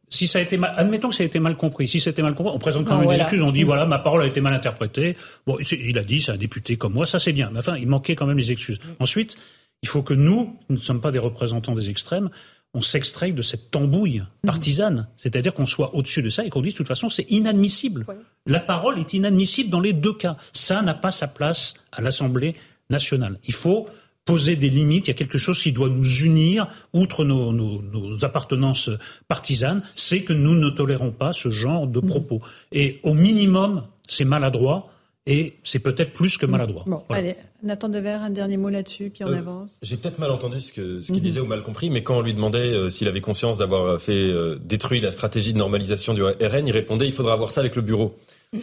si 0.09 0.28
ça 0.28 0.39
a 0.39 0.41
été 0.41 0.57
mal, 0.57 0.74
admettons 0.76 1.09
que 1.09 1.15
ça 1.15 1.24
a 1.24 1.26
été 1.26 1.39
mal 1.39 1.55
compris. 1.55 1.88
Si 1.88 1.99
c'était 1.99 2.22
mal 2.22 2.36
compris, 2.36 2.53
on 2.53 2.59
présente 2.59 2.86
quand 2.86 2.97
même 2.97 3.09
des 3.09 3.22
excuses. 3.22 3.41
On 3.41 3.51
dit 3.51 3.63
voilà, 3.63 3.86
ma 3.86 3.99
parole 3.99 4.22
a 4.24 4.28
été 4.28 4.41
mal 4.41 4.53
interprétée. 4.53 5.15
Bon, 5.45 5.57
il 5.59 5.97
a 5.97 6.03
dit 6.03 6.22
c'est 6.22 6.32
un 6.32 6.38
député 6.38 6.76
comme 6.76 6.93
moi, 6.93 7.05
ça 7.05 7.19
c'est 7.19 7.34
bien. 7.34 7.49
Mais 7.51 7.59
enfin, 7.59 7.78
il 7.78 7.88
manquait 7.88 8.15
quand 8.15 8.26
même 8.26 8.38
les 8.38 8.51
excuses. 8.51 8.80
Ensuite, 8.99 9.38
il 9.84 9.89
faut 9.89 10.01
que 10.01 10.13
nous, 10.13 10.57
nous 10.69 10.76
ne 10.76 10.82
sommes 10.82 11.01
pas 11.01 11.11
des 11.11 11.19
représentants 11.19 11.76
des 11.76 11.89
extrêmes 11.89 12.30
on 12.74 12.82
s'extrait 12.82 13.32
de 13.32 13.41
cette 13.41 13.69
tambouille 13.72 14.24
partisane. 14.45 15.07
C'est-à-dire 15.17 15.53
qu'on 15.53 15.65
soit 15.65 15.93
au-dessus 15.95 16.22
de 16.22 16.30
ça 16.30 16.45
et 16.45 16.49
qu'on 16.49 16.61
dise 16.61 16.74
de 16.74 16.78
toute 16.78 16.88
façon 16.88 17.09
c'est 17.09 17.30
inadmissible. 17.30 18.05
La 18.45 18.59
parole 18.59 18.99
est 18.99 19.13
inadmissible 19.13 19.69
dans 19.69 19.80
les 19.80 19.93
deux 19.93 20.13
cas. 20.13 20.38
Ça 20.53 20.82
n'a 20.82 20.93
pas 20.93 21.11
sa 21.11 21.28
place 21.28 21.74
à 21.91 22.01
l'Assemblée 22.01 22.55
nationale. 22.89 23.39
Il 23.45 23.53
faut 23.53 23.89
poser 24.26 24.55
des 24.55 24.69
limites. 24.69 25.07
Il 25.07 25.11
y 25.11 25.13
a 25.13 25.17
quelque 25.17 25.38
chose 25.38 25.61
qui 25.61 25.72
doit 25.72 25.89
nous 25.89 26.22
unir, 26.22 26.67
outre 26.93 27.26
nos, 27.26 27.82
appartenances 28.24 28.89
partisanes, 29.28 29.84
c'est 29.95 30.22
que 30.22 30.34
nous 30.34 30.55
ne 30.55 30.69
tolérons 30.69 31.11
pas 31.11 31.34
ce 31.34 31.49
genre 31.49 31.88
de 31.88 31.99
propos. 31.99 32.41
Et 32.72 32.99
au 33.03 33.13
minimum, 33.13 33.84
c'est 34.07 34.26
maladroit. 34.26 34.88
Et 35.28 35.59
c'est 35.63 35.80
peut-être 35.80 36.13
plus 36.13 36.39
que 36.39 36.47
maladroit. 36.47 36.84
Bon, 36.88 37.03
allez, 37.09 37.36
Nathan 37.61 37.89
Dever, 37.89 38.09
un 38.09 38.32
dernier 38.32 38.57
mot 38.57 38.69
là-dessus, 38.69 39.11
puis 39.13 39.24
on 39.24 39.28
euh, 39.28 39.38
avance. 39.38 39.78
J'ai 39.84 39.95
peut-être 39.95 40.17
mal 40.17 40.32
entendu 40.32 40.59
ce 40.59 40.74
qu'il 40.74 41.03
ce 41.03 41.13
mhm. 41.13 41.19
disait 41.19 41.39
ou 41.39 41.45
mal 41.45 41.61
compris, 41.61 41.91
mais 41.91 42.01
quand 42.01 42.17
on 42.17 42.22
lui 42.22 42.34
demandait 42.34 42.57
euh, 42.57 42.89
s'il 42.89 43.07
avait 43.07 43.22
conscience 43.22 43.59
d'avoir 43.59 44.01
fait 44.01 44.13
euh, 44.13 44.57
détruire 44.63 45.03
la 45.03 45.11
stratégie 45.11 45.53
de 45.53 45.59
normalisation 45.59 46.15
du 46.15 46.24
RN, 46.24 46.65
il 46.65 46.72
répondait 46.72 47.05
il 47.05 47.11
faudra 47.11 47.36
voir 47.36 47.51
ça 47.51 47.61
avec 47.61 47.76
le 47.76 47.84
bureau. 47.84 48.15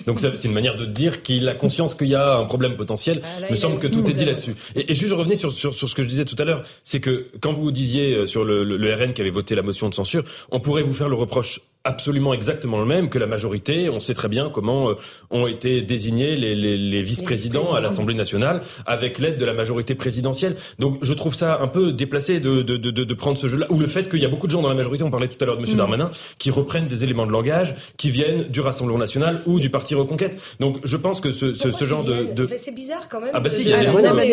Donc 0.06 0.20
c'est 0.20 0.44
une 0.44 0.52
manière 0.52 0.76
de 0.76 0.84
dire 0.84 1.22
qu'il 1.22 1.48
a 1.48 1.54
conscience 1.54 1.94
qu'il 1.94 2.08
y 2.08 2.14
a 2.14 2.36
un 2.36 2.44
problème 2.44 2.76
potentiel. 2.76 3.22
Ah, 3.24 3.46
il 3.48 3.52
me 3.52 3.56
semble 3.56 3.78
que 3.78 3.86
tout 3.86 4.08
est 4.10 4.12
dit 4.12 4.26
là-dessus. 4.26 4.54
Et, 4.74 4.92
et, 4.92 4.94
juste 4.94 5.08
je 5.08 5.14
revenais 5.14 5.34
sur, 5.34 5.50
sur, 5.50 5.72
sur, 5.72 5.88
ce 5.88 5.94
que 5.94 6.02
je 6.02 6.08
disais 6.08 6.26
tout 6.26 6.36
à 6.38 6.44
l'heure, 6.44 6.62
c'est 6.84 7.00
que 7.00 7.28
quand 7.40 7.54
vous 7.54 7.70
disiez 7.70 8.26
sur 8.26 8.44
le, 8.44 8.64
le, 8.64 8.76
le 8.76 8.94
RN 8.94 9.14
qui 9.14 9.22
avait 9.22 9.30
voté 9.30 9.54
la 9.54 9.62
motion 9.62 9.88
de 9.88 9.94
censure, 9.94 10.24
on 10.50 10.60
pourrait 10.60 10.82
vous 10.82 10.92
faire 10.92 11.08
le 11.08 11.14
reproche 11.14 11.60
absolument 11.88 12.34
exactement 12.34 12.78
le 12.78 12.84
même 12.84 13.08
que 13.08 13.18
la 13.18 13.26
majorité. 13.26 13.88
On 13.88 13.98
sait 13.98 14.14
très 14.14 14.28
bien 14.28 14.50
comment 14.52 14.90
euh, 14.90 14.94
ont 15.30 15.46
été 15.46 15.80
désignés 15.80 16.36
les, 16.36 16.54
les, 16.54 16.76
les 16.76 17.02
vice-présidents 17.02 17.72
à 17.74 17.80
l'Assemblée 17.80 18.14
nationale 18.14 18.60
avec 18.84 19.18
l'aide 19.18 19.38
de 19.38 19.44
la 19.46 19.54
majorité 19.54 19.94
présidentielle. 19.94 20.54
Donc 20.78 20.98
je 21.00 21.14
trouve 21.14 21.34
ça 21.34 21.58
un 21.62 21.66
peu 21.66 21.92
déplacé 21.92 22.40
de, 22.40 22.60
de, 22.62 22.76
de, 22.76 22.90
de 22.90 23.14
prendre 23.14 23.38
ce 23.38 23.48
jeu-là. 23.48 23.66
Ou 23.70 23.78
le 23.80 23.86
fait 23.86 24.08
qu'il 24.10 24.20
y 24.20 24.26
a 24.26 24.28
beaucoup 24.28 24.46
de 24.46 24.52
gens 24.52 24.60
dans 24.60 24.68
la 24.68 24.74
majorité, 24.74 25.02
on 25.02 25.10
parlait 25.10 25.28
tout 25.28 25.42
à 25.42 25.46
l'heure 25.46 25.56
de 25.56 25.64
M. 25.64 25.72
Mm. 25.72 25.76
Darmanin, 25.76 26.10
qui 26.38 26.50
reprennent 26.50 26.88
des 26.88 27.04
éléments 27.04 27.26
de 27.26 27.32
langage 27.32 27.74
qui 27.96 28.10
viennent 28.10 28.44
du 28.44 28.60
Rassemblement 28.60 28.98
national 28.98 29.42
ou 29.46 29.58
du 29.58 29.70
Parti 29.70 29.94
Reconquête. 29.94 30.38
Donc 30.60 30.80
je 30.84 30.96
pense 30.98 31.22
que 31.22 31.30
ce, 31.30 31.54
ce, 31.54 31.70
ce 31.70 31.84
genre 31.86 32.04
de... 32.04 32.34
de... 32.34 32.46
C'est 32.56 32.74
bizarre 32.74 33.08
quand 33.08 33.20
même. 33.20 33.30
Ah 33.32 33.40
bah 33.40 33.48
si, 33.48 33.64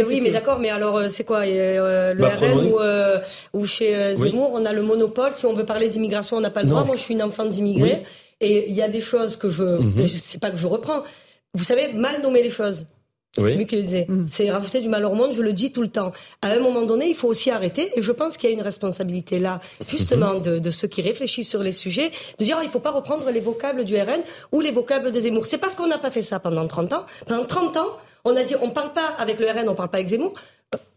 oui, 0.08 0.20
mais 0.22 0.32
d'accord, 0.32 0.60
mais 0.60 0.70
alors 0.70 0.97
euh, 0.97 1.08
c'est 1.10 1.24
quoi 1.24 1.39
euh, 1.45 2.14
Le 2.14 2.22
bah, 2.22 2.34
RN 2.36 2.60
ou, 2.66 3.60
ou 3.60 3.66
chez 3.66 4.16
Zemmour, 4.16 4.51
on 4.53 4.66
a 4.66 4.74
le 4.74 4.82
monopole. 4.82 5.32
Si 5.36 5.45
on 5.45 5.53
veut 5.53 5.64
parler 5.64 5.88
d'immigration, 5.88 6.38
on 6.38 6.41
n'a 6.41 6.49
pas 6.49 6.64
le 6.64 6.68
droit. 6.68 6.84
Moi, 6.84 6.95
je 6.95 7.01
suis 7.01 7.14
une 7.14 7.24
enfant 7.24 7.45
d'immigrés. 7.48 8.04
Et 8.41 8.70
il 8.70 8.76
y 8.76 8.82
a 8.82 8.89
des 8.89 9.02
choses 9.02 9.38
que 9.38 9.50
je, 9.50 9.64
mhm. 9.64 10.06
sais 10.08 10.39
pas 10.39 10.52
que 10.52 10.58
je 10.58 10.68
reprends. 10.68 11.04
Vous 11.54 11.64
savez, 11.64 11.93
mal 11.93 12.22
nommer 12.22 12.43
les 12.43 12.50
choses. 12.50 12.86
C'est 13.38 13.66
disait. 13.66 14.06
Mhm. 14.08 14.28
C'est 14.32 14.50
rajouter 14.50 14.82
du 14.82 14.88
mal 14.88 15.06
au 15.06 15.14
monde, 15.14 15.34
je 15.34 15.41
le 15.41 15.54
dis 15.54 15.72
tout 15.72 15.82
le 15.82 15.89
temps. 15.89 16.14
À 16.41 16.50
un 16.50 16.60
moment 16.60 16.84
donné, 16.84 17.10
il 17.10 17.16
faut 17.16 17.28
aussi 17.28 17.52
arrêter, 17.52 17.91
et 17.96 18.02
je 18.02 18.12
pense 18.12 18.38
qu'il 18.38 18.50
y 18.50 18.54
a 18.54 18.56
une 18.56 18.62
responsabilité 18.62 19.39
là, 19.39 19.60
justement, 19.88 20.36
mhm. 20.36 20.60
de, 20.60 20.70
ceux 20.70 20.88
qui 20.88 21.02
réfléchissent 21.02 21.50
sur 21.50 21.62
les 21.62 21.72
sujets, 21.72 22.12
de 22.39 22.46
dire, 22.46 22.58
oh, 22.60 22.64
il 22.64 22.70
faut 22.70 22.80
pas 22.80 22.91
reprendre 22.91 23.30
les 23.30 23.41
vocables 23.41 23.84
du 23.84 23.96
RN 23.96 24.22
ou 24.52 24.62
les 24.62 24.72
vocables 24.72 25.12
de 25.12 25.20
Zemmour. 25.20 25.46
C'est 25.46 25.58
parce 25.58 25.76
qu'on 25.76 25.88
n'a 25.88 25.98
pas 25.98 26.12
fait 26.12 26.22
ça 26.22 26.39
pendant 26.39 26.66
30 26.66 26.93
ans. 26.93 27.06
Pendant 27.26 27.46
30 27.46 27.78
ans, 27.78 27.98
on 28.24 28.36
a 28.36 28.43
dit, 28.43 28.56
on 28.62 28.70
parle 28.70 28.93
pas 28.93 29.16
avec 29.18 29.39
le 29.39 29.48
RN, 29.48 29.68
on 29.68 29.76
parle 29.76 29.89
pas 29.89 29.98
avec 29.98 30.10
Zemmour 30.10 30.34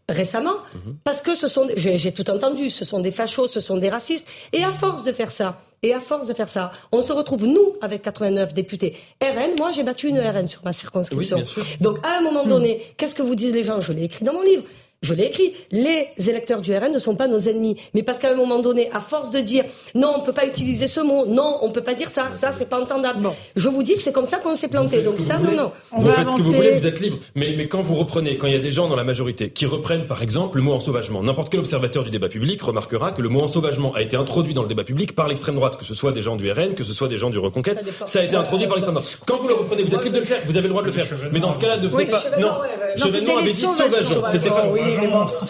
récemment, 0.07 0.55
parce 1.03 1.21
que 1.21 1.35
ce 1.35 1.47
sont, 1.47 1.67
j'ai 1.75 2.11
tout 2.11 2.27
entendu, 2.31 2.71
ce 2.71 2.83
sont 2.83 2.99
des 2.99 3.11
fachos, 3.11 3.47
ce 3.47 3.59
sont 3.59 3.77
des 3.77 3.89
racistes, 3.89 4.25
et 4.53 4.63
à 4.63 4.71
force 4.71 5.03
de 5.03 5.13
faire 5.13 5.31
ça, 5.31 5.61
et 5.83 5.93
à 5.93 5.99
force 5.99 6.27
de 6.27 6.33
faire 6.33 6.49
ça, 6.49 6.71
on 6.91 7.01
se 7.01 7.11
retrouve, 7.11 7.45
nous, 7.45 7.73
avec 7.81 8.01
89 8.01 8.53
députés 8.53 8.95
RN. 9.21 9.55
Moi, 9.57 9.71
j'ai 9.71 9.83
battu 9.83 10.07
une 10.07 10.19
RN 10.19 10.47
sur 10.47 10.63
ma 10.63 10.73
circonscription. 10.73 11.43
Donc, 11.81 11.97
à 12.05 12.17
un 12.17 12.21
moment 12.21 12.45
donné, 12.45 12.81
qu'est-ce 12.97 13.15
que 13.15 13.21
vous 13.21 13.35
disent 13.35 13.53
les 13.53 13.63
gens? 13.63 13.81
Je 13.81 13.93
l'ai 13.93 14.03
écrit 14.03 14.25
dans 14.25 14.33
mon 14.33 14.43
livre. 14.43 14.63
Je 15.01 15.13
l'ai 15.13 15.27
écrit. 15.27 15.53
Les 15.71 16.07
électeurs 16.17 16.61
du 16.61 16.75
RN 16.75 16.91
ne 16.91 16.99
sont 16.99 17.15
pas 17.15 17.27
nos 17.27 17.39
ennemis. 17.39 17.77
Mais 17.93 18.03
parce 18.03 18.19
qu'à 18.19 18.31
un 18.31 18.35
moment 18.35 18.59
donné, 18.59 18.89
à 18.91 18.99
force 18.99 19.31
de 19.31 19.39
dire 19.39 19.63
non, 19.95 20.13
on 20.17 20.19
peut 20.19 20.33
pas 20.33 20.45
utiliser 20.45 20.87
ce 20.87 20.99
mot, 20.99 21.25
non, 21.25 21.57
on 21.61 21.71
peut 21.71 21.83
pas 21.83 21.93
dire 21.93 22.09
ça, 22.09 22.29
ça 22.31 22.51
c'est 22.51 22.67
pas 22.67 22.81
entendable. 22.81 23.29
Je 23.55 23.69
vous 23.69 23.81
dis 23.81 23.95
que 23.95 24.01
c'est 24.01 24.11
comme 24.11 24.27
ça 24.27 24.37
qu'on 24.37 24.55
s'est 24.55 24.67
planté. 24.67 25.01
Donc 25.01 25.21
ça, 25.21 25.37
non, 25.37 25.51
non. 25.53 25.71
vous 25.95 26.11
faites 26.11 26.29
ce 26.29 26.35
que 26.35 26.41
vous 26.41 26.51
voulez, 26.51 26.71
vous 26.77 26.85
êtes 26.85 26.99
libre. 26.99 27.17
Mais, 27.35 27.53
mais 27.55 27.69
quand 27.69 27.81
vous 27.81 27.95
reprenez, 27.95 28.37
quand 28.37 28.47
il 28.47 28.53
y 28.53 28.57
a 28.57 28.59
des 28.59 28.73
gens 28.73 28.89
dans 28.89 28.97
la 28.97 29.05
majorité 29.05 29.51
qui 29.51 29.65
reprennent 29.65 30.05
par 30.05 30.21
exemple 30.21 30.57
le 30.57 30.63
mot 30.63 30.73
ensauvagement, 30.73 31.23
n'importe 31.23 31.49
quel 31.49 31.61
observateur 31.61 32.03
du 32.03 32.09
débat 32.09 32.27
public 32.27 32.61
remarquera 32.61 33.13
que 33.13 33.21
le 33.21 33.29
mot 33.29 33.39
ensauvagement 33.39 33.93
a 33.93 34.01
été 34.01 34.17
introduit 34.17 34.53
dans 34.53 34.63
le 34.63 34.67
débat 34.67 34.83
public 34.83 35.15
par 35.15 35.29
l'extrême 35.29 35.55
droite, 35.55 35.77
que 35.77 35.85
ce 35.85 35.93
soit 35.93 36.11
des 36.11 36.21
gens 36.21 36.35
du 36.35 36.51
RN, 36.51 36.73
que 36.73 36.83
ce 36.83 36.91
soit 36.91 37.07
des 37.07 37.17
gens 37.17 37.29
du 37.29 37.39
Reconquête, 37.39 37.79
ça, 38.05 38.19
a 38.19 38.23
été 38.23 38.35
introduit 38.35 38.67
par 38.67 38.75
l'extrême 38.75 38.95
droite. 38.95 39.17
Quand 39.25 39.37
vous 39.37 39.47
le 39.47 39.53
reprenez, 39.53 39.83
vous 39.83 39.95
êtes 39.95 40.03
libre 40.03 40.15
de 40.15 40.19
le 40.19 40.25
faire, 40.25 40.41
vous 40.45 40.57
avez 40.57 40.67
le 40.67 40.69
droit 40.69 40.81
de 40.81 40.87
le 40.87 40.91
faire. 40.91 41.07
Mais 41.31 41.39
dans 41.39 41.53
ce 41.53 41.59
cas-là, 41.59 41.77
ne 41.77 41.87
faites 41.87 42.11
pas. 42.11 42.23
Non, 42.37 42.57
Chevènement 42.97 43.37
avait 43.37 43.53
dit 43.53 43.61
sauvagement. 43.61 44.27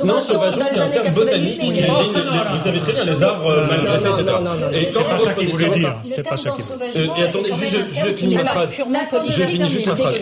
Non, 0.06 0.22
sauvageon, 0.22 0.62
c'est 0.72 0.80
un 0.80 0.90
terme 0.90 1.14
botanique 1.14 1.60
qui 1.60 1.72
désigne, 1.72 1.88
vous 1.88 2.64
savez 2.64 2.80
très 2.80 2.94
bien, 2.94 3.06
les 3.06 3.24
arbres 3.24 3.68
mal 3.68 3.82
dressés, 3.82 4.22
etc. 4.22 4.38
Et 4.74 4.92
quand 4.92 5.02
vous 5.02 5.26
reprenez 5.26 5.54
ça 5.54 5.70
dire. 5.70 5.96
C'est 6.12 6.28
pas 6.28 6.38
ça 6.38 6.52
qu'il 6.52 7.02
Et 7.02 7.24
attendez, 7.24 7.52
je 7.54 8.14
finis 8.16 8.36
ma 8.36 8.46
phrase. 8.46 8.70
Je 9.28 9.42
finis 9.42 9.70
juste 9.70 9.88
ma 9.88 9.96
phrase. 9.96 10.20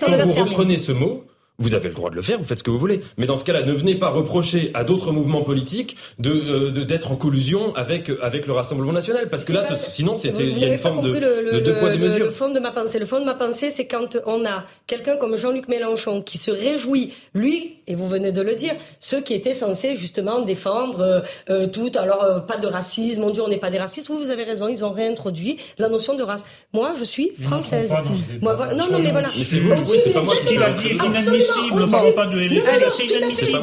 Quand 0.00 0.26
vous 0.26 0.44
reprenez 0.44 0.78
ce 0.78 0.92
mot, 0.92 1.24
vous 1.58 1.74
avez 1.74 1.88
le 1.88 1.94
droit 1.94 2.10
de 2.10 2.16
le 2.16 2.22
faire, 2.22 2.38
vous 2.38 2.44
faites 2.44 2.58
ce 2.58 2.64
que 2.64 2.70
vous 2.70 2.78
voulez. 2.78 3.00
Mais 3.16 3.26
dans 3.26 3.36
ce 3.36 3.44
cas-là, 3.44 3.62
ne 3.62 3.72
venez 3.72 3.94
pas 3.94 4.08
reprocher 4.08 4.72
à 4.74 4.82
d'autres 4.82 5.12
mouvements 5.12 5.42
politiques 5.42 5.96
de 6.18 6.32
euh, 6.32 6.84
d'être 6.84 7.12
en 7.12 7.16
collusion 7.16 7.74
avec 7.76 8.10
avec 8.20 8.46
le 8.46 8.52
Rassemblement 8.52 8.92
national, 8.92 9.28
parce 9.30 9.44
que 9.44 9.52
là, 9.52 9.62
sinon, 9.76 10.16
c'est 10.16 10.28
il 10.30 10.58
y 10.58 10.64
a 10.64 10.68
une 10.72 10.78
forme 10.78 11.02
de, 11.02 11.12
de 11.52 11.60
deux 11.60 11.74
poids 11.74 11.90
deux 11.90 11.98
mesures. 11.98 12.24
Le 12.26 12.30
fond 12.30 12.50
de 12.50 12.58
ma 12.58 12.72
pensée, 12.72 12.98
le 12.98 13.06
fond 13.06 13.20
de 13.20 13.24
ma 13.24 13.34
pensée, 13.34 13.70
c'est 13.70 13.86
quand 13.86 14.16
on 14.26 14.44
a 14.44 14.64
quelqu'un 14.86 15.16
comme 15.16 15.36
Jean-Luc 15.36 15.68
Mélenchon 15.68 16.22
qui 16.22 16.38
se 16.38 16.50
réjouit, 16.50 17.12
lui, 17.34 17.76
et 17.86 17.94
vous 17.94 18.08
venez 18.08 18.32
de 18.32 18.40
le 18.40 18.54
dire, 18.54 18.74
ceux 19.00 19.20
qui 19.20 19.34
étaient 19.34 19.54
censés 19.54 19.96
justement 19.96 20.40
défendre 20.42 21.00
euh, 21.00 21.20
euh 21.50 21.66
tout, 21.66 21.90
alors 21.96 22.22
euh, 22.22 22.38
pas 22.40 22.58
de 22.58 22.66
racisme, 22.66 23.20
mon 23.20 23.30
Dieu, 23.30 23.42
on 23.42 23.48
n'est 23.48 23.58
pas 23.58 23.70
des 23.70 23.78
racistes. 23.78 24.08
Vous, 24.08 24.18
vous 24.18 24.30
avez 24.30 24.44
raison, 24.44 24.68
ils 24.68 24.84
ont 24.84 24.90
réintroduit 24.90 25.58
la 25.78 25.88
notion 25.88 26.14
de 26.14 26.22
race. 26.22 26.42
Moi, 26.72 26.92
je 26.98 27.04
suis 27.04 27.32
française. 27.40 27.90
Moi, 28.40 28.54
voilà. 28.54 28.74
Non, 28.74 28.86
non, 28.90 28.98
mais 28.98 29.10
voilà. 29.10 29.28
Mais 29.28 29.44
c'est 29.44 29.58
vous, 29.58 29.72
oui, 29.72 29.98
c'est 30.02 30.10
pas 30.10 30.22
moi 30.22 30.34
qui 30.46 30.56
l'a 30.56 30.72
dit, 30.72 30.88
inadmissible. 30.88 31.80
Ne 31.80 31.90
parle 31.90 32.14
pas 32.14 32.26
de 32.26 32.38
LFI, 32.38 32.62
c'est 32.90 33.06
inadmissible. 33.06 33.60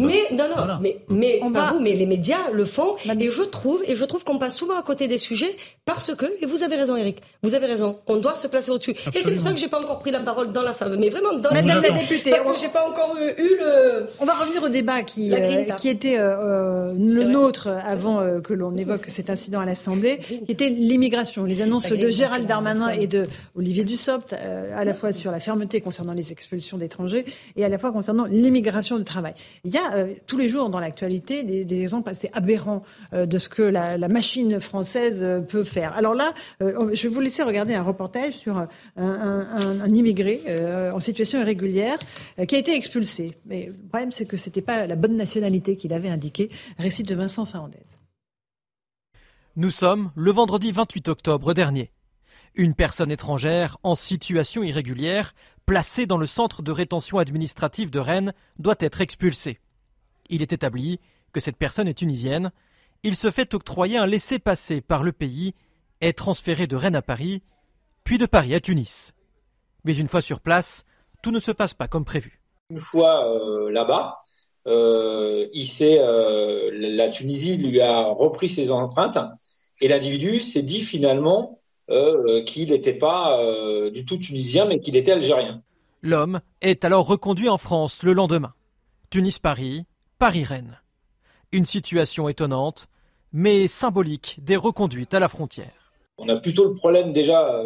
Mais 0.00 0.24
non, 0.32 0.44
non, 0.56 0.78
mais 0.80 0.98
mais 1.08 1.40
pas 1.52 1.72
vous, 1.72 1.80
mais 1.80 1.94
les 1.94 2.06
médias 2.06 2.50
le 2.52 2.64
font. 2.64 2.94
Et 3.20 3.30
je 3.30 3.42
trouve, 3.42 3.82
et 3.86 3.94
je 3.94 4.04
trouve 4.04 4.24
qu'on 4.24 4.38
passe 4.38 4.56
souvent 4.56 4.78
à 4.78 4.82
côté 4.82 5.08
des 5.08 5.18
sujets 5.18 5.56
parce 5.84 6.14
que, 6.14 6.26
et 6.40 6.46
vous 6.46 6.62
avez 6.62 6.76
raison, 6.76 6.96
Eric, 6.96 7.18
vous 7.42 7.54
avez 7.54 7.66
raison, 7.66 7.98
on 8.06 8.16
doit 8.16 8.34
se 8.34 8.46
placer 8.46 8.70
au-dessus. 8.70 8.94
Et 9.14 9.20
c'est 9.22 9.32
pour 9.32 9.42
ça 9.42 9.52
que 9.52 9.58
j'ai 9.58 9.68
pas 9.68 9.80
encore 9.80 9.98
pris 9.98 10.10
la 10.10 10.20
parole 10.20 10.52
dans 10.52 10.62
la 10.62 10.72
salle, 10.72 10.96
mais 10.98 11.08
vraiment 11.08 11.34
dans 11.34 11.50
la 11.50 11.62
salle, 11.80 11.92
parce 12.30 12.44
que 12.44 12.60
j'ai 12.60 12.68
pas 12.68 12.86
encore 12.88 13.16
eu 13.20 13.27
le. 13.36 14.08
On 14.20 14.24
va 14.24 14.34
revenir 14.34 14.62
au 14.62 14.68
débat 14.68 15.02
qui 15.02 15.34
euh, 15.34 15.64
qui 15.74 15.88
était 15.88 16.16
euh, 16.18 16.92
le 16.92 17.24
nôtre 17.24 17.68
avant 17.68 18.20
euh, 18.20 18.40
que 18.40 18.52
l'on 18.52 18.76
évoque 18.76 19.06
cet 19.08 19.30
incident 19.30 19.60
à 19.60 19.66
l'Assemblée, 19.66 20.18
qui 20.18 20.44
était 20.48 20.68
l'immigration. 20.68 21.44
Les 21.44 21.62
annonces 21.62 21.90
de 21.90 22.10
Gérald 22.10 22.46
Darmanin 22.46 22.90
et 22.90 23.06
de 23.06 23.24
Olivier 23.56 23.84
Dussopt, 23.84 24.32
à 24.32 24.84
la 24.84 24.94
fois 24.94 25.12
sur 25.12 25.30
la 25.30 25.40
fermeté 25.40 25.80
concernant 25.80 26.12
les 26.12 26.32
expulsions 26.32 26.78
d'étrangers 26.78 27.24
et 27.56 27.64
à 27.64 27.68
la 27.68 27.78
fois 27.78 27.92
concernant 27.92 28.24
l'immigration 28.24 28.98
de 28.98 29.04
travail. 29.04 29.34
Il 29.64 29.72
y 29.72 29.78
a 29.78 30.06
tous 30.26 30.36
les 30.36 30.48
jours 30.48 30.70
dans 30.70 30.80
l'actualité 30.80 31.42
des, 31.42 31.80
exemples 31.80 32.10
assez 32.10 32.30
aberrants 32.32 32.82
de 33.12 33.38
ce 33.38 33.48
que 33.48 33.62
la, 33.62 33.96
la 33.96 34.08
machine 34.08 34.60
française 34.60 35.24
peut 35.48 35.64
faire. 35.64 35.96
Alors 35.96 36.14
là, 36.14 36.34
je 36.60 37.02
vais 37.02 37.08
vous 37.08 37.20
laisser 37.20 37.42
regarder 37.42 37.74
un 37.74 37.82
reportage 37.82 38.34
sur 38.34 38.58
un, 38.58 38.68
un, 38.96 39.80
un 39.82 39.88
immigré 39.88 40.40
en 40.92 41.00
situation 41.00 41.40
irrégulière 41.40 41.98
qui 42.46 42.56
a 42.56 42.58
été 42.58 42.74
expulsé. 42.74 43.17
Mais 43.46 43.66
le 43.66 43.88
problème, 43.88 44.12
c'est 44.12 44.26
que 44.26 44.36
ce 44.36 44.46
n'était 44.46 44.62
pas 44.62 44.86
la 44.86 44.96
bonne 44.96 45.16
nationalité 45.16 45.76
qu'il 45.76 45.92
avait 45.92 46.08
indiqué. 46.08 46.50
Récit 46.78 47.02
de 47.02 47.14
Vincent 47.14 47.46
Fernandez. 47.46 47.84
Nous 49.56 49.70
sommes 49.70 50.12
le 50.14 50.30
vendredi 50.30 50.70
28 50.70 51.08
octobre 51.08 51.52
dernier. 51.52 51.90
Une 52.54 52.74
personne 52.74 53.10
étrangère 53.10 53.78
en 53.82 53.94
situation 53.94 54.62
irrégulière, 54.62 55.34
placée 55.66 56.06
dans 56.06 56.16
le 56.16 56.26
centre 56.26 56.62
de 56.62 56.72
rétention 56.72 57.18
administrative 57.18 57.90
de 57.90 57.98
Rennes, 57.98 58.34
doit 58.58 58.76
être 58.80 59.00
expulsée. 59.00 59.58
Il 60.28 60.42
est 60.42 60.52
établi 60.52 61.00
que 61.32 61.40
cette 61.40 61.56
personne 61.56 61.88
est 61.88 61.98
tunisienne. 61.98 62.52
Il 63.02 63.16
se 63.16 63.30
fait 63.30 63.54
octroyer 63.54 63.98
un 63.98 64.06
laissez-passer 64.06 64.80
par 64.80 65.02
le 65.02 65.12
pays, 65.12 65.54
est 66.00 66.16
transféré 66.16 66.66
de 66.66 66.76
Rennes 66.76 66.96
à 66.96 67.02
Paris, 67.02 67.42
puis 68.04 68.18
de 68.18 68.26
Paris 68.26 68.54
à 68.54 68.60
Tunis. 68.60 69.12
Mais 69.84 69.96
une 69.96 70.08
fois 70.08 70.22
sur 70.22 70.40
place, 70.40 70.84
tout 71.22 71.30
ne 71.30 71.40
se 71.40 71.50
passe 71.50 71.74
pas 71.74 71.88
comme 71.88 72.04
prévu. 72.04 72.40
Une 72.70 72.80
fois 72.80 73.26
euh, 73.32 73.70
là-bas, 73.70 74.18
euh, 74.66 75.46
euh, 75.80 76.70
la 76.74 77.08
Tunisie 77.08 77.56
lui 77.56 77.80
a 77.80 78.02
repris 78.08 78.50
ses 78.50 78.70
empreintes 78.70 79.16
et 79.80 79.88
l'individu 79.88 80.40
s'est 80.40 80.62
dit 80.62 80.82
finalement 80.82 81.60
qu'il 82.44 82.68
n'était 82.68 82.92
pas 82.92 83.40
du 83.90 84.04
tout 84.04 84.18
tunisien 84.18 84.66
mais 84.66 84.78
qu'il 84.78 84.96
était 84.96 85.12
algérien. 85.12 85.62
L'homme 86.02 86.42
est 86.60 86.84
alors 86.84 87.06
reconduit 87.06 87.48
en 87.48 87.56
France 87.56 88.02
le 88.02 88.12
lendemain. 88.12 88.52
Tunis-Paris, 89.08 89.86
Paris-Rennes. 90.18 90.78
Une 91.52 91.64
situation 91.64 92.28
étonnante, 92.28 92.88
mais 93.32 93.66
symbolique 93.66 94.36
des 94.42 94.56
reconduites 94.56 95.14
à 95.14 95.20
la 95.20 95.30
frontière. 95.30 95.94
On 96.18 96.28
a 96.28 96.36
plutôt 96.36 96.66
le 96.66 96.74
problème 96.74 97.14
déjà 97.14 97.62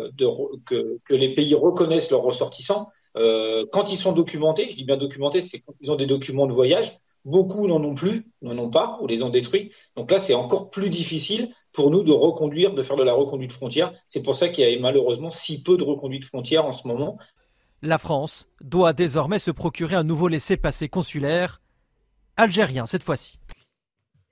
que, 0.67 1.01
les 1.11 1.35
pays 1.35 1.57
reconnaissent 1.57 2.13
leurs 2.13 2.23
ressortissants, 2.23 2.89
euh, 3.17 3.67
quand 3.73 3.93
ils 3.93 3.99
sont 3.99 4.13
documentés, 4.13 4.69
je 4.71 4.77
dis 4.77 4.85
bien 4.85 4.97
documentés, 4.97 5.41
c'est 5.41 5.61
quand 5.61 5.75
ils 5.81 5.93
ont 5.93 5.97
des 5.97 6.07
documents 6.07 6.47
de 6.47 6.53
voyage. 6.53 6.93
Beaucoup 7.25 7.69
n'en 7.69 7.83
ont 7.85 7.95
plus, 7.95 8.25
n'en 8.41 8.59
ont 8.59 8.71
pas, 8.71 8.99
ou 9.01 9.07
les 9.07 9.23
ont 9.23 9.29
détruits. 9.29 9.71
Donc 9.97 10.11
là, 10.11 10.19
c'est 10.19 10.35
encore 10.35 10.71
plus 10.71 10.91
difficile 10.91 11.55
pour 11.73 11.91
nous 11.91 12.03
de 12.03 12.11
reconduire, 12.11 12.75
de 12.75 12.83
faire 12.83 12.97
de 12.97 13.05
la 13.05 13.13
reconduite 13.13 13.53
frontière. 13.53 13.93
C'est 14.07 14.23
pour 14.23 14.35
ça 14.35 14.49
qu'il 14.49 14.69
y 14.69 14.77
a 14.77 14.81
malheureusement 14.81 15.31
si 15.31 15.63
peu 15.63 15.77
de 15.77 15.85
reconduite 15.85 16.25
frontière 16.25 16.67
en 16.67 16.73
ce 16.73 16.89
moment. 16.89 17.19
La 17.81 17.99
France 17.99 18.47
doit 18.61 18.93
désormais 18.93 19.39
se 19.39 19.51
procurer 19.51 19.95
un 19.95 20.05
nouveau 20.05 20.29
laissez-passer 20.29 20.89
consulaire, 20.89 21.61
algérien 22.37 22.87
cette 22.87 23.03
fois-ci. 23.05 23.39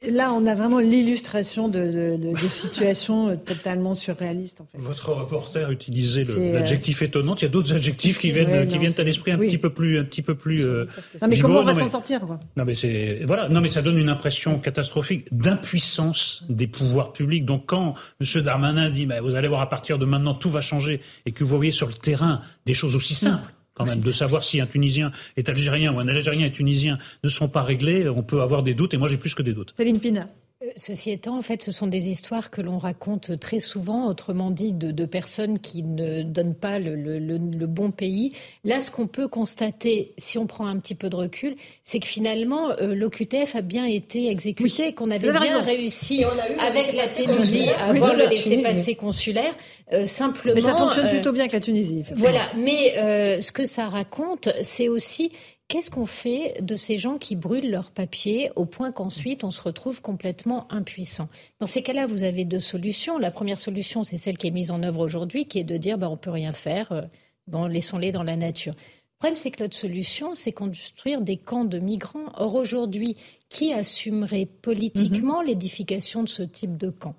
Là, 0.09 0.33
on 0.33 0.47
a 0.47 0.55
vraiment 0.55 0.79
l'illustration 0.79 1.69
de, 1.69 2.19
situations 2.49 3.29
euh, 3.29 3.37
totalement 3.37 3.95
surréalistes. 3.95 4.63
En 4.63 4.65
fait. 4.65 4.79
Votre 4.79 5.13
reporter 5.13 5.71
utilisait 5.71 6.25
euh, 6.31 6.55
l'adjectif 6.55 7.03
étonnant. 7.03 7.35
Il 7.35 7.43
y 7.43 7.45
a 7.45 7.49
d'autres 7.49 7.75
adjectifs 7.75 8.19
qui 8.19 8.31
viennent, 8.31 8.67
qui 8.67 8.79
viennent 8.79 8.95
à 8.97 9.03
l'esprit 9.03 9.33
un 9.33 9.39
petit 9.39 9.59
peu 9.59 9.69
plus, 9.69 9.99
un 9.99 10.05
petit 10.05 10.23
peu 10.23 10.35
plus. 10.35 10.65
Euh, 10.65 10.89
non, 11.21 11.29
mais 11.29 11.39
comment 11.39 11.61
on 11.61 11.65
va 11.65 11.75
s'en 11.75 11.91
sortir 11.91 12.21
quoi? 12.21 12.41
Non, 12.57 12.65
mais 12.65 12.75
c'est 12.75 13.21
voilà. 13.27 13.51
Non, 13.51 13.61
mais 13.61 13.69
ça 13.69 13.83
donne 13.83 13.99
une 13.99 14.09
impression 14.09 14.59
catastrophique 14.59 15.27
d'impuissance 15.33 16.45
des 16.49 16.67
pouvoirs 16.67 17.13
publics. 17.13 17.45
Donc, 17.45 17.67
quand 17.67 17.93
M. 18.23 18.43
Darmanin 18.43 18.89
dit, 18.89 19.05
bah, 19.05 19.21
vous 19.21 19.35
allez 19.35 19.49
voir 19.49 19.61
à 19.61 19.69
partir 19.69 19.99
de 19.99 20.07
maintenant 20.07 20.33
tout 20.33 20.51
va 20.51 20.63
changer, 20.63 21.03
et 21.27 21.33
que 21.33 21.45
vous 21.45 21.57
voyez 21.57 21.73
sur 21.73 21.89
le 21.89 21.93
terrain 21.93 22.41
des 22.65 22.75
choses 22.75 22.97
aussi 22.97 23.15
simples 23.15 23.53
même, 23.85 24.01
de 24.01 24.13
savoir 24.13 24.45
si 24.45 24.61
un 24.61 24.67
Tunisien 24.67 25.13
est 25.37 25.49
algérien 25.49 25.93
ou 25.93 25.99
un 25.99 26.09
Algérien 26.09 26.47
est 26.47 26.51
tunisien 26.51 26.99
ne 27.25 27.29
sont 27.29 27.49
pas 27.49 27.63
réglés. 27.63 28.09
On 28.09 28.23
peut 28.23 28.43
avoir 28.43 28.63
des 28.63 28.75
doutes, 28.75 28.95
et 28.95 28.99
moi 28.99 29.09
j'ai 29.09 29.17
plus 29.17 29.35
que 29.35 29.43
des 29.43 29.53
doutes. 29.53 29.75
Céline 29.77 29.99
Pina. 29.99 30.29
Euh, 30.63 30.67
ceci 30.77 31.11
étant, 31.11 31.39
en 31.39 31.43
fait, 31.43 31.63
ce 31.63 31.71
sont 31.71 31.87
des 31.87 32.11
histoires 32.11 32.51
que 32.51 32.61
l'on 32.61 32.77
raconte 32.77 33.39
très 33.41 33.61
souvent, 33.61 34.07
autrement 34.09 34.51
dit, 34.51 34.75
de, 34.75 35.07
personnes 35.07 35.59
qui 35.59 35.83
ne 35.83 36.23
donnent 36.23 36.55
pas 36.55 36.79
le, 36.79 37.67
bon 37.67 37.91
pays. 37.91 38.35
Là, 38.65 38.83
ce 38.83 38.91
qu'on 38.91 39.07
peut 39.07 39.27
constater, 39.27 40.13
si 40.19 40.37
on 40.37 40.47
prend 40.47 40.67
un 40.67 40.79
petit 40.79 40.95
peu 40.95 41.09
de 41.09 41.17
recul, 41.17 41.57
c'est 41.85 41.99
que 41.99 42.07
finalement, 42.07 42.71
euh, 42.73 42.95
l'OQTF 42.95 43.57
a 43.57 43.63
bien 43.63 43.87
été 43.87 44.29
exécuté, 44.29 44.93
qu'on 44.93 45.11
avait 45.11 45.33
bien 45.33 45.63
réussi 45.63 46.25
avec 46.59 46.93
la 46.93 47.09
Tunisie 47.09 47.71
à 47.71 47.87
avoir 47.87 48.15
le 48.15 48.29
laissez-passer 48.29 48.95
consulaire. 48.95 49.55
Euh, 49.93 50.07
simplement. 50.07 50.55
Mais 50.55 50.61
ça 50.61 50.77
fonctionne 50.77 51.09
plutôt 51.09 51.33
bien 51.33 51.43
avec 51.43 51.53
la 51.53 51.61
Tunisie. 51.61 52.05
Voilà. 52.15 52.43
Mais 52.57 53.41
ce 53.41 53.51
que 53.51 53.65
ça 53.65 53.89
raconte, 53.89 54.51
c'est 54.63 54.89
aussi 54.89 55.33
Qu'est-ce 55.71 55.93
qu'on 55.93 56.05
fait 56.05 56.61
de 56.63 56.75
ces 56.75 56.99
gens 56.99 57.17
qui 57.17 57.37
brûlent 57.37 57.71
leurs 57.71 57.93
papiers 57.93 58.51
au 58.57 58.65
point 58.65 58.91
qu'ensuite 58.91 59.45
on 59.45 59.53
se 59.53 59.63
retrouve 59.63 60.03
complètement 60.03 60.67
impuissant? 60.73 61.29
Dans 61.61 61.67
ces 61.67 61.81
cas-là, 61.81 62.09
vous 62.09 62.25
avez 62.25 62.45
deux 62.45 62.59
solutions. 62.59 63.19
La 63.19 63.31
première 63.31 63.61
solution, 63.61 64.03
c'est 64.03 64.19
celle 64.19 64.37
qui 64.37 64.49
est 64.49 64.51
mise 64.51 64.73
en 64.73 64.83
œuvre 64.83 64.99
aujourd'hui, 64.99 65.47
qui 65.47 65.61
est 65.61 65.65
de 65.65 65.77
dire 65.77 65.97
bah, 65.97 66.11
on 66.11 66.17
peut 66.17 66.33
rien 66.33 66.51
faire, 66.51 66.91
euh, 66.91 67.03
bon, 67.47 67.67
laissons-les 67.67 68.11
dans 68.11 68.25
la 68.25 68.35
nature. 68.35 68.73
Le 68.75 69.19
problème, 69.21 69.37
c'est 69.37 69.53
que 69.53 69.63
l'autre 69.63 69.77
solution, 69.77 70.35
c'est 70.35 70.51
construire 70.51 71.21
des 71.21 71.37
camps 71.37 71.65
de 71.65 71.79
migrants. 71.79 72.33
Or, 72.35 72.57
aujourd'hui, 72.57 73.17
qui 73.49 73.73
assumerait 73.73 74.47
politiquement 74.47 75.41
mm-hmm. 75.41 75.47
l'édification 75.47 76.25
de 76.25 76.29
ce 76.29 76.43
type 76.43 76.79
de 76.79 76.91
camp? 76.91 77.15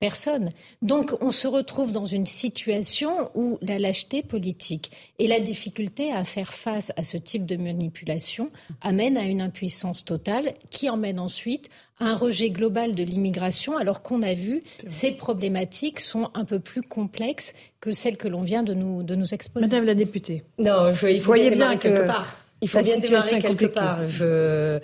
Personne. 0.00 0.50
Donc 0.82 1.14
on 1.20 1.30
se 1.30 1.46
retrouve 1.46 1.92
dans 1.92 2.04
une 2.04 2.26
situation 2.26 3.30
où 3.34 3.58
la 3.62 3.78
lâcheté 3.78 4.22
politique 4.22 4.90
et 5.18 5.26
la 5.26 5.40
difficulté 5.40 6.12
à 6.12 6.24
faire 6.24 6.52
face 6.52 6.92
à 6.96 7.04
ce 7.04 7.16
type 7.16 7.46
de 7.46 7.56
manipulation 7.56 8.50
amène 8.82 9.16
à 9.16 9.24
une 9.24 9.40
impuissance 9.40 10.04
totale 10.04 10.54
qui 10.70 10.90
emmène 10.90 11.18
ensuite 11.18 11.70
à 12.00 12.06
un 12.06 12.16
rejet 12.16 12.50
global 12.50 12.94
de 12.94 13.02
l'immigration 13.04 13.76
alors 13.76 14.02
qu'on 14.02 14.22
a 14.22 14.34
vu 14.34 14.62
ces 14.88 15.12
problématiques 15.12 16.00
sont 16.00 16.28
un 16.34 16.44
peu 16.44 16.58
plus 16.58 16.82
complexes 16.82 17.54
que 17.80 17.92
celles 17.92 18.16
que 18.16 18.28
l'on 18.28 18.42
vient 18.42 18.62
de 18.62 18.74
nous, 18.74 19.02
de 19.02 19.14
nous 19.14 19.32
exposer. 19.32 19.66
Madame 19.66 19.84
la 19.84 19.94
députée. 19.94 20.42
Non, 20.58 20.92
je, 20.92 21.06
il 21.06 21.20
faut 21.20 21.26
Voyez 21.26 21.50
bien, 21.50 21.76
quelque 21.76 22.06
part. 22.06 22.43
Il 22.64 22.68
faut 22.70 22.80
bien 22.80 22.98
démarrer 22.98 23.38
quelque 23.40 23.66
part. 23.66 24.08
Je, 24.08 24.78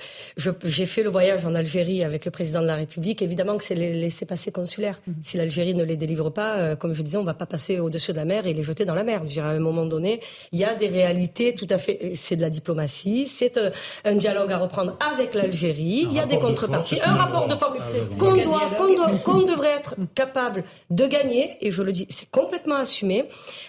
j'ai 0.64 0.85
fait 0.85 1.03
le 1.03 1.09
voyage 1.09 1.47
en 1.47 1.55
Algérie 1.55 2.05
avec 2.05 2.26
le 2.26 2.31
président 2.31 2.61
de 2.61 2.66
la 2.66 2.76
République. 2.76 3.22
Évidemment 3.22 3.57
que 3.57 3.64
c'est 3.64 3.74
les 3.74 3.95
laisser 3.95 4.26
passer 4.26 4.53
consulaires. 4.53 5.01
Mhm. 5.07 5.14
Si 5.22 5.39
l'Algérie 5.39 5.74
ne 5.74 5.83
les 5.83 5.97
délivre 5.97 6.28
pas, 6.28 6.57
euh, 6.57 6.76
comme 6.76 6.93
je 6.93 7.01
disais, 7.01 7.16
on 7.16 7.24
va 7.24 7.33
pas 7.33 7.47
passer 7.47 7.81
au-dessus 7.81 8.12
de 8.12 8.18
la 8.18 8.26
mer 8.26 8.47
et 8.47 8.53
les 8.53 8.62
jeter 8.62 8.85
dans 8.85 8.95
la 8.95 9.03
mer. 9.03 9.22
Je 9.24 9.33
dirais, 9.33 9.49
à 9.49 9.53
un 9.53 9.61
moment 9.61 9.87
donné, 9.87 10.20
il 10.53 10.59
y 10.59 10.64
a 10.64 10.74
des 10.74 10.89
réalités 10.89 11.55
tout 11.55 11.66
à 11.70 11.78
fait. 11.78 12.12
C'est 12.16 12.37
de 12.37 12.43
la 12.43 12.51
diplomatie, 12.51 13.26
c'est 13.26 13.57
euh, 13.57 13.70
un 14.05 14.14
dialogue 14.14 14.53
à 14.53 14.59
reprendre 14.59 14.99
avec 15.14 15.35
l'Algérie. 15.35 16.07
Il 16.11 16.12
y 16.12 16.20
a 16.20 16.26
des 16.26 16.39
contreparties, 16.39 17.01
un 17.03 17.14
rapport 17.14 17.49
de 17.49 17.55
force 17.55 17.78
qu'on 18.18 18.37
doit, 18.37 18.70
qu'on 18.76 18.95
doit, 18.95 19.11
qu'on 19.24 19.43
devrait 19.43 19.76
être 19.78 19.95
capable 20.14 20.64
de 20.91 21.07
gagner. 21.07 21.57
Et 21.62 21.70
je 21.70 21.83
le 21.83 21.93
dis, 21.93 22.07
c'est 22.11 22.31
complètement 22.31 22.76
assumé. 22.76 23.24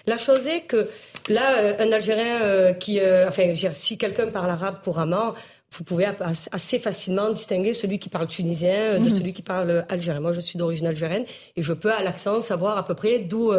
La 0.06 0.18
chose 0.18 0.46
est 0.46 0.60
que 0.62 0.90
Là, 1.28 1.56
euh, 1.58 1.74
un 1.78 1.92
Algérien 1.92 2.74
qui, 2.80 3.00
enfin, 3.28 3.52
si 3.54 3.96
quelqu'un 4.02 4.26
parle 4.26 4.50
arabe 4.50 4.76
couramment, 4.84 5.34
vous 5.70 5.84
pouvez 5.84 6.06
assez 6.50 6.78
facilement 6.78 7.30
distinguer 7.30 7.72
celui 7.72 7.98
qui 7.98 8.10
parle 8.10 8.28
tunisien 8.28 8.98
de 8.98 9.04
mhm. 9.04 9.10
celui 9.10 9.32
qui 9.32 9.42
parle 9.42 9.86
algérien. 9.88 10.20
Moi, 10.20 10.32
je 10.32 10.40
suis 10.40 10.58
d'origine 10.58 10.86
algérienne 10.86 11.24
et 11.56 11.62
je 11.62 11.72
peux 11.72 11.92
à 11.92 12.02
l'accent 12.02 12.40
savoir 12.40 12.76
à 12.76 12.84
peu 12.84 12.94
près 12.94 13.20
d'où 13.20 13.52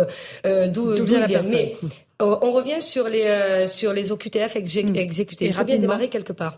d'où 0.74 0.96
il 0.96 1.04
vient. 1.04 1.42
Mais 1.44 1.76
on 2.20 2.52
revient 2.52 2.82
sur 2.82 3.06
les 3.10 3.66
sur 3.68 3.92
les 3.94 4.12
OQTF 4.12 4.56
mhm. 4.56 4.96
exécutés. 4.96 5.46
Il 5.46 5.54
faut 5.54 5.64
bien 5.64 5.80
démarrer 5.80 6.10
quelque 6.10 6.34
part 6.34 6.58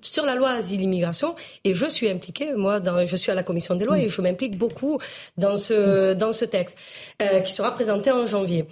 sur 0.00 0.24
la 0.24 0.34
loi 0.34 0.50
asile-immigration 0.50 1.34
et 1.64 1.74
je 1.74 1.86
suis 1.86 2.08
impliquée 2.08 2.52
moi 2.54 2.80
dans, 2.80 3.04
je 3.04 3.16
suis 3.16 3.30
à 3.30 3.34
la 3.34 3.42
commission 3.42 3.74
des 3.74 3.84
lois 3.84 3.96
mm. 3.96 4.00
et 4.00 4.08
je 4.08 4.20
m'implique 4.22 4.56
beaucoup 4.56 4.98
dans 5.36 5.56
ce 5.56 6.14
dans 6.14 6.32
ce 6.32 6.44
texte 6.44 6.76
euh, 7.22 7.40
qui 7.40 7.52
sera 7.52 7.72
présenté 7.72 8.10
en 8.10 8.26
janvier. 8.26 8.66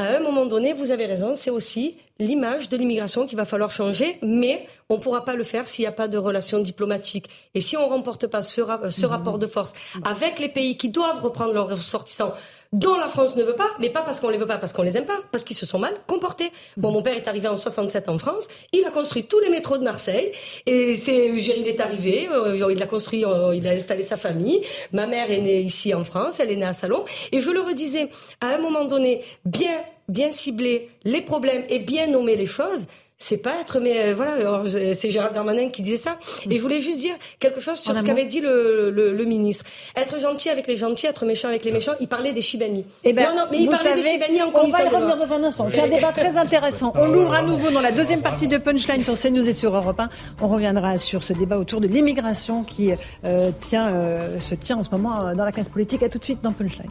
À 0.00 0.16
un 0.16 0.20
moment 0.20 0.46
donné, 0.46 0.74
vous 0.74 0.92
avez 0.92 1.06
raison, 1.06 1.34
c'est 1.34 1.50
aussi 1.50 1.96
l'image 2.20 2.68
de 2.68 2.76
l'immigration 2.76 3.26
qu'il 3.26 3.36
va 3.36 3.44
falloir 3.44 3.72
changer, 3.72 4.18
mais 4.22 4.64
on 4.88 4.94
ne 4.94 5.00
pourra 5.00 5.24
pas 5.24 5.34
le 5.34 5.42
faire 5.42 5.66
s'il 5.66 5.82
n'y 5.82 5.88
a 5.88 5.92
pas 5.92 6.06
de 6.06 6.16
relations 6.16 6.60
diplomatiques. 6.60 7.28
Et 7.54 7.60
si 7.60 7.76
on 7.76 7.82
ne 7.82 7.92
remporte 7.92 8.28
pas 8.28 8.40
ce, 8.40 8.62
ce 8.90 9.06
mm. 9.06 9.08
rapport 9.08 9.40
de 9.40 9.48
force 9.48 9.72
avec 10.04 10.38
les 10.38 10.48
pays 10.48 10.76
qui 10.76 10.88
doivent 10.88 11.20
reprendre 11.20 11.52
leurs 11.52 11.68
ressortissants, 11.68 12.32
dont 12.72 12.96
la 12.96 13.08
France 13.08 13.36
ne 13.36 13.42
veut 13.42 13.54
pas, 13.54 13.68
mais 13.78 13.88
pas 13.88 14.02
parce 14.02 14.20
qu'on 14.20 14.28
les 14.28 14.36
veut 14.36 14.46
pas, 14.46 14.58
parce 14.58 14.72
qu'on 14.72 14.82
les 14.82 14.96
aime 14.96 15.06
pas, 15.06 15.18
parce 15.32 15.44
qu'ils 15.44 15.56
se 15.56 15.64
sont 15.64 15.78
mal 15.78 15.94
comportés. 16.06 16.52
Bon, 16.76 16.90
mon 16.90 17.02
père 17.02 17.16
est 17.16 17.26
arrivé 17.26 17.48
en 17.48 17.56
67 17.56 18.08
en 18.08 18.18
France, 18.18 18.46
il 18.72 18.84
a 18.84 18.90
construit 18.90 19.24
tous 19.24 19.40
les 19.40 19.48
métros 19.48 19.78
de 19.78 19.84
Marseille, 19.84 20.32
et 20.66 20.94
c'est, 20.94 21.28
il 21.28 21.68
est 21.68 21.80
arrivé, 21.80 22.28
euh, 22.30 22.70
il 22.70 22.82
a 22.82 22.86
construit, 22.86 23.24
euh, 23.24 23.54
il 23.54 23.66
a 23.66 23.70
installé 23.70 24.02
sa 24.02 24.16
famille. 24.16 24.62
Ma 24.92 25.06
mère 25.06 25.30
est 25.30 25.38
née 25.38 25.60
ici 25.60 25.94
en 25.94 26.04
France, 26.04 26.40
elle 26.40 26.50
est 26.52 26.56
née 26.56 26.66
à 26.66 26.74
Salon, 26.74 27.04
et 27.32 27.40
je 27.40 27.50
le 27.50 27.60
redisais, 27.60 28.10
à 28.40 28.48
un 28.48 28.58
moment 28.58 28.84
donné, 28.84 29.22
bien, 29.44 29.80
bien 30.08 30.30
cibler 30.30 30.90
les 31.04 31.22
problèmes 31.22 31.64
et 31.70 31.78
bien 31.78 32.06
nommer 32.06 32.36
les 32.36 32.46
choses, 32.46 32.86
c'est 33.18 33.36
pas 33.36 33.60
être 33.60 33.80
mais 33.80 33.98
euh, 33.98 34.14
voilà 34.14 34.62
c'est 34.94 35.10
Gérard 35.10 35.32
Darmanin 35.32 35.68
qui 35.70 35.82
disait 35.82 35.96
ça. 35.96 36.18
Et 36.48 36.56
je 36.56 36.62
voulais 36.62 36.80
juste 36.80 37.00
dire 37.00 37.14
quelque 37.40 37.60
chose 37.60 37.78
sur 37.78 37.96
ce 37.96 38.02
qu'avait 38.02 38.24
dit 38.24 38.40
le, 38.40 38.90
le, 38.90 39.24
ministre. 39.24 39.64
Être 39.96 40.18
gentil 40.18 40.48
avec 40.48 40.66
les 40.66 40.76
gentils 40.76 41.06
être 41.06 41.26
méchant 41.26 41.48
avec 41.48 41.64
les 41.64 41.72
méchants 41.72 41.92
il 42.00 42.08
parlait 42.08 42.32
des 42.32 42.40
Chibani 42.40 42.84
eh 43.04 43.12
ben, 43.12 43.24
non 43.24 43.36
non 43.36 43.42
mais 43.50 43.58
il 43.58 43.68
parlait 43.68 43.96
des 43.96 44.02
Chibani 44.02 44.40
en 44.42 44.52
on 44.54 44.68
va 44.68 44.84
y 44.84 44.88
revenir 44.88 45.16
dans 45.16 45.32
un 45.32 45.44
instant. 45.44 45.68
C'est 45.68 45.82
un 45.82 45.88
débat 45.88 46.12
très 46.12 46.36
intéressant. 46.36 46.92
On 46.96 47.08
l'ouvre 47.08 47.34
à 47.34 47.42
nouveau 47.42 47.70
dans 47.70 47.80
la 47.80 47.92
deuxième 47.92 48.22
partie 48.22 48.46
de 48.46 48.56
Punchline 48.56 49.04
sur 49.04 49.18
CNews 49.18 49.48
et 49.48 49.52
sur 49.52 49.76
Europe 49.76 49.98
1 49.98 50.08
on 50.40 50.48
reviendra 50.48 50.98
sur 50.98 51.22
ce 51.22 51.32
débat 51.32 51.58
autour 51.58 51.80
de 51.80 51.88
l'immigration 51.88 52.62
qui 52.62 52.92
euh, 53.24 53.50
tient 53.60 53.88
euh, 53.92 54.38
se 54.38 54.54
tient 54.54 54.76
en 54.76 54.84
ce 54.84 54.90
moment 54.90 55.34
dans 55.34 55.44
la 55.44 55.52
classe 55.52 55.68
politique. 55.68 56.02
À 56.02 56.08
tout 56.08 56.18
de 56.18 56.24
suite 56.24 56.40
dans 56.42 56.52
Punchline 56.52 56.90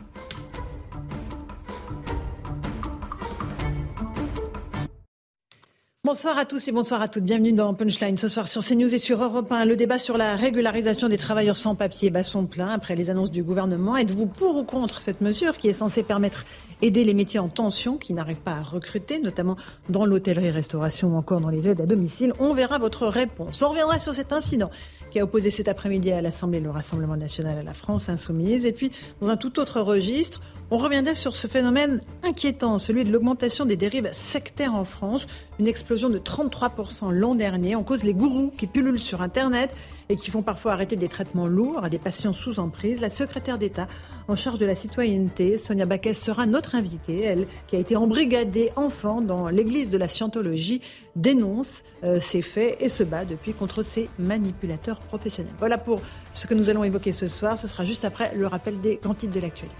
Bonsoir 6.03 6.37
à 6.37 6.45
tous 6.45 6.67
et 6.67 6.71
bonsoir 6.71 7.01
à 7.01 7.07
toutes. 7.07 7.23
Bienvenue 7.23 7.51
dans 7.53 7.73
Punchline 7.73 8.17
ce 8.17 8.29
soir 8.29 8.47
sur 8.47 8.63
CNews 8.63 8.93
et 8.93 8.99
sur 8.99 9.21
Europe 9.21 9.51
1. 9.51 9.65
Le 9.65 9.75
débat 9.75 9.97
sur 9.97 10.15
la 10.15 10.35
régularisation 10.35 11.09
des 11.09 11.17
travailleurs 11.17 11.57
sans 11.57 11.75
papier 11.75 12.11
bat 12.11 12.23
son 12.23 12.45
plein 12.45 12.69
après 12.69 12.95
les 12.95 13.09
annonces 13.09 13.31
du 13.31 13.43
gouvernement. 13.43 13.97
Êtes-vous 13.97 14.27
pour 14.27 14.55
ou 14.55 14.63
contre 14.63 15.01
cette 15.01 15.21
mesure 15.21 15.57
qui 15.57 15.67
est 15.67 15.73
censée 15.73 16.03
permettre 16.03 16.45
aider 16.83 17.03
les 17.03 17.15
métiers 17.15 17.39
en 17.39 17.49
tension 17.49 17.97
qui 17.97 18.13
n'arrivent 18.13 18.41
pas 18.41 18.53
à 18.53 18.61
recruter, 18.61 19.19
notamment 19.19 19.57
dans 19.89 20.05
l'hôtellerie-restauration 20.05 21.09
ou 21.09 21.17
encore 21.17 21.41
dans 21.41 21.49
les 21.49 21.67
aides 21.67 21.81
à 21.81 21.87
domicile? 21.87 22.31
On 22.39 22.53
verra 22.53 22.77
votre 22.77 23.07
réponse. 23.07 23.61
On 23.63 23.69
reviendra 23.69 23.99
sur 23.99 24.13
cet 24.13 24.31
incident 24.31 24.69
qui 25.09 25.19
a 25.19 25.23
opposé 25.23 25.49
cet 25.49 25.67
après-midi 25.67 26.11
à 26.11 26.21
l'Assemblée 26.21 26.59
le 26.59 26.69
Rassemblement 26.69 27.17
national 27.17 27.57
à 27.57 27.63
la 27.63 27.73
France 27.73 28.07
insoumise. 28.07 28.65
Et 28.65 28.71
puis, 28.71 28.91
dans 29.19 29.29
un 29.29 29.37
tout 29.37 29.59
autre 29.59 29.81
registre, 29.81 30.41
on 30.70 30.78
reviendra 30.78 31.15
sur 31.15 31.36
ce 31.36 31.47
phénomène 31.47 32.01
inquiétant, 32.24 32.78
celui 32.78 33.05
de 33.05 33.11
l'augmentation 33.11 33.65
des 33.65 33.78
dérives 33.78 34.09
sectaires 34.11 34.76
en 34.76 34.84
France. 34.84 35.26
Une 35.59 35.68
explosion 35.68 36.09
de 36.09 36.20
33% 36.20 37.11
l'an 37.11 37.36
dernier. 37.36 37.76
En 37.76 37.84
cause 37.84 38.03
les 38.03 38.13
gourous 38.13 38.51
qui 38.57 38.68
pullulent 38.68 38.99
sur 38.99 39.22
Internet 39.22 39.70
et 40.09 40.18
qui 40.18 40.30
font 40.30 40.41
parfois 40.41 40.74
arrêter 40.74 40.97
des 40.97 41.07
traitements 41.07 41.47
lourds 41.47 41.84
à 41.86 41.89
des 41.89 41.99
patients 41.99 42.34
sous 42.34 42.59
emprise. 42.59 42.99
La 42.99 43.09
secrétaire 43.09 43.57
d'État 43.57 43.88
en 44.28 44.36
charge 44.36 44.59
de 44.59 44.65
la 44.65 44.76
citoyenneté, 44.76 45.57
Sonia 45.57 45.86
Baquès, 45.86 46.20
sera 46.20 46.45
notre 46.45 46.76
invitée. 46.76 47.22
Elle, 47.22 47.47
qui 47.68 47.78
a 47.78 47.80
été 47.80 47.95
embrigadée 47.95 48.72
enfant 48.76 49.22
dans 49.22 49.47
l'église 49.47 49.89
de 49.89 49.97
la 49.97 50.09
scientologie, 50.09 50.82
dénonce 51.15 51.76
euh, 52.03 52.20
ces 52.20 52.41
faits 52.41 52.76
et 52.82 52.89
se 52.89 53.03
bat 53.03 53.24
depuis 53.24 53.53
contre 53.53 53.84
ces 53.84 54.09
manipulateurs 54.20 54.99
professionnels. 54.99 55.53
Voilà 55.59 55.78
pour 55.78 56.01
ce 56.34 56.45
que 56.45 56.53
nous 56.53 56.70
allons 56.70 56.84
évoquer 56.84 57.13
ce 57.13 57.30
soir. 57.30 57.57
Ce 57.57 57.68
sera 57.68 57.86
juste 57.86 58.03
après 58.03 58.34
le 58.36 58.47
rappel 58.47 58.82
des 58.82 58.99
grands 59.01 59.15
titres 59.15 59.34
de 59.34 59.39
l'actualité. 59.39 59.76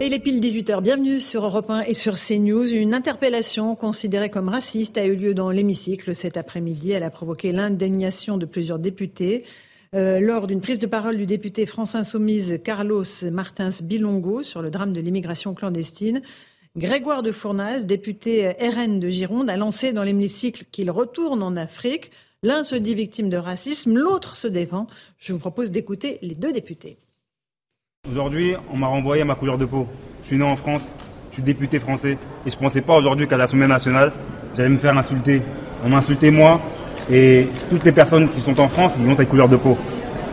Et 0.00 0.06
il 0.06 0.12
est 0.12 0.20
pile 0.20 0.38
18h. 0.38 0.80
Bienvenue 0.80 1.20
sur 1.20 1.44
Europe 1.44 1.70
1 1.70 1.80
et 1.80 1.94
sur 1.94 2.14
CNews. 2.14 2.72
Une 2.72 2.94
interpellation 2.94 3.74
considérée 3.74 4.30
comme 4.30 4.48
raciste 4.48 4.96
a 4.96 5.04
eu 5.04 5.16
lieu 5.16 5.34
dans 5.34 5.50
l'hémicycle 5.50 6.14
cet 6.14 6.36
après-midi. 6.36 6.92
Elle 6.92 7.02
a 7.02 7.10
provoqué 7.10 7.50
l'indignation 7.50 8.36
de 8.36 8.46
plusieurs 8.46 8.78
députés. 8.78 9.44
Euh, 9.96 10.20
lors 10.20 10.46
d'une 10.46 10.60
prise 10.60 10.78
de 10.78 10.86
parole 10.86 11.16
du 11.16 11.26
député 11.26 11.66
France 11.66 11.96
Insoumise 11.96 12.60
Carlos 12.62 13.02
Martins 13.32 13.70
Bilongo 13.82 14.44
sur 14.44 14.62
le 14.62 14.70
drame 14.70 14.92
de 14.92 15.00
l'immigration 15.00 15.52
clandestine, 15.52 16.22
Grégoire 16.76 17.24
de 17.24 17.32
Fournas, 17.32 17.80
député 17.80 18.50
RN 18.50 19.00
de 19.00 19.08
Gironde, 19.08 19.50
a 19.50 19.56
lancé 19.56 19.92
dans 19.92 20.04
l'hémicycle 20.04 20.64
qu'il 20.70 20.92
retourne 20.92 21.42
en 21.42 21.56
Afrique. 21.56 22.12
L'un 22.44 22.62
se 22.62 22.76
dit 22.76 22.94
victime 22.94 23.30
de 23.30 23.36
racisme, 23.36 23.96
l'autre 23.96 24.36
se 24.36 24.46
défend. 24.46 24.86
Je 25.18 25.32
vous 25.32 25.40
propose 25.40 25.72
d'écouter 25.72 26.20
les 26.22 26.36
deux 26.36 26.52
députés. 26.52 26.98
Aujourd'hui, 28.10 28.54
on 28.72 28.76
m'a 28.76 28.86
renvoyé 28.86 29.20
à 29.20 29.24
ma 29.26 29.34
couleur 29.34 29.58
de 29.58 29.66
peau. 29.66 29.86
Je 30.22 30.28
suis 30.28 30.36
né 30.36 30.44
en 30.44 30.56
France, 30.56 30.88
je 31.28 31.34
suis 31.34 31.42
député 31.42 31.78
français, 31.78 32.12
et 32.46 32.50
je 32.50 32.56
ne 32.56 32.60
pensais 32.60 32.80
pas 32.80 32.96
aujourd'hui 32.96 33.28
qu'à 33.28 33.36
l'Assemblée 33.36 33.66
nationale, 33.66 34.12
j'allais 34.56 34.70
me 34.70 34.78
faire 34.78 34.96
insulter. 34.96 35.42
On 35.84 35.90
m'a 35.90 35.98
insulté 35.98 36.30
moi, 36.30 36.60
et 37.10 37.48
toutes 37.68 37.84
les 37.84 37.92
personnes 37.92 38.30
qui 38.32 38.40
sont 38.40 38.58
en 38.60 38.68
France, 38.68 38.96
ils 38.98 39.06
ont 39.06 39.14
cette 39.14 39.28
couleur 39.28 39.48
de 39.48 39.56
peau. 39.56 39.76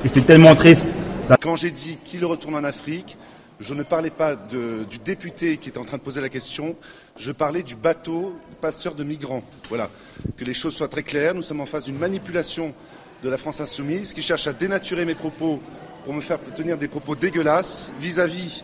Et 0.06 0.08
c'est 0.08 0.22
tellement 0.22 0.56
triste. 0.56 0.96
Quand 1.42 1.58
j'ai 1.58 1.70
dit 1.70 2.00
qu'il 2.06 2.24
retourne 2.24 2.56
en 2.56 2.64
Afrique, 2.64 3.18
je 3.60 3.74
ne 3.74 3.84
parlais 3.84 4.10
pas 4.10 4.36
du 4.36 4.98
député 5.04 5.58
qui 5.58 5.68
était 5.68 5.78
en 5.78 5.86
train 5.86 5.98
de 5.98 6.02
poser 6.02 6.22
la 6.22 6.30
question, 6.30 6.76
je 7.18 7.34
parlais 7.34 7.62
du 7.62 7.76
bateau 7.76 8.40
passeur 8.62 8.96
de 8.96 9.04
migrants. 9.04 9.44
Voilà. 9.68 9.90
Que 10.38 10.46
les 10.46 10.54
choses 10.54 10.76
soient 10.76 10.88
très 10.88 11.04
claires, 11.04 11.36
nous 11.36 11.42
sommes 11.42 11.62
en 11.62 11.66
face 11.66 11.86
d'une 11.86 11.98
manipulation 11.98 12.74
de 13.22 13.30
la 13.30 13.38
France 13.38 13.60
insoumise 13.60 14.14
qui 14.14 14.22
cherche 14.22 14.48
à 14.48 14.54
dénaturer 14.54 15.04
mes 15.04 15.16
propos 15.16 15.60
pour 16.06 16.14
me 16.14 16.22
faire 16.22 16.40
tenir 16.56 16.78
des 16.78 16.88
propos 16.88 17.16
dégueulasses 17.16 17.92
vis-à-vis 18.00 18.64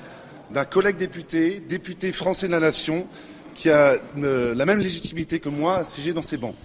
d'un 0.53 0.63
collègue 0.63 0.97
député, 0.97 1.59
député 1.59 2.13
français 2.13 2.45
de 2.45 2.51
la 2.51 2.59
nation, 2.59 3.07
qui 3.55 3.69
a 3.69 3.97
euh, 4.17 4.53
la 4.53 4.65
même 4.65 4.79
légitimité 4.79 5.39
que 5.39 5.49
moi 5.49 5.77
à 5.77 5.85
siéger 5.85 6.13
dans 6.13 6.21
ces 6.21 6.37
bancs. 6.37 6.55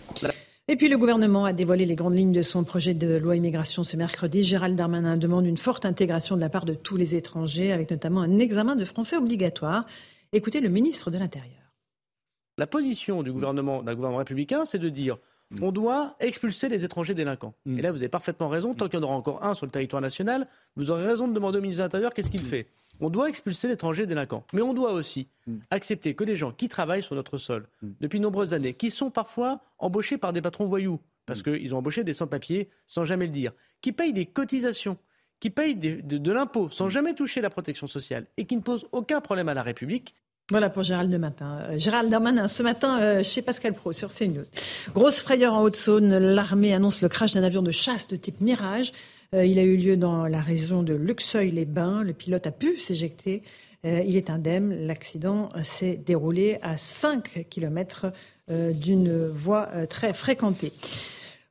Et 0.68 0.77
puis 0.77 0.89
le 0.89 0.99
gouvernement 0.99 1.45
a 1.47 1.53
dévoilé 1.53 1.87
les 1.87 1.95
grandes 1.95 2.16
lignes 2.16 2.33
de 2.33 2.43
son 2.43 2.62
projet 2.62 2.93
de 2.93 3.16
loi 3.16 3.37
immigration 3.37 3.85
ce 3.85 3.97
mercredi. 3.97 4.43
Gérald 4.43 4.77
Darmanin 4.77 5.16
demande 5.16 5.47
une 5.47 5.57
forte 5.57 5.87
intégration 5.87 6.37
de 6.37 6.41
la 6.41 6.51
part 6.51 6.66
de 6.66 6.74
tous 6.74 6.97
les 6.97 7.16
étrangers, 7.16 7.72
avec 7.72 7.91
notamment 7.91 8.20
un 8.20 8.39
examen 8.39 8.77
de 8.77 8.85
français 8.85 9.16
obligatoire. 9.16 9.87
Écoutez 10.33 10.61
le 10.61 10.68
ministre 10.68 11.11
de 11.11 11.18
l'Intérieur. 11.18 11.72
La 12.59 12.66
position 12.66 13.22
du 13.22 13.33
gouvernement, 13.33 13.83
d'un 13.83 13.95
gouvernement 13.95 14.18
républicain, 14.18 14.64
c'est 14.66 14.79
de 14.79 14.89
dire. 14.89 15.16
On 15.61 15.72
doit 15.72 16.16
expulser 16.20 16.68
les 16.68 16.84
étrangers 16.84 17.14
délinquants. 17.14 17.55
Mm. 17.64 17.78
Et 17.78 17.82
là, 17.82 17.92
vous 17.92 17.99
avez 17.99 18.09
parfaitement 18.09 18.49
raison. 18.49 18.74
Tant 18.74 18.88
qu'il 18.88 18.99
y 18.99 19.03
en 19.03 19.05
aura 19.05 19.14
encore 19.14 19.44
un 19.44 19.55
sur 19.55 19.66
le 19.66 19.72
territoire 19.72 20.03
national, 20.03 20.47
vous 20.76 20.90
aurez 20.90 21.07
raison 21.07 21.28
de 21.28 21.32
demander 21.32 21.59
au 21.59 21.61
ministre 21.61 21.82
de 21.82 21.84
l'Intérieur 21.84 22.12
qu'est-ce 22.12 22.30
qu'il 22.30 22.42
mm. 22.42 22.47
fait. 22.47 22.66
On 23.01 23.11
doit 23.11 23.28
expulser 23.28 23.68
l'étranger 23.68 24.07
délinquant. 24.07 24.44
Mais 24.53 24.62
on 24.62 24.72
doit 24.72 24.92
aussi 24.92 25.28
accepter 25.70 26.14
que 26.14 26.24
les 26.24 26.34
gens 26.34 26.51
qui 26.51 26.68
travaillent 26.68 27.03
sur 27.03 27.14
notre 27.14 27.36
sol 27.36 27.68
depuis 28.01 28.18
de 28.18 28.24
nombreuses 28.24 28.55
années, 28.55 28.72
qui 28.72 28.90
sont 28.90 29.11
parfois 29.11 29.61
embauchés 29.78 30.16
par 30.16 30.32
des 30.32 30.40
patrons 30.40 30.64
voyous, 30.64 30.99
parce 31.26 31.42
qu'ils 31.42 31.74
ont 31.74 31.78
embauché 31.78 32.05
des 32.05 32.14
sans-papiers 32.14 32.70
sans 32.86 33.05
jamais 33.05 33.26
le 33.26 33.32
dire, 33.32 33.53
qui 33.82 33.92
payent 33.92 34.14
des 34.14 34.24
cotisations, 34.24 34.97
qui 35.40 35.51
payent 35.51 35.74
de 35.76 36.32
l'impôt 36.32 36.70
sans 36.70 36.88
jamais 36.88 37.14
toucher 37.14 37.42
la 37.42 37.51
protection 37.51 37.86
sociale 37.86 38.26
et 38.38 38.47
qui 38.47 38.57
ne 38.57 38.62
posent 38.62 38.86
aucun 38.92 39.20
problème 39.20 39.51
à 39.51 39.55
la 39.55 39.62
République, 39.62 40.14
voilà 40.49 40.70
pour 40.70 40.84
Gérald 40.84 41.11
de 41.11 41.16
Matin. 41.16 41.59
Euh, 41.62 41.78
Gérald 41.78 42.09
Darmanin, 42.09 42.47
ce 42.47 42.62
matin 42.62 43.01
euh, 43.01 43.24
chez 43.24 43.42
Pascal 43.42 43.74
Pro 43.74 43.92
sur 43.92 44.14
CNews. 44.14 44.44
Grosse 44.94 45.18
frayeur 45.18 45.55
en 45.55 45.62
Haute-Saône, 45.62 46.16
l'armée 46.18 46.72
annonce 46.72 47.03
le 47.03 47.09
crash 47.09 47.32
d'un 47.32 47.42
avion 47.42 47.62
de 47.62 47.72
chasse 47.72 48.07
de 48.07 48.14
type 48.14 48.40
Mirage. 48.40 48.92
Euh, 49.34 49.44
il 49.44 49.59
a 49.59 49.62
eu 49.62 49.76
lieu 49.76 49.97
dans 49.97 50.28
la 50.28 50.40
région 50.40 50.84
de 50.84 50.94
Luxeuil-les-Bains. 50.94 52.05
Le 52.05 52.12
pilote 52.12 52.47
a 52.47 52.53
pu 52.53 52.78
s'éjecter. 52.78 53.42
il 53.82 54.16
est 54.16 54.30
indemne. 54.30 54.86
L'accident 54.86 55.49
s'est 55.64 55.97
déroulé 55.97 56.59
à 56.62 56.76
5 56.76 57.47
km 57.51 58.12
d'une 58.49 59.28
voie 59.28 59.68
très 59.88 60.12
fréquentée. 60.12 60.72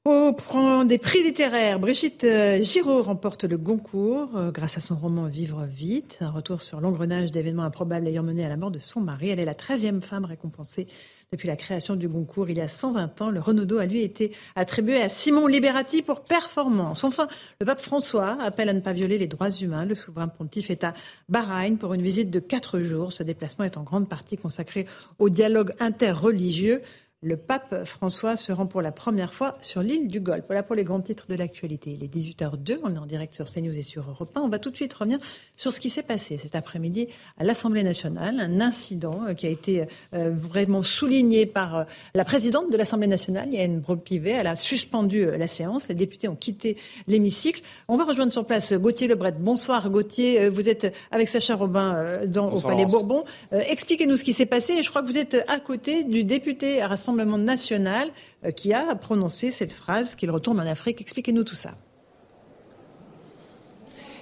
Au 0.07 0.33
point 0.33 0.85
des 0.85 0.99
prix 0.99 1.23
littéraires, 1.23 1.79
Brigitte 1.79 2.25
euh, 2.25 2.61
Giraud 2.61 3.01
remporte 3.01 3.43
le 3.43 3.57
Goncourt 3.57 4.29
euh, 4.35 4.51
grâce 4.51 4.77
à 4.77 4.79
son 4.79 4.95
roman 4.95 5.25
Vivre 5.25 5.65
vite, 5.65 6.19
un 6.21 6.29
retour 6.29 6.61
sur 6.61 6.79
l'engrenage 6.79 7.31
d'événements 7.31 7.63
improbables 7.63 8.07
ayant 8.07 8.21
mené 8.21 8.45
à 8.45 8.49
la 8.49 8.55
mort 8.55 8.69
de 8.69 8.77
son 8.77 9.01
mari. 9.01 9.29
Elle 9.29 9.39
est 9.39 9.45
la 9.45 9.55
13e 9.55 10.01
femme 10.01 10.25
récompensée 10.25 10.85
depuis 11.31 11.47
la 11.47 11.55
création 11.55 11.95
du 11.95 12.07
Goncourt 12.07 12.51
il 12.51 12.59
y 12.59 12.61
a 12.61 12.67
120 12.67 13.21
ans. 13.23 13.29
Le 13.31 13.39
Renaudot 13.39 13.79
a 13.79 13.87
lui 13.87 14.03
été 14.03 14.31
attribué 14.55 15.01
à 15.01 15.09
Simon 15.09 15.47
Liberati 15.47 16.03
pour 16.03 16.21
performance. 16.21 17.03
Enfin, 17.03 17.27
le 17.59 17.65
pape 17.65 17.81
François 17.81 18.39
appelle 18.39 18.69
à 18.69 18.73
ne 18.73 18.81
pas 18.81 18.93
violer 18.93 19.17
les 19.17 19.25
droits 19.25 19.49
humains. 19.49 19.85
Le 19.85 19.95
souverain 19.95 20.27
pontife 20.27 20.69
est 20.69 20.83
à 20.83 20.93
Bahreïn 21.29 21.77
pour 21.77 21.95
une 21.95 22.03
visite 22.03 22.29
de 22.29 22.39
quatre 22.39 22.79
jours. 22.79 23.11
Ce 23.11 23.23
déplacement 23.23 23.65
est 23.65 23.75
en 23.75 23.81
grande 23.81 24.07
partie 24.07 24.37
consacré 24.37 24.85
au 25.17 25.29
dialogue 25.29 25.71
interreligieux 25.79 26.83
le 27.22 27.38
pape 27.38 27.86
François 27.86 28.36
se 28.36 28.51
rend 28.51 28.68
pour 28.68 28.82
la 28.82 28.91
première 28.91 29.34
fois 29.34 29.57
sur 29.61 29.82
l'île 29.82 30.07
du 30.07 30.20
Golfe. 30.20 30.43
Voilà 30.47 30.63
pour 30.63 30.76
les 30.76 30.84
grands 30.84 30.99
titres 30.99 31.26
de 31.28 31.36
l'actualité. 31.36 31.91
Il 31.91 32.03
est 32.03 32.13
18h02, 32.13 32.80
on 32.84 32.93
est 32.93 32.99
en 32.99 33.05
direct 33.05 33.34
sur 33.34 33.45
CNews 33.45 33.76
et 33.76 33.82
sur 33.82 34.07
Europe 34.07 34.36
1. 34.36 34.41
On 34.41 34.49
va 34.49 34.59
tout 34.59 34.70
de 34.70 34.76
suite 34.76 34.93
revenir 34.93 35.18
sur 35.57 35.72
ce 35.72 35.80
qui 35.80 35.89
s'est 35.89 36.03
passé 36.03 36.38
cet 36.38 36.55
après-midi 36.55 37.07
à 37.38 37.43
l'Assemblée 37.43 37.84
nationale, 37.84 38.39
un 38.39 38.59
incident 38.59 39.22
euh, 39.28 39.34
qui 39.34 39.47
a 39.47 39.49
été 39.49 39.86
euh, 40.13 40.32
vraiment 40.36 40.84
souligné 40.84 41.45
par 41.45 41.78
euh, 41.78 41.84
la 42.13 42.26
présidente 42.26 42.70
de 42.72 42.78
l'Assemblée 42.78 43.07
nationale, 43.07 43.51
Yann 43.51 43.80
Braun-Pivet. 43.80 44.32
Elle 44.32 44.47
a 44.47 44.55
suspendu 44.55 45.26
la 45.26 45.47
séance, 45.47 45.88
les 45.88 45.95
députés 45.95 46.28
ont 46.28 46.36
quitté 46.36 46.78
l'hémicycle. 47.07 47.61
On 47.88 47.97
va 47.97 48.03
rejoindre 48.03 48.34
sur 48.34 48.45
place 48.45 48.74
Gauthier 48.74 49.07
Lebret. 49.07 49.34
Bonsoir 49.39 49.89
Gauthier, 49.89 50.49
vous 50.49 50.70
êtes 50.70 50.93
avec 51.11 51.30
Sacha 51.30 51.55
Robin 51.55 52.26
dans, 52.28 52.51
au 52.51 52.61
Palais 52.61 52.86
Bourbon. 52.86 53.24
Expliquez-nous 53.51 54.18
ce 54.18 54.24
qui 54.24 54.34
s'est 54.34 54.45
passé 54.45 54.74
et 54.74 54.84
je 54.84 54.89
crois 54.89 55.01
que 55.01 55.07
vous 55.07 55.18
êtes 55.18 55.43
à 55.47 55.59
côté 55.59 56.03
du 56.03 56.24
député 56.24 56.82
à 56.82 56.88
Rassemblement 57.16 57.38
national 57.38 58.09
euh, 58.43 58.51
qui 58.51 58.74
a 58.74 58.93
prononcé 58.95 59.51
cette 59.51 59.72
phrase 59.72 60.16
qu'il 60.16 60.32
retourne 60.32 60.59
en 60.59 60.66
Afrique. 60.66 60.99
Expliquez-nous 60.99 61.43
tout 61.43 61.55
ça. 61.55 61.76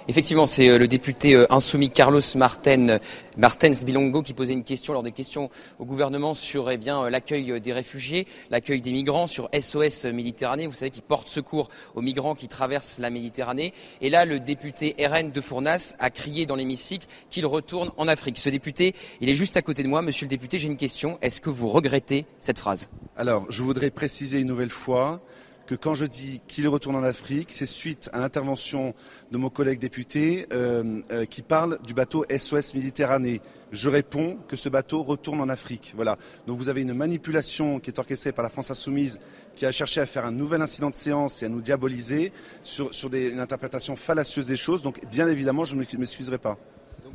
Effectivement, 0.06 0.44
c'est 0.44 0.68
euh, 0.68 0.76
le 0.76 0.86
député 0.86 1.34
euh, 1.34 1.46
insoumis 1.50 1.88
Carlos 1.88 2.20
Martens 2.36 3.84
Bilongo 3.86 4.20
qui 4.20 4.34
posait 4.34 4.52
une 4.52 4.62
question 4.62 4.92
lors 4.92 5.02
des 5.02 5.12
questions 5.12 5.48
au 5.78 5.86
gouvernement 5.86 6.34
sur 6.34 6.70
eh 6.70 6.76
bien 6.76 7.08
l'accueil 7.08 7.58
des 7.58 7.72
réfugiés, 7.72 8.26
l'accueil 8.50 8.82
des 8.82 8.92
migrants, 8.92 9.26
sur 9.26 9.48
SOS 9.58 10.04
Méditerranée. 10.04 10.66
Vous 10.66 10.74
savez, 10.74 10.90
qui 10.90 11.00
porte 11.00 11.28
secours 11.28 11.70
aux 11.94 12.02
migrants 12.02 12.34
qui 12.34 12.48
traversent 12.48 12.98
la 12.98 13.08
Méditerranée. 13.08 13.72
Et 14.02 14.10
là, 14.10 14.26
le 14.26 14.40
député 14.40 14.94
RN 14.98 15.30
de 15.30 15.40
Fournas 15.40 15.94
a 15.98 16.10
crié 16.10 16.44
dans 16.44 16.56
l'hémicycle 16.56 17.06
qu'il 17.30 17.46
retourne 17.46 17.90
en 17.96 18.06
Afrique. 18.06 18.36
Ce 18.36 18.50
député, 18.50 18.94
il 19.22 19.30
est 19.30 19.34
juste 19.34 19.56
à 19.56 19.62
côté 19.62 19.82
de 19.82 19.88
moi. 19.88 20.02
Monsieur 20.02 20.26
le 20.26 20.30
député, 20.30 20.58
j'ai 20.58 20.68
une 20.68 20.76
question. 20.76 21.18
Est-ce 21.22 21.40
que 21.40 21.48
vous 21.48 21.68
regrettez 21.68 22.26
cette 22.40 22.58
phrase? 22.58 22.90
Alors, 23.16 23.46
je 23.48 23.62
voudrais 23.62 23.90
préciser 23.90 24.40
une 24.40 24.48
nouvelle 24.48 24.70
fois 24.70 25.22
que 25.66 25.74
quand 25.74 25.94
je 25.94 26.04
dis 26.04 26.40
qu'il 26.46 26.68
retourne 26.68 26.96
en 26.96 27.02
Afrique, 27.02 27.52
c'est 27.52 27.66
suite 27.66 28.10
à 28.12 28.18
l'intervention 28.18 28.94
de 29.30 29.38
mon 29.38 29.48
collègue 29.48 29.78
député 29.78 30.46
euh, 30.52 31.00
euh, 31.10 31.24
qui 31.24 31.42
parle 31.42 31.78
du 31.82 31.94
bateau 31.94 32.24
SOS 32.36 32.74
Méditerranée. 32.74 33.40
Je 33.72 33.88
réponds 33.88 34.38
que 34.46 34.56
ce 34.56 34.68
bateau 34.68 35.02
retourne 35.02 35.40
en 35.40 35.48
Afrique. 35.48 35.92
Voilà. 35.96 36.16
Donc 36.46 36.58
vous 36.58 36.68
avez 36.68 36.82
une 36.82 36.94
manipulation 36.94 37.80
qui 37.80 37.90
est 37.90 37.98
orchestrée 37.98 38.32
par 38.32 38.42
la 38.42 38.50
France 38.50 38.70
Insoumise 38.70 39.18
qui 39.54 39.66
a 39.66 39.72
cherché 39.72 40.00
à 40.00 40.06
faire 40.06 40.26
un 40.26 40.32
nouvel 40.32 40.62
incident 40.62 40.90
de 40.90 40.94
séance 40.94 41.42
et 41.42 41.46
à 41.46 41.48
nous 41.48 41.60
diaboliser 41.60 42.32
sur, 42.62 42.90
des, 43.10 43.30
une 43.30 43.40
interprétation 43.40 43.96
fallacieuse 43.96 44.46
des 44.46 44.56
choses. 44.56 44.82
Donc 44.82 45.00
bien 45.10 45.28
évidemment, 45.28 45.64
je 45.64 45.76
ne 45.76 45.80
m'excuserai 45.80 46.38
pas 46.38 46.58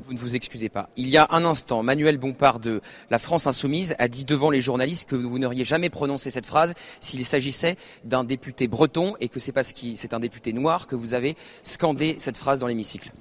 vous 0.05 0.13
ne 0.13 0.19
vous 0.19 0.35
excusez 0.35 0.69
pas. 0.69 0.89
Il 0.95 1.09
y 1.09 1.17
a 1.17 1.27
un 1.31 1.45
instant, 1.45 1.83
Manuel 1.83 2.17
Bompard 2.17 2.59
de 2.59 2.81
la 3.09 3.19
France 3.19 3.47
Insoumise 3.47 3.95
a 3.99 4.07
dit 4.07 4.25
devant 4.25 4.49
les 4.49 4.61
journalistes 4.61 5.07
que 5.07 5.15
vous 5.15 5.39
n'auriez 5.39 5.63
jamais 5.63 5.89
prononcé 5.89 6.29
cette 6.29 6.45
phrase 6.45 6.73
s'il 6.99 7.23
s'agissait 7.25 7.75
d'un 8.03 8.23
député 8.23 8.67
breton 8.67 9.15
et 9.19 9.29
que 9.29 9.39
c'est 9.39 9.51
parce 9.51 9.73
que 9.73 9.95
c'est 9.95 10.13
un 10.13 10.19
député 10.19 10.53
noir 10.53 10.87
que 10.87 10.95
vous 10.95 11.13
avez 11.13 11.35
scandé 11.63 12.15
cette 12.17 12.37
phrase 12.37 12.59
dans 12.59 12.67
l'hémicycle. 12.67 13.11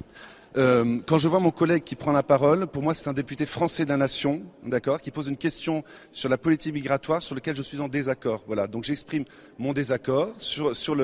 Euh, 0.57 0.99
quand 1.07 1.19
je 1.19 1.29
vois 1.29 1.41
mon 1.41 1.51
collègue 1.51 1.85
qui 1.85 1.95
prend 1.95 2.13
la 2.13 2.23
parole, 2.23 2.67
pour 2.67 2.83
moi 2.83 2.95
c'est 2.95 3.09
un 3.09 3.13
député 3.13 3.45
français 3.45 3.85
de 3.85 3.91
la 3.91 3.99
nation, 3.99 4.43
d'accord, 4.65 5.01
qui 5.01 5.11
pose 5.11 5.29
une 5.29 5.37
question 5.37 5.85
sur 6.11 6.31
la 6.31 6.39
politique 6.39 6.73
migratoire 6.73 7.23
sur 7.23 7.35
laquelle 7.35 7.55
je 7.55 7.63
suis 7.63 7.81
en 7.81 7.89
désaccord. 7.89 8.45
Voilà, 8.47 8.67
donc 8.67 8.85
j'exprime 8.85 9.25
mon 9.59 9.75
désaccord 9.75 10.33
sur, 10.39 10.97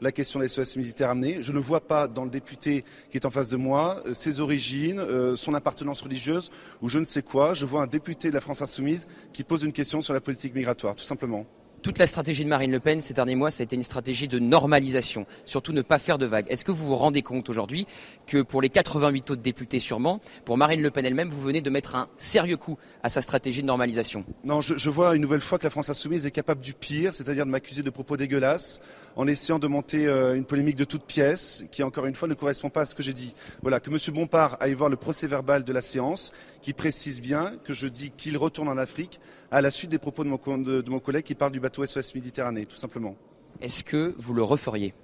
la 0.00 0.12
question 0.12 0.38
des 0.38 0.48
SOS 0.48 0.76
amenés. 1.00 1.42
Je 1.42 1.52
ne 1.52 1.58
vois 1.58 1.80
pas 1.80 2.06
dans 2.06 2.24
le 2.24 2.30
député 2.30 2.84
qui 3.10 3.16
est 3.16 3.26
en 3.26 3.30
face 3.30 3.48
de 3.48 3.56
moi 3.56 4.02
euh, 4.06 4.14
ses 4.14 4.40
origines, 4.40 5.00
euh, 5.00 5.34
son 5.34 5.54
appartenance 5.54 6.02
religieuse 6.02 6.50
ou 6.80 6.88
je 6.88 7.00
ne 7.00 7.04
sais 7.04 7.22
quoi. 7.22 7.54
Je 7.54 7.66
vois 7.66 7.82
un 7.82 7.86
député 7.88 8.28
de 8.28 8.34
la 8.34 8.40
France 8.40 8.62
insoumise 8.62 9.08
qui 9.32 9.42
pose 9.42 9.64
une 9.64 9.72
question 9.72 10.00
sur 10.00 10.14
la 10.14 10.20
politique 10.20 10.54
migratoire, 10.54 10.94
tout 10.94 11.04
simplement. 11.04 11.46
Toute 11.82 11.98
la 11.98 12.06
stratégie 12.06 12.44
de 12.44 12.48
Marine 12.48 12.70
Le 12.70 12.78
Pen 12.78 13.00
ces 13.00 13.12
derniers 13.12 13.34
mois, 13.34 13.50
ça 13.50 13.62
a 13.62 13.64
été 13.64 13.74
une 13.74 13.82
stratégie 13.82 14.28
de 14.28 14.38
normalisation, 14.38 15.26
surtout 15.44 15.72
ne 15.72 15.82
pas 15.82 15.98
faire 15.98 16.16
de 16.16 16.26
vagues. 16.26 16.46
Est-ce 16.48 16.64
que 16.64 16.70
vous 16.70 16.86
vous 16.86 16.94
rendez 16.94 17.22
compte 17.22 17.48
aujourd'hui 17.48 17.88
que 18.28 18.40
pour 18.40 18.62
les 18.62 18.68
88 18.68 19.32
autres 19.32 19.42
députés 19.42 19.80
sûrement, 19.80 20.20
pour 20.44 20.56
Marine 20.56 20.80
Le 20.80 20.92
Pen 20.92 21.04
elle-même, 21.04 21.28
vous 21.28 21.42
venez 21.42 21.60
de 21.60 21.70
mettre 21.70 21.96
un 21.96 22.08
sérieux 22.18 22.56
coup 22.56 22.78
à 23.02 23.08
sa 23.08 23.20
stratégie 23.20 23.62
de 23.62 23.66
normalisation? 23.66 24.24
Non, 24.44 24.60
je, 24.60 24.90
vois 24.90 25.16
une 25.16 25.22
nouvelle 25.22 25.40
fois 25.40 25.58
que 25.58 25.64
la 25.64 25.70
France 25.70 25.90
insoumise 25.90 26.24
est 26.24 26.30
capable 26.30 26.60
du 26.60 26.72
pire, 26.72 27.16
c'est-à-dire 27.16 27.46
de 27.46 27.50
m'accuser 27.50 27.82
de 27.82 27.90
propos 27.90 28.16
dégueulasses, 28.16 28.80
en 29.16 29.26
essayant 29.26 29.58
de 29.58 29.66
monter 29.66 30.06
euh, 30.06 30.34
une 30.34 30.44
polémique 30.44 30.76
de 30.76 30.84
toutes 30.84 31.04
pièces, 31.04 31.64
qui 31.70 31.82
encore 31.82 32.06
une 32.06 32.14
fois 32.14 32.28
ne 32.28 32.34
correspond 32.34 32.70
pas 32.70 32.82
à 32.82 32.86
ce 32.86 32.94
que 32.94 33.02
j'ai 33.02 33.12
dit. 33.12 33.34
Voilà, 33.62 33.80
que 33.80 33.90
M. 33.90 33.98
Bompard 34.14 34.56
aille 34.60 34.74
voir 34.74 34.90
le 34.90 34.96
procès 34.96 35.26
verbal 35.26 35.64
de 35.64 35.72
la 35.72 35.80
séance, 35.80 36.32
qui 36.60 36.72
précise 36.72 37.20
bien 37.20 37.52
que 37.64 37.72
je 37.72 37.88
dis 37.88 38.10
qu'il 38.10 38.36
retourne 38.36 38.68
en 38.68 38.78
Afrique 38.78 39.20
à 39.50 39.60
la 39.60 39.70
suite 39.70 39.90
des 39.90 39.98
propos 39.98 40.24
de 40.24 40.28
mon, 40.28 40.58
de, 40.58 40.88
mon 40.88 41.00
collègue 41.00 41.24
qui 41.24 41.34
parle 41.34 41.52
du 41.52 41.60
bateau 41.60 41.84
SOS 41.84 42.14
Méditerranée, 42.14 42.66
tout 42.66 42.76
simplement. 42.76 43.16
Est-ce 43.60 43.84
que 43.84 44.14
vous 44.18 44.34
le 44.34 44.42
referiez? 44.42 44.94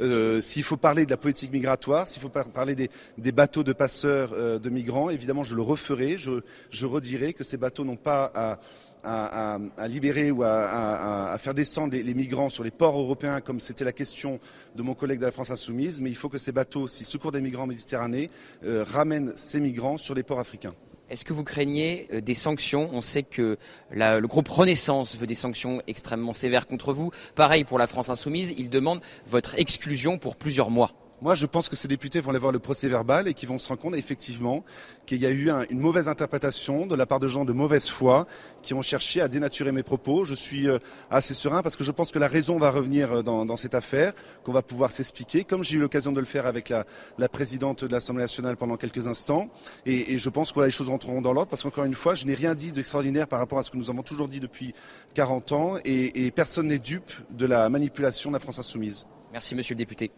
Euh, 0.00 0.40
s'il 0.40 0.62
faut 0.62 0.76
parler 0.76 1.04
de 1.04 1.10
la 1.10 1.16
politique 1.16 1.52
migratoire, 1.52 2.08
s'il 2.08 2.22
faut 2.22 2.30
parler 2.30 2.74
des, 2.74 3.32
bateaux 3.32 3.62
de 3.62 3.72
passeurs 3.72 4.30
euh, 4.32 4.58
de 4.58 4.70
migrants, 4.70 5.10
évidemment, 5.10 5.44
je 5.44 5.54
le 5.54 5.62
referai. 5.62 6.16
Je, 6.16 6.40
je 6.70 6.86
redirai 6.86 7.34
que 7.34 7.44
ces 7.44 7.56
bateaux 7.56 7.84
n'ont 7.84 7.96
pas 7.96 8.30
à, 8.34 8.58
à, 9.04 9.58
libérer 9.88 10.30
ou 10.30 10.42
à, 10.42 11.36
faire 11.38 11.54
descendre 11.54 11.94
les, 11.96 12.14
migrants 12.14 12.48
sur 12.48 12.64
les 12.64 12.70
ports 12.70 12.98
européens, 12.98 13.40
comme 13.40 13.60
c'était 13.60 13.84
la 13.84 13.92
question 13.92 14.38
de 14.76 14.82
mon 14.82 14.94
collègue 14.94 15.20
de 15.20 15.26
la 15.26 15.32
France 15.32 15.50
Insoumise, 15.50 16.00
mais 16.00 16.10
il 16.10 16.16
faut 16.16 16.28
que 16.28 16.38
ces 16.38 16.52
bateaux, 16.52 16.88
si 16.88 17.04
secours 17.04 17.32
des 17.32 17.40
migrants 17.40 17.64
en 17.64 17.68
Méditerranée, 17.68 18.30
euh, 18.64 18.84
ramènent 18.84 19.32
ces 19.36 19.60
migrants 19.60 19.98
sur 19.98 20.14
les 20.14 20.22
ports 20.22 20.40
africains. 20.40 20.74
Est-ce 21.10 21.24
que 21.24 21.32
vous 21.32 21.44
craignez 21.44 22.08
euh, 22.12 22.20
des 22.20 22.34
sanctions? 22.34 22.88
On 22.92 23.02
sait 23.02 23.22
que 23.22 23.58
le 23.90 24.26
groupe 24.26 24.48
Renaissance 24.48 25.16
veut 25.16 25.26
des 25.26 25.34
sanctions 25.34 25.82
extrêmement 25.86 26.32
sévères 26.32 26.66
contre 26.66 26.92
vous. 26.92 27.10
Pareil 27.34 27.64
pour 27.64 27.78
la 27.78 27.86
France 27.86 28.08
Insoumise, 28.08 28.54
il 28.56 28.70
demande 28.70 29.00
votre 29.26 29.58
exclusion 29.58 30.18
pour 30.18 30.36
plusieurs 30.36 30.70
mois. 30.70 30.92
Moi, 31.22 31.36
je 31.36 31.46
pense 31.46 31.68
que 31.68 31.76
ces 31.76 31.86
députés 31.86 32.20
vont 32.20 32.30
aller 32.30 32.40
voir 32.40 32.50
le 32.50 32.58
procès 32.58 32.88
verbal 32.88 33.28
et 33.28 33.34
qu'ils 33.34 33.48
vont 33.48 33.56
se 33.56 33.68
rendre 33.68 33.80
compte 33.80 33.94
effectivement 33.94 34.64
qu'il 35.06 35.18
y 35.18 35.26
a 35.26 35.30
eu 35.30 35.52
une 35.70 35.78
mauvaise 35.78 36.08
interprétation 36.08 36.84
de 36.84 36.96
la 36.96 37.06
part 37.06 37.20
de 37.20 37.28
gens 37.28 37.44
de 37.44 37.52
mauvaise 37.52 37.88
foi 37.88 38.26
qui 38.60 38.74
ont 38.74 38.82
cherché 38.82 39.20
à 39.20 39.28
dénaturer 39.28 39.70
mes 39.70 39.84
propos. 39.84 40.24
Je 40.24 40.34
suis 40.34 40.68
euh, 40.68 40.80
assez 41.12 41.32
serein 41.32 41.62
parce 41.62 41.76
que 41.76 41.84
je 41.84 41.92
pense 41.92 42.10
que 42.10 42.18
la 42.18 42.26
raison 42.26 42.58
va 42.58 42.72
revenir 42.72 43.12
euh, 43.12 43.22
dans, 43.22 43.56
cette 43.56 43.76
affaire, 43.76 44.14
qu'on 44.42 44.50
va 44.50 44.62
pouvoir 44.62 44.90
s'expliquer, 44.90 45.44
comme 45.44 45.62
j'ai 45.62 45.76
eu 45.76 45.78
l'occasion 45.78 46.10
de 46.10 46.18
le 46.18 46.26
faire 46.26 46.44
avec 46.44 46.70
la, 46.70 47.28
présidente 47.28 47.84
de 47.84 47.92
l'Assemblée 47.92 48.24
nationale 48.24 48.56
pendant 48.56 48.76
quelques 48.76 49.06
instants. 49.06 49.48
Et, 49.86 50.18
je 50.18 50.28
pense 50.28 50.50
que 50.50 50.58
les 50.58 50.72
choses 50.72 50.88
rentreront 50.88 51.22
dans 51.22 51.32
l'ordre 51.32 51.50
parce 51.50 51.62
qu'encore 51.62 51.84
une 51.84 51.94
fois, 51.94 52.16
je 52.16 52.26
n'ai 52.26 52.34
rien 52.34 52.56
dit 52.56 52.72
d'extraordinaire 52.72 53.28
par 53.28 53.38
rapport 53.38 53.60
à 53.60 53.62
ce 53.62 53.70
que 53.70 53.76
nous 53.76 53.90
avons 53.90 54.02
toujours 54.02 54.26
dit 54.26 54.40
depuis 54.40 54.74
40 55.14 55.52
ans 55.52 55.78
et, 55.84 56.26
et 56.26 56.32
personne 56.32 56.66
n'est 56.66 56.80
dupe 56.80 57.12
de 57.30 57.46
la 57.46 57.68
manipulation 57.68 58.30
de 58.30 58.34
la 58.34 58.40
France 58.40 58.58
insoumise. 58.58 59.06
Merci, 59.32 59.54
monsieur 59.54 59.76
le 59.76 59.78
député. 59.78 60.10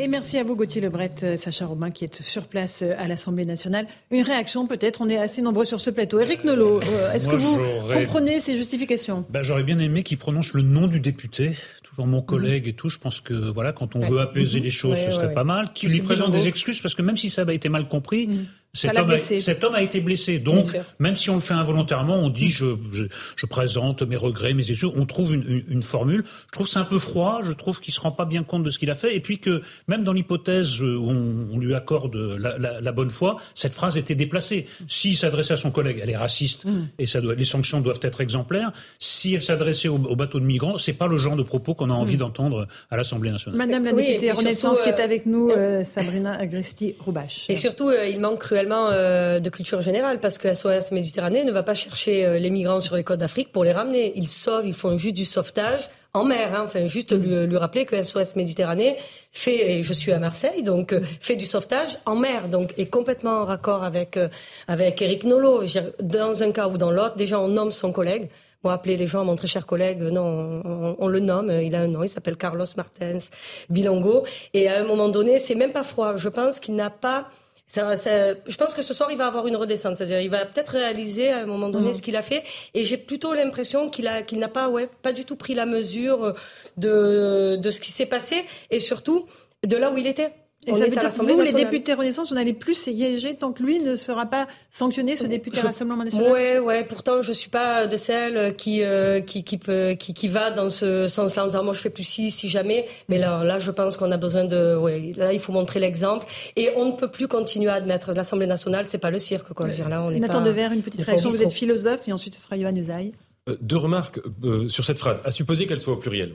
Et 0.00 0.06
merci 0.06 0.38
à 0.38 0.44
vous, 0.44 0.54
Gauthier 0.54 0.80
Lebret, 0.80 1.10
euh, 1.24 1.36
Sacha 1.36 1.66
Robin, 1.66 1.90
qui 1.90 2.04
est 2.04 2.22
sur 2.22 2.44
place 2.44 2.82
euh, 2.82 2.94
à 2.98 3.08
l'Assemblée 3.08 3.44
nationale. 3.44 3.84
Une 4.12 4.22
réaction, 4.22 4.68
peut-être? 4.68 5.00
On 5.00 5.08
est 5.08 5.18
assez 5.18 5.42
nombreux 5.42 5.64
sur 5.64 5.80
ce 5.80 5.90
plateau. 5.90 6.20
Éric 6.20 6.44
Nolot, 6.44 6.80
euh, 6.80 7.12
est-ce 7.12 7.26
que 7.26 7.34
vous 7.34 7.58
comprenez 7.92 8.38
ces 8.38 8.56
justifications? 8.56 9.24
Ben, 9.28 9.42
J'aurais 9.42 9.64
bien 9.64 9.80
aimé 9.80 10.04
qu'il 10.04 10.16
prononce 10.16 10.54
le 10.54 10.62
nom 10.62 10.86
du 10.86 11.00
député, 11.00 11.56
toujours 11.82 12.06
mon 12.06 12.22
collègue 12.22 12.68
et 12.68 12.74
tout. 12.74 12.88
Je 12.88 12.98
pense 12.98 13.20
que 13.20 13.34
voilà, 13.34 13.72
quand 13.72 13.96
on 13.96 13.98
veut 13.98 14.20
apaiser 14.20 14.60
les 14.60 14.70
choses, 14.70 14.98
ce 14.98 15.10
serait 15.10 15.34
pas 15.34 15.42
mal. 15.42 15.72
Qu'il 15.72 15.90
lui 15.90 16.00
présente 16.00 16.30
des 16.30 16.46
excuses, 16.46 16.80
parce 16.80 16.94
que 16.94 17.02
même 17.02 17.16
si 17.16 17.28
ça 17.28 17.42
a 17.44 17.52
été 17.52 17.68
mal 17.68 17.88
compris, 17.88 18.28
mhm. 18.28 18.46
Cet 18.74 18.96
homme, 18.96 19.10
a, 19.10 19.18
cet 19.18 19.64
homme, 19.64 19.74
a, 19.74 19.82
été 19.82 20.00
blessé. 20.00 20.38
Donc, 20.38 20.66
même 20.98 21.16
si 21.16 21.30
on 21.30 21.34
le 21.34 21.40
fait 21.40 21.54
involontairement, 21.54 22.16
on 22.16 22.28
dit 22.28 22.50
je, 22.50 22.66
je, 22.92 23.04
je 23.36 23.46
présente 23.46 24.02
mes 24.02 24.16
regrets, 24.16 24.54
mes 24.54 24.70
excuses. 24.70 24.90
On 24.94 25.06
trouve 25.06 25.34
une, 25.34 25.44
une, 25.48 25.64
une 25.68 25.82
formule. 25.82 26.24
Je 26.46 26.52
trouve 26.52 26.68
c'est 26.68 26.78
un 26.78 26.84
peu 26.84 26.98
froid. 26.98 27.40
Je 27.42 27.52
trouve 27.52 27.80
qu'il 27.80 27.94
se 27.94 28.00
rend 28.00 28.12
pas 28.12 28.24
bien 28.24 28.42
compte 28.42 28.62
de 28.62 28.70
ce 28.70 28.78
qu'il 28.78 28.90
a 28.90 28.94
fait. 28.94 29.16
Et 29.16 29.20
puis 29.20 29.38
que 29.38 29.62
même 29.88 30.04
dans 30.04 30.12
l'hypothèse 30.12 30.82
où 30.82 30.86
on, 30.86 31.48
on, 31.52 31.58
lui 31.58 31.74
accorde 31.74 32.14
la, 32.14 32.58
la, 32.58 32.80
la, 32.80 32.92
bonne 32.92 33.10
foi, 33.10 33.38
cette 33.54 33.74
phrase 33.74 33.96
était 33.96 34.14
déplacée. 34.14 34.66
S'il 34.86 35.16
s'adressait 35.16 35.54
à 35.54 35.56
son 35.56 35.70
collègue, 35.70 36.00
elle 36.02 36.10
est 36.10 36.16
raciste 36.16 36.64
mm. 36.64 36.88
et 36.98 37.06
ça 37.06 37.20
doit, 37.20 37.34
les 37.34 37.44
sanctions 37.44 37.80
doivent 37.80 38.00
être 38.02 38.20
exemplaires. 38.20 38.72
Si 38.98 39.34
elle 39.34 39.42
s'adressait 39.42 39.88
au, 39.88 39.96
au, 39.96 40.16
bateau 40.16 40.40
de 40.40 40.44
migrants, 40.44 40.78
c'est 40.78 40.92
pas 40.92 41.06
le 41.06 41.18
genre 41.18 41.36
de 41.36 41.42
propos 41.42 41.74
qu'on 41.74 41.90
a 41.90 41.94
envie 41.94 42.16
mm. 42.16 42.18
d'entendre 42.18 42.68
à 42.90 42.96
l'Assemblée 42.96 43.30
nationale. 43.30 43.58
Madame 43.58 43.84
la 43.84 43.92
députée 43.92 44.32
Renaissance 44.32 44.80
qui 44.80 44.88
est 44.88 45.00
euh, 45.00 45.04
avec 45.04 45.26
nous, 45.26 45.50
euh, 45.50 45.82
Sabrina 45.84 46.38
Agresti-Roubache. 46.38 47.46
Et 47.48 47.54
surtout, 47.54 47.88
euh, 47.88 48.06
il 48.06 48.20
manque 48.20 48.44
cruellement 48.58 48.88
euh, 48.90 49.38
de 49.38 49.50
culture 49.50 49.80
générale, 49.82 50.18
parce 50.18 50.36
que 50.36 50.52
SOS 50.52 50.90
Méditerranée 50.90 51.44
ne 51.44 51.52
va 51.52 51.62
pas 51.62 51.74
chercher 51.74 52.26
euh, 52.26 52.38
les 52.40 52.50
migrants 52.50 52.80
sur 52.80 52.96
les 52.96 53.04
côtes 53.04 53.20
d'Afrique 53.20 53.52
pour 53.52 53.62
les 53.62 53.70
ramener. 53.70 54.12
Ils 54.16 54.26
sauvent, 54.26 54.66
ils 54.66 54.74
font 54.74 54.96
juste 54.96 55.14
du 55.14 55.24
sauvetage 55.24 55.88
en 56.12 56.24
mer. 56.24 56.56
Hein. 56.56 56.62
Enfin, 56.64 56.86
juste 56.86 57.12
lui, 57.12 57.46
lui, 57.46 57.56
rappeler 57.56 57.84
que 57.84 58.02
SOS 58.02 58.34
Méditerranée 58.34 58.96
fait, 59.30 59.70
et 59.70 59.82
je 59.84 59.92
suis 59.92 60.10
à 60.10 60.18
Marseille, 60.18 60.64
donc 60.64 60.92
euh, 60.92 61.02
fait 61.20 61.36
du 61.36 61.46
sauvetage 61.46 61.98
en 62.04 62.16
mer, 62.16 62.48
donc 62.48 62.74
est 62.78 62.86
complètement 62.86 63.42
en 63.42 63.44
raccord 63.44 63.84
avec 63.84 64.16
euh, 64.16 64.26
avec 64.66 65.00
Eric 65.02 65.22
Nolot. 65.22 65.62
Dans 66.02 66.42
un 66.42 66.50
cas 66.50 66.66
ou 66.66 66.78
dans 66.78 66.90
l'autre, 66.90 67.14
déjà 67.14 67.38
on 67.38 67.46
nomme 67.46 67.70
son 67.70 67.92
collègue. 67.92 68.28
Moi, 68.64 68.72
appeler 68.72 68.96
les 68.96 69.06
gens, 69.06 69.24
mon 69.24 69.36
très 69.36 69.46
cher 69.46 69.66
collègue, 69.66 70.00
non, 70.00 70.62
on, 70.64 70.96
on, 70.98 71.06
le 71.06 71.20
nomme, 71.20 71.48
il 71.48 71.76
a 71.76 71.82
un 71.82 71.86
nom, 71.86 72.02
il 72.02 72.08
s'appelle 72.08 72.36
Carlos 72.36 72.66
Martens 72.76 73.30
Bilongo. 73.70 74.24
Et 74.52 74.68
à 74.68 74.80
un 74.80 74.84
moment 74.84 75.08
donné, 75.08 75.38
c'est 75.38 75.54
même 75.54 75.70
pas 75.70 75.84
froid. 75.84 76.16
Je 76.16 76.28
pense 76.28 76.58
qu'il 76.58 76.74
n'a 76.74 76.90
pas 76.90 77.28
ça, 77.68 77.96
ça, 77.96 78.34
je 78.46 78.56
pense 78.56 78.74
que 78.74 78.82
ce 78.82 78.94
soir, 78.94 79.10
il 79.12 79.18
va 79.18 79.26
avoir 79.26 79.46
une 79.46 79.56
redescente. 79.56 79.98
C'est-à-dire, 79.98 80.20
il 80.20 80.30
va 80.30 80.46
peut-être 80.46 80.70
réaliser 80.70 81.30
à 81.30 81.40
un 81.40 81.46
moment 81.46 81.68
donné 81.68 81.90
mm. 81.90 81.94
ce 81.94 82.02
qu'il 82.02 82.16
a 82.16 82.22
fait. 82.22 82.42
Et 82.74 82.82
j'ai 82.84 82.96
plutôt 82.96 83.34
l'impression 83.34 83.90
qu'il 83.90 84.08
a, 84.08 84.22
qu'il 84.22 84.38
n'a 84.38 84.48
pas, 84.48 84.68
ouais, 84.68 84.88
pas 85.02 85.12
du 85.12 85.24
tout 85.24 85.36
pris 85.36 85.54
la 85.54 85.66
mesure 85.66 86.34
de, 86.78 87.56
de 87.56 87.70
ce 87.70 87.80
qui 87.80 87.92
s'est 87.92 88.06
passé 88.06 88.44
et 88.70 88.80
surtout 88.80 89.26
de 89.66 89.76
là 89.76 89.90
où 89.90 89.98
il 89.98 90.06
était. 90.06 90.32
Et 90.68 90.74
ça 90.74 90.84
veut 90.84 90.90
dire 90.90 91.02
que 91.02 91.32
vous, 91.32 91.40
les 91.40 91.52
députés 91.52 91.94
Renaissance, 91.94 92.30
on 92.30 92.34
n'allez 92.34 92.52
plus 92.52 92.74
siéger 92.74 93.34
tant 93.34 93.52
que 93.52 93.62
lui 93.62 93.78
ne 93.80 93.96
sera 93.96 94.26
pas 94.26 94.46
sanctionné, 94.70 95.16
ce 95.16 95.24
député 95.24 95.60
Rassemblement 95.60 96.04
National 96.04 96.32
Ouais, 96.32 96.58
ouais. 96.58 96.84
Pourtant, 96.84 97.22
je 97.22 97.32
suis 97.32 97.50
pas 97.50 97.86
de 97.86 97.96
celle 97.96 98.54
qui 98.56 98.82
euh, 98.82 99.20
qui 99.20 99.44
qui, 99.44 99.58
peut, 99.58 99.94
qui 99.98 100.14
qui 100.14 100.28
va 100.28 100.50
dans 100.50 100.70
ce 100.70 101.08
sens-là 101.08 101.44
en 101.44 101.46
disant 101.46 101.64
moi 101.64 101.74
je 101.74 101.80
fais 101.80 101.90
plus 101.90 102.04
si 102.04 102.30
si 102.30 102.48
jamais. 102.48 102.86
Mais 103.08 103.18
là, 103.18 103.44
là, 103.44 103.58
je 103.58 103.70
pense 103.70 103.96
qu'on 103.96 104.12
a 104.12 104.16
besoin 104.16 104.44
de. 104.44 104.76
Ouais, 104.76 105.12
là, 105.16 105.32
il 105.32 105.40
faut 105.40 105.52
montrer 105.52 105.80
l'exemple 105.80 106.26
et 106.56 106.70
on 106.76 106.86
ne 106.86 106.92
peut 106.92 107.10
plus 107.10 107.28
continuer 107.28 107.70
à 107.70 107.74
admettre. 107.74 108.12
L'Assemblée 108.12 108.46
nationale, 108.46 108.86
c'est 108.86 108.98
pas 108.98 109.10
le 109.10 109.18
cirque, 109.18 109.52
quoi. 109.52 109.68
Dire, 109.68 109.88
là, 109.88 110.02
on 110.02 110.10
est 110.10 110.18
Nathan 110.18 110.40
Devers, 110.40 110.72
une 110.72 110.82
petite 110.82 111.02
réaction. 111.02 111.28
Vous 111.28 111.42
êtes 111.42 111.52
philosophe 111.52 112.00
et 112.06 112.12
ensuite 112.12 112.34
ce 112.34 112.40
sera 112.40 112.56
Yohann 112.56 112.76
Usaï. 112.76 113.12
Euh, 113.48 113.56
deux 113.60 113.76
remarques 113.76 114.20
euh, 114.44 114.68
sur 114.68 114.84
cette 114.84 114.98
phrase. 114.98 115.20
À 115.24 115.30
supposer 115.30 115.66
qu'elle 115.66 115.78
soit 115.78 115.94
au 115.94 115.98
pluriel, 115.98 116.34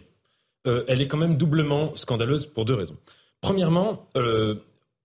elle 0.65 1.01
est 1.01 1.07
quand 1.07 1.17
même 1.17 1.35
doublement 1.35 1.93
scandaleuse 1.95 2.45
pour 2.45 2.63
deux 2.63 2.75
raisons. 2.75 2.95
Premièrement, 3.43 4.07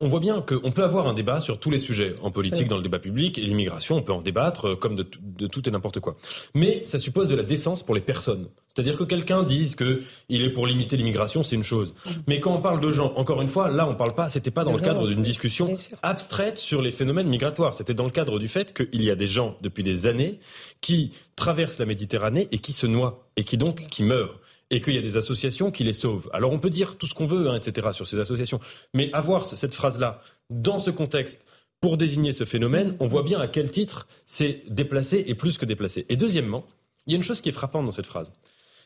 on 0.01 0.07
voit 0.07 0.21
bien 0.21 0.41
qu'on 0.41 0.71
peut 0.71 0.85
avoir 0.85 1.09
un 1.09 1.13
débat 1.13 1.41
sur 1.41 1.59
tous 1.59 1.71
les 1.71 1.81
sujets 1.81 2.15
en 2.23 2.31
politique, 2.31 2.69
dans 2.69 2.77
le 2.77 2.85
débat 2.85 3.01
public, 3.01 3.37
et 3.37 3.41
l'immigration, 3.41 3.97
on 3.97 4.03
peut 4.03 4.13
en 4.13 4.23
débattre 4.23 4.69
euh, 4.69 4.77
comme 4.77 4.95
de, 4.95 5.03
tout 5.49 5.69
et 5.69 5.73
n'importe 5.73 5.99
quoi. 5.99 6.17
Mais 6.55 6.85
ça 6.85 7.01
suppose 7.01 7.29
de 7.29 7.35
la 7.35 7.43
décence 7.43 7.83
pour 7.83 7.97
les 7.97 8.01
personnes. 8.01 8.47
C'est-à-dire 8.69 8.97
que 8.97 9.03
quelqu'un 9.03 9.43
dise 9.43 9.75
que 9.75 10.03
il 10.29 10.43
est 10.43 10.51
pour 10.51 10.69
limiter 10.69 10.97
l'immigration, 10.97 11.43
c'est 11.43 11.57
une 11.57 11.65
chose. 11.65 11.95
Mm. 12.07 12.11
Mais 12.29 12.39
quand 12.39 12.55
on 12.55 12.61
parle 12.61 12.81
de 12.81 12.93
gens, 12.93 13.13
encore 13.17 13.43
une 13.43 13.49
fois, 13.49 13.69
là 13.69 13.89
on 13.89 13.97
parle 13.97 14.15
pas, 14.15 14.29
c'était 14.29 14.53
pas 14.53 14.63
dans 14.63 14.73
le 14.73 14.79
cadre 14.79 15.05
d'une 15.05 15.23
discussion 15.23 15.73
abstraite 16.03 16.59
sur 16.59 16.81
les 16.81 16.93
phénomènes 16.93 17.29
migratoires. 17.29 17.75
C'était 17.75 17.95
dans 17.95 18.05
le 18.05 18.11
cadre 18.11 18.39
du 18.39 18.47
fait 18.47 18.73
qu'il 18.73 19.03
y 19.03 19.11
a 19.11 19.17
des 19.17 19.27
gens 19.27 19.57
depuis 19.63 19.83
des 19.83 20.07
années 20.07 20.39
qui 20.81 21.11
traversent 21.35 21.81
la 21.81 21.87
Méditerranée 21.87 22.47
et 22.53 22.59
qui 22.59 22.73
se 22.73 22.87
noient 22.87 23.27
et 23.37 23.43
qui 23.43 23.57
donc 23.57 23.89
qui 23.89 24.05
meurent 24.05 24.39
et 24.71 24.81
qu'il 24.81 24.95
y 24.95 24.99
a 24.99 25.03
des 25.03 25.17
associations 25.17 25.71
qui 25.71 25.85
les 25.85 25.93
sauvent. 25.93 26.29
Alors 26.33 26.53
on 26.53 26.59
peut 26.59 26.71
dire 26.71 26.97
tout 26.97 27.07
ce 27.07 27.15
qu'on 27.15 27.27
veut, 27.27 27.49
hein, 27.49 27.57
etc., 27.57 27.89
sur 27.93 28.07
ces 28.07 28.19
associations, 28.19 28.61
mais 28.95 29.11
avoir 29.13 29.45
cette 29.45 29.75
phrase-là 29.75 30.21
dans 30.51 30.79
ce 30.79 30.91
contexte 30.91 31.47
pour 31.81 31.97
désigner 31.97 32.33
ce 32.33 32.45
phénomène, 32.45 32.97
on 33.01 33.07
voit 33.07 33.23
bien 33.23 33.41
à 33.41 33.47
quel 33.47 33.71
titre 33.71 34.09
c'est 34.27 34.65
déplacé 34.69 35.25
et 35.27 35.35
plus 35.35 35.59
que 35.59 35.65
déplacé. 35.65 36.07
Et 36.09 36.17
deuxièmement, 36.17 36.67
il 37.07 37.13
y 37.13 37.15
a 37.15 37.17
une 37.17 37.23
chose 37.23 37.41
qui 37.41 37.49
est 37.49 37.53
frappante 37.53 37.87
dans 37.87 37.93
cette 37.93 38.07
phrase, 38.07 38.33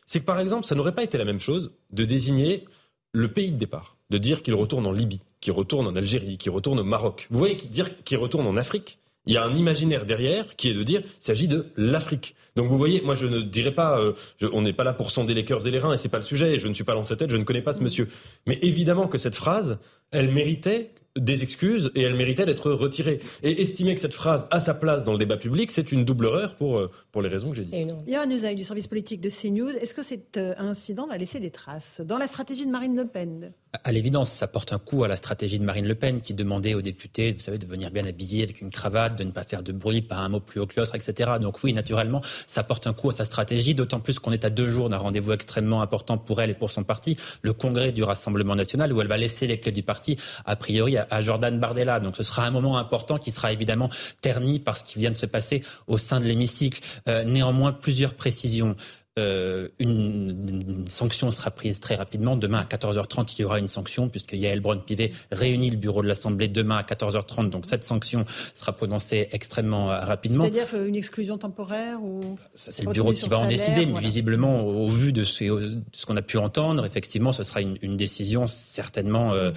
c'est 0.06 0.20
que 0.20 0.24
par 0.24 0.40
exemple, 0.40 0.66
ça 0.66 0.74
n'aurait 0.74 0.94
pas 0.94 1.02
été 1.02 1.18
la 1.18 1.24
même 1.24 1.40
chose 1.40 1.72
de 1.90 2.04
désigner 2.04 2.66
le 3.12 3.32
pays 3.32 3.50
de 3.50 3.56
départ, 3.56 3.96
de 4.10 4.18
dire 4.18 4.42
qu'il 4.42 4.54
retourne 4.54 4.86
en 4.86 4.92
Libye, 4.92 5.22
qu'il 5.40 5.52
retourne 5.52 5.86
en 5.86 5.96
Algérie, 5.96 6.38
qu'il 6.38 6.52
retourne 6.52 6.80
au 6.80 6.84
Maroc. 6.84 7.26
Vous 7.30 7.38
voyez, 7.38 7.56
dire 7.56 8.02
qu'il 8.04 8.18
retourne 8.18 8.46
en 8.46 8.56
Afrique, 8.56 8.98
il 9.26 9.34
y 9.34 9.36
a 9.36 9.44
un 9.44 9.54
imaginaire 9.54 10.04
derrière 10.06 10.56
qui 10.56 10.70
est 10.70 10.74
de 10.74 10.82
dire 10.82 11.02
il 11.04 11.22
s'agit 11.24 11.48
de 11.48 11.66
l'Afrique. 11.76 12.34
Donc 12.56 12.68
vous 12.68 12.76
voyez, 12.76 13.00
moi 13.00 13.14
je 13.14 13.26
ne 13.26 13.40
dirais 13.40 13.72
pas, 13.72 13.98
euh, 13.98 14.12
on 14.52 14.62
n'est 14.62 14.72
pas 14.72 14.84
là 14.84 14.92
pour 14.92 15.10
sonder 15.10 15.32
les 15.34 15.44
cœurs 15.44 15.66
et 15.66 15.70
les 15.70 15.78
reins 15.78 15.94
et 15.94 15.98
c'est 15.98 16.08
pas 16.08 16.18
le 16.18 16.24
sujet. 16.24 16.58
Je 16.58 16.68
ne 16.68 16.74
suis 16.74 16.84
pas 16.84 16.94
dans 16.94 17.04
sa 17.04 17.16
tête, 17.16 17.30
je 17.30 17.36
ne 17.36 17.44
connais 17.44 17.62
pas 17.62 17.72
ce 17.72 17.82
monsieur. 17.82 18.08
Mais 18.46 18.58
évidemment 18.62 19.08
que 19.08 19.18
cette 19.18 19.34
phrase, 19.34 19.78
elle 20.10 20.30
méritait 20.30 20.90
des 21.16 21.42
excuses 21.42 21.90
et 21.94 22.02
elle 22.02 22.14
méritait 22.14 22.46
d'être 22.46 22.70
retirée. 22.72 23.20
Et 23.42 23.60
estimer 23.60 23.94
que 23.94 24.00
cette 24.00 24.14
phrase 24.14 24.46
a 24.50 24.60
sa 24.60 24.74
place 24.74 25.04
dans 25.04 25.12
le 25.12 25.18
débat 25.18 25.36
public, 25.36 25.70
c'est 25.70 25.92
une 25.92 26.04
double 26.04 26.26
erreur 26.26 26.54
pour, 26.56 26.78
euh, 26.78 26.90
pour 27.10 27.22
les 27.22 27.28
raisons 27.28 27.50
que 27.50 27.56
j'ai 27.56 27.64
dites. 27.64 27.94
Yann 28.06 28.30
Usaï 28.30 28.54
du 28.54 28.64
service 28.64 28.88
politique 28.88 29.20
de 29.20 29.30
CNews, 29.30 29.70
est-ce 29.70 29.94
que 29.94 30.02
cet 30.02 30.36
euh, 30.36 30.54
incident 30.58 31.06
va 31.06 31.18
laisser 31.18 31.40
des 31.40 31.50
traces 31.50 32.00
dans 32.00 32.18
la 32.18 32.26
stratégie 32.26 32.66
de 32.66 32.70
Marine 32.70 32.96
Le 32.96 33.06
Pen? 33.06 33.52
À 33.84 33.90
l'évidence, 33.90 34.30
ça 34.30 34.46
porte 34.46 34.74
un 34.74 34.78
coup 34.78 35.02
à 35.02 35.08
la 35.08 35.16
stratégie 35.16 35.58
de 35.58 35.64
Marine 35.64 35.88
Le 35.88 35.94
Pen 35.94 36.20
qui 36.20 36.34
demandait 36.34 36.74
aux 36.74 36.82
députés, 36.82 37.32
vous 37.32 37.40
savez, 37.40 37.56
de 37.56 37.64
venir 37.64 37.90
bien 37.90 38.04
habillés 38.04 38.42
avec 38.42 38.60
une 38.60 38.68
cravate, 38.68 39.16
de 39.16 39.24
ne 39.24 39.30
pas 39.30 39.44
faire 39.44 39.62
de 39.62 39.72
bruit, 39.72 40.02
pas 40.02 40.16
un 40.16 40.28
mot 40.28 40.40
plus 40.40 40.60
haut 40.60 40.66
que 40.66 40.78
l'autre, 40.78 40.94
etc. 40.94 41.32
Donc 41.40 41.64
oui, 41.64 41.72
naturellement, 41.72 42.20
ça 42.46 42.64
porte 42.64 42.86
un 42.86 42.92
coup 42.92 43.08
à 43.08 43.14
sa 43.14 43.24
stratégie, 43.24 43.74
d'autant 43.74 43.98
plus 43.98 44.18
qu'on 44.18 44.30
est 44.30 44.44
à 44.44 44.50
deux 44.50 44.68
jours 44.68 44.90
d'un 44.90 44.98
rendez-vous 44.98 45.32
extrêmement 45.32 45.80
important 45.80 46.18
pour 46.18 46.42
elle 46.42 46.50
et 46.50 46.54
pour 46.54 46.70
son 46.70 46.84
parti, 46.84 47.16
le 47.40 47.54
congrès 47.54 47.92
du 47.92 48.02
Rassemblement 48.02 48.54
national, 48.54 48.92
où 48.92 49.00
elle 49.00 49.08
va 49.08 49.16
laisser 49.16 49.46
les 49.46 49.58
clés 49.58 49.72
du 49.72 49.82
parti, 49.82 50.18
a 50.44 50.54
priori, 50.54 50.98
à 50.98 51.20
Jordan 51.22 51.58
Bardella 51.58 51.98
donc 51.98 52.16
ce 52.16 52.24
sera 52.24 52.44
un 52.44 52.50
moment 52.50 52.76
important 52.76 53.16
qui 53.16 53.30
sera 53.30 53.54
évidemment 53.54 53.88
terni 54.20 54.58
par 54.58 54.76
ce 54.76 54.84
qui 54.84 54.98
vient 54.98 55.10
de 55.10 55.16
se 55.16 55.26
passer 55.26 55.62
au 55.86 55.96
sein 55.96 56.20
de 56.20 56.26
l'hémicycle. 56.26 56.80
Euh, 57.08 57.24
néanmoins, 57.24 57.72
plusieurs 57.72 58.12
précisions. 58.12 58.76
Euh, 59.18 59.68
une, 59.78 60.86
sanction 60.88 61.30
sera 61.30 61.50
prise 61.50 61.80
très 61.80 61.96
rapidement. 61.96 62.34
Demain 62.34 62.60
à 62.60 62.64
14h30, 62.64 63.34
il 63.36 63.42
y 63.42 63.44
aura 63.44 63.58
une 63.58 63.68
sanction 63.68 64.08
puisque 64.08 64.32
Yael 64.32 64.60
Braun-Pivet 64.60 65.12
réunit 65.30 65.70
le 65.70 65.76
bureau 65.76 66.02
de 66.02 66.08
l'Assemblée 66.08 66.48
demain 66.48 66.78
à 66.78 66.82
14h30. 66.82 67.50
Donc 67.50 67.66
cette 67.66 67.84
sanction 67.84 68.24
sera 68.54 68.72
prononcée 68.72 69.28
extrêmement 69.32 69.90
euh, 69.90 70.00
rapidement. 70.00 70.44
C'est-à-dire 70.44 70.82
une 70.86 70.96
exclusion 70.96 71.36
temporaire 71.36 72.02
ou 72.02 72.20
C'est 72.54 72.84
le 72.84 72.92
bureau 72.92 73.12
qui 73.12 73.28
va 73.28 73.38
en 73.38 73.46
décider, 73.46 73.84
mais 73.84 74.00
visiblement, 74.00 74.64
au, 74.64 74.88
vu 74.88 75.12
de 75.12 75.24
ce, 75.24 76.06
qu'on 76.06 76.16
a 76.16 76.22
pu 76.22 76.38
entendre, 76.38 76.86
effectivement, 76.86 77.32
ce 77.32 77.44
sera 77.44 77.60
une, 77.60 77.96
décision 77.96 78.46
certainement 78.46 79.34
euh, 79.34 79.52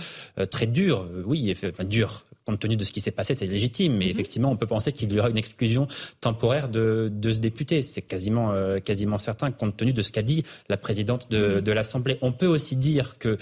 très 0.52 0.68
dure. 0.68 1.08
Oui, 1.26 1.56
enfin 1.66 1.86
dure 1.86 2.26
compte 2.46 2.60
tenu 2.60 2.76
de 2.76 2.84
ce 2.84 2.92
qui 2.92 3.02
s'est 3.02 3.12
passé, 3.12 3.34
c'est 3.34 3.48
légitime. 3.48 3.98
Mais 3.98 4.06
mhm. 4.06 4.12
effectivement, 4.12 4.52
on 4.52 4.58
peut 4.58 4.68
penser 4.68 4.92
qu'il 4.92 5.12
y 5.12 5.20
aura 5.20 5.30
une 5.30 5.38
exclusion 5.38 5.88
temporaire 6.22 6.70
de, 6.70 7.12
de 7.12 7.32
ce 7.32 7.40
député. 7.40 7.82
C'est 7.82 8.02
quasiment, 8.02 8.52
euh, 8.52 8.80
quasiment 8.80 9.18
certain, 9.18 9.52
compte 9.52 9.76
tenu 9.76 9.94
de 9.94 10.02
ce 10.02 10.12
qu'a 10.12 10.22
dit 10.22 10.44
la 10.70 10.78
présidente 10.78 11.30
de, 11.32 11.56
mhm. 11.56 11.62
de 11.62 11.72
l'Assemblée. 11.72 12.18
On 12.22 12.32
peut 12.32 12.48
aussi 12.48 12.76
dire 12.76 13.18
que 13.18 13.38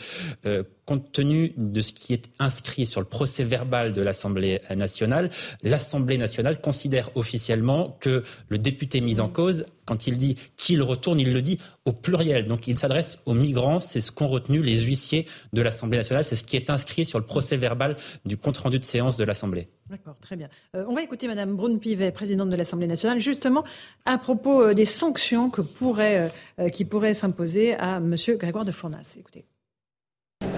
euh, 0.45 0.63
compte 0.85 1.11
tenu 1.11 1.53
de 1.57 1.81
ce 1.81 1.93
qui 1.93 2.14
est 2.14 2.30
inscrit 2.39 2.85
sur 2.85 3.01
le 3.01 3.07
procès 3.07 3.43
verbal 3.43 3.93
de 3.93 4.01
l'Assemblée 4.01 4.61
nationale, 4.76 5.30
l'Assemblée 5.61 6.18
nationale 6.18 6.60
considère 6.61 7.10
officiellement 7.15 7.97
que 7.99 8.23
le 8.49 8.57
député 8.57 9.01
mis 9.01 9.19
en 9.19 9.30
cause, 9.30 9.65
quand 9.85 10.07
il 10.07 10.18
dit 10.18 10.38
qu'il 10.57 10.81
retourne, 10.81 11.19
il 11.19 11.34
le 11.34 11.41
dit 11.41 11.60
au 11.85 11.91
pluriel. 11.91 12.47
Donc 12.47 12.68
il 12.68 12.77
s'adresse 12.77 13.19
aux 13.26 13.34
migrants. 13.34 13.80
C'est 13.80 14.01
ce 14.01 14.11
qu'ont 14.11 14.27
retenu 14.27 14.61
les 14.61 14.81
huissiers 14.81 15.27
de 15.51 15.61
l'Assemblée 15.61 15.97
nationale. 15.97 16.23
C'est 16.23 16.35
ce 16.35 16.43
qui 16.43 16.55
est 16.55 16.69
inscrit 16.69 17.05
sur 17.05 17.19
le 17.19 17.26
procès 17.26 17.57
verbal 17.57 17.97
du 18.26 18.38
compte-rendu 18.38 18.80
de 18.80 18.85
séance 18.85 19.18
de 19.18 19.23
l'Assemblée. 19.23 19.68
D'accord, 19.89 20.18
très 20.19 20.35
bien. 20.35 20.49
Euh, 20.76 20.85
on 20.88 20.95
va 20.95 21.03
écouter 21.03 21.27
Madame 21.27 21.55
Brune-Pivet, 21.55 22.11
présidente 22.11 22.49
de 22.49 22.55
l'Assemblée 22.55 22.88
nationale, 22.88 23.19
justement 23.19 23.64
à 24.05 24.18
propos 24.18 24.61
euh, 24.61 24.73
des 24.73 24.85
sanctions 24.85 25.49
pourrait, 25.49 26.31
euh, 26.60 26.69
qui 26.69 26.85
pourraient 26.85 27.14
s'imposer 27.14 27.76
à 27.76 27.99
Monsieur 27.99 28.38
Grégoire 28.38 28.65
de 28.65 28.72
Fournas. 28.72 29.15
Écoutez. 29.19 29.45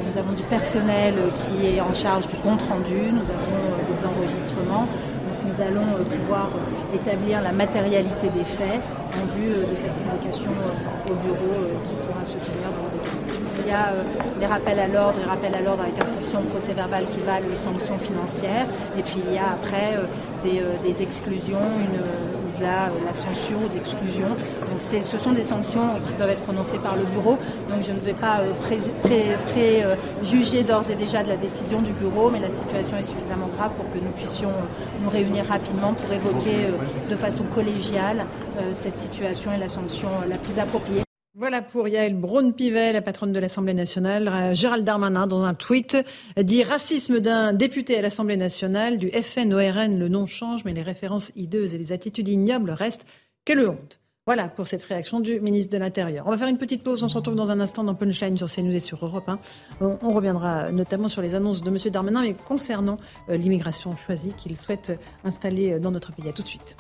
Nous 0.07 0.18
avons 0.18 0.34
du 0.34 0.44
personnel 0.44 1.15
qui 1.34 1.65
est 1.65 1.82
en 1.82 1.94
charge 1.94 2.27
du 2.27 2.36
compte 2.36 2.61
rendu, 2.61 3.10
nous 3.11 3.26
avons 3.26 3.61
euh, 3.73 3.90
des 3.90 4.06
enregistrements. 4.06 4.86
Donc 4.86 5.38
nous 5.48 5.61
allons 5.61 5.98
euh, 5.98 6.03
pouvoir 6.03 6.49
euh, 6.53 6.95
établir 6.95 7.41
la 7.41 7.52
matérialité 7.52 8.30
des 8.30 8.45
faits 8.45 8.82
en 9.18 9.26
vue 9.36 9.65
de 9.65 9.76
cette 9.76 9.94
convocation 9.98 10.52
au 11.10 11.14
bureau 11.15 11.73
qui 11.84 11.95
pourra 11.95 12.23
se 12.26 12.38
tenir 12.38 12.69
dans 12.69 12.86
il 13.57 13.72
y 13.72 13.73
a 13.73 13.94
des 14.40 14.45
rappels 14.45 14.80
à 14.80 14.88
l'ordre, 14.88 15.18
des 15.18 15.26
rappels 15.26 15.56
à 15.56 15.61
l'ordre 15.61 15.82
avec 15.84 15.99
inscription 15.99 16.40
au 16.40 16.44
procès 16.44 16.73
verbal 16.73 17.06
qui 17.07 17.19
valent 17.22 17.48
les 17.49 17.57
sanctions 17.57 17.98
financières. 17.98 18.68
Et 18.99 19.02
puis 19.02 19.23
il 19.26 19.34
y 19.34 19.38
a 19.38 19.53
après 19.53 19.98
des, 20.45 20.61
des 20.88 21.01
exclusions, 21.01 21.65
une, 21.85 21.99
la, 22.61 22.89
la 23.05 23.13
censure 23.13 23.57
ou 23.57 23.73
l'exclusion. 23.73 24.30
Donc 24.30 24.80
ce 24.81 25.17
sont 25.17 25.31
des 25.31 25.43
sanctions 25.43 25.99
qui 26.03 26.11
peuvent 26.13 26.30
être 26.30 26.43
prononcées 26.43 26.77
par 26.77 26.95
le 26.95 27.03
bureau. 27.03 27.38
Donc 27.69 27.81
je 27.81 27.91
ne 27.91 27.99
vais 27.99 28.13
pas 28.13 28.39
euh, 28.39 28.53
préjuger 30.22 30.63
d'ores 30.63 30.89
et 30.89 30.95
déjà 30.95 31.23
de 31.23 31.30
la 31.30 31.38
décision 31.38 31.81
du 31.81 31.91
bureau, 31.93 32.30
mais 32.30 32.39
la 32.39 32.49
situation 32.49 32.97
est 32.97 33.03
suffisamment 33.03 33.49
grave 33.57 33.72
pour 33.77 33.89
que 33.91 33.97
nous 34.03 34.11
puissions 34.11 34.49
euh, 34.49 35.03
nous 35.03 35.09
réunir 35.09 35.45
rapidement 35.45 35.93
pour 35.93 36.11
évoquer 36.11 36.65
euh, 36.65 37.09
de 37.09 37.15
façon 37.15 37.43
collégiale 37.53 38.26
cette 38.73 38.97
situation 38.97 39.51
et 39.53 39.57
la 39.57 39.67
sanction 39.67 40.07
la 40.30 40.38
plus 40.38 40.57
appropriée. 40.59 41.05
Voilà 41.37 41.61
pour 41.61 41.89
Yael 41.89 42.15
Braun-Pivet, 42.15 42.93
la 42.93 43.01
patronne 43.01 43.33
de 43.33 43.39
l'Assemblée 43.39 43.73
nationale. 43.73 44.29
Euh, 44.29 44.53
Gérald 44.53 44.85
Darmanin, 44.85 45.27
dans 45.27 45.43
un 45.43 45.53
tweet, 45.53 45.97
dit 46.41 46.63
racisme 46.63 47.19
d'un 47.19 47.51
député 47.51 47.97
à 47.97 48.01
l'Assemblée 48.01 48.37
nationale, 48.37 48.97
du 48.97 49.11
FN 49.11 49.53
au 49.53 49.57
RN, 49.57 49.99
le 49.99 50.07
nom 50.07 50.27
change, 50.27 50.63
mais 50.63 50.71
les 50.71 50.81
références 50.81 51.33
hideuses 51.35 51.75
et 51.75 51.77
les 51.77 51.91
attitudes 51.91 52.29
ignobles 52.29 52.71
restent. 52.71 53.05
Quelle 53.43 53.67
honte 53.67 53.99
voilà 54.27 54.47
pour 54.47 54.65
cette 54.65 54.81
réaction 54.81 55.19
du 55.19 55.39
ministre 55.39 55.71
de 55.71 55.77
l'Intérieur. 55.77 56.25
On 56.25 56.31
va 56.31 56.37
faire 56.39 56.47
une 56.47 56.57
petite 56.57 56.81
pause, 56.81 57.03
on 57.03 57.07
se 57.07 57.15
retrouve 57.15 57.35
dans 57.35 57.51
un 57.51 57.59
instant 57.59 57.83
dans 57.83 57.93
Punchline 57.93 58.35
sur 58.39 58.51
CNews 58.51 58.75
et 58.75 58.79
sur 58.79 59.05
Europe 59.05 59.29
1. 59.29 59.37
On, 59.81 60.11
reviendra 60.13 60.71
notamment 60.71 61.09
sur 61.09 61.21
les 61.21 61.35
annonces 61.35 61.61
de 61.61 61.69
M. 61.69 61.77
Darmanin, 61.91 62.23
mais 62.23 62.33
concernant 62.33 62.97
euh, 63.29 63.37
l'immigration 63.37 63.95
choisie 63.95 64.31
qu'il 64.35 64.57
souhaite 64.57 64.97
installer 65.23 65.79
dans 65.79 65.91
notre 65.91 66.11
pays. 66.11 66.27
À 66.27 66.33
tout 66.33 66.41
de 66.41 66.47
suite. 66.47 66.75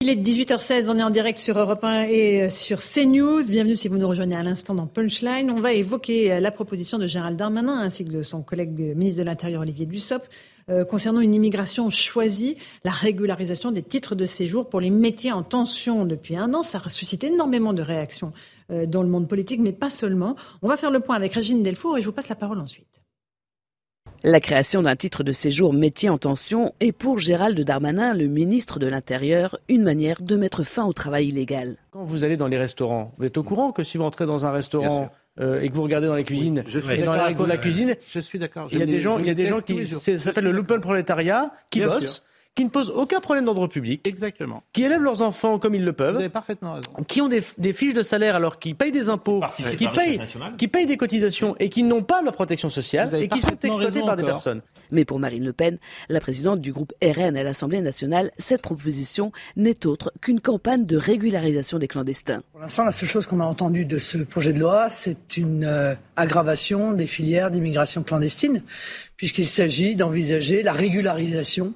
Il 0.00 0.10
est 0.10 0.14
18h16, 0.14 0.88
on 0.88 0.96
est 0.96 1.02
en 1.02 1.10
direct 1.10 1.40
sur 1.40 1.58
Europe 1.58 1.82
1 1.82 2.04
et 2.04 2.50
sur 2.50 2.78
CNews. 2.78 3.42
Bienvenue 3.50 3.74
si 3.74 3.88
vous 3.88 3.98
nous 3.98 4.06
rejoignez 4.06 4.36
à 4.36 4.44
l'instant 4.44 4.72
dans 4.72 4.86
Punchline. 4.86 5.50
On 5.50 5.60
va 5.60 5.72
évoquer 5.72 6.38
la 6.38 6.52
proposition 6.52 6.98
de 6.98 7.08
Gérald 7.08 7.36
Darmanin 7.36 7.80
ainsi 7.80 8.04
que 8.04 8.12
de 8.12 8.22
son 8.22 8.42
collègue 8.42 8.94
ministre 8.96 9.18
de 9.18 9.26
l'Intérieur 9.26 9.62
Olivier 9.62 9.86
Dussopt 9.86 10.30
euh, 10.70 10.84
concernant 10.84 11.20
une 11.20 11.34
immigration 11.34 11.90
choisie, 11.90 12.58
la 12.84 12.92
régularisation 12.92 13.72
des 13.72 13.82
titres 13.82 14.14
de 14.14 14.24
séjour 14.26 14.68
pour 14.68 14.80
les 14.80 14.90
métiers 14.90 15.32
en 15.32 15.42
tension 15.42 16.04
depuis 16.04 16.36
un 16.36 16.54
an. 16.54 16.62
Ça 16.62 16.80
a 16.84 16.90
suscité 16.90 17.26
énormément 17.26 17.72
de 17.72 17.82
réactions 17.82 18.32
euh, 18.70 18.86
dans 18.86 19.02
le 19.02 19.08
monde 19.08 19.26
politique, 19.26 19.60
mais 19.60 19.72
pas 19.72 19.90
seulement. 19.90 20.36
On 20.62 20.68
va 20.68 20.76
faire 20.76 20.92
le 20.92 21.00
point 21.00 21.16
avec 21.16 21.34
Régine 21.34 21.64
Delfour 21.64 21.98
et 21.98 22.02
je 22.02 22.06
vous 22.06 22.12
passe 22.12 22.28
la 22.28 22.36
parole 22.36 22.60
ensuite. 22.60 22.97
La 24.24 24.40
création 24.40 24.82
d'un 24.82 24.96
titre 24.96 25.22
de 25.22 25.30
séjour 25.30 25.72
métier 25.72 26.10
en 26.10 26.18
tension 26.18 26.72
est 26.80 26.90
pour 26.90 27.20
Gérald 27.20 27.58
Darmanin, 27.60 28.14
le 28.14 28.26
ministre 28.26 28.80
de 28.80 28.88
l'Intérieur, 28.88 29.56
une 29.68 29.84
manière 29.84 30.20
de 30.20 30.34
mettre 30.34 30.64
fin 30.64 30.84
au 30.84 30.92
travail 30.92 31.28
illégal. 31.28 31.76
Quand 31.92 32.02
vous 32.02 32.24
allez 32.24 32.36
dans 32.36 32.48
les 32.48 32.58
restaurants, 32.58 33.14
vous 33.18 33.26
êtes 33.26 33.38
au 33.38 33.44
courant 33.44 33.70
que 33.70 33.84
si 33.84 33.96
vous 33.96 34.02
entrez 34.02 34.26
dans 34.26 34.44
un 34.44 34.50
restaurant 34.50 35.12
euh, 35.38 35.60
et 35.60 35.68
que 35.68 35.74
vous 35.74 35.84
regardez 35.84 36.08
dans 36.08 36.16
les 36.16 36.24
cuisines, 36.24 36.64
je 36.66 36.80
suis 36.80 36.94
et 36.94 37.02
dans 37.04 37.14
la, 37.14 37.30
la 37.30 37.56
cuisine, 37.58 37.94
je 38.08 38.18
suis 38.18 38.40
d'accord. 38.40 38.68
Il 38.72 38.80
y 38.80 38.82
a 38.82 38.86
des 38.86 38.98
gens, 38.98 39.20
il 39.20 39.26
y 39.26 39.30
a 39.30 39.34
des 39.34 39.46
gens 39.46 39.60
qui, 39.60 39.86
ça 39.86 40.18
s'appelle 40.18 40.44
le 40.44 40.52
loupel 40.52 40.80
prolétariat, 40.80 41.52
qui 41.70 41.82
bossent 41.82 42.24
qui 42.58 42.64
ne 42.64 42.70
posent 42.70 42.90
aucun 42.90 43.20
problème 43.20 43.44
d'ordre 43.44 43.68
public. 43.68 44.00
Exactement. 44.04 44.64
Qui 44.72 44.82
élèvent 44.82 45.02
leurs 45.02 45.22
enfants 45.22 45.60
comme 45.60 45.76
ils 45.76 45.84
le 45.84 45.92
peuvent. 45.92 46.14
Vous 46.14 46.18
avez 46.18 46.28
parfaitement 46.28 46.72
raison. 46.72 46.90
Qui 47.06 47.20
ont 47.20 47.28
des, 47.28 47.40
des 47.56 47.72
fiches 47.72 47.94
de 47.94 48.02
salaire 48.02 48.34
alors 48.34 48.58
qu'ils 48.58 48.74
payent 48.74 48.90
des 48.90 49.08
impôts, 49.08 49.40
qui 49.54 49.86
payent, 49.86 50.20
qui 50.58 50.66
payent 50.66 50.86
des 50.86 50.96
cotisations 50.96 51.54
et 51.60 51.68
qui 51.68 51.84
n'ont 51.84 52.02
pas 52.02 52.20
leur 52.20 52.32
protection 52.32 52.68
sociale 52.68 53.14
et 53.14 53.28
qui 53.28 53.40
sont 53.40 53.56
exploités 53.62 54.00
par 54.00 54.16
des 54.16 54.24
personnes. 54.24 54.60
Mais 54.90 55.04
pour 55.04 55.20
Marine 55.20 55.44
Le 55.44 55.52
Pen, 55.52 55.78
la 56.08 56.18
présidente 56.18 56.60
du 56.60 56.72
groupe 56.72 56.92
RN 57.00 57.36
à 57.36 57.42
l'Assemblée 57.44 57.80
nationale, 57.80 58.32
cette 58.38 58.62
proposition 58.62 59.30
n'est 59.54 59.86
autre 59.86 60.12
qu'une 60.20 60.40
campagne 60.40 60.84
de 60.84 60.96
régularisation 60.96 61.78
des 61.78 61.86
clandestins. 61.86 62.42
Pour 62.52 62.62
l'instant, 62.62 62.84
la 62.84 62.92
seule 62.92 63.08
chose 63.08 63.26
qu'on 63.26 63.40
a 63.40 63.44
entendue 63.44 63.84
de 63.84 63.98
ce 63.98 64.18
projet 64.18 64.52
de 64.52 64.58
loi, 64.58 64.88
c'est 64.88 65.36
une 65.36 65.64
euh, 65.64 65.94
aggravation 66.16 66.92
des 66.92 67.06
filières 67.06 67.50
d'immigration 67.50 68.02
clandestine, 68.02 68.62
puisqu'il 69.16 69.46
s'agit 69.46 69.94
d'envisager 69.94 70.62
la 70.62 70.72
régularisation 70.72 71.74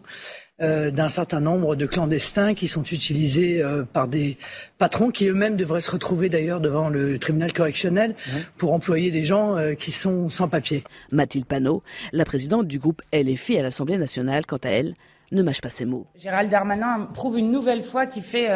euh, 0.63 0.93
d'un 0.93 1.09
certain 1.09 1.41
nombre 1.41 1.75
de 1.75 1.87
clandestins 1.87 2.55
qui 2.55 2.69
sont 2.69 2.85
utilisés 2.85 3.61
euh, 3.61 3.83
par 3.85 4.07
des 4.07 4.39
patrons 4.79 5.11
qui 5.11 5.27
eux-mêmes 5.27 5.57
devraient 5.57 5.81
se 5.81 5.91
retrouver 5.91 6.29
d'ailleurs 6.29 6.61
devant 6.61 6.89
le 6.89 7.19
tribunal 7.19 7.53
correctionnel 7.53 8.15
pour 8.59 8.73
employer 8.73 9.11
des 9.11 9.25
gens 9.25 9.57
euh, 9.57 9.75
qui 9.75 9.91
sont 9.91 10.29
sans 10.29 10.49
papier. 10.49 10.85
Mathilde 11.11 11.47
Panot, 11.47 11.83
la 12.13 12.25
présidente 12.25 12.69
du 12.69 12.79
groupe 12.79 13.03
LFI 13.13 13.59
à 13.59 13.63
l'Assemblée 13.63 13.97
nationale, 13.97 14.47
quant 14.47 14.59
à 14.59 14.69
elle, 14.69 14.95
ne 15.33 15.43
mâche 15.43 15.61
pas 15.61 15.71
ses 15.71 15.85
mots. 15.85 16.07
Gérald 16.17 16.49
Darmanin 16.49 17.09
prouve 17.13 17.39
une 17.39 17.51
nouvelle 17.51 17.83
fois 17.83 18.07
qu'il 18.07 18.23
fait 18.23 18.51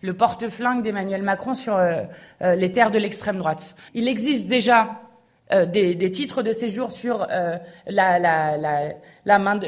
le 0.00 0.14
porte-flingue 0.14 0.82
d'Emmanuel 0.82 1.22
Macron 1.22 1.52
sur 1.52 1.76
les 2.40 2.72
terres 2.72 2.92
de 2.92 2.98
l'extrême 2.98 3.38
droite. 3.38 3.74
Il 3.92 4.06
existe 4.06 4.46
déjà 4.46 5.00
euh, 5.52 5.66
des, 5.66 5.94
des, 5.94 6.12
titres 6.12 6.42
de 6.42 6.52
séjour 6.52 6.90
sur 6.90 7.26
euh, 7.30 7.56
la, 7.86 8.18
la, 8.18 8.56
la, 8.56 8.92
la, 9.24 9.38
main 9.38 9.56
de, 9.56 9.66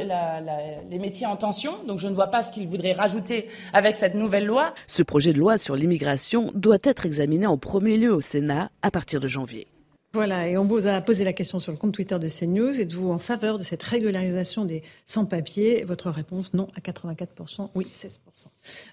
les 0.90 0.98
métiers 0.98 1.26
en 1.26 1.36
tension. 1.36 1.84
Donc 1.86 1.98
je 1.98 2.08
ne 2.08 2.14
vois 2.14 2.28
pas 2.28 2.42
ce 2.42 2.50
qu'il 2.50 2.66
voudrait 2.66 2.92
rajouter 2.92 3.48
avec 3.72 3.96
cette 3.96 4.14
nouvelle 4.14 4.46
loi. 4.46 4.74
Ce 4.86 5.02
projet 5.02 5.32
de 5.32 5.38
loi 5.38 5.58
sur 5.58 5.76
l'immigration 5.76 6.50
doit 6.54 6.78
être 6.82 7.06
examiné 7.06 7.46
en 7.46 7.58
premier 7.58 7.96
lieu 7.96 8.14
au 8.14 8.20
Sénat 8.20 8.70
à 8.82 8.90
partir 8.90 9.20
de 9.20 9.28
janvier. 9.28 9.66
Voilà, 10.14 10.46
et 10.46 10.56
on 10.56 10.64
vous 10.64 10.86
a 10.86 11.00
posé 11.00 11.24
la 11.24 11.32
question 11.32 11.58
sur 11.58 11.72
le 11.72 11.76
compte 11.76 11.92
Twitter 11.92 12.16
de 12.20 12.28
CNews. 12.28 12.78
Êtes-vous 12.78 13.10
en 13.10 13.18
faveur 13.18 13.58
de 13.58 13.64
cette 13.64 13.82
régularisation 13.82 14.64
des 14.64 14.84
sans-papiers? 15.06 15.82
Votre 15.84 16.08
réponse, 16.08 16.54
non, 16.54 16.68
à 16.76 16.80
84%, 16.80 17.70
oui, 17.74 17.88
16%. 17.92 18.18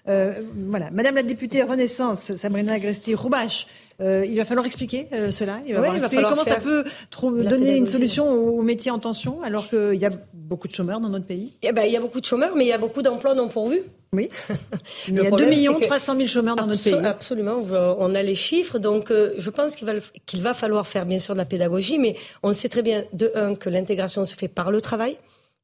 Euh, 0.08 0.42
voilà, 0.68 0.90
Madame 0.90 1.14
la 1.14 1.22
députée 1.22 1.62
Renaissance, 1.62 2.34
Sabrina 2.34 2.72
Agresti-Roubache, 2.72 3.68
euh, 4.02 4.26
il 4.26 4.36
va 4.36 4.44
falloir 4.44 4.66
expliquer 4.66 5.06
euh, 5.12 5.30
cela. 5.30 5.60
Il 5.66 5.74
va, 5.74 5.96
expliquer 5.96 6.24
comment 6.28 6.44
ça 6.44 6.60
peut 6.60 6.84
donner 7.12 7.76
une 7.76 7.86
solution 7.86 8.28
aux 8.30 8.62
métiers 8.62 8.90
en 8.90 8.98
tension 8.98 9.42
alors 9.42 9.68
qu'il 9.68 9.94
y 9.94 10.06
a 10.06 10.10
beaucoup 10.32 10.68
de 10.68 10.74
chômeurs 10.74 11.00
dans 11.00 11.08
notre 11.08 11.26
pays. 11.26 11.54
Eh 11.62 11.72
ben, 11.72 11.84
il 11.84 11.92
y 11.92 11.96
a 11.96 12.00
beaucoup 12.00 12.20
de 12.20 12.26
chômeurs, 12.26 12.54
mais 12.56 12.64
il 12.64 12.68
y 12.68 12.72
a 12.72 12.78
beaucoup 12.78 13.02
d'emplois 13.02 13.34
non 13.34 13.48
pourvus. 13.48 13.82
Oui. 14.14 14.28
il 15.08 15.14
y 15.14 15.26
a 15.26 15.30
2 15.30 15.46
millions 15.46 15.80
300 15.80 16.16
000 16.16 16.28
chômeurs 16.28 16.56
dans 16.56 16.66
notre 16.66 16.82
pays. 16.82 16.94
Absolument, 16.94 17.62
on 17.98 18.14
a 18.14 18.22
les 18.22 18.34
chiffres. 18.34 18.78
Donc, 18.78 19.10
euh, 19.10 19.32
je 19.38 19.48
pense 19.48 19.74
qu'il 19.74 19.86
va, 19.86 19.94
qu'il 20.26 20.42
va 20.42 20.52
falloir 20.52 20.86
faire 20.86 21.06
bien 21.06 21.18
sûr 21.18 21.34
de 21.34 21.38
la 21.38 21.46
pédagogie, 21.46 21.98
mais 21.98 22.16
on 22.42 22.52
sait 22.52 22.68
très 22.68 22.82
bien, 22.82 23.04
de 23.14 23.32
un, 23.34 23.54
que 23.54 23.70
l'intégration 23.70 24.24
se 24.24 24.34
fait 24.34 24.48
par 24.48 24.70
le 24.70 24.82
travail 24.82 25.16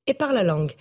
et 0.06 0.14
par 0.14 0.32
la 0.32 0.44
langue. 0.44 0.72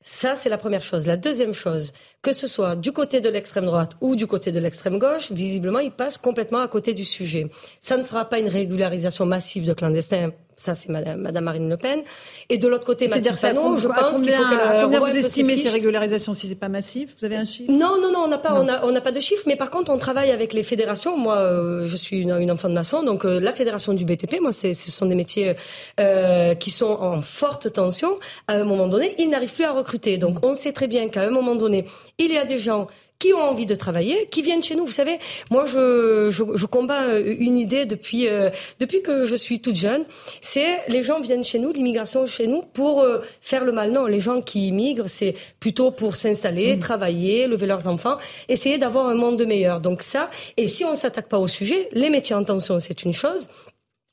Ça, 0.00 0.34
c'est 0.34 0.48
la 0.48 0.58
première 0.58 0.82
chose. 0.82 1.06
La 1.06 1.16
deuxième 1.16 1.54
chose, 1.54 1.92
que 2.22 2.32
ce 2.32 2.46
soit 2.46 2.76
du 2.76 2.92
côté 2.92 3.20
de 3.20 3.28
l'extrême 3.28 3.66
droite 3.66 3.92
ou 4.00 4.14
du 4.14 4.26
côté 4.26 4.52
de 4.52 4.60
l'extrême 4.60 4.98
gauche, 4.98 5.32
visiblement, 5.32 5.80
ils 5.80 5.90
passent 5.90 6.18
complètement 6.18 6.60
à 6.60 6.68
côté 6.68 6.94
du 6.94 7.04
sujet. 7.04 7.50
Ça 7.80 7.96
ne 7.96 8.04
sera 8.04 8.24
pas 8.24 8.38
une 8.38 8.48
régularisation 8.48 9.26
massive 9.26 9.66
de 9.66 9.72
clandestins 9.72 10.30
ça, 10.62 10.74
c'est 10.74 10.88
Madame, 10.88 11.40
Marine 11.40 11.68
Le 11.68 11.76
Pen. 11.76 12.02
Et 12.48 12.58
de 12.58 12.68
l'autre 12.68 12.84
côté, 12.84 13.08
Mathieu 13.08 13.32
Panot, 13.40 13.76
je 13.76 13.88
pense 13.88 14.20
qu'il 14.20 14.32
faut 14.32 14.48
qu'elle 14.48 14.82
Combien 14.82 15.00
vous 15.00 15.16
estimez 15.16 15.56
ces 15.56 15.70
régularisations 15.70 16.34
si 16.34 16.48
c'est 16.48 16.54
pas 16.54 16.68
massif? 16.68 17.16
Vous 17.18 17.24
avez 17.24 17.36
un 17.36 17.44
chiffre? 17.44 17.72
Non, 17.72 18.00
non, 18.00 18.12
non, 18.12 18.20
on 18.24 18.28
n'a 18.28 18.38
pas, 18.38 18.54
on, 18.54 19.00
pas 19.00 19.12
de 19.12 19.20
chiffre. 19.20 19.42
Mais 19.46 19.56
par 19.56 19.70
contre, 19.70 19.90
on 19.90 19.98
travaille 19.98 20.30
avec 20.30 20.52
les 20.52 20.62
fédérations. 20.62 21.16
Moi, 21.16 21.36
euh, 21.36 21.84
je 21.86 21.96
suis 21.96 22.20
une, 22.20 22.50
enfant 22.50 22.68
de 22.68 22.74
maçon, 22.74 23.02
donc 23.02 23.24
euh, 23.24 23.40
la 23.40 23.52
fédération 23.52 23.92
du 23.92 24.04
BTP, 24.04 24.40
moi, 24.40 24.52
ce 24.52 24.72
sont 24.74 25.06
des 25.06 25.14
métiers 25.14 25.56
euh, 25.98 26.54
qui 26.54 26.70
sont 26.70 26.98
en 27.00 27.22
forte 27.22 27.72
tension. 27.72 28.18
À 28.46 28.54
un 28.54 28.64
moment 28.64 28.88
donné, 28.88 29.14
ils 29.18 29.28
n'arrivent 29.28 29.54
plus 29.54 29.64
à 29.64 29.72
recruter. 29.72 30.18
Donc, 30.18 30.44
on 30.44 30.54
sait 30.54 30.72
très 30.72 30.86
bien 30.86 31.08
qu'à 31.08 31.22
un 31.22 31.30
moment 31.30 31.56
donné, 31.56 31.86
il 32.18 32.32
y 32.32 32.38
a 32.38 32.44
des 32.44 32.58
gens 32.58 32.88
qui 33.22 33.32
ont 33.32 33.40
envie 33.40 33.66
de 33.66 33.76
travailler, 33.76 34.26
qui 34.32 34.42
viennent 34.42 34.64
chez 34.64 34.74
nous. 34.74 34.84
Vous 34.84 34.90
savez, 34.90 35.20
moi, 35.48 35.64
je, 35.64 36.28
je, 36.32 36.42
je 36.56 36.66
combats 36.66 37.04
euh, 37.04 37.36
une 37.38 37.56
idée 37.56 37.86
depuis, 37.86 38.26
euh, 38.26 38.50
depuis 38.80 39.00
que 39.00 39.26
je 39.26 39.36
suis 39.36 39.60
toute 39.60 39.76
jeune. 39.76 40.04
C'est 40.40 40.80
les 40.88 41.04
gens 41.04 41.20
viennent 41.20 41.44
chez 41.44 41.60
nous, 41.60 41.70
l'immigration 41.70 42.26
chez 42.26 42.48
nous, 42.48 42.62
pour 42.62 43.00
euh, 43.00 43.20
faire 43.40 43.64
le 43.64 43.70
mal. 43.70 43.92
Non, 43.92 44.06
les 44.06 44.18
gens 44.18 44.40
qui 44.40 44.66
immigrent, 44.66 45.08
c'est 45.08 45.36
plutôt 45.60 45.92
pour 45.92 46.16
s'installer, 46.16 46.74
mmh. 46.74 46.80
travailler, 46.80 47.46
lever 47.46 47.66
leurs 47.66 47.86
enfants, 47.86 48.18
essayer 48.48 48.76
d'avoir 48.76 49.06
un 49.06 49.14
monde 49.14 49.40
meilleur. 49.46 49.80
Donc 49.80 50.02
ça, 50.02 50.28
et 50.56 50.66
si 50.66 50.84
on 50.84 50.96
s'attaque 50.96 51.28
pas 51.28 51.38
au 51.38 51.46
sujet, 51.46 51.88
les 51.92 52.10
métiers 52.10 52.34
en 52.34 52.42
tension, 52.42 52.80
c'est 52.80 53.04
une 53.04 53.12
chose. 53.12 53.48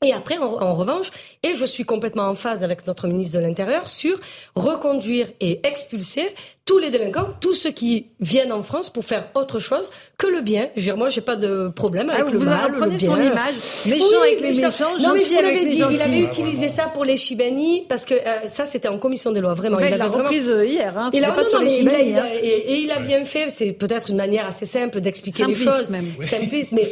Et 0.02 0.14
après, 0.14 0.38
en, 0.38 0.62
en, 0.62 0.74
revanche, 0.74 1.10
et 1.42 1.54
je 1.54 1.66
suis 1.66 1.84
complètement 1.84 2.22
en 2.22 2.34
phase 2.34 2.64
avec 2.64 2.86
notre 2.86 3.06
ministre 3.06 3.38
de 3.38 3.42
l'Intérieur 3.44 3.86
sur 3.86 4.18
reconduire 4.54 5.26
et 5.40 5.60
expulser 5.66 6.34
tous 6.70 6.78
les 6.78 6.90
délinquants, 6.90 7.30
tous 7.40 7.54
ceux 7.54 7.72
qui 7.72 8.06
viennent 8.20 8.52
en 8.52 8.62
France 8.62 8.90
pour 8.90 9.04
faire 9.04 9.24
autre 9.34 9.58
chose 9.58 9.90
que 10.16 10.28
le 10.28 10.40
bien. 10.40 10.68
Je 10.76 10.82
veux 10.82 10.84
dire, 10.84 10.96
moi, 10.96 11.08
j'ai 11.08 11.20
pas 11.20 11.34
de 11.34 11.68
problème 11.74 12.10
avec 12.10 12.26
ah, 12.28 12.30
le 12.30 12.38
vous 12.38 12.44
mal, 12.44 12.72
le 12.72 12.86
bien. 12.86 12.98
son 12.98 13.20
image, 13.20 13.54
méchant 13.86 14.22
avec 14.22 14.40
les 14.40 14.48
méchants, 14.52 14.96
non, 15.00 15.14
mais 15.14 15.24
je 15.24 15.34
vous 15.34 15.42
l'avais 15.42 15.64
dit, 15.64 15.82
il 15.90 16.00
avait 16.00 16.20
utilisé 16.20 16.68
ça 16.68 16.84
pour 16.84 17.04
les 17.04 17.16
Chibani 17.16 17.86
parce 17.88 18.04
que 18.04 18.14
euh, 18.14 18.46
ça, 18.46 18.66
c'était 18.66 18.86
en 18.86 18.98
commission 18.98 19.32
des 19.32 19.40
lois, 19.40 19.54
vraiment. 19.54 19.78
Ouais, 19.78 19.88
il, 19.88 19.94
il 19.94 19.98
l'a 19.98 20.06
reprise 20.06 20.48
vraiment... 20.48 20.62
hier, 20.62 20.96
hein, 20.96 21.10
il 21.12 21.24
a, 21.24 21.32
pas 21.32 21.42
non, 21.42 21.48
sur 21.48 21.58
non, 21.58 21.64
les 21.64 21.76
Chibani. 21.78 22.08
Il 22.10 22.16
a, 22.16 22.22
hein. 22.22 22.28
et, 22.40 22.46
et, 22.46 22.76
il 22.82 22.90
a 22.92 23.00
bien 23.00 23.24
fait. 23.24 23.50
C'est 23.50 23.72
peut-être 23.72 24.10
une 24.10 24.16
manière 24.16 24.46
assez 24.46 24.66
simple 24.66 25.00
d'expliquer 25.00 25.46
les 25.46 25.56
choses, 25.56 25.90
même. 25.90 26.06
simpliste, 26.20 26.70
mais 26.72 26.88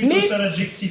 mais, 0.00 0.28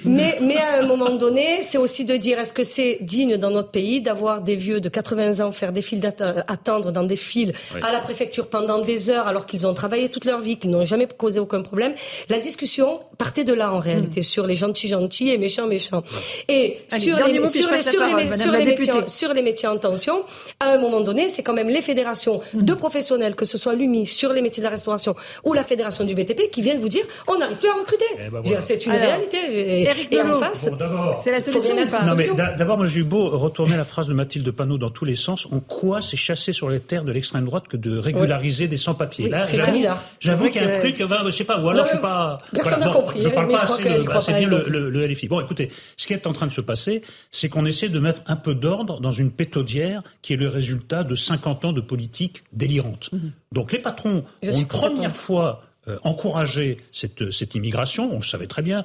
mais 0.05 0.37
mais 0.39 0.62
à 0.63 0.79
un 0.79 0.87
moment 0.87 1.11
donné, 1.11 1.61
c'est 1.61 1.77
aussi 1.77 2.05
de 2.05 2.15
dire 2.15 2.39
est-ce 2.39 2.53
que 2.53 2.63
c'est 2.63 2.97
digne 3.01 3.37
dans 3.37 3.51
notre 3.51 3.69
pays 3.69 4.01
d'avoir 4.01 4.41
des 4.41 4.55
vieux 4.55 4.79
de 4.81 4.89
80 4.89 5.45
ans 5.45 5.51
faire 5.51 5.71
des 5.71 5.81
files 5.81 5.99
d'attendre 5.99 6.91
dans 6.91 7.03
des 7.03 7.15
files 7.15 7.53
à 7.81 7.91
la 7.91 7.99
préfecture 7.99 8.47
pendant 8.47 8.79
des 8.79 9.09
heures 9.09 9.27
alors 9.27 9.45
qu'ils 9.45 9.67
ont 9.67 9.73
travaillé 9.73 10.09
toute 10.09 10.25
leur 10.25 10.41
vie, 10.41 10.57
qu'ils 10.57 10.71
n'ont 10.71 10.85
jamais 10.85 11.07
causé 11.07 11.39
aucun 11.39 11.61
problème? 11.61 11.93
La 12.29 12.39
discussion 12.39 13.01
partait 13.17 13.43
de 13.43 13.53
là 13.53 13.73
en 13.73 13.79
réalité 13.79 14.21
mm. 14.21 14.23
sur 14.23 14.47
les 14.47 14.55
gentils 14.55 14.87
gentils 14.87 15.29
et 15.29 15.37
méchants 15.37 15.67
méchants. 15.67 16.03
Et 16.47 16.79
sur, 16.89 17.15
les, 17.17 17.45
sur, 17.45 17.69
les, 17.71 17.81
sur, 17.81 18.15
les, 18.15 18.31
sur, 18.31 18.51
les 18.51 18.65
métiers, 18.65 18.93
sur 19.07 19.33
les 19.33 19.41
métiers 19.41 19.67
en 19.67 19.77
tension, 19.77 20.23
à 20.59 20.73
un 20.73 20.77
moment 20.77 21.01
donné, 21.01 21.29
c'est 21.29 21.43
quand 21.43 21.53
même 21.53 21.69
les 21.69 21.81
fédérations 21.81 22.41
mm. 22.53 22.63
de 22.63 22.73
professionnels, 22.73 23.35
que 23.35 23.45
ce 23.45 23.57
soit 23.57 23.75
l'UMI 23.75 24.05
sur 24.05 24.33
les 24.33 24.41
métiers 24.41 24.61
de 24.61 24.65
la 24.65 24.71
restauration 24.71 25.15
ou 25.43 25.53
la 25.53 25.63
fédération 25.63 26.03
du 26.03 26.15
BTP, 26.15 26.49
qui 26.51 26.61
viennent 26.61 26.79
vous 26.79 26.89
dire 26.89 27.05
on 27.27 27.37
n'arrive 27.37 27.57
plus 27.57 27.69
à 27.69 27.73
recruter. 27.73 28.05
Eh 28.13 28.29
ben 28.29 28.41
voilà. 28.43 28.61
C'est 28.61 28.85
une 28.85 28.91
alors, 28.93 29.07
réalité. 29.07 29.37
Et, 29.49 29.87
et 30.11 30.21
en 30.21 30.39
face, 30.39 30.52
bon, 30.53 31.15
c'est 31.23 31.31
la 31.31 31.41
solution. 31.41 31.75
Non, 32.05 32.15
mais 32.15 32.29
d'abord, 32.57 32.77
moi 32.77 32.85
j'ai 32.85 33.01
eu 33.01 33.03
beau 33.03 33.29
retourner 33.29 33.77
la 33.77 33.83
phrase 33.83 34.07
de 34.07 34.13
Mathilde 34.13 34.49
Panot 34.51 34.77
dans 34.77 34.89
tous 34.89 35.05
les 35.05 35.15
sens. 35.15 35.47
En 35.51 35.59
quoi 35.59 36.01
c'est 36.01 36.17
chasser 36.17 36.53
sur 36.53 36.69
les 36.69 36.79
terres 36.79 37.03
de 37.03 37.11
l'extrême 37.11 37.45
droite 37.45 37.67
que 37.67 37.77
de 37.77 37.97
régulariser 37.97 38.67
des 38.67 38.77
sans-papiers. 38.77 39.29
Oui, 39.31 39.39
c'est 39.43 39.57
très 39.57 39.71
bizarre. 39.71 40.03
J'avoue 40.19 40.49
qu'il 40.49 40.61
y 40.61 40.65
a 40.65 40.69
un 40.69 40.79
truc, 40.79 41.01
enfin, 41.03 41.19
je 41.25 41.31
sais 41.31 41.43
pas, 41.43 41.59
ou 41.59 41.69
alors 41.69 41.85
non, 41.85 41.85
je 41.85 41.95
sais 41.95 42.01
pas. 42.01 42.37
Personne 42.53 42.79
n'a 42.79 42.85
voilà, 42.85 42.99
compris. 42.99 43.21
Je 43.21 43.29
parle 43.29 43.47
pas 43.47 43.63
assez, 43.63 43.83
le, 43.83 44.03
bah, 44.03 44.19
c'est 44.19 44.33
bien 44.33 44.47
le, 44.47 44.65
le, 44.67 44.89
le, 44.89 45.07
LFI. 45.07 45.27
Bon, 45.27 45.39
écoutez, 45.41 45.69
ce 45.97 46.07
qui 46.07 46.13
est 46.13 46.27
en 46.27 46.33
train 46.33 46.47
de 46.47 46.51
se 46.51 46.61
passer, 46.61 47.01
c'est 47.31 47.49
qu'on 47.49 47.65
essaie 47.65 47.89
de 47.89 47.99
mettre 47.99 48.21
un 48.27 48.35
peu 48.35 48.55
d'ordre 48.55 48.99
dans 48.99 49.11
une 49.11 49.31
pétodière 49.31 50.01
qui 50.21 50.33
est 50.33 50.37
le 50.37 50.47
résultat 50.47 51.03
de 51.03 51.15
50 51.15 51.65
ans 51.65 51.73
de 51.73 51.81
politique 51.81 52.43
délirante. 52.53 53.09
Mm 53.11 53.17
-hmm. 53.17 53.31
Donc 53.53 53.71
les 53.71 53.79
patrons 53.79 54.23
je 54.41 54.51
ont 54.51 54.57
une 54.59 54.67
première 54.67 55.15
fois 55.15 55.61
euh, 55.87 55.97
encourager 56.03 56.77
cette, 56.91 57.31
cette 57.31 57.55
immigration. 57.55 58.11
On 58.13 58.17
le 58.17 58.23
savait 58.23 58.47
très 58.47 58.61
bien. 58.61 58.83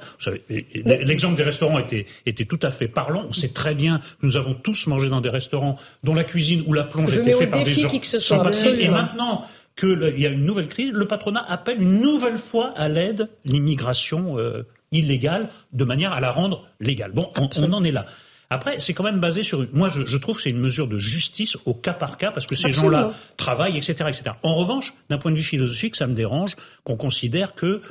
L'exemple 0.85 1.35
des 1.35 1.43
restaurants 1.43 1.79
était, 1.79 2.05
était 2.25 2.45
tout 2.45 2.59
à 2.61 2.71
fait 2.71 2.87
parlant. 2.87 3.25
On 3.29 3.33
sait 3.33 3.49
très 3.49 3.75
bien 3.75 3.99
que 3.99 4.25
nous 4.25 4.37
avons 4.37 4.53
tous 4.53 4.87
mangé 4.87 5.09
dans 5.09 5.21
des 5.21 5.29
restaurants 5.29 5.77
dont 6.03 6.13
la 6.13 6.23
cuisine 6.23 6.63
ou 6.67 6.73
la 6.73 6.83
plonge 6.83 7.11
Je 7.11 7.21
était 7.21 7.33
faite 7.33 7.51
par 7.51 7.63
des 7.63 7.71
gens 7.71 7.87
qui 7.87 8.01
que 8.01 8.07
ce 8.07 8.19
sans 8.19 8.35
soit, 8.35 8.43
papier. 8.43 8.83
Et 8.83 8.89
maintenant 8.89 9.45
qu'il 9.77 10.13
y 10.17 10.25
a 10.25 10.29
une 10.29 10.43
nouvelle 10.43 10.67
crise, 10.67 10.91
le 10.91 11.07
patronat 11.07 11.43
appelle 11.47 11.81
une 11.81 12.01
nouvelle 12.01 12.37
fois 12.37 12.73
à 12.75 12.89
l'aide 12.89 13.29
l'immigration 13.45 14.37
euh, 14.37 14.67
illégale 14.91 15.49
de 15.71 15.85
manière 15.85 16.11
à 16.11 16.19
la 16.19 16.31
rendre 16.31 16.67
légale. 16.81 17.11
Bon, 17.13 17.31
on, 17.37 17.49
on 17.61 17.73
en 17.73 17.83
est 17.83 17.91
là. 17.91 18.05
Après, 18.51 18.79
c'est 18.79 18.93
quand 18.93 19.03
même 19.03 19.19
basé 19.19 19.43
sur. 19.43 19.67
Moi, 19.73 19.89
je, 19.89 20.05
je 20.07 20.17
trouve 20.17 20.37
que 20.37 20.41
c'est 20.41 20.49
une 20.49 20.59
mesure 20.59 20.87
de 20.87 20.97
justice 20.97 21.55
au 21.65 21.75
cas 21.75 21.93
par 21.93 22.17
cas 22.17 22.31
parce 22.31 22.47
que 22.47 22.55
ces 22.55 22.71
gens-là 22.71 23.13
travaillent, 23.37 23.77
etc., 23.77 23.93
etc. 24.07 24.23
En 24.41 24.55
revanche, 24.55 24.93
d'un 25.09 25.19
point 25.19 25.31
de 25.31 25.37
vue 25.37 25.43
philosophique, 25.43 25.95
ça 25.95 26.07
me 26.07 26.15
dérange 26.15 26.55
qu'on 26.83 26.95
considère 26.95 27.53
que 27.53 27.81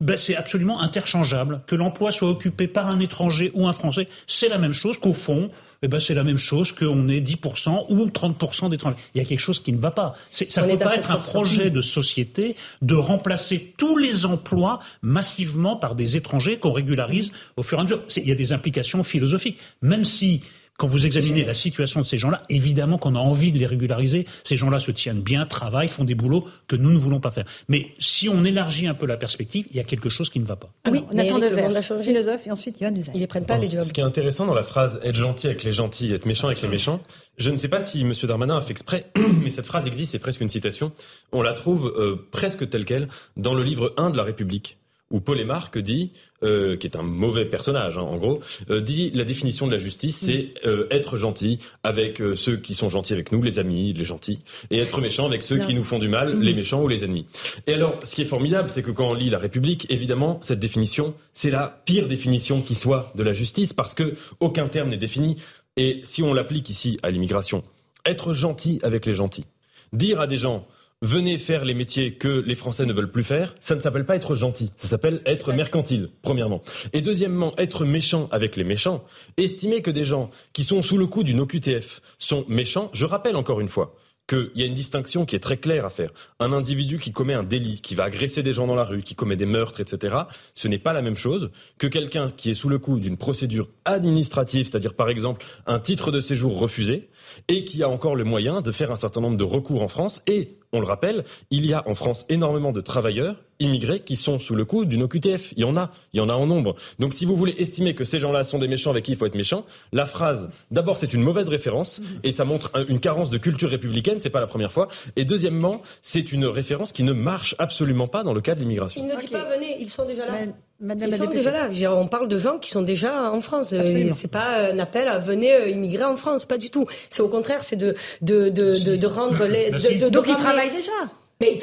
ben, 0.00 0.16
c'est 0.16 0.36
absolument 0.36 0.80
interchangeable. 0.80 1.60
Que 1.66 1.74
l'emploi 1.74 2.12
soit 2.12 2.30
occupé 2.30 2.68
par 2.68 2.88
un 2.88 3.00
étranger 3.00 3.50
ou 3.54 3.66
un 3.66 3.72
Français, 3.72 4.08
c'est 4.28 4.48
la 4.48 4.58
même 4.58 4.72
chose 4.72 4.96
qu'au 4.98 5.12
fond, 5.12 5.50
eh 5.82 5.88
ben, 5.88 5.98
c'est 5.98 6.14
la 6.14 6.22
même 6.22 6.36
chose 6.36 6.70
qu'on 6.70 7.08
ait 7.08 7.20
10% 7.20 7.86
ou 7.88 8.06
30% 8.06 8.70
d'étrangers. 8.70 8.96
Il 9.14 9.18
y 9.18 9.24
a 9.24 9.26
quelque 9.26 9.40
chose 9.40 9.60
qui 9.60 9.72
ne 9.72 9.78
va 9.78 9.90
pas. 9.90 10.14
Ça 10.30 10.62
ne 10.62 10.72
peut 10.72 10.78
pas 10.78 10.96
être 10.96 11.10
un 11.10 11.16
projet 11.16 11.70
de 11.70 11.80
société 11.80 12.54
de 12.80 12.94
remplacer 12.94 13.74
tous 13.76 13.96
les 13.96 14.24
emplois 14.24 14.78
massivement 15.02 15.74
par 15.74 15.96
des 15.96 16.16
étrangers 16.16 16.58
qu'on 16.58 16.72
régularise 16.72 17.32
au 17.56 17.64
fur 17.64 17.78
et 17.78 17.80
à 17.80 17.84
mesure. 17.84 18.02
Il 18.16 18.28
y 18.28 18.32
a 18.32 18.36
des 18.36 18.52
implications 18.52 19.02
philosophiques. 19.02 19.58
Même 19.82 20.04
si 20.04 20.42
quand 20.78 20.86
vous 20.86 21.06
examinez 21.06 21.44
la 21.44 21.54
situation 21.54 22.00
de 22.00 22.06
ces 22.06 22.18
gens-là, 22.18 22.44
évidemment 22.48 22.98
qu'on 22.98 23.16
a 23.16 23.18
envie 23.18 23.50
de 23.50 23.58
les 23.58 23.66
régulariser. 23.66 24.26
Ces 24.44 24.56
gens-là 24.56 24.78
se 24.78 24.92
tiennent 24.92 25.20
bien, 25.20 25.44
travaillent, 25.44 25.88
font 25.88 26.04
des 26.04 26.14
boulots 26.14 26.44
que 26.68 26.76
nous 26.76 26.92
ne 26.92 26.96
voulons 26.98 27.18
pas 27.18 27.32
faire. 27.32 27.44
Mais 27.68 27.88
si 27.98 28.28
on 28.28 28.44
élargit 28.44 28.86
un 28.86 28.94
peu 28.94 29.04
la 29.04 29.16
perspective, 29.16 29.66
il 29.70 29.76
y 29.76 29.80
a 29.80 29.84
quelque 29.84 30.08
chose 30.08 30.30
qui 30.30 30.38
ne 30.38 30.44
va 30.44 30.54
pas. 30.54 30.70
oui, 30.88 31.04
Nathan 31.12 31.40
Devers, 31.40 31.82
philosophe, 32.00 32.46
et 32.46 32.52
ensuite 32.52 32.76
Usaï. 32.80 33.10
Ils 33.12 33.20
les 33.20 33.26
prennent 33.26 33.44
pas 33.44 33.58
les 33.58 33.68
jobs. 33.68 33.82
Ce 33.82 33.92
qui 33.92 34.00
est 34.00 34.04
intéressant 34.04 34.46
dans 34.46 34.54
la 34.54 34.62
phrase 34.62 35.00
être 35.02 35.16
gentil 35.16 35.48
avec 35.48 35.64
les 35.64 35.72
gentils, 35.72 36.12
être 36.12 36.26
méchant 36.26 36.46
avec 36.46 36.62
les 36.62 36.68
méchants, 36.68 37.00
je 37.38 37.50
ne 37.50 37.56
sais 37.56 37.68
pas 37.68 37.80
si 37.80 38.02
M. 38.02 38.12
Darmanin 38.22 38.56
a 38.56 38.60
fait 38.60 38.70
exprès, 38.70 39.10
mais 39.42 39.50
cette 39.50 39.66
phrase 39.66 39.86
existe, 39.88 40.12
c'est 40.12 40.20
presque 40.20 40.40
une 40.40 40.48
citation. 40.48 40.92
On 41.32 41.42
la 41.42 41.54
trouve 41.54 41.92
euh, 41.96 42.28
presque 42.30 42.70
telle 42.70 42.84
qu'elle 42.84 43.08
dans 43.36 43.54
le 43.54 43.64
livre 43.64 43.94
1 43.96 44.10
de 44.10 44.16
la 44.16 44.22
République 44.22 44.77
où 45.10 45.20
Paul 45.20 45.40
Émarque 45.40 45.78
dit, 45.78 46.12
euh, 46.42 46.76
qui 46.76 46.86
est 46.86 46.96
un 46.96 47.02
mauvais 47.02 47.46
personnage 47.46 47.96
hein, 47.96 48.02
en 48.02 48.16
gros, 48.16 48.40
euh, 48.70 48.80
dit 48.80 49.10
la 49.14 49.24
définition 49.24 49.66
de 49.66 49.72
la 49.72 49.78
justice, 49.78 50.18
c'est 50.18 50.52
euh, 50.66 50.86
être 50.90 51.16
gentil 51.16 51.58
avec 51.82 52.20
euh, 52.20 52.34
ceux 52.34 52.58
qui 52.58 52.74
sont 52.74 52.88
gentils 52.88 53.14
avec 53.14 53.32
nous, 53.32 53.42
les 53.42 53.58
amis, 53.58 53.92
les 53.94 54.04
gentils, 54.04 54.40
et 54.70 54.78
être 54.78 55.00
méchant 55.00 55.26
avec 55.26 55.42
ceux 55.42 55.58
qui 55.58 55.74
nous 55.74 55.84
font 55.84 55.98
du 55.98 56.08
mal, 56.08 56.38
les 56.38 56.52
méchants 56.52 56.82
ou 56.82 56.88
les 56.88 57.04
ennemis. 57.04 57.26
Et 57.66 57.74
alors, 57.74 57.98
ce 58.04 58.14
qui 58.14 58.22
est 58.22 58.26
formidable, 58.26 58.68
c'est 58.68 58.82
que 58.82 58.90
quand 58.90 59.08
on 59.08 59.14
lit 59.14 59.30
la 59.30 59.38
République, 59.38 59.86
évidemment, 59.90 60.38
cette 60.42 60.58
définition, 60.58 61.14
c'est 61.32 61.50
la 61.50 61.82
pire 61.86 62.06
définition 62.06 62.60
qui 62.60 62.74
soit 62.74 63.12
de 63.14 63.22
la 63.22 63.32
justice, 63.32 63.72
parce 63.72 63.94
que 63.94 64.14
aucun 64.40 64.68
terme 64.68 64.90
n'est 64.90 64.98
défini. 64.98 65.36
Et 65.76 66.00
si 66.02 66.22
on 66.22 66.34
l'applique 66.34 66.68
ici 66.68 66.98
à 67.02 67.10
l'immigration, 67.10 67.62
être 68.04 68.32
gentil 68.34 68.78
avec 68.82 69.06
les 69.06 69.14
gentils, 69.14 69.46
dire 69.92 70.20
à 70.20 70.26
des 70.26 70.36
gens 70.36 70.66
venez 71.02 71.38
faire 71.38 71.64
les 71.64 71.74
métiers 71.74 72.14
que 72.14 72.28
les 72.28 72.54
Français 72.54 72.86
ne 72.86 72.92
veulent 72.92 73.10
plus 73.10 73.24
faire, 73.24 73.54
ça 73.60 73.74
ne 73.74 73.80
s'appelle 73.80 74.04
pas 74.04 74.16
être 74.16 74.34
gentil, 74.34 74.72
ça 74.76 74.88
s'appelle 74.88 75.20
être 75.26 75.52
mercantile, 75.52 76.10
premièrement. 76.22 76.62
Et 76.92 77.00
deuxièmement, 77.00 77.54
être 77.56 77.84
méchant 77.84 78.28
avec 78.32 78.56
les 78.56 78.64
méchants, 78.64 79.04
estimer 79.36 79.82
que 79.82 79.90
des 79.90 80.04
gens 80.04 80.30
qui 80.52 80.64
sont 80.64 80.82
sous 80.82 80.98
le 80.98 81.06
coup 81.06 81.22
d'une 81.22 81.40
OQTF 81.40 82.00
sont 82.18 82.44
méchants, 82.48 82.90
je 82.92 83.06
rappelle 83.06 83.36
encore 83.36 83.60
une 83.60 83.68
fois, 83.68 83.94
qu'il 84.28 84.50
y 84.54 84.62
a 84.62 84.66
une 84.66 84.74
distinction 84.74 85.24
qui 85.24 85.34
est 85.34 85.40
très 85.40 85.56
claire 85.56 85.86
à 85.86 85.90
faire. 85.90 86.10
Un 86.38 86.52
individu 86.52 86.98
qui 86.98 87.12
commet 87.12 87.32
un 87.32 87.42
délit, 87.42 87.80
qui 87.80 87.94
va 87.94 88.04
agresser 88.04 88.42
des 88.42 88.52
gens 88.52 88.66
dans 88.66 88.74
la 88.74 88.84
rue, 88.84 89.02
qui 89.02 89.14
commet 89.14 89.36
des 89.36 89.46
meurtres, 89.46 89.80
etc., 89.80 90.14
ce 90.54 90.68
n'est 90.68 90.78
pas 90.78 90.92
la 90.92 91.00
même 91.00 91.16
chose 91.16 91.50
que 91.78 91.86
quelqu'un 91.86 92.30
qui 92.36 92.50
est 92.50 92.54
sous 92.54 92.68
le 92.68 92.78
coup 92.78 92.98
d'une 92.98 93.16
procédure 93.16 93.68
administrative, 93.86 94.66
c'est-à-dire 94.66 94.94
par 94.94 95.08
exemple 95.08 95.44
un 95.66 95.78
titre 95.78 96.10
de 96.10 96.20
séjour 96.20 96.58
refusé, 96.58 97.08
et 97.48 97.64
qui 97.64 97.82
a 97.82 97.88
encore 97.88 98.16
le 98.16 98.24
moyen 98.24 98.60
de 98.60 98.70
faire 98.70 98.90
un 98.90 98.96
certain 98.96 99.20
nombre 99.20 99.36
de 99.36 99.44
recours 99.44 99.82
en 99.82 99.88
France 99.88 100.22
et 100.26 100.58
on 100.72 100.80
le 100.80 100.86
rappelle, 100.86 101.24
il 101.50 101.64
y 101.64 101.72
a 101.72 101.82
en 101.88 101.94
France 101.94 102.26
énormément 102.28 102.72
de 102.72 102.80
travailleurs 102.80 103.36
immigrés 103.58 104.00
qui 104.00 104.16
sont 104.16 104.38
sous 104.38 104.54
le 104.54 104.64
coup 104.64 104.84
d'une 104.84 105.02
OQTF. 105.02 105.52
Il 105.56 105.60
y 105.60 105.64
en 105.64 105.76
a, 105.76 105.90
il 106.12 106.18
y 106.18 106.20
en 106.20 106.28
a 106.28 106.34
en 106.34 106.46
nombre. 106.46 106.74
Donc 106.98 107.14
si 107.14 107.24
vous 107.24 107.36
voulez 107.36 107.54
estimer 107.58 107.94
que 107.94 108.04
ces 108.04 108.18
gens-là 108.18 108.44
sont 108.44 108.58
des 108.58 108.68
méchants 108.68 108.90
avec 108.90 109.04
qui 109.04 109.12
il 109.12 109.16
faut 109.16 109.26
être 109.26 109.34
méchant, 109.34 109.64
la 109.92 110.04
phrase, 110.04 110.50
d'abord 110.70 110.98
c'est 110.98 111.14
une 111.14 111.22
mauvaise 111.22 111.48
référence 111.48 112.00
et 112.22 112.32
ça 112.32 112.44
montre 112.44 112.70
une 112.88 113.00
carence 113.00 113.30
de 113.30 113.38
culture 113.38 113.70
républicaine, 113.70 114.20
c'est 114.20 114.30
pas 114.30 114.40
la 114.40 114.46
première 114.46 114.72
fois. 114.72 114.88
Et 115.16 115.24
deuxièmement, 115.24 115.82
c'est 116.02 116.32
une 116.32 116.44
référence 116.44 116.92
qui 116.92 117.02
ne 117.02 117.12
marche 117.12 117.54
absolument 117.58 118.06
pas 118.06 118.22
dans 118.22 118.34
le 118.34 118.40
cas 118.40 118.54
de 118.54 118.60
l'immigration. 118.60 119.00
Il 119.02 119.08
ne 119.08 119.18
dit 119.18 119.28
pas 119.28 119.44
venez, 119.44 119.76
ils 119.80 119.90
sont 119.90 120.06
déjà 120.06 120.26
là. 120.26 120.34
Madame 120.80 121.08
ils 121.10 121.16
sont 121.16 121.26
déjà 121.30 121.50
là. 121.50 121.68
On 121.92 122.06
parle 122.06 122.28
de 122.28 122.38
gens 122.38 122.58
qui 122.58 122.70
sont 122.70 122.82
déjà 122.82 123.32
en 123.32 123.40
France. 123.40 123.72
Euh. 123.72 124.10
C'est 124.16 124.30
pas 124.30 124.70
un 124.72 124.78
appel 124.78 125.08
à 125.08 125.18
venez 125.18 125.52
euh, 125.52 125.68
immigrer 125.68 126.04
en 126.04 126.16
France, 126.16 126.46
pas 126.46 126.56
du 126.58 126.70
tout. 126.70 126.86
C'est 127.10 127.22
au 127.22 127.28
contraire, 127.28 127.64
c'est 127.64 127.74
de 127.76 127.96
de 128.22 128.48
de, 128.48 128.78
de, 128.84 128.94
de 128.96 129.06
rendre 129.06 129.44
les. 129.46 129.70
Merci. 129.72 129.94
De, 129.96 130.04
de, 130.04 130.04
de 130.04 130.08
Donc 130.10 130.26
ils 130.28 130.36
travaillent 130.36 130.70
déjà. 130.70 130.92
Mais, 131.40 131.56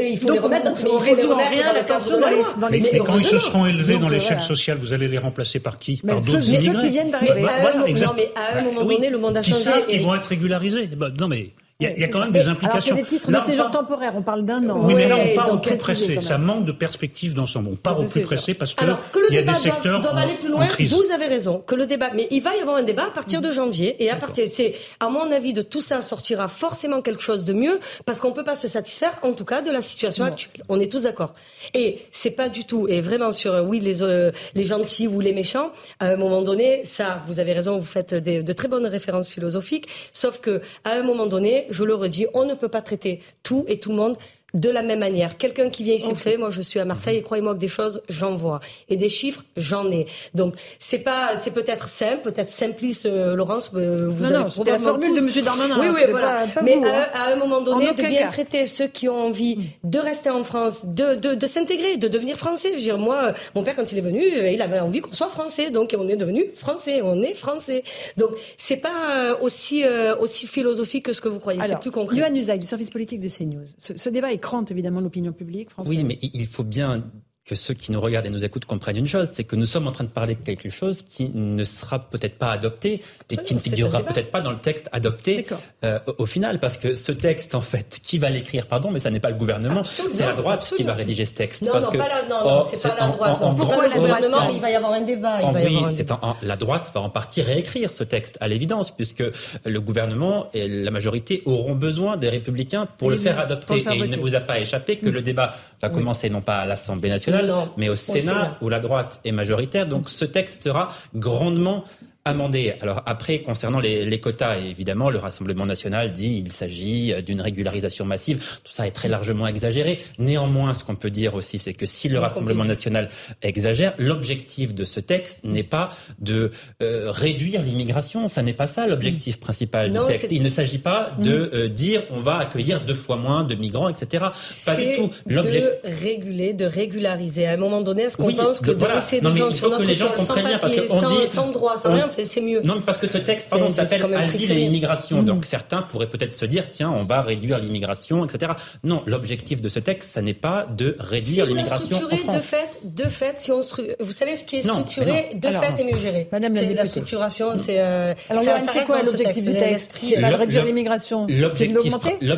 il 0.00 0.16
faut 0.16 0.28
Donc 0.28 0.36
les 0.36 0.38
remettre. 0.42 0.66
on- 0.70 0.74
mais 0.74 0.90
on 0.90 1.02
il 1.04 1.08
faut 1.10 1.16
les 1.16 1.22
remettre 1.24 1.50
rien 1.50 1.66
dans 1.66 1.72
la 1.72 1.82
tension 1.82 2.16
de 2.16 2.20
dans 2.20 2.30
la 2.30 2.36
loi. 2.36 2.46
dans 2.60 2.68
les- 2.68 2.80
Mais, 2.80 2.90
mais 2.92 2.98
quand 3.00 3.16
ils 3.16 3.24
se 3.24 3.38
seront 3.40 3.66
élevés 3.66 3.94
Donc, 3.94 4.02
dans 4.02 4.08
l'échelle 4.08 4.28
voilà. 4.38 4.42
sociale, 4.46 4.78
vous 4.80 4.92
allez 4.92 5.08
les 5.08 5.18
remplacer 5.18 5.58
par 5.58 5.76
qui 5.76 6.00
Mais 6.04 6.12
Par 6.12 6.20
ceux- 6.22 6.26
d'autres 6.26 6.38
mais 6.38 6.56
ceux 6.56 6.62
immigrés 6.62 6.82
qui 6.86 6.90
viennent 6.92 7.06
Mais 7.06 7.26
d'arriver. 7.26 7.48
à 7.48 7.54
un 7.56 7.60
Voilà, 7.62 7.76
non, 7.78 7.84
mais 8.16 8.32
à 8.36 8.58
un 8.58 8.62
Bah, 8.62 8.62
moment 8.62 8.82
oui, 8.86 8.94
donné, 8.94 9.10
le 9.10 9.18
monde 9.18 9.36
a 9.36 9.40
qui 9.40 9.50
changé. 9.50 9.62
savent 9.64 9.86
qu'ils 9.88 10.02
vont 10.02 10.14
être 10.14 10.26
régularisés. 10.26 10.86
Bah, 10.86 11.08
non, 11.18 11.26
mais 11.26 11.50
il 11.82 11.88
y 11.88 11.92
a, 11.92 11.96
il 11.96 12.00
y 12.00 12.02
a 12.04 12.06
C'est 12.06 12.12
quand 12.12 12.18
ça. 12.20 12.24
même 12.24 12.32
des 12.32 12.48
implications. 12.48 12.94
Alors 12.94 13.04
c'est 13.06 13.10
des 13.12 13.18
titres 13.18 13.30
Là, 13.30 13.40
de 13.40 13.44
séjour 13.44 13.70
temporaire. 13.70 14.12
On 14.16 14.22
parle 14.22 14.44
d'un 14.44 14.68
an. 14.68 14.78
Oui, 14.82 14.94
mais 14.94 15.08
là, 15.08 15.16
on 15.16 15.34
part 15.34 15.52
au 15.52 15.58
plus 15.58 15.76
pressé. 15.76 16.20
Ça 16.20 16.38
manque 16.38 16.64
de 16.64 16.72
perspective 16.72 17.34
d'ensemble. 17.34 17.70
On 17.72 17.76
part 17.76 17.98
au 18.00 18.04
plus 18.04 18.22
pressé 18.22 18.54
parce 18.54 18.74
que 18.74 18.84
Alors, 18.84 18.98
que 19.10 19.18
le 19.18 19.26
il 19.30 19.34
y 19.34 19.38
a 19.38 19.40
débat 19.42 19.52
des 19.52 19.58
secteurs 19.58 20.00
doit, 20.00 20.10
doit 20.12 20.20
en, 20.20 20.22
aller 20.22 20.34
plus 20.34 20.48
loin, 20.48 20.66
vous 20.78 21.10
avez 21.12 21.26
raison, 21.26 21.62
que 21.66 21.74
le 21.74 21.86
débat, 21.86 22.10
mais 22.14 22.28
il 22.30 22.42
va 22.42 22.54
y 22.56 22.60
avoir 22.60 22.76
un 22.76 22.82
débat 22.82 23.06
à 23.06 23.10
partir 23.10 23.40
de 23.40 23.50
janvier, 23.50 24.02
et 24.02 24.10
à 24.10 24.16
partir, 24.16 24.46
c'est, 24.52 24.74
à 25.00 25.08
mon 25.08 25.30
avis, 25.30 25.52
de 25.52 25.62
tout 25.62 25.80
ça 25.80 26.02
sortira 26.02 26.48
forcément 26.48 27.02
quelque 27.02 27.22
chose 27.22 27.44
de 27.44 27.52
mieux, 27.52 27.80
parce 28.06 28.20
qu'on 28.20 28.32
peut 28.32 28.44
pas 28.44 28.54
se 28.54 28.68
satisfaire, 28.68 29.18
en 29.22 29.32
tout 29.32 29.44
cas, 29.44 29.62
de 29.62 29.70
la 29.70 29.80
situation 29.82 30.24
actuelle. 30.24 30.62
On 30.68 30.78
est 30.80 30.90
tous 30.90 31.04
d'accord. 31.04 31.34
Et 31.74 31.98
c'est 32.12 32.30
pas 32.30 32.48
du 32.48 32.64
tout, 32.64 32.86
et 32.88 33.00
vraiment 33.00 33.32
sur, 33.32 33.52
euh, 33.52 33.62
oui, 33.62 33.80
les, 33.80 34.02
euh, 34.02 34.30
les 34.54 34.64
gentils 34.64 35.08
ou 35.08 35.20
les 35.20 35.32
méchants, 35.32 35.72
à 36.00 36.06
un 36.06 36.16
moment 36.16 36.42
donné, 36.42 36.82
ça, 36.84 37.22
vous 37.26 37.40
avez 37.40 37.52
raison, 37.52 37.78
vous 37.78 37.84
faites 37.84 38.14
des- 38.14 38.42
de 38.42 38.52
très 38.52 38.68
bonnes 38.68 38.86
références 38.86 39.28
philosophiques, 39.28 39.88
sauf 40.12 40.40
que, 40.40 40.60
à 40.84 40.92
un 40.92 41.02
moment 41.02 41.26
donné, 41.26 41.66
je 41.72 41.84
le 41.84 41.94
redis, 41.94 42.26
on 42.34 42.44
ne 42.44 42.54
peut 42.54 42.68
pas 42.68 42.82
traiter 42.82 43.22
tout 43.42 43.64
et 43.68 43.80
tout 43.80 43.90
le 43.90 43.96
monde 43.96 44.16
de 44.54 44.68
la 44.68 44.82
même 44.82 44.98
manière. 44.98 45.38
Quelqu'un 45.38 45.70
qui 45.70 45.82
vient 45.82 45.94
ici, 45.94 46.10
vous 46.12 46.18
savez, 46.18 46.36
moi 46.36 46.50
je 46.50 46.60
suis 46.62 46.78
à 46.78 46.84
Marseille 46.84 47.16
et 47.16 47.22
croyez-moi 47.22 47.54
que 47.54 47.58
des 47.58 47.68
choses, 47.68 48.02
j'en 48.08 48.36
vois. 48.36 48.60
Et 48.88 48.96
des 48.96 49.08
chiffres, 49.08 49.42
j'en 49.56 49.90
ai. 49.90 50.06
Donc 50.34 50.54
c'est 50.78 50.98
pas, 50.98 51.36
c'est 51.36 51.52
peut-être 51.52 51.88
simple, 51.88 52.22
peut-être 52.22 52.50
simpliste, 52.50 53.06
euh, 53.06 53.34
Laurence, 53.34 53.70
euh, 53.74 54.08
vous 54.10 54.24
Non, 54.24 54.28
avez 54.30 54.38
non, 54.44 54.48
c'était 54.50 54.70
la 54.72 54.76
probablement 54.78 55.04
formule 55.06 55.20
de 55.20 55.24
Monsieur 55.26 55.42
Darmanin, 55.42 55.80
Oui, 55.80 55.86
hein, 55.86 55.92
oui, 55.94 56.00
voilà. 56.10 56.28
pas- 56.32 56.46
pas 56.48 56.62
Mais 56.62 56.76
vous, 56.76 56.84
à, 56.84 56.88
hein. 56.88 57.06
à 57.14 57.32
un 57.32 57.36
moment 57.36 57.60
donné, 57.62 57.92
de 57.92 58.02
bien 58.02 58.10
cas. 58.22 58.28
traiter 58.28 58.66
ceux 58.66 58.88
qui 58.88 59.08
ont 59.08 59.26
envie 59.26 59.58
de 59.84 59.98
rester 59.98 60.30
en 60.30 60.44
France, 60.44 60.82
de, 60.84 61.14
de, 61.14 61.34
de 61.34 61.46
s'intégrer, 61.46 61.96
de 61.96 62.08
devenir 62.08 62.36
français. 62.36 62.68
Je 62.70 62.74
veux 62.74 62.80
dire, 62.80 62.98
moi, 62.98 63.22
euh, 63.28 63.32
mon 63.54 63.62
père, 63.62 63.74
quand 63.74 63.90
il 63.92 63.98
est 63.98 64.02
venu, 64.02 64.22
euh, 64.22 64.50
il 64.50 64.60
avait 64.60 64.80
envie 64.80 65.00
qu'on 65.00 65.12
soit 65.12 65.28
français. 65.28 65.70
Donc 65.70 65.94
on 65.98 66.08
est 66.08 66.16
devenu 66.16 66.44
français, 66.54 67.00
on 67.02 67.22
est 67.22 67.34
français. 67.34 67.84
Donc 68.18 68.30
c'est 68.58 68.76
pas 68.76 68.90
euh, 69.16 69.34
aussi, 69.40 69.84
euh, 69.84 70.14
aussi 70.16 70.46
philosophique 70.46 71.06
que 71.06 71.12
ce 71.12 71.20
que 71.20 71.28
vous 71.28 71.38
croyez, 71.38 71.60
c'est 71.66 71.78
plus 71.80 71.90
concret. 71.90 72.16
Usaï, 72.32 72.58
du 72.58 72.66
service 72.66 72.90
politique 72.90 73.20
de 73.20 73.28
CNews. 73.28 73.64
Ce, 73.78 73.96
ce 73.96 74.08
débat 74.08 74.32
écrante 74.42 74.72
évidemment 74.72 75.00
l'opinion 75.00 75.32
publique 75.32 75.70
française. 75.70 75.96
Oui, 75.96 76.02
mais 76.02 76.18
il 76.20 76.46
faut 76.46 76.64
bien 76.64 77.04
que 77.44 77.56
ceux 77.56 77.74
qui 77.74 77.90
nous 77.90 78.00
regardent 78.00 78.26
et 78.26 78.30
nous 78.30 78.44
écoutent 78.44 78.66
comprennent 78.66 78.96
une 78.98 79.08
chose, 79.08 79.28
c'est 79.32 79.42
que 79.42 79.56
nous 79.56 79.66
sommes 79.66 79.88
en 79.88 79.92
train 79.92 80.04
de 80.04 80.08
parler 80.10 80.36
de 80.36 80.44
quelque 80.44 80.70
chose 80.70 81.02
qui 81.02 81.28
ne 81.34 81.64
sera 81.64 81.98
peut-être 81.98 82.38
pas 82.38 82.52
adopté 82.52 83.02
et 83.30 83.36
qui 83.36 83.54
ne 83.56 83.58
figurera 83.60 84.02
peut-être 84.02 84.30
pas 84.30 84.40
dans 84.40 84.52
le 84.52 84.58
texte 84.58 84.88
adopté 84.92 85.46
euh, 85.84 85.98
au 86.06 86.22
au 86.22 86.26
final, 86.26 86.60
parce 86.60 86.76
que 86.76 86.94
ce 86.94 87.10
texte, 87.10 87.56
en 87.56 87.60
fait, 87.60 87.98
qui 88.02 88.18
va 88.18 88.30
l'écrire, 88.30 88.66
pardon, 88.68 88.92
mais 88.92 89.00
ça 89.00 89.10
n'est 89.10 89.18
pas 89.18 89.30
le 89.30 89.34
gouvernement, 89.36 89.82
c'est 89.82 90.24
la 90.24 90.34
droite 90.34 90.72
qui 90.76 90.84
va 90.84 90.94
rédiger 90.94 91.24
ce 91.26 91.32
texte. 91.32 91.62
Non, 91.62 91.72
parce 91.72 91.86
non, 91.86 91.90
que, 91.92 91.98
pas 91.98 92.08
la, 92.08 92.22
non, 92.28 92.44
non, 92.44 92.60
oh, 92.62 92.66
c'est 92.72 92.80
pas 92.88 92.94
la 92.94 93.08
droite. 93.08 93.38
c'est 93.40 93.66
pas 93.66 93.86
le 93.88 93.92
en- 93.92 93.96
gouvernement, 93.98 94.36
en- 94.36 94.50
il 94.50 94.60
va 94.60 94.70
y 94.70 94.74
avoir 94.76 94.92
un 94.92 95.00
débat. 95.00 95.38
Il 95.40 95.44
en- 95.46 95.50
va 95.52 95.60
y 95.62 95.66
oui, 95.66 95.74
avoir 95.76 95.90
un 95.90 95.94
c'est 95.94 96.04
débat. 96.04 96.18
en- 96.22 96.28
en- 96.30 96.36
la 96.42 96.56
droite 96.56 96.92
va 96.94 97.00
en 97.00 97.10
partie 97.10 97.42
réécrire 97.42 97.92
ce 97.92 98.04
texte, 98.04 98.38
à 98.40 98.46
l'évidence, 98.46 98.92
puisque 98.92 99.24
le 99.64 99.80
gouvernement 99.80 100.48
et 100.54 100.68
la 100.68 100.90
majorité 100.92 101.42
auront 101.44 101.74
besoin 101.74 102.16
des 102.16 102.28
républicains 102.28 102.86
pour 102.98 103.10
le 103.10 103.16
faire 103.16 103.40
adopter. 103.40 103.78
et 103.90 103.96
il 103.96 104.10
ne 104.10 104.16
vous 104.16 104.36
a 104.36 104.40
pas 104.40 104.60
échappé 104.60 104.96
que 104.98 105.08
le 105.08 105.22
débat 105.22 105.54
va 105.80 105.88
commencer 105.88 106.30
non 106.30 106.40
pas 106.40 106.58
à 106.60 106.66
l'Assemblée 106.66 107.08
nationale, 107.08 107.31
Non, 107.40 107.72
mais 107.76 107.88
au 107.88 107.96
Sénat. 107.96 108.20
Sénat, 108.20 108.58
où 108.60 108.68
la 108.68 108.80
droite 108.80 109.20
est 109.24 109.32
majoritaire. 109.32 109.86
Donc 109.86 110.10
ce 110.10 110.24
texte 110.24 110.64
sera 110.64 110.88
grandement 111.14 111.84
amendé. 112.24 112.74
Alors 112.80 113.02
après, 113.06 113.40
concernant 113.40 113.80
les, 113.80 114.04
les 114.04 114.20
quotas, 114.20 114.58
évidemment, 114.58 115.10
le 115.10 115.18
Rassemblement 115.18 115.66
national 115.66 116.12
dit 116.12 116.42
il 116.44 116.52
s'agit 116.52 117.12
d'une 117.24 117.40
régularisation 117.40 118.04
massive. 118.04 118.38
Tout 118.62 118.72
ça 118.72 118.86
est 118.86 118.92
très 118.92 119.08
largement 119.08 119.46
exagéré. 119.46 120.00
Néanmoins, 120.18 120.74
ce 120.74 120.84
qu'on 120.84 120.94
peut 120.94 121.10
dire 121.10 121.34
aussi, 121.34 121.58
c'est 121.58 121.74
que 121.74 121.86
si 121.86 122.08
le 122.08 122.18
Rassemblement 122.20 122.64
national 122.64 123.08
exagère, 123.42 123.94
l'objectif 123.98 124.74
de 124.74 124.84
ce 124.84 125.00
texte 125.00 125.40
n'est 125.44 125.62
pas 125.64 125.90
de 126.20 126.50
euh, 126.82 127.10
réduire 127.10 127.62
l'immigration. 127.62 128.28
Ça 128.28 128.42
n'est 128.42 128.52
pas 128.52 128.66
ça 128.66 128.86
l'objectif 128.86 129.40
principal 129.40 129.90
Non, 129.90 130.02
du 130.06 130.12
texte. 130.12 130.28
Il 130.30 130.42
ne 130.42 130.48
s'agit 130.48 130.78
pas 130.78 131.10
de 131.18 131.50
euh, 131.52 131.68
dire 131.68 132.02
on 132.10 132.20
va 132.20 132.36
accueillir 132.38 132.80
deux 132.84 132.94
fois 132.94 133.16
moins 133.16 133.42
de 133.44 133.54
migrants, 133.54 133.88
etc. 133.88 134.26
Pas 134.64 134.76
du 134.76 134.94
tout. 134.96 135.10
L'objectif 135.26 135.62
de 135.62 135.78
réguler, 135.84 136.52
de 136.52 136.64
régulariser. 136.66 137.46
À 137.46 137.52
un 137.52 137.56
moment 137.56 137.80
donné, 137.80 138.04
est-ce 138.04 138.16
qu'on 138.16 138.26
Oui, 138.26 138.34
pense 138.34 138.60
que 138.60 138.70
de- 138.70 138.74
voilà. 138.78 138.96
laisser 138.96 139.20
Non, 139.20 139.30
des 139.30 139.34
mais 139.34 139.40
gens 139.40 139.50
sur 139.50 139.64
faut 139.64 139.70
que 139.72 139.76
notre 139.78 139.88
les 139.88 139.94
gens 139.94 140.16
sans 140.18 140.34
bien, 140.34 140.58
parce 140.58 140.74
sans, 140.74 141.08
dit- 141.08 141.28
sans 141.28 141.50
droit, 141.50 141.76
sans 141.78 141.90
on- 141.90 141.94
rien, 141.94 142.08
c'est 142.18 142.40
mieux. 142.40 142.62
Non, 142.62 142.76
mais 142.76 142.82
parce 142.82 142.98
que 142.98 143.06
ce 143.06 143.18
texte, 143.18 143.48
pardon, 143.50 143.68
s'appelle 143.68 144.14
Asile 144.14 144.52
et 144.52 144.60
immigration. 144.60 145.22
Donc 145.22 145.44
certains 145.44 145.82
pourraient 145.82 146.10
peut-être 146.10 146.32
se 146.32 146.44
dire, 146.44 146.70
tiens, 146.70 146.90
on 146.90 147.04
va 147.04 147.22
réduire 147.22 147.58
l'immigration, 147.58 148.24
etc. 148.24 148.52
Non, 148.84 149.02
l'objectif 149.06 149.60
de 149.60 149.68
ce 149.68 149.78
texte, 149.78 150.10
ça 150.10 150.22
n'est 150.22 150.34
pas 150.34 150.66
de 150.70 150.96
réduire 150.98 151.46
l'immigration 151.46 151.96
en 151.96 152.16
France. 152.16 152.36
De 152.36 152.40
fait, 152.40 152.80
de 152.84 153.04
fait, 153.04 153.38
si 153.38 153.50
on 153.50 153.62
vous 154.00 154.12
savez, 154.12 154.36
ce 154.36 154.44
qui 154.44 154.56
est 154.56 154.62
structuré, 154.62 155.30
de 155.34 155.48
fait, 155.48 155.80
est 155.80 155.84
mieux 155.84 155.98
géré. 155.98 156.28
Madame 156.32 156.54
la, 156.54 156.62
la 156.62 156.84
structuration, 156.84 157.56
c'est. 157.56 157.80
Euh, 157.80 158.14
Alors, 158.28 158.42
c'est 158.42 158.84
quoi 158.84 159.02
l'objectif 159.02 159.44
du 159.44 159.52
texte 159.52 159.92
C'est 159.92 160.20
pas 160.20 160.30
de 160.30 160.34
réduire 160.34 160.64
l'immigration. 160.64 161.26
L'objectif, 161.28 161.94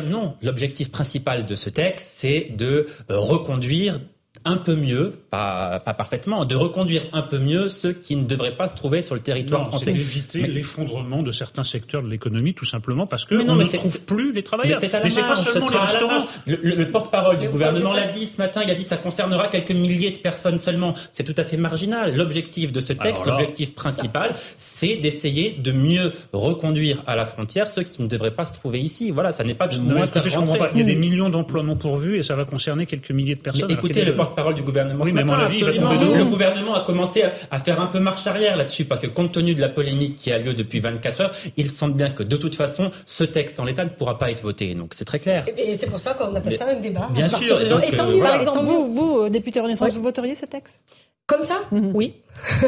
non, 0.09 0.35
l'objectif 0.41 0.91
principal 0.91 1.45
de 1.45 1.55
ce 1.55 1.69
texte, 1.69 2.07
c'est 2.15 2.47
de 2.55 2.85
euh, 3.09 3.19
reconduire 3.19 3.99
un 4.43 4.57
peu 4.57 4.75
mieux, 4.75 5.24
pas, 5.35 5.79
pas, 5.79 5.93
parfaitement, 5.93 6.45
de 6.45 6.55
reconduire 6.55 7.03
un 7.13 7.21
peu 7.21 7.39
mieux 7.39 7.69
ceux 7.69 7.93
qui 7.93 8.15
ne 8.15 8.25
devraient 8.25 8.55
pas 8.55 8.67
se 8.67 8.75
trouver 8.75 9.01
sur 9.01 9.15
le 9.15 9.21
territoire 9.21 9.63
non, 9.63 9.67
français. 9.67 9.85
C'est 9.85 9.93
d'éviter 9.93 10.47
l'effondrement 10.47 11.23
de 11.23 11.31
certains 11.31 11.63
secteurs 11.63 12.03
de 12.03 12.09
l'économie, 12.09 12.53
tout 12.53 12.65
simplement 12.65 13.07
parce 13.07 13.25
que 13.25 13.35
on 13.35 13.55
ne 13.55 13.63
trouve 13.63 14.01
plus 14.01 14.33
les 14.33 14.43
travailleurs. 14.43 14.79
Mais 14.81 15.09
c'est 15.09 15.21
pas 15.21 15.35
seulement 15.35 15.69
les 15.69 15.77
restaurants. 15.77 16.25
Le, 16.45 16.85
porte-parole 16.91 17.37
du 17.37 17.49
gouvernement 17.49 17.93
l'a 17.93 18.07
dit 18.07 18.25
ce 18.25 18.37
matin. 18.37 18.61
Il 18.63 18.71
a 18.71 18.75
dit 18.75 18.83
que 18.83 18.89
ça 18.89 18.97
concernera 18.97 19.47
quelques 19.47 19.71
milliers 19.71 20.11
de 20.11 20.17
personnes 20.17 20.59
seulement. 20.59 20.93
C'est 21.11 21.23
tout 21.23 21.39
à 21.39 21.43
fait 21.43 21.57
marginal. 21.57 22.15
L'objectif 22.15 22.71
de 22.71 22.79
ce 22.79 22.93
texte, 22.93 23.25
l'objectif 23.25 23.75
principal, 23.75 24.35
c'est 24.57 24.95
d'essayer 24.97 25.51
de 25.51 25.71
mieux 25.71 26.13
reconduire 26.33 27.03
à 27.07 27.15
la 27.15 27.25
frontière 27.25 27.67
ceux 27.69 27.83
qui 27.83 28.01
ne 28.01 28.07
devraient 28.07 28.35
pas 28.35 28.45
se 28.45 28.53
trouver 28.53 28.79
ici. 28.79 29.11
Voilà, 29.11 29.31
ça 29.31 29.43
n'est 29.43 29.55
pas 29.55 29.67
de 29.67 29.77
moins 29.79 30.05
écoutez, 30.05 30.29
je 30.29 30.57
pas. 30.57 30.69
Il 30.73 30.79
y 30.79 30.83
a 30.83 30.85
des 30.85 30.95
millions 30.95 31.29
d'emplois 31.29 31.63
non 31.63 31.75
pourvus 31.75 32.17
et 32.17 32.23
ça 32.23 32.35
va 32.35 32.45
concerner 32.45 32.85
quelques 32.85 33.11
milliers 33.11 33.35
de 33.35 33.41
personnes. 33.41 33.65
Mais 33.67 33.73
écoutez, 33.73 34.05
le 34.05 34.15
parole 34.15 34.55
du 34.55 34.63
gouvernement 34.63 35.03
oui, 35.03 35.13
le 35.25 36.23
gouvernement 36.25 36.75
a 36.75 36.81
commencé 36.81 37.23
à, 37.51 37.59
faire 37.59 37.81
un 37.81 37.87
peu 37.87 37.99
marche 37.99 38.27
arrière 38.27 38.57
là-dessus, 38.57 38.85
parce 38.85 39.01
que 39.01 39.07
compte 39.07 39.31
tenu 39.33 39.55
de 39.55 39.61
la 39.61 39.69
polémique 39.69 40.17
qui 40.17 40.31
a 40.31 40.37
lieu 40.37 40.53
depuis 40.53 40.79
24 40.79 41.21
heures, 41.21 41.31
il 41.57 41.69
semble 41.69 41.95
bien 41.95 42.09
que 42.09 42.23
de 42.23 42.37
toute 42.37 42.55
façon, 42.55 42.91
ce 43.05 43.23
texte 43.23 43.59
en 43.59 43.65
l'état 43.65 43.83
ne 43.83 43.89
pourra 43.89 44.17
pas 44.17 44.31
être 44.31 44.41
voté. 44.41 44.73
Donc 44.75 44.93
c'est 44.93 45.05
très 45.05 45.19
clair. 45.19 45.45
Et 45.57 45.75
c'est 45.75 45.89
pour 45.89 45.99
ça 45.99 46.13
qu'on 46.13 46.33
appelle 46.35 46.57
ça 46.57 46.67
un 46.67 46.79
débat. 46.79 47.07
Bien 47.11 47.29
sûr. 47.29 47.61
Et, 47.61 47.95
tant 47.95 48.07
mieux, 48.07 48.19
par 48.19 48.35
exemple, 48.35 48.59
vous, 48.59 48.93
vous, 48.93 49.19
euh, 49.21 49.29
député 49.29 49.59
Renaissance, 49.59 49.91
vous 49.91 50.01
voteriez 50.01 50.35
ce 50.35 50.45
texte? 50.45 50.79
Comme 51.27 51.43
ça? 51.43 51.61
Mhm. 51.71 51.91
Oui. 51.95 52.13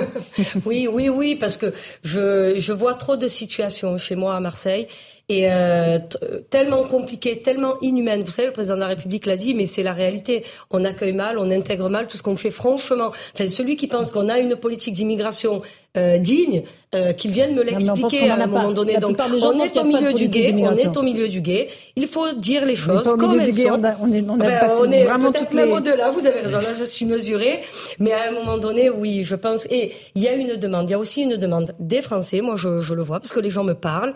oui, 0.65 0.88
oui, 0.91 1.09
oui, 1.09 1.35
parce 1.35 1.57
que 1.57 1.73
je, 2.03 2.55
je 2.57 2.73
vois 2.73 2.95
trop 2.95 3.15
de 3.15 3.27
situations 3.27 3.97
chez 3.97 4.15
moi 4.15 4.35
à 4.35 4.39
Marseille 4.39 4.88
et 5.29 5.51
euh, 5.51 5.99
tellement 6.49 6.83
compliquée, 6.83 7.41
tellement 7.41 7.75
inhumaine. 7.81 8.23
Vous 8.23 8.31
savez, 8.31 8.47
le 8.47 8.53
président 8.53 8.75
de 8.75 8.79
la 8.79 8.87
République 8.87 9.25
l'a 9.25 9.35
dit, 9.35 9.53
mais 9.53 9.65
c'est 9.65 9.83
la 9.83 9.91
réalité. 9.91 10.45
On 10.71 10.85
accueille 10.85 11.11
mal, 11.11 11.37
on 11.37 11.51
intègre 11.51 11.89
mal 11.89 12.07
tout 12.07 12.15
ce 12.15 12.23
qu'on 12.23 12.37
fait. 12.37 12.49
Franchement, 12.51 13.11
enfin, 13.33 13.49
celui 13.49 13.75
qui 13.75 13.87
pense 13.87 14.11
qu'on 14.11 14.29
a 14.29 14.39
une 14.39 14.55
politique 14.55 14.93
d'immigration 14.93 15.61
euh, 15.97 16.17
digne, 16.17 16.63
euh, 16.95 17.11
qu'il 17.11 17.31
vienne 17.31 17.55
me 17.55 17.63
l'expliquer 17.63 18.29
à 18.29 18.35
un 18.35 18.47
moment 18.47 18.71
donné. 18.71 18.99
Donc, 18.99 19.17
on 19.19 19.59
est 19.59 19.77
au 19.77 19.83
milieu 19.83 20.13
du 20.13 20.29
guet, 20.29 20.55
on 20.57 20.75
est 20.75 20.95
au 20.95 21.01
milieu 21.01 21.27
du 21.27 21.41
guet. 21.41 21.67
Il 21.97 22.07
faut 22.07 22.31
dire 22.31 22.63
les 22.65 22.77
choses 22.77 23.13
comme 23.19 23.37
elles 23.37 23.53
sont. 23.53 23.81
On, 24.01 24.13
est, 24.13 24.23
on, 24.29 24.37
on 24.37 24.91
est 24.91 25.03
vraiment 25.03 25.33
peut-être 25.33 25.53
même 25.53 25.73
au-delà. 25.73 26.11
Vous 26.11 26.25
avez 26.25 26.39
raison. 26.39 26.61
Là, 26.61 26.69
je 26.79 26.85
suis 26.85 27.05
mesurée, 27.05 27.63
mais 27.99 28.13
à 28.13 28.29
un 28.29 28.31
moment 28.31 28.57
donné, 28.57 28.89
oui, 28.89 29.25
je 29.25 29.35
pense. 29.35 29.65
Et 29.69 29.91
il 30.15 30.23
y 30.23 30.29
a 30.29 30.33
une 30.35 30.55
demande. 30.55 30.89
Il 30.89 30.91
y 30.91 30.95
a 30.95 30.99
aussi 30.99 31.23
une 31.23 31.35
demande 31.35 31.75
des 31.79 32.01
Français. 32.01 32.39
Moi, 32.39 32.55
je, 32.55 32.79
je 32.79 32.93
le 32.93 33.03
vois 33.03 33.19
parce 33.19 33.33
que 33.33 33.41
les 33.41 33.49
gens 33.49 33.65
me 33.65 33.73
parlent. 33.73 34.13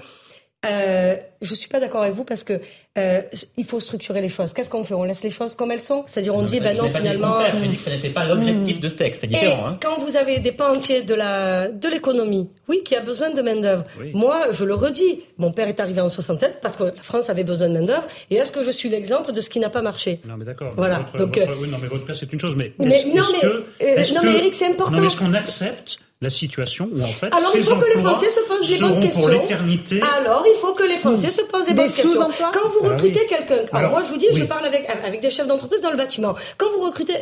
Euh, 0.63 1.15
je 1.41 1.55
suis 1.55 1.67
pas 1.67 1.79
d'accord 1.79 2.03
avec 2.03 2.13
vous 2.13 2.23
parce 2.23 2.43
que 2.43 2.61
euh, 2.99 3.21
il 3.57 3.65
faut 3.65 3.79
structurer 3.79 4.21
les 4.21 4.29
choses. 4.29 4.53
Qu'est-ce 4.53 4.69
qu'on 4.69 4.83
fait? 4.83 4.93
On 4.93 5.03
laisse 5.03 5.23
les 5.23 5.31
choses 5.31 5.55
comme 5.55 5.71
elles 5.71 5.81
sont? 5.81 6.03
C'est-à-dire 6.05 6.35
on 6.35 6.43
dit 6.43 6.59
ben 6.59 6.77
non 6.77 6.87
finalement. 6.87 7.39
Je 7.57 7.65
dis 7.65 7.77
que 7.77 7.81
ce 7.81 7.89
n'était 7.89 8.09
pas 8.09 8.25
l'objectif 8.25 8.79
de 8.79 8.87
ce 8.87 8.95
texte. 8.95 9.21
C'est 9.21 9.27
différent. 9.27 9.69
Hein. 9.69 9.79
Quand 9.81 9.99
vous 9.99 10.17
avez 10.17 10.37
des 10.37 10.51
pans 10.51 10.71
entiers 10.71 11.01
de 11.01 11.15
la 11.15 11.67
de 11.67 11.87
l'économie, 11.87 12.47
oui, 12.67 12.83
qui 12.85 12.95
a 12.95 12.99
besoin 12.99 13.31
de 13.31 13.41
main 13.41 13.55
d'œuvre. 13.55 13.85
Moi, 14.13 14.51
je 14.51 14.63
le 14.63 14.75
redis. 14.75 15.21
Mon 15.39 15.51
père 15.51 15.67
est 15.67 15.79
arrivé 15.79 15.99
en 15.99 16.09
67 16.09 16.59
parce 16.61 16.77
que 16.77 16.83
la 16.83 16.91
France 16.97 17.31
avait 17.31 17.43
besoin 17.43 17.67
de 17.69 17.73
main 17.73 17.85
d'œuvre. 17.85 18.05
Et 18.29 18.35
est-ce 18.35 18.51
que 18.51 18.63
je 18.63 18.69
suis 18.69 18.89
l'exemple 18.89 19.31
de 19.31 19.41
ce 19.41 19.49
qui 19.49 19.59
n'a 19.59 19.71
pas 19.71 19.81
marché? 19.81 20.19
Non, 20.27 20.37
mais 20.37 20.45
d'accord. 20.45 20.73
Voilà. 20.77 21.07
Donc, 21.17 21.39
euh, 21.39 21.47
oui, 21.59 21.69
non, 21.69 21.79
mais 21.81 21.87
votre 21.87 22.05
cas 22.05 22.13
c'est 22.13 22.31
une 22.31 22.39
chose, 22.39 22.53
mais, 22.55 22.71
mais 22.77 23.03
non, 23.05 23.23
mais, 23.33 23.39
que, 23.39 24.13
non, 24.13 24.21
mais 24.23 24.37
Eric, 24.37 24.53
c'est 24.53 24.67
important. 24.67 24.91
Non, 24.91 25.01
mais 25.01 25.07
est-ce 25.07 25.17
qu'on 25.17 25.33
accepte 25.33 25.97
la 26.21 26.29
situation 26.29 26.87
où 26.93 27.01
en 27.01 27.07
fait 27.07 27.33
alors 27.33 27.51
il 27.55 27.63
faut 27.63 27.75
que 27.77 27.95
les 27.95 27.99
Français 27.99 28.29
se 28.29 28.41
posent 28.41 28.69
des 28.69 28.79
bonnes 28.79 28.99
questions. 28.99 29.25
Alors 30.19 30.45
il 30.45 30.57
faut 30.61 30.73
que 30.73 30.83
les 30.83 30.97
Français 30.97 31.31
se 31.31 31.41
posent 31.41 31.65
des, 31.65 31.73
bonnes 31.73 31.91
questions. 31.91 32.27
Quand 32.53 32.69
vous 32.69 32.81
ah 32.83 32.89
recrutez 32.89 33.25
quelqu'un, 33.25 33.55
alors, 33.73 33.89
moi 33.89 34.01
je 34.03 34.09
vous 34.09 34.17
dis, 34.17 34.27
je 34.31 34.43
parle 34.43 34.65
avec 34.65 34.87
avec 35.03 35.21
des 35.21 35.31
chefs 35.31 35.47
d'entreprise 35.47 35.81
dans 35.81 35.89
le 35.89 35.97
bâtiment. 35.97 36.35
Quand 36.59 36.69
vous 36.77 36.85
recrutez, 36.85 37.13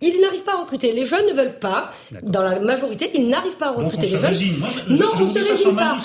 ils, 0.00 0.20
n'arrivent 0.20 0.42
pas 0.42 0.54
à 0.54 0.60
recruter. 0.62 0.92
Les 0.92 1.04
jeunes 1.04 1.26
ne 1.26 1.34
veulent 1.34 1.60
pas. 1.60 1.92
Dans 2.22 2.42
la 2.42 2.58
majorité, 2.58 3.10
ils 3.14 3.28
n'arrivent 3.28 3.56
pas 3.56 3.68
à 3.68 3.70
recruter 3.70 4.08
les 4.08 4.18
jeunes. 4.18 4.34
non, 4.88 5.06
on 5.14 5.26
se 5.26 5.38
résigne 5.38 5.76
pas. 5.76 5.96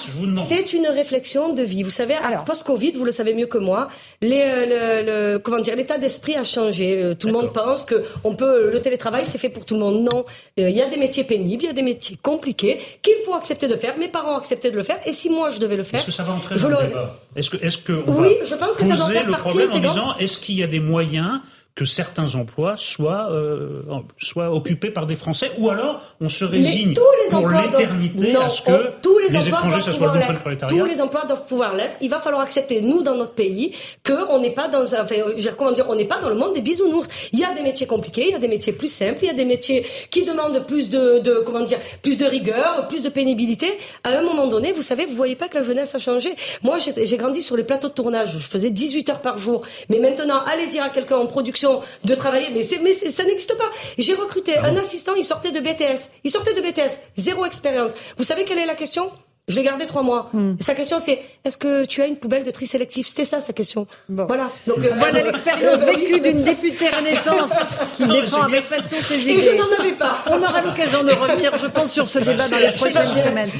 C'est 0.45 0.73
une 0.73 0.88
réflexion 0.88 1.53
de 1.53 1.63
vie. 1.63 1.81
Vous 1.81 1.89
savez, 1.89 2.15
post-Covid, 2.45 2.91
vous 2.91 3.05
le 3.05 3.11
savez 3.11 3.34
mieux 3.34 3.47
que 3.47 3.57
moi, 3.57 3.89
les, 4.21 4.43
le, 4.67 5.38
comment 5.39 5.59
dire, 5.59 5.75
l'état 5.75 5.97
d'esprit 5.97 6.35
a 6.35 6.43
changé. 6.43 7.01
Euh, 7.01 7.15
tout 7.15 7.27
le 7.27 7.34
monde 7.34 7.51
pense 7.51 7.84
que 7.84 8.03
on 8.23 8.35
peut 8.35 8.69
le 8.71 8.80
télétravail, 8.80 9.23
c'est 9.25 9.39
fait 9.39 9.49
pour 9.49 9.65
tout 9.65 9.73
le 9.73 9.80
monde. 9.80 10.03
Non, 10.03 10.25
euh, 10.59 10.69
il 10.69 10.75
y 10.75 10.81
a 10.81 10.88
des 10.88 10.97
métiers 10.97 11.23
pénibles, 11.23 11.63
il 11.63 11.67
y 11.67 11.69
a 11.69 11.73
des 11.73 11.81
métiers 11.81 12.17
compliqués 12.21 12.42
qu'il 12.51 12.77
faut 13.25 13.33
accepter 13.33 13.67
de 13.67 13.75
faire. 13.75 13.97
Mes 13.97 14.07
parents 14.09 14.35
ont 14.35 14.37
accepté 14.37 14.71
de 14.71 14.75
le 14.75 14.83
faire, 14.83 14.99
et 15.05 15.13
si 15.13 15.29
moi 15.29 15.49
je 15.49 15.59
devais 15.59 15.77
le 15.77 15.83
faire, 15.83 15.99
est-ce 15.99 16.07
que 16.07 16.11
ça 16.11 16.23
va 16.23 16.33
entrer 16.33 16.55
dans 16.55 16.69
le 16.69 16.87
débat 16.87 17.17
Est-ce 17.35 17.49
que, 17.49 17.57
est-ce 17.65 17.77
que 17.77 17.93
oui, 18.07 18.35
je 18.43 18.55
pense 18.55 18.75
que 18.75 18.85
ça 18.85 18.95
doit 18.95 19.09
faire 19.09 19.25
le 19.25 19.31
partie 19.31 19.47
problème 19.47 19.71
en 19.71 19.79
disant 19.79 20.15
est-ce 20.17 20.37
qu'il 20.37 20.55
y 20.55 20.63
a 20.63 20.67
des 20.67 20.79
moyens 20.79 21.39
que 21.75 21.85
certains 21.85 22.35
emplois 22.35 22.75
soient, 22.77 23.31
euh, 23.31 23.81
soient 24.19 24.53
occupés 24.53 24.91
par 24.91 25.07
des 25.07 25.15
Français, 25.15 25.51
ou 25.57 25.69
alors 25.71 26.01
on 26.21 26.29
se 26.29 26.45
résigne 26.45 26.93
pour 27.31 27.49
l'éternité 27.49 28.35
à 28.35 28.49
ce 28.49 28.61
que 28.61 28.91
tous 29.01 29.17
les, 29.17 29.29
les 29.29 29.47
étrangers, 29.47 29.81
ça 29.81 29.91
soit 29.91 30.13
le 30.13 30.39
prolétariat. 30.39 30.77
Tous 30.77 30.85
les 30.85 31.01
emplois 31.01 31.25
doivent 31.25 31.45
pouvoir 31.45 31.73
l'être. 31.73 31.97
Il 32.01 32.11
va 32.11 32.19
falloir 32.19 32.43
accepter, 32.43 32.81
nous, 32.81 33.01
dans 33.01 33.15
notre 33.15 33.33
pays, 33.33 33.73
qu'on 34.05 34.39
n'est 34.39 34.51
pas 34.51 34.67
dans, 34.67 34.83
enfin, 34.83 35.15
comment 35.57 35.71
dire, 35.71 35.85
on 35.89 35.95
n'est 35.95 36.05
pas 36.05 36.19
dans 36.19 36.29
le 36.29 36.35
monde 36.35 36.53
des 36.53 36.61
bisounours. 36.61 37.07
Il 37.31 37.39
y 37.39 37.43
a 37.43 37.51
des 37.55 37.63
métiers 37.63 37.87
compliqués, 37.87 38.25
il 38.27 38.31
y 38.31 38.35
a 38.35 38.39
des 38.39 38.47
métiers 38.47 38.73
plus 38.73 38.87
simples, 38.87 39.19
il 39.23 39.27
y 39.27 39.31
a 39.31 39.33
des 39.33 39.45
métiers 39.45 39.83
qui 40.11 40.25
demandent 40.25 40.65
plus 40.67 40.91
de, 40.91 41.19
de 41.19 41.41
comment 41.43 41.61
dire, 41.61 41.79
plus 42.03 42.17
de 42.19 42.25
rigueur, 42.25 42.87
plus 42.87 43.01
de 43.01 43.09
pénibilité. 43.09 43.79
À 44.03 44.09
un 44.09 44.21
moment 44.21 44.45
donné, 44.45 44.73
vous 44.73 44.83
savez, 44.83 45.07
vous 45.07 45.15
voyez 45.15 45.35
pas 45.35 45.47
que 45.47 45.57
la 45.57 45.63
jeunesse 45.63 45.95
a 45.95 45.99
changé. 45.99 46.35
Moi, 46.61 46.77
j'ai 46.79 47.17
grandi 47.17 47.41
sur 47.41 47.57
les 47.57 47.63
plateaux 47.63 47.87
de 47.87 47.93
tournage. 47.93 48.37
Je 48.37 48.47
faisais 48.47 48.69
18 48.69 49.09
heures 49.09 49.21
par 49.21 49.39
jour. 49.39 49.63
Mais 49.89 49.97
maintenant, 49.97 50.41
allez 50.45 50.67
dire 50.67 50.83
à 50.83 50.89
quelqu'un 50.89 51.17
en 51.17 51.25
production 51.25 51.62
de 52.03 52.15
travailler. 52.15 52.48
Mais, 52.53 52.61
mais 52.81 52.94
ça 52.94 53.23
n'existe 53.23 53.57
pas. 53.57 53.69
J'ai 53.98 54.15
recruté 54.15 54.56
ah 54.57 54.68
un 54.68 54.77
assistant, 54.77 55.14
il 55.15 55.23
sortait 55.23 55.52
de 55.52 55.60
BTS. 55.60 56.10
Il 56.23 56.31
sortait 56.31 56.53
de 56.53 56.61
BTS, 56.61 56.99
zéro 57.18 57.45
expérience. 57.45 57.91
Vous 58.18 58.23
savez 58.23 58.44
quelle 58.44 58.60
est 58.60 58.65
la 58.65 58.76
question? 58.76 59.11
Je 59.49 59.57
l'ai 59.57 59.64
gardé 59.64 59.85
trois 59.85 60.03
mois. 60.03 60.30
Hmm. 60.31 60.56
Sa 60.61 60.73
question, 60.73 60.99
c'est 60.99 61.22
est-ce 61.44 61.57
que 61.57 61.84
tu 61.84 62.02
as 62.02 62.07
une 62.07 62.15
poubelle 62.15 62.45
de 62.45 62.52
tri 62.52 62.65
sélectif? 62.65 63.07
C'était 63.07 63.26
ça 63.26 63.41
sa 63.41 63.52
question. 63.52 63.88
Voilà. 64.07 64.49
Donc 64.68 64.77
euh, 64.80 64.91
voilà 64.95 65.22
l'expérience 65.23 65.81
vécue 65.81 66.22
d'une 66.22 66.45
députée 66.45 66.88
Renaissance 66.88 67.52
qui 67.91 68.07
défend 68.07 68.44
avec 68.44 68.69
passion 68.69 68.98
ses 69.02 69.19
idées. 69.19 69.31
Et 69.31 69.41
je 69.41 69.49
n'en 69.49 69.69
avais 69.77 69.98
pas. 69.98 70.23
On 70.27 70.41
aura 70.41 70.61
l'occasion 70.61 71.03
de 71.03 71.11
revenir, 71.11 71.57
je 71.57 71.68
pense, 71.68 71.91
sur 71.91 72.07
ce 72.07 72.19
débat 72.19 72.48
dans 72.48 72.57
les 72.57 72.72
prochaines 72.72 73.23
semaines. 73.23 73.52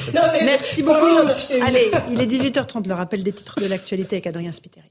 Merci 0.42 0.82
beaucoup. 0.82 1.18
Allez, 1.60 1.90
il 2.10 2.20
est 2.20 2.26
18h30. 2.26 2.88
Le 2.88 2.94
rappel 2.94 3.22
des 3.22 3.32
titres 3.32 3.60
de 3.60 3.66
l'actualité 3.66 4.16
avec 4.16 4.26
Adrien 4.26 4.52
Spiteri. 4.52 4.90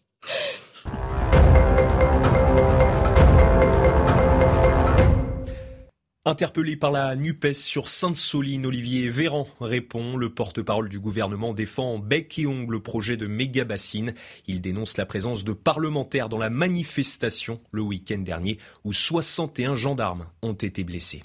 Interpellé 6.25 6.77
par 6.77 6.89
la 6.89 7.17
NUPES 7.17 7.53
sur 7.53 7.89
Sainte-Soline, 7.89 8.65
Olivier 8.65 9.09
Véran 9.09 9.45
répond. 9.59 10.15
Le 10.15 10.29
porte-parole 10.29 10.87
du 10.87 10.97
gouvernement 10.97 11.53
défend 11.53 11.99
bec 11.99 12.39
et 12.39 12.47
ongle 12.47 12.75
le 12.75 12.79
projet 12.79 13.17
de 13.17 13.27
méga 13.27 13.65
bassine. 13.65 14.13
Il 14.47 14.61
dénonce 14.61 14.95
la 14.95 15.05
présence 15.05 15.43
de 15.43 15.51
parlementaires 15.51 16.29
dans 16.29 16.37
la 16.37 16.49
manifestation 16.49 17.59
le 17.73 17.81
week-end 17.81 18.19
dernier 18.19 18.57
où 18.85 18.93
61 18.93 19.75
gendarmes 19.75 20.27
ont 20.41 20.53
été 20.53 20.85
blessés. 20.85 21.23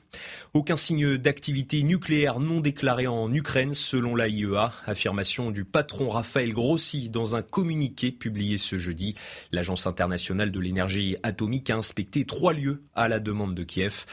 Aucun 0.52 0.76
signe 0.76 1.16
d'activité 1.16 1.84
nucléaire 1.84 2.40
non 2.40 2.58
déclarée 2.58 3.06
en 3.06 3.32
Ukraine 3.32 3.74
selon 3.74 4.16
l'AIEA. 4.16 4.72
Affirmation 4.84 5.52
du 5.52 5.64
patron 5.64 6.08
Raphaël 6.08 6.52
Grossi 6.52 7.08
dans 7.08 7.36
un 7.36 7.42
communiqué 7.42 8.10
publié 8.10 8.58
ce 8.58 8.78
jeudi. 8.78 9.14
L'Agence 9.52 9.86
internationale 9.86 10.50
de 10.50 10.58
l'énergie 10.58 11.14
atomique 11.22 11.70
a 11.70 11.76
inspecté 11.76 12.24
trois 12.24 12.52
lieux 12.52 12.82
à 12.96 13.06
la 13.06 13.20
demande 13.20 13.54
de 13.54 13.62
Kiev. 13.62 14.06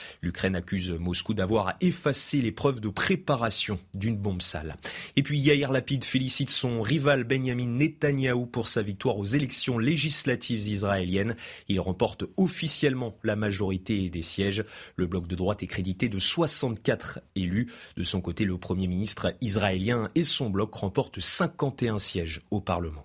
Moscou 1.00 1.34
d'avoir 1.34 1.76
effacé 1.82 2.42
les 2.42 2.52
preuves 2.52 2.82
de 2.82 2.90
préparation 2.90 3.80
d'une 3.94 4.18
bombe 4.18 4.42
sale. 4.42 4.78
Et 5.16 5.24
puis 5.24 5.40
Yair 5.40 5.72
Lapid 5.72 6.04
félicite 6.04 6.50
son 6.50 6.82
rival 6.82 7.24
Benjamin 7.24 7.68
Netanyahou 7.68 8.46
pour 8.46 8.68
sa 8.68 8.82
victoire 8.82 9.18
aux 9.18 9.26
élections 9.26 9.78
législatives 9.78 10.68
israéliennes. 10.68 11.36
Il 11.68 11.80
remporte 11.80 12.26
officiellement 12.38 13.18
la 13.24 13.36
majorité 13.36 14.10
des 14.10 14.22
sièges. 14.22 14.64
Le 14.96 15.08
bloc 15.08 15.28
de 15.28 15.36
droite 15.36 15.64
est 15.64 15.68
crédité 15.68 16.10
de 16.10 16.20
64 16.20 17.20
élus. 17.36 17.72
De 17.98 18.04
son 18.04 18.22
côté, 18.22 18.46
le 18.46 18.58
Premier 18.58 18.88
ministre 18.88 19.34
israélien 19.42 20.10
et 20.16 20.24
son 20.24 20.50
bloc 20.50 20.74
remportent 20.74 21.20
51 21.20 22.00
sièges 22.00 22.42
au 22.52 22.62
Parlement. 22.62 23.05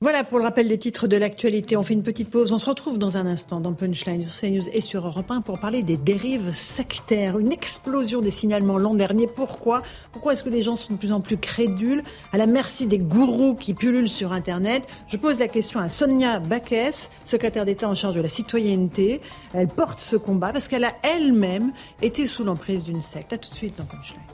Voilà 0.00 0.22
pour 0.22 0.36
le 0.36 0.44
rappel 0.44 0.68
des 0.68 0.76
titres 0.76 1.08
de 1.08 1.16
l'actualité. 1.16 1.78
On 1.78 1.82
fait 1.82 1.94
une 1.94 2.02
petite 2.02 2.28
pause. 2.28 2.52
On 2.52 2.58
se 2.58 2.68
retrouve 2.68 2.98
dans 2.98 3.16
un 3.16 3.24
instant 3.24 3.58
dans 3.58 3.72
Punchline 3.72 4.22
sur 4.22 4.38
CNews 4.38 4.68
et 4.70 4.82
sur 4.82 5.06
Europe 5.06 5.30
1 5.30 5.40
pour 5.40 5.58
parler 5.58 5.82
des 5.82 5.96
dérives 5.96 6.52
sectaires. 6.52 7.38
Une 7.38 7.52
explosion 7.52 8.20
des 8.20 8.30
signalements 8.30 8.76
l'an 8.76 8.94
dernier. 8.94 9.26
Pourquoi? 9.26 9.80
Pourquoi 10.12 10.34
est-ce 10.34 10.42
que 10.42 10.50
les 10.50 10.60
gens 10.60 10.76
sont 10.76 10.92
de 10.92 10.98
plus 10.98 11.12
en 11.12 11.22
plus 11.22 11.38
crédules? 11.38 12.02
À 12.34 12.36
la 12.36 12.46
merci 12.46 12.86
des 12.86 12.98
gourous 12.98 13.54
qui 13.54 13.72
pullulent 13.72 14.10
sur 14.10 14.32
Internet 14.32 14.86
Je 15.08 15.16
pose 15.16 15.38
la 15.38 15.48
question 15.48 15.80
à 15.80 15.88
Sonia 15.88 16.38
Baquès, 16.38 17.08
secrétaire 17.24 17.64
d'État 17.64 17.88
en 17.88 17.94
charge 17.94 18.16
de 18.16 18.20
la 18.20 18.28
citoyenneté. 18.28 19.22
Elle 19.54 19.68
porte 19.68 20.00
ce 20.00 20.16
combat 20.16 20.52
parce 20.52 20.68
qu'elle 20.68 20.84
a 20.84 20.92
elle-même 21.02 21.72
été 22.02 22.26
sous 22.26 22.44
l'emprise 22.44 22.84
d'une 22.84 23.00
secte. 23.00 23.32
À 23.32 23.38
tout 23.38 23.48
de 23.48 23.54
suite 23.54 23.78
dans 23.78 23.84
Punchline. 23.84 24.33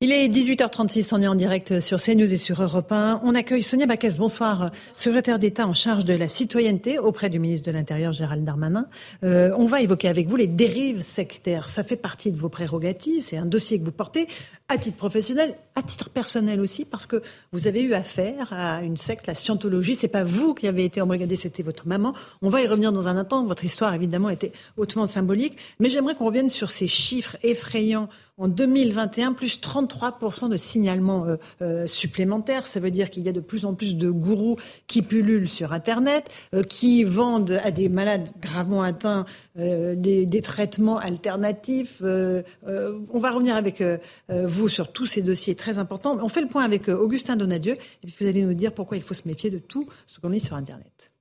Il 0.00 0.12
est 0.12 0.28
18h36, 0.28 1.12
on 1.12 1.20
est 1.22 1.26
en 1.26 1.34
direct 1.34 1.80
sur 1.80 2.00
CNews 2.00 2.32
et 2.32 2.36
sur 2.36 2.62
Europe 2.62 2.92
1. 2.92 3.20
On 3.24 3.34
accueille 3.34 3.64
Sonia 3.64 3.84
Baquès, 3.84 4.16
bonsoir, 4.16 4.70
secrétaire 4.94 5.40
d'État 5.40 5.66
en 5.66 5.74
charge 5.74 6.04
de 6.04 6.14
la 6.14 6.28
citoyenneté 6.28 7.00
auprès 7.00 7.30
du 7.30 7.40
ministre 7.40 7.66
de 7.66 7.72
l'Intérieur 7.72 8.12
Gérald 8.12 8.44
Darmanin. 8.44 8.86
Euh, 9.24 9.50
on 9.58 9.66
va 9.66 9.80
évoquer 9.80 10.06
avec 10.06 10.28
vous 10.28 10.36
les 10.36 10.46
dérives 10.46 11.00
sectaires. 11.00 11.68
Ça 11.68 11.82
fait 11.82 11.96
partie 11.96 12.30
de 12.30 12.38
vos 12.38 12.48
prérogatives, 12.48 13.24
c'est 13.24 13.38
un 13.38 13.44
dossier 13.44 13.80
que 13.80 13.84
vous 13.84 13.90
portez 13.90 14.28
à 14.68 14.76
titre 14.76 14.98
professionnel, 14.98 15.56
à 15.74 15.82
titre 15.82 16.10
personnel 16.10 16.60
aussi, 16.60 16.84
parce 16.84 17.06
que 17.06 17.22
vous 17.52 17.66
avez 17.66 17.82
eu 17.82 17.94
affaire 17.94 18.48
à 18.52 18.82
une 18.82 18.98
secte, 18.98 19.26
la 19.26 19.34
scientologie. 19.34 19.96
C'est 19.96 20.08
pas 20.08 20.24
vous 20.24 20.52
qui 20.52 20.68
avez 20.68 20.84
été 20.84 21.00
embrigadé, 21.00 21.36
c'était 21.36 21.62
votre 21.62 21.88
maman. 21.88 22.12
On 22.42 22.50
va 22.50 22.60
y 22.60 22.66
revenir 22.66 22.92
dans 22.92 23.08
un 23.08 23.16
instant. 23.16 23.46
Votre 23.46 23.64
histoire, 23.64 23.94
évidemment, 23.94 24.28
était 24.28 24.52
hautement 24.76 25.06
symbolique. 25.06 25.56
Mais 25.80 25.88
j'aimerais 25.88 26.14
qu'on 26.14 26.26
revienne 26.26 26.50
sur 26.50 26.70
ces 26.70 26.86
chiffres 26.86 27.36
effrayants 27.42 28.08
en 28.38 28.46
2021, 28.46 29.32
plus 29.32 29.60
33% 29.60 30.48
de 30.48 30.56
signalements 30.56 31.26
euh, 31.26 31.36
euh, 31.60 31.86
supplémentaires. 31.86 32.66
Ça 32.66 32.80
veut 32.80 32.92
dire 32.92 33.10
qu'il 33.10 33.24
y 33.24 33.28
a 33.28 33.32
de 33.32 33.40
plus 33.40 33.64
en 33.64 33.74
plus 33.74 33.96
de 33.96 34.10
gourous 34.10 34.56
qui 34.86 35.02
pullulent 35.02 35.48
sur 35.48 35.72
Internet, 35.72 36.30
euh, 36.54 36.62
qui 36.62 37.02
vendent 37.02 37.58
à 37.64 37.72
des 37.72 37.88
malades 37.88 38.28
gravement 38.40 38.82
atteints 38.82 39.26
des, 39.56 40.24
des, 40.24 40.40
traitements 40.40 40.98
alternatifs. 40.98 42.00
on 42.00 43.18
va 43.18 43.30
revenir 43.32 43.56
avec 43.56 43.82
vous 44.28 44.57
sur 44.66 44.90
tous 44.90 45.06
ces 45.06 45.22
dossiers 45.22 45.54
très 45.54 45.78
importants. 45.78 46.18
On 46.20 46.28
fait 46.28 46.40
le 46.40 46.48
point 46.48 46.64
avec 46.64 46.88
Augustin 46.88 47.36
Donadieu, 47.36 47.74
et 47.74 48.06
puis 48.06 48.14
vous 48.18 48.26
allez 48.26 48.42
nous 48.42 48.54
dire 48.54 48.72
pourquoi 48.72 48.96
il 48.96 49.02
faut 49.04 49.14
se 49.14 49.28
méfier 49.28 49.50
de 49.50 49.58
tout 49.58 49.88
ce 50.06 50.18
qu'on 50.18 50.30
met 50.30 50.40
sur 50.40 50.56
Internet. 50.56 51.12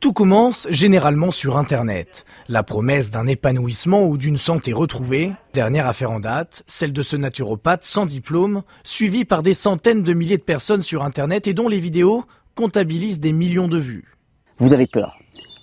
Tout 0.00 0.12
commence 0.12 0.66
généralement 0.68 1.30
sur 1.30 1.56
Internet. 1.56 2.26
La 2.48 2.62
promesse 2.62 3.10
d'un 3.10 3.26
épanouissement 3.26 4.04
ou 4.04 4.18
d'une 4.18 4.36
santé 4.36 4.74
retrouvée. 4.74 5.32
Dernière 5.54 5.86
affaire 5.86 6.10
en 6.10 6.20
date, 6.20 6.62
celle 6.66 6.92
de 6.92 7.02
ce 7.02 7.16
naturopathe 7.16 7.84
sans 7.84 8.04
diplôme, 8.04 8.64
suivi 8.82 9.24
par 9.24 9.42
des 9.42 9.54
centaines 9.54 10.02
de 10.02 10.12
milliers 10.12 10.36
de 10.36 10.42
personnes 10.42 10.82
sur 10.82 11.04
Internet 11.04 11.46
et 11.46 11.54
dont 11.54 11.68
les 11.68 11.80
vidéos 11.80 12.24
comptabilisent 12.54 13.18
des 13.18 13.32
millions 13.32 13.66
de 13.66 13.78
vues. 13.78 14.14
Vous 14.58 14.74
avez 14.74 14.86
peur. 14.86 15.16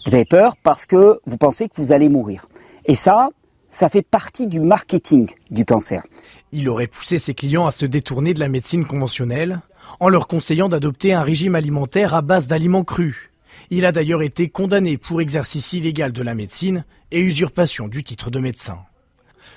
Vous 0.08 0.16
avez 0.16 0.26
peur 0.26 0.56
parce 0.64 0.88
que 0.88 1.20
vous 1.26 1.38
pensez 1.38 1.70
que 1.70 1.76
vous 1.76 1.92
allez 1.92 2.10
mourir. 2.10 2.48
Et 2.86 2.96
ça, 2.96 3.30
ça 3.72 3.90
fait 3.90 4.02
partie 4.02 4.48
du 4.48 4.60
marketing 4.60 5.30
du 5.50 5.66
cancer. 5.66 6.04
Il 6.52 6.70
aurait 6.70 6.88
poussé 6.88 7.18
ses 7.18 7.34
clients 7.34 7.66
à 7.66 7.72
se 7.72 7.86
détourner 7.86 8.34
de 8.34 8.40
la 8.40 8.50
médecine 8.50 8.86
conventionnelle 8.86 9.62
en 10.00 10.10
leur 10.10 10.28
conseillant 10.28 10.70
d'adopter 10.70 11.14
un 11.14 11.24
régime 11.24 11.56
alimentaire 11.56 12.14
à 12.14 12.22
base 12.22 12.46
d'aliments 12.46 12.84
crus 12.84 13.32
il 13.74 13.86
a 13.86 13.94
d'ailleurs 13.94 14.22
été 14.22 14.50
condamné 14.50 14.98
pour 14.98 15.22
exercice 15.22 15.72
illégal 15.72 16.12
de 16.12 16.22
la 16.22 16.36
médecine 16.36 16.84
et 17.12 17.22
usurpation 17.22 17.88
du 17.88 18.04
titre 18.04 18.30
de 18.30 18.40
médecin. 18.40 18.80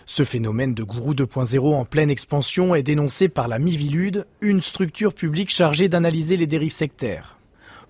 Ce 0.07 0.23
phénomène 0.23 0.73
de 0.73 0.85
gourou 0.85 1.15
2.0 1.15 1.75
en 1.75 1.85
pleine 1.85 2.11
expansion 2.11 2.77
est 2.77 2.85
dénoncé 2.85 3.29
par 3.29 3.49
la 3.49 3.59
Mivilude, 3.59 4.27
une 4.41 4.61
structure 4.61 5.15
publique 5.15 5.51
chargée 5.51 5.89
d'analyser 5.89 6.37
les 6.37 6.47
dérives 6.47 6.73
sectaires. 6.73 7.34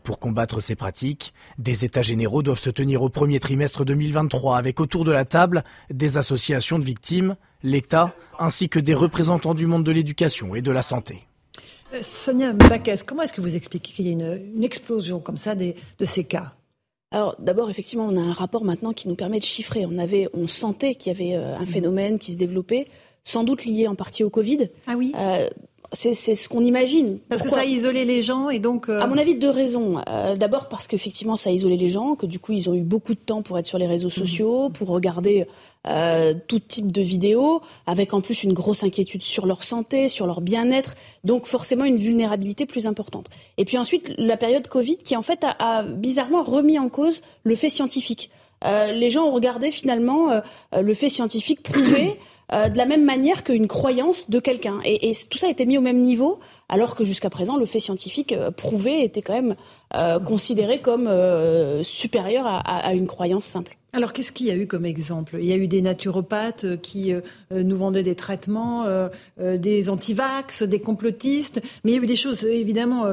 Pour 0.05 0.19
combattre 0.19 0.61
ces 0.61 0.77
pratiques, 0.77 1.33
des 1.59 1.87
États 1.87 2.03
généraux 2.03 2.43
doivent 2.43 2.59
se 2.59 2.69
tenir 2.69 3.01
au 3.01 3.09
premier 3.09 3.41
trimestre 3.41 3.87
2023 3.87 4.59
avec 4.59 4.79
autour 4.79 5.05
de 5.05 5.11
la 5.11 5.25
table 5.25 5.65
des 5.91 6.19
associations 6.19 6.79
de 6.79 6.85
victimes, 6.85 7.37
l'État 7.63 8.15
ainsi 8.39 8.69
que 8.69 8.79
des 8.79 8.93
représentants 8.93 9.55
du 9.55 9.67
monde 9.67 9.83
de 9.83 9.93
l'éducation 9.93 10.55
et 10.55 10.61
de 10.61 10.71
la 10.71 10.83
santé. 10.83 11.27
Euh, 11.95 12.01
Sonia 12.03 12.53
Baquès, 12.53 13.03
comment 13.03 13.23
est-ce 13.23 13.33
que 13.33 13.41
vous 13.41 13.57
expliquez 13.57 13.95
qu'il 13.95 14.07
y 14.07 14.11
ait 14.11 14.13
une, 14.13 14.63
explosion 14.63 15.21
comme 15.21 15.39
ça 15.39 15.55
de 15.55 15.75
ces 16.05 16.25
cas? 16.25 16.53
Alors 17.11 17.37
d'abord, 17.39 17.71
effectivement, 17.71 18.07
on 18.07 18.17
a 18.19 18.21
un 18.21 18.33
rapport 18.33 18.65
maintenant 18.65 18.93
qui 18.93 19.09
nous 19.09 19.15
permet 19.15 19.39
de 19.39 19.45
chiffrer. 19.45 19.87
On 19.87 19.97
avait, 19.97 20.29
on 20.35 20.47
sentait 20.47 20.97
qu'il 20.97 21.13
y 21.13 21.17
avait 21.17 21.37
euh, 21.37 21.57
un 21.57 21.63
mmh. 21.63 21.67
phénomène 21.67 22.19
qui 22.19 22.33
se 22.33 22.39
développait, 22.39 22.89
sans 23.23 23.43
doute 23.43 23.65
lié 23.65 23.89
en 23.89 23.95
partie 23.95 24.23
au 24.23 24.31
Covid. 24.31 24.69
Ah 24.87 24.97
oui. 24.99 25.13
Euh, 25.17 25.49
c'est 25.95 26.15
ce 26.15 26.49
qu'on 26.49 26.65
imagine. 26.65 27.19
Parce 27.29 27.43
que 27.43 27.49
ça 27.49 27.61
a 27.61 27.65
isolé 27.65 28.05
les 28.05 28.23
gens 28.23 28.51
et 28.51 28.59
donc. 28.59 28.89
À 28.89 29.07
mon 29.07 29.19
avis, 29.19 29.35
deux 29.35 29.51
raisons. 29.51 30.03
D'abord 30.37 30.69
parce 30.69 30.89
qu'effectivement, 30.89 31.37
ça 31.37 31.51
a 31.51 31.53
isolé 31.53 31.77
les 31.77 31.91
gens, 31.91 32.15
que 32.15 32.27
du 32.27 32.39
coup, 32.39 32.53
ils 32.53 32.69
ont 32.69 32.75
eu 32.75 32.83
beaucoup 32.83 33.15
de 33.15 33.21
temps 33.21 33.43
pour 33.43 33.59
être 33.59 33.67
sur 33.67 33.79
les 33.79 33.87
réseaux 33.87 34.09
mmh. 34.09 34.11
sociaux, 34.11 34.71
pour 34.71 34.89
regarder 34.89 35.47
euh, 35.87 36.33
tout 36.49 36.61
type 36.61 36.91
de 36.91 37.03
vidéos, 37.03 37.61
avec 37.87 38.15
en 38.15 38.23
plus 38.23 38.43
une 38.43 38.55
grosse 38.55 38.83
inquiétude 38.85 39.23
sur 39.23 39.45
leur 39.45 39.63
santé, 39.63 40.09
sur 40.09 40.27
leur 40.27 40.41
bien-être, 40.41 40.95
donc 41.25 41.45
forcément 41.45 41.85
une 41.85 41.99
vulnérabilité 41.99 42.65
plus 42.65 42.87
importante. 42.87 43.29
Et 43.59 43.67
puis 43.67 43.77
ensuite, 43.77 44.11
la 44.17 44.39
période 44.39 44.67
Covid 44.67 44.97
qui 44.97 45.15
en 45.15 45.21
fait 45.21 45.45
a, 45.45 45.83
bizarrement 45.83 46.43
remis 46.43 46.79
en 46.79 46.89
cause 46.89 47.21
le 47.43 47.55
fait 47.55 47.69
scientifique. 47.69 48.31
Euh, 48.65 48.93
les 48.93 49.11
gens 49.11 49.25
ont 49.25 49.31
regardé 49.31 49.71
finalement 49.71 50.31
euh, 50.31 50.41
le 50.81 50.95
fait 50.95 51.11
scientifique 51.11 51.63
prouvé 51.63 52.19
de 52.53 52.77
la 52.77 52.87
même 52.87 53.05
manière 53.05 53.43
qu'une 53.43 53.69
croyance 53.69 54.31
de 54.31 54.39
quelqu'un. 54.39 54.81
Et, 54.85 55.13
tout 55.31 55.39
ça 55.39 55.47
a 55.47 55.51
été 55.51 55.67
mis 55.67 55.79
au 55.79 55.81
même 55.81 55.99
niveau, 55.99 56.41
alors 56.69 56.95
que 56.95 57.05
jusqu'à 57.05 57.31
présent, 57.31 57.57
le 57.57 57.67
fait 57.67 57.81
scientifique 57.81 58.35
prouvé 58.57 59.03
était 59.03 59.23
quand 59.23 59.35
même 59.35 59.57
considéré 60.25 60.81
comme 60.81 61.09
supérieur 61.83 62.47
à 62.47 62.95
une 62.95 63.07
croyance 63.07 63.45
simple. 63.45 63.77
Alors, 63.95 64.13
qu'est-ce 64.13 64.33
qu'il 64.33 64.47
y 64.47 64.51
a 64.51 64.57
eu 64.57 64.67
comme 64.67 64.87
exemple? 64.87 65.37
Il 65.39 65.47
y 65.47 65.53
a 65.53 65.57
eu 65.57 65.69
des 65.69 65.81
naturopathes 65.81 66.65
euh, 66.65 66.77
qui 66.77 67.13
euh, 67.13 67.21
euh, 67.53 67.63
nous 67.63 67.77
vendaient 67.77 68.03
des 68.03 68.17
traitements, 68.17 68.87
des 69.39 69.89
antivax, 69.89 70.65
des 70.65 70.81
complotistes, 70.81 71.63
mais 71.85 71.93
il 71.93 71.95
y 71.95 71.99
a 72.01 72.03
eu 72.03 72.07
des 72.07 72.17
choses 72.17 72.45
évidemment 72.45 73.05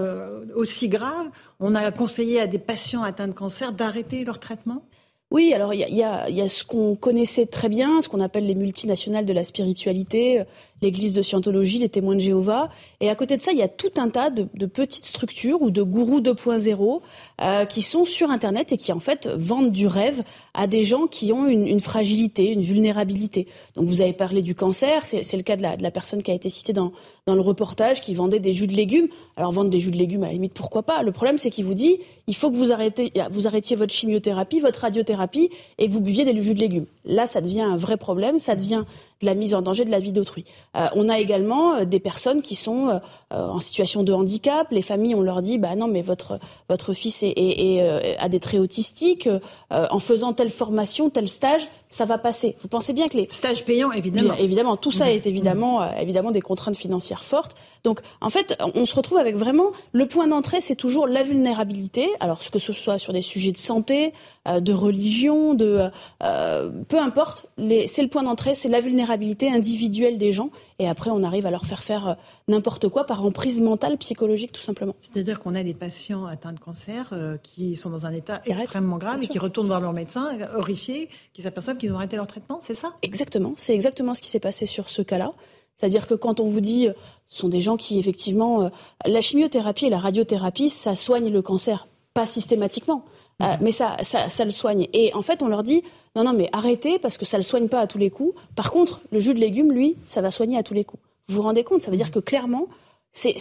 aussi 0.55 0.89
graves. 0.89 1.29
On 1.59 1.75
a 1.75 1.91
conseillé 1.91 2.39
à 2.39 2.47
des 2.47 2.57
patients 2.57 3.03
atteints 3.03 3.27
de 3.27 3.33
cancer 3.33 3.73
d'arrêter 3.73 4.23
leur 4.23 4.39
traitement? 4.39 4.83
Oui, 5.31 5.53
alors 5.53 5.73
il 5.73 5.79
y 5.79 6.03
a, 6.03 6.29
y, 6.29 6.41
a, 6.41 6.49
ce 6.49 6.65
qu'on 6.65 6.95
connaissait 6.95 7.45
très 7.45 7.69
bien, 7.69 8.01
ce 8.01 8.09
qu'on 8.09 8.19
appelle 8.19 8.45
les 8.45 8.55
multinationales 8.55 9.25
de 9.25 9.31
la 9.31 9.45
spiritualité, 9.45 10.43
l'Église 10.81 11.13
de 11.13 11.21
Scientologie, 11.21 11.79
les 11.79 11.89
témoins 11.89 12.15
de 12.15 12.19
Jéhovah. 12.19 12.69
Et 12.99 13.09
à 13.09 13.15
côté 13.15 13.37
de 13.37 13.41
ça, 13.41 13.51
il 13.51 13.57
y 13.57 13.63
a 13.63 13.67
tout 13.67 13.91
un 13.97 14.09
tas 14.09 14.29
de, 14.29 14.47
de 14.53 14.65
petites 14.65 15.05
structures 15.05 15.61
ou 15.61 15.71
de 15.71 15.81
gourous 15.83 16.21
2.0 16.21 17.01
euh, 17.41 17.65
qui 17.65 17.81
sont 17.81 18.05
sur 18.05 18.31
Internet 18.31 18.71
et 18.71 18.77
qui 18.77 18.91
en 18.91 18.99
fait 18.99 19.27
vendent 19.27 19.71
du 19.71 19.87
rêve 19.87 20.23
à 20.53 20.67
des 20.67 20.83
gens 20.83 21.07
qui 21.07 21.31
ont 21.33 21.47
une, 21.47 21.67
une 21.67 21.79
fragilité, 21.79 22.51
une 22.51 22.61
vulnérabilité. 22.61 23.47
Donc 23.75 23.85
vous 23.85 24.01
avez 24.01 24.13
parlé 24.13 24.41
du 24.41 24.55
cancer, 24.55 25.05
c'est 25.05 25.37
le 25.37 25.43
cas 25.43 25.55
de 25.55 25.61
la, 25.61 25.77
de 25.77 25.83
la, 25.83 25.91
personne 25.91 26.23
qui 26.23 26.31
a 26.31 26.33
été 26.33 26.49
citée 26.49 26.73
dans, 26.73 26.91
dans 27.25 27.35
le 27.35 27.41
reportage, 27.41 28.01
qui 28.01 28.13
vendait 28.13 28.39
des 28.39 28.53
jus 28.53 28.67
de 28.67 28.73
légumes. 28.73 29.07
Alors 29.37 29.51
vendre 29.51 29.69
des 29.69 29.79
jus 29.79 29.91
de 29.91 29.97
légumes, 29.97 30.23
à 30.23 30.27
la 30.27 30.33
limite, 30.33 30.53
pourquoi 30.53 30.83
pas? 30.83 31.03
Le 31.03 31.11
problème, 31.11 31.37
c'est 31.37 31.49
qu'il 31.49 31.65
vous 31.65 31.73
dit, 31.73 31.99
il 32.27 32.35
faut 32.35 32.49
que 32.49 32.55
vous, 32.55 32.71
arrêtez, 32.71 33.11
vous 33.31 33.47
arrêtiez 33.47 33.75
votre 33.75 33.93
chimiothérapie, 33.93 34.59
votre 34.59 34.81
radiothérapie 34.81 35.49
et 35.77 35.87
que 35.87 35.93
vous 35.93 36.01
buviez 36.01 36.25
des 36.25 36.41
jus 36.41 36.53
de 36.53 36.59
légumes. 36.59 36.85
Là, 37.05 37.27
ça 37.27 37.41
devient 37.41 37.61
un 37.61 37.77
vrai 37.77 37.97
problème, 37.97 38.39
ça 38.39 38.55
devient 38.55 38.83
de 39.21 39.25
la 39.25 39.35
mise 39.35 39.53
en 39.53 39.61
danger 39.61 39.85
de 39.85 39.91
la 39.91 39.99
vie 39.99 40.11
d'autrui. 40.11 40.45
Euh, 40.77 40.87
on 40.95 41.09
a 41.09 41.19
également 41.19 41.75
euh, 41.75 41.85
des 41.85 41.99
personnes 41.99 42.41
qui 42.41 42.55
sont 42.55 42.89
euh, 42.89 42.99
en 43.29 43.59
situation 43.59 44.03
de 44.03 44.13
handicap. 44.13 44.67
Les 44.71 44.81
familles, 44.81 45.15
on 45.15 45.21
leur 45.21 45.41
dit, 45.41 45.57
bah 45.57 45.75
non, 45.75 45.87
mais 45.87 46.01
votre 46.01 46.39
votre 46.69 46.93
fils 46.93 47.23
est, 47.23 47.33
est, 47.35 48.17
a 48.17 48.29
des 48.29 48.39
traits 48.39 48.61
autistiques. 48.61 49.27
en 49.69 49.99
faisant 49.99 50.33
telle 50.33 50.49
formation, 50.49 51.09
tel 51.09 51.27
stage, 51.27 51.67
ça 51.91 52.05
va 52.05 52.17
passer. 52.17 52.55
Vous 52.61 52.67
pensez 52.67 52.93
bien 52.93 53.07
que 53.07 53.17
les 53.17 53.27
stages 53.29 53.63
payants, 53.63 53.91
évidemment, 53.91 54.33
évidemment, 54.33 54.77
tout 54.77 54.91
ça 54.91 55.05
mmh. 55.05 55.09
est 55.09 55.27
évidemment 55.27 55.81
mmh. 55.81 55.89
évidemment 55.99 56.31
des 56.31 56.41
contraintes 56.41 56.75
financières 56.75 57.23
fortes. 57.23 57.55
Donc, 57.83 57.99
en 58.21 58.29
fait, 58.29 58.57
on 58.75 58.85
se 58.85 58.95
retrouve 58.95 59.19
avec 59.19 59.35
vraiment 59.35 59.71
le 59.91 60.07
point 60.07 60.27
d'entrée, 60.27 60.61
c'est 60.61 60.75
toujours 60.75 61.05
la 61.05 61.21
vulnérabilité. 61.21 62.07
Alors, 62.19 62.39
que 62.49 62.59
ce 62.59 62.73
soit 62.73 62.97
sur 62.97 63.13
des 63.13 63.21
sujets 63.21 63.51
de 63.51 63.57
santé, 63.57 64.13
de 64.47 64.73
religion, 64.73 65.53
de 65.53 65.91
peu 66.19 66.97
importe, 66.97 67.45
c'est 67.59 68.01
le 68.01 68.07
point 68.07 68.23
d'entrée, 68.23 68.55
c'est 68.55 68.69
la 68.69 68.79
vulnérabilité 68.79 69.51
individuelle 69.51 70.17
des 70.17 70.31
gens. 70.31 70.49
Et 70.81 70.87
après, 70.87 71.11
on 71.11 71.21
arrive 71.21 71.45
à 71.45 71.51
leur 71.51 71.67
faire 71.67 71.83
faire 71.83 72.07
euh, 72.07 72.13
n'importe 72.47 72.89
quoi 72.89 73.05
par 73.05 73.23
emprise 73.23 73.61
mentale, 73.61 73.99
psychologique, 73.99 74.51
tout 74.51 74.63
simplement. 74.63 74.95
C'est-à-dire 74.99 75.39
qu'on 75.39 75.53
a 75.53 75.61
des 75.61 75.75
patients 75.75 76.25
atteints 76.25 76.53
de 76.53 76.59
cancer 76.59 77.09
euh, 77.11 77.37
qui 77.37 77.75
sont 77.75 77.91
dans 77.91 78.07
un 78.07 78.11
état 78.11 78.41
extrêmement 78.45 78.97
grave 78.97 79.21
et 79.21 79.27
qui 79.27 79.37
retournent 79.37 79.67
voir 79.67 79.79
leur 79.79 79.93
médecin, 79.93 80.31
euh, 80.39 80.57
horrifiés, 80.57 81.07
qui 81.33 81.43
s'aperçoivent 81.43 81.77
qu'ils 81.77 81.93
ont 81.93 81.97
arrêté 81.97 82.15
leur 82.15 82.25
traitement, 82.25 82.57
c'est 82.63 82.73
ça? 82.73 82.95
Exactement. 83.03 83.53
C'est 83.57 83.75
exactement 83.75 84.15
ce 84.15 84.23
qui 84.23 84.29
s'est 84.29 84.39
passé 84.39 84.65
sur 84.65 84.89
ce 84.89 85.03
cas-là. 85.03 85.33
C'est-à-dire 85.75 86.07
que 86.07 86.15
quand 86.15 86.39
on 86.39 86.47
vous 86.47 86.61
dit, 86.61 86.87
ce 87.27 87.37
sont 87.37 87.49
des 87.49 87.61
gens 87.61 87.77
qui, 87.77 87.99
effectivement, 87.99 88.71
la 89.05 89.21
chimiothérapie 89.21 89.85
et 89.85 89.89
la 89.91 89.99
radiothérapie, 89.99 90.69
ça 90.69 90.95
soigne 90.95 91.29
le 91.29 91.41
cancer, 91.43 91.87
pas 92.15 92.25
systématiquement. 92.25 93.05
Euh, 93.41 93.55
mais 93.61 93.71
ça, 93.71 93.97
ça, 94.01 94.29
ça, 94.29 94.45
le 94.45 94.51
soigne. 94.51 94.87
Et 94.93 95.13
en 95.13 95.21
fait, 95.21 95.41
on 95.43 95.47
leur 95.47 95.63
dit 95.63 95.83
non, 96.15 96.23
non, 96.23 96.33
mais 96.33 96.49
arrêtez 96.51 96.99
parce 96.99 97.17
que 97.17 97.25
ça 97.25 97.37
le 97.37 97.43
soigne 97.43 97.67
pas 97.67 97.79
à 97.79 97.87
tous 97.87 97.97
les 97.97 98.09
coups. 98.09 98.35
Par 98.55 98.71
contre, 98.71 99.01
le 99.11 99.19
jus 99.19 99.33
de 99.33 99.39
légumes, 99.39 99.71
lui, 99.71 99.97
ça 100.05 100.21
va 100.21 100.31
soigner 100.31 100.57
à 100.57 100.63
tous 100.63 100.73
les 100.73 100.83
coups. 100.83 101.01
Vous 101.27 101.37
vous 101.37 101.41
rendez 101.41 101.63
compte? 101.63 101.81
Ça 101.81 101.91
veut 101.91 101.97
dire 101.97 102.11
que 102.11 102.19
clairement, 102.19 102.67
c'est, 103.13 103.35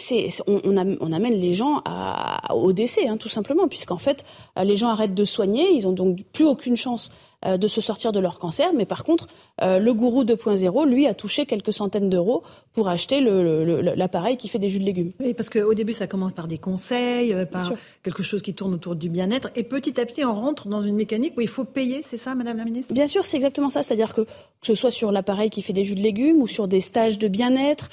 on, 0.47 0.77
amène 0.77 1.35
les 1.35 1.53
gens 1.53 1.83
au 2.51 2.73
décès, 2.73 3.07
hein, 3.07 3.17
tout 3.17 3.29
simplement, 3.29 3.69
puisqu'en 3.69 3.99
fait, 3.99 4.25
les 4.61 4.77
gens 4.77 4.89
arrêtent 4.89 5.15
de 5.15 5.25
soigner, 5.25 5.71
ils 5.73 5.87
ont 5.87 5.93
donc 5.93 6.25
plus 6.33 6.45
aucune 6.45 6.77
chance 6.77 7.13
euh, 7.47 7.57
de 7.57 7.69
se 7.69 7.81
sortir 7.81 8.13
de 8.13 8.21
leur 8.21 8.39
cancer. 8.39 8.71
Mais 8.75 8.85
par 8.85 9.03
contre, 9.03 9.27
euh, 9.63 9.79
le 9.79 9.95
gourou 9.95 10.25
2.0, 10.25 10.87
lui, 10.87 11.07
a 11.07 11.15
touché 11.15 11.47
quelques 11.47 11.73
centaines 11.73 12.11
d'euros 12.11 12.43
pour 12.75 12.89
acheter 12.89 13.19
l'appareil 13.23 14.37
qui 14.37 14.49
fait 14.49 14.59
des 14.59 14.69
jus 14.69 14.79
de 14.79 14.85
légumes. 14.85 15.13
Oui, 15.21 15.33
parce 15.33 15.49
qu'au 15.49 15.73
début, 15.73 15.95
ça 15.95 16.07
commence 16.07 16.33
par 16.33 16.49
des 16.49 16.59
conseils, 16.59 17.33
euh, 17.33 17.47
par 17.47 17.73
quelque 18.03 18.23
chose 18.23 18.43
qui 18.43 18.53
tourne 18.53 18.75
autour 18.75 18.95
du 18.95 19.09
bien-être. 19.09 19.49
Et 19.57 19.63
petit 19.63 19.99
à 19.99 20.05
petit, 20.05 20.23
on 20.23 20.35
rentre 20.35 20.69
dans 20.69 20.83
une 20.83 20.97
mécanique 20.97 21.33
où 21.39 21.41
il 21.41 21.49
faut 21.49 21.65
payer, 21.65 22.03
c'est 22.05 22.19
ça, 22.19 22.35
Madame 22.35 22.59
la 22.59 22.65
Ministre? 22.67 22.93
Bien 22.93 23.07
sûr, 23.07 23.25
c'est 23.25 23.39
exactement 23.39 23.71
ça. 23.71 23.83
C'est-à-dire 23.83 24.13
que, 24.13 24.21
que 24.21 24.29
ce 24.67 24.75
soit 24.75 24.91
sur 24.91 25.11
l'appareil 25.11 25.49
qui 25.49 25.63
fait 25.63 25.73
des 25.73 25.85
jus 25.85 25.95
de 25.95 26.03
légumes 26.03 26.43
ou 26.43 26.47
sur 26.47 26.69
des 26.69 26.83
stages 26.83 27.19
de 27.19 27.29
bien-être, 27.29 27.89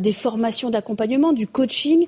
des 0.00 0.14
formations 0.14 0.70
d'accompagnement, 0.70 1.34
du 1.34 1.46
coaching, 1.46 2.06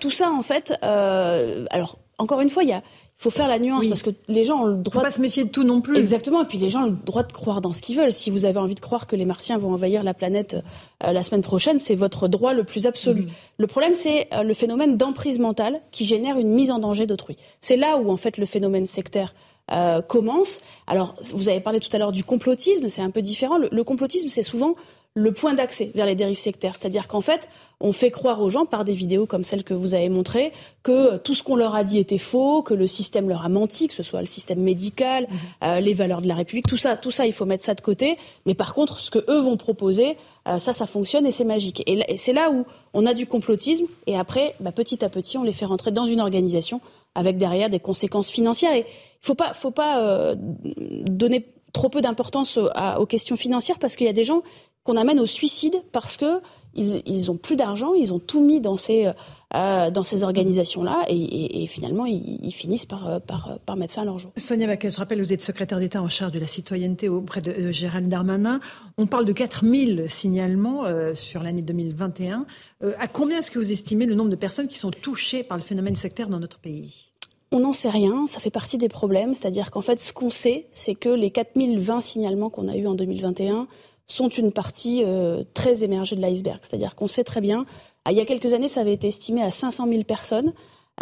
tout 0.00 0.10
ça, 0.10 0.32
en 0.32 0.42
fait, 0.42 0.74
alors, 0.82 1.98
encore 2.18 2.40
une 2.40 2.48
fois, 2.48 2.64
il 2.64 2.70
y 2.70 2.72
a, 2.72 2.82
faut 3.18 3.30
faire 3.30 3.48
la 3.48 3.58
nuance 3.58 3.86
parce 3.86 4.02
que 4.02 4.10
les 4.28 4.44
gens 4.44 4.62
ont 4.62 4.66
le 4.66 4.76
droit. 4.76 5.00
Faut 5.00 5.06
pas 5.06 5.12
se 5.12 5.20
méfier 5.20 5.44
de 5.44 5.48
tout 5.48 5.64
non 5.64 5.80
plus. 5.80 5.96
Exactement. 5.96 6.42
Et 6.42 6.46
puis 6.46 6.58
les 6.58 6.68
gens 6.68 6.82
ont 6.82 6.90
le 6.90 6.96
droit 7.04 7.22
de 7.22 7.32
croire 7.32 7.62
dans 7.62 7.72
ce 7.72 7.80
qu'ils 7.80 7.96
veulent. 7.96 8.12
Si 8.12 8.30
vous 8.30 8.44
avez 8.44 8.58
envie 8.58 8.74
de 8.74 8.80
croire 8.80 9.06
que 9.06 9.16
les 9.16 9.24
Martiens 9.24 9.56
vont 9.56 9.72
envahir 9.72 10.04
la 10.04 10.12
planète 10.12 10.56
euh, 11.02 11.12
la 11.12 11.22
semaine 11.22 11.42
prochaine, 11.42 11.78
c'est 11.78 11.94
votre 11.94 12.28
droit 12.28 12.52
le 12.52 12.64
plus 12.64 12.86
absolu. 12.86 13.22
Mm. 13.22 13.28
Le 13.58 13.66
problème, 13.66 13.94
c'est 13.94 14.28
euh, 14.34 14.42
le 14.42 14.52
phénomène 14.52 14.98
d'emprise 14.98 15.38
mentale 15.38 15.80
qui 15.92 16.04
génère 16.04 16.38
une 16.38 16.50
mise 16.50 16.70
en 16.70 16.78
danger 16.78 17.06
d'autrui. 17.06 17.36
C'est 17.62 17.76
là 17.76 17.96
où 17.96 18.10
en 18.10 18.18
fait 18.18 18.36
le 18.36 18.44
phénomène 18.44 18.86
sectaire 18.86 19.34
euh, 19.72 20.02
commence. 20.02 20.60
Alors, 20.86 21.14
vous 21.32 21.48
avez 21.48 21.60
parlé 21.60 21.80
tout 21.80 21.88
à 21.92 21.98
l'heure 21.98 22.12
du 22.12 22.22
complotisme, 22.22 22.88
c'est 22.88 23.02
un 23.02 23.10
peu 23.10 23.22
différent. 23.22 23.56
le 23.58 23.84
complotisme, 23.84 24.28
c'est 24.28 24.42
souvent 24.42 24.74
le 25.16 25.32
point 25.32 25.54
d'accès 25.54 25.90
vers 25.94 26.04
les 26.04 26.14
dérives 26.14 26.38
sectaires. 26.38 26.76
C'est-à-dire 26.76 27.08
qu'en 27.08 27.22
fait, 27.22 27.48
on 27.80 27.92
fait 27.92 28.10
croire 28.10 28.42
aux 28.42 28.50
gens 28.50 28.66
par 28.66 28.84
des 28.84 28.92
vidéos 28.92 29.24
comme 29.24 29.44
celle 29.44 29.64
que 29.64 29.72
vous 29.72 29.94
avez 29.94 30.10
montrées 30.10 30.52
que 30.82 31.16
tout 31.16 31.34
ce 31.34 31.42
qu'on 31.42 31.56
leur 31.56 31.74
a 31.74 31.84
dit 31.84 31.98
était 31.98 32.18
faux, 32.18 32.62
que 32.62 32.74
le 32.74 32.86
système 32.86 33.26
leur 33.26 33.42
a 33.42 33.48
menti, 33.48 33.88
que 33.88 33.94
ce 33.94 34.02
soit 34.02 34.20
le 34.20 34.26
système 34.26 34.60
médical, 34.60 35.26
mhm. 35.28 35.38
euh, 35.64 35.80
les 35.80 35.94
valeurs 35.94 36.20
de 36.20 36.28
la 36.28 36.34
République, 36.34 36.66
tout 36.66 36.76
ça, 36.76 36.98
tout 36.98 37.10
ça, 37.10 37.24
il 37.24 37.32
faut 37.32 37.46
mettre 37.46 37.64
ça 37.64 37.74
de 37.74 37.80
côté. 37.80 38.18
Mais 38.44 38.54
par 38.54 38.74
contre, 38.74 39.00
ce 39.00 39.10
que 39.10 39.18
eux 39.30 39.40
vont 39.40 39.56
proposer, 39.56 40.18
euh, 40.48 40.58
ça, 40.58 40.74
ça 40.74 40.86
fonctionne 40.86 41.24
et 41.24 41.32
c'est 41.32 41.44
magique. 41.44 41.82
Et, 41.86 42.18
c'est 42.18 42.34
là 42.34 42.50
où 42.50 42.66
on 42.92 43.06
a 43.06 43.14
du 43.14 43.26
complotisme 43.26 43.86
et 44.06 44.18
après, 44.18 44.54
bah, 44.60 44.70
petit 44.70 45.02
à 45.02 45.08
petit, 45.08 45.38
on 45.38 45.44
les 45.44 45.54
fait 45.54 45.64
rentrer 45.64 45.92
dans 45.92 46.04
une 46.04 46.20
organisation 46.20 46.82
avec 47.14 47.38
derrière 47.38 47.70
des 47.70 47.80
conséquences 47.80 48.28
financières. 48.28 48.74
Et 48.74 48.80
il 48.80 49.26
faut 49.26 49.34
pas, 49.34 49.54
faut 49.54 49.70
pas 49.70 50.00
euh, 50.00 50.34
donner 50.36 51.46
trop 51.76 51.88
peu 51.90 52.00
d'importance 52.00 52.58
aux, 52.58 53.06
questions 53.06 53.36
financières 53.36 53.78
parce 53.78 53.96
qu'il 53.96 54.06
y 54.06 54.10
a 54.10 54.14
des 54.14 54.24
gens 54.24 54.42
qu'on 54.86 54.96
amène 54.96 55.20
au 55.20 55.26
suicide 55.26 55.74
parce 55.92 56.16
que 56.16 56.40
ils, 56.78 57.30
ont 57.30 57.38
plus 57.38 57.56
d'argent, 57.56 57.94
ils 57.94 58.12
ont 58.12 58.18
tout 58.18 58.44
mis 58.44 58.60
dans 58.60 58.76
ces 58.76 59.10
euh, 59.54 59.90
dans 59.90 60.02
ces 60.02 60.24
organisations-là 60.24 61.04
et, 61.08 61.66
finalement 61.68 62.04
ils, 62.04 62.52
finissent 62.52 62.84
par, 62.84 63.06
euh, 63.06 63.18
par, 63.20 63.48
euh, 63.48 63.54
par 63.64 63.76
mettre 63.76 63.94
fin 63.94 64.02
à 64.02 64.04
leur 64.04 64.18
jour. 64.18 64.32
Sonia 64.36 64.66
Baquet, 64.66 64.90
je 64.90 64.96
rappelle, 64.96 65.22
vous 65.22 65.32
êtes 65.32 65.40
secrétaire 65.40 65.78
d'État 65.78 66.02
en 66.02 66.08
charge 66.08 66.32
de 66.32 66.40
la 66.40 66.48
citoyenneté 66.48 67.08
auprès 67.08 67.40
de 67.40 67.70
Gérald 67.70 68.08
Darmanin. 68.08 68.60
On 68.98 69.06
parle 69.06 69.24
de 69.24 69.32
4000 69.32 70.06
signalements 70.08 70.82
sur 71.14 71.42
l'année 71.44 71.62
2021. 71.62 72.44
à 72.98 73.06
combien 73.06 73.38
est-ce 73.38 73.52
que 73.52 73.60
vous 73.60 73.70
estimez 73.70 74.04
le 74.04 74.14
nombre 74.14 74.30
de 74.30 74.36
personnes 74.36 74.68
qui 74.68 74.78
sont 74.78 74.90
touchées 74.90 75.44
par 75.44 75.56
le 75.56 75.62
phénomène 75.62 75.96
sectaire 75.96 76.28
dans 76.28 76.40
notre 76.40 76.58
pays? 76.58 77.12
On 77.52 77.60
n'en 77.60 77.72
sait 77.72 77.90
rien, 77.90 78.26
ça 78.26 78.40
fait 78.40 78.50
partie 78.50 78.78
des 78.78 78.88
problèmes, 78.88 79.34
c'est-à-dire 79.34 79.70
qu'en 79.70 79.80
fait, 79.80 80.00
ce 80.00 80.12
qu'on 80.12 80.30
sait, 80.30 80.66
c'est 80.72 80.94
que 80.94 81.08
les 81.08 81.30
4020 81.30 82.00
signalements 82.00 82.50
qu'on 82.50 82.68
a 82.68 82.76
eus 82.76 82.86
en 82.86 82.94
2021 82.94 83.68
sont 84.06 84.28
une 84.28 84.52
partie 84.52 85.02
euh, 85.04 85.44
très 85.54 85.84
émergée 85.84 86.16
de 86.16 86.20
l'iceberg. 86.20 86.58
C'est-à-dire 86.62 86.94
qu'on 86.94 87.08
sait 87.08 87.24
très 87.24 87.40
bien, 87.40 87.66
ah, 88.04 88.12
il 88.12 88.18
y 88.18 88.20
a 88.20 88.24
quelques 88.24 88.52
années, 88.52 88.68
ça 88.68 88.80
avait 88.80 88.92
été 88.92 89.08
estimé 89.08 89.42
à 89.42 89.50
500 89.50 89.86
000 89.88 90.04
personnes, 90.04 90.52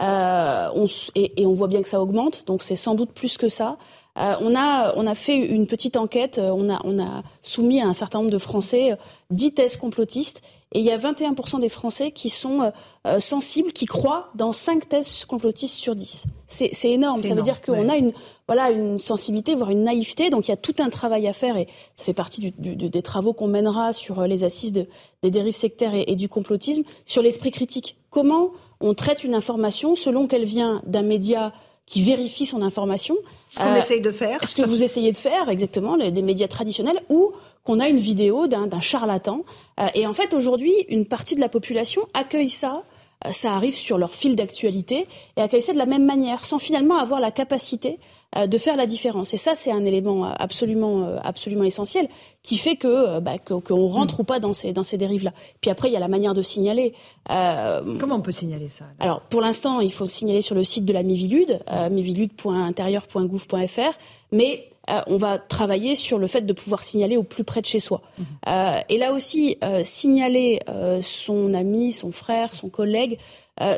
euh, 0.01 0.87
et, 1.15 1.47
on 1.47 1.55
voit 1.55 1.69
bien 1.69 1.81
que 1.83 1.89
ça 1.89 2.01
augmente, 2.01 2.47
donc 2.47 2.63
c'est 2.63 2.77
sans 2.77 2.95
doute 2.95 3.13
plus 3.13 3.37
que 3.39 3.49
ça. 3.49 3.79
Euh, 4.19 4.35
on, 4.41 4.55
a, 4.57 4.93
on 4.97 5.07
a 5.07 5.15
fait 5.15 5.37
une 5.37 5.67
petite 5.67 5.97
enquête, 5.97 6.41
on 6.43 6.69
a, 6.69 6.81
on 6.85 6.99
a 6.99 7.23
soumis 7.43 7.81
à 7.81 7.87
un 7.87 7.95
certain 7.95 8.19
nombre 8.19 8.31
de 8.31 8.39
Français 8.39 8.97
10 9.31 9.47
euh, 9.47 9.51
thèses 9.51 9.77
complotistes, 9.77 10.43
et 10.75 10.81
il 10.81 10.85
y 10.85 10.91
a 10.91 10.99
21% 10.99 11.61
des 11.61 11.69
Français 11.69 12.11
qui 12.11 12.29
sont 12.29 12.73
sensibles, 13.19 13.73
qui 13.73 13.87
croient 13.87 14.31
dans 14.35 14.53
5 14.53 14.89
thèses 14.89 15.25
complotistes 15.25 15.75
sur 15.75 15.95
10. 15.95 16.25
C'est 16.49 16.91
énorme, 16.91 17.23
ça 17.23 17.35
veut 17.35 17.43
dire 17.43 17.63
qu'on 17.63 17.89
a 17.89 17.97
une, 17.97 18.13
voilà, 18.47 18.71
une 18.71 18.99
sensibilité, 18.99 19.55
voire 19.55 19.71
une 19.71 19.85
naïveté, 19.85 20.31
donc 20.31 20.49
il 20.49 20.51
y 20.51 20.55
a 20.55 20.57
tout 20.57 20.75
un 20.81 20.91
travail 20.91 21.27
à 21.29 21.33
faire, 21.33 21.57
et 21.57 21.69
ça 21.95 22.05
fait 22.05 22.13
partie 22.13 22.53
du, 22.53 22.77
des 22.77 23.03
travaux 23.03 23.33
qu'on 23.33 23.47
mènera 23.47 23.93
sur 23.93 24.23
les 24.27 24.45
assises 24.45 24.73
de, 24.73 24.87
des 25.23 25.31
dérives 25.31 25.57
sectaires 25.57 25.95
et, 25.95 26.05
et 26.09 26.17
du 26.17 26.29
complotisme, 26.29 26.83
sur 27.07 27.23
l'esprit 27.23 27.51
critique. 27.51 27.97
Comment 28.11 28.51
on 28.81 28.95
traite 28.95 29.25
une 29.25 29.35
information 29.35 29.97
selon 29.97 30.27
qu'elle 30.27 30.45
vient 30.45 30.83
d'un 30.87 31.03
média 31.03 31.53
qui 31.87 32.03
vérifie 32.03 32.47
son 32.47 32.63
information. 32.63 33.17
Ce 33.51 33.59
qu'on 33.59 33.73
euh, 33.73 33.77
essaye 33.77 34.01
de 34.01 34.11
faire. 34.11 34.47
Ce 34.47 34.55
que 34.55 34.63
vous 34.63 34.83
essayez 34.83 35.13
de 35.13 35.17
faire, 35.17 35.49
exactement, 35.49 35.97
des 35.97 36.23
médias 36.23 36.49
traditionnels, 36.49 37.01
ou 37.09 37.33
qu'on 37.65 37.81
a 37.81 37.89
une 37.89 37.99
vidéo 37.99 38.47
d'un 38.47 38.81
charlatan. 38.81 39.45
Euh, 39.81 39.87
et 39.95 40.07
en 40.07 40.13
fait, 40.13 40.35
aujourd'hui, 40.35 40.73
une 40.89 41.07
partie 41.07 41.35
de 41.35 41.41
la 41.41 41.49
population 41.49 42.09
accueille 42.15 42.49
ça 42.49 42.85
euh, 43.27 43.33
ça 43.33 43.55
arrive 43.55 43.75
sur 43.75 43.99
leur 43.99 44.15
fil 44.15 44.37
d'actualité 44.37 45.07
et 45.37 45.41
accueille 45.41 45.63
ça 45.63 45.73
de 45.73 45.79
la 45.79 45.87
même 45.87 46.05
manière, 46.05 46.45
sans 46.45 46.59
finalement 46.59 46.99
avoir 46.99 47.21
la 47.21 47.31
capacité 47.31 47.99
de 48.35 48.59
faire 48.59 48.77
la 48.77 48.85
différence. 48.87 49.33
Et 49.33 49.37
ça, 49.37 49.55
c'est 49.55 49.71
un 49.71 49.85
élément 49.85 50.27
euh, 50.27 50.33
absolument, 50.39 51.05
euh, 51.05 51.19
absolument 51.23 51.63
essentiel 51.65 52.09
qui 52.43 52.57
fait 52.57 52.75
que 52.77 53.21
bah, 53.21 53.39
qu'on 53.39 53.87
rentre 53.87 54.17
mm. 54.17 54.21
ou 54.21 54.25
pas 54.25 54.41
dans 54.41 54.53
ces, 54.53 54.73
dans 54.73 54.83
ces 54.83 54.99
dérives-là. 54.99 55.33
Puis 55.61 55.71
après, 55.71 55.89
il 55.89 55.93
y 55.93 55.97
a 55.97 56.01
la 56.01 56.09
manière 56.09 56.35
de 56.35 56.43
signaler. 56.43 56.95
Comment 57.29 58.17
on 58.17 58.21
peut 58.21 58.33
signaler 58.33 58.69
ça 58.69 58.87
Alors, 58.99 59.21
pour 59.23 59.41
l'instant, 59.41 59.81
il 59.81 59.93
faut 59.93 60.09
signaler 60.09 60.43
sur 60.43 60.55
le 60.55 60.63
site 60.65 60.85
de 60.85 60.93
la 60.93 61.03
Mivilude, 61.03 61.61
euh, 61.71 61.89
mivilude.intérieur.gouv.fr, 61.91 63.99
mais 64.33 64.69
on 65.07 65.17
va 65.17 65.39
travailler 65.39 65.97
sur 65.97 66.19
le 66.19 66.27
fait 66.27 66.43
de 66.43 66.53
pouvoir 66.53 66.85
signaler 66.85 67.17
au 67.17 67.23
plus 67.23 67.45
près 67.45 67.63
de 67.63 67.67
chez 67.67 67.81
soi. 67.81 68.03
Mm-hmm. 68.21 68.85
et 68.91 68.99
là 68.99 69.15
aussi, 69.15 69.57
signaler 69.83 70.61
son 71.01 71.55
ami, 71.55 71.95
son 71.95 72.13
frère, 72.13 72.53
son 72.53 72.69
collègue, 72.69 73.17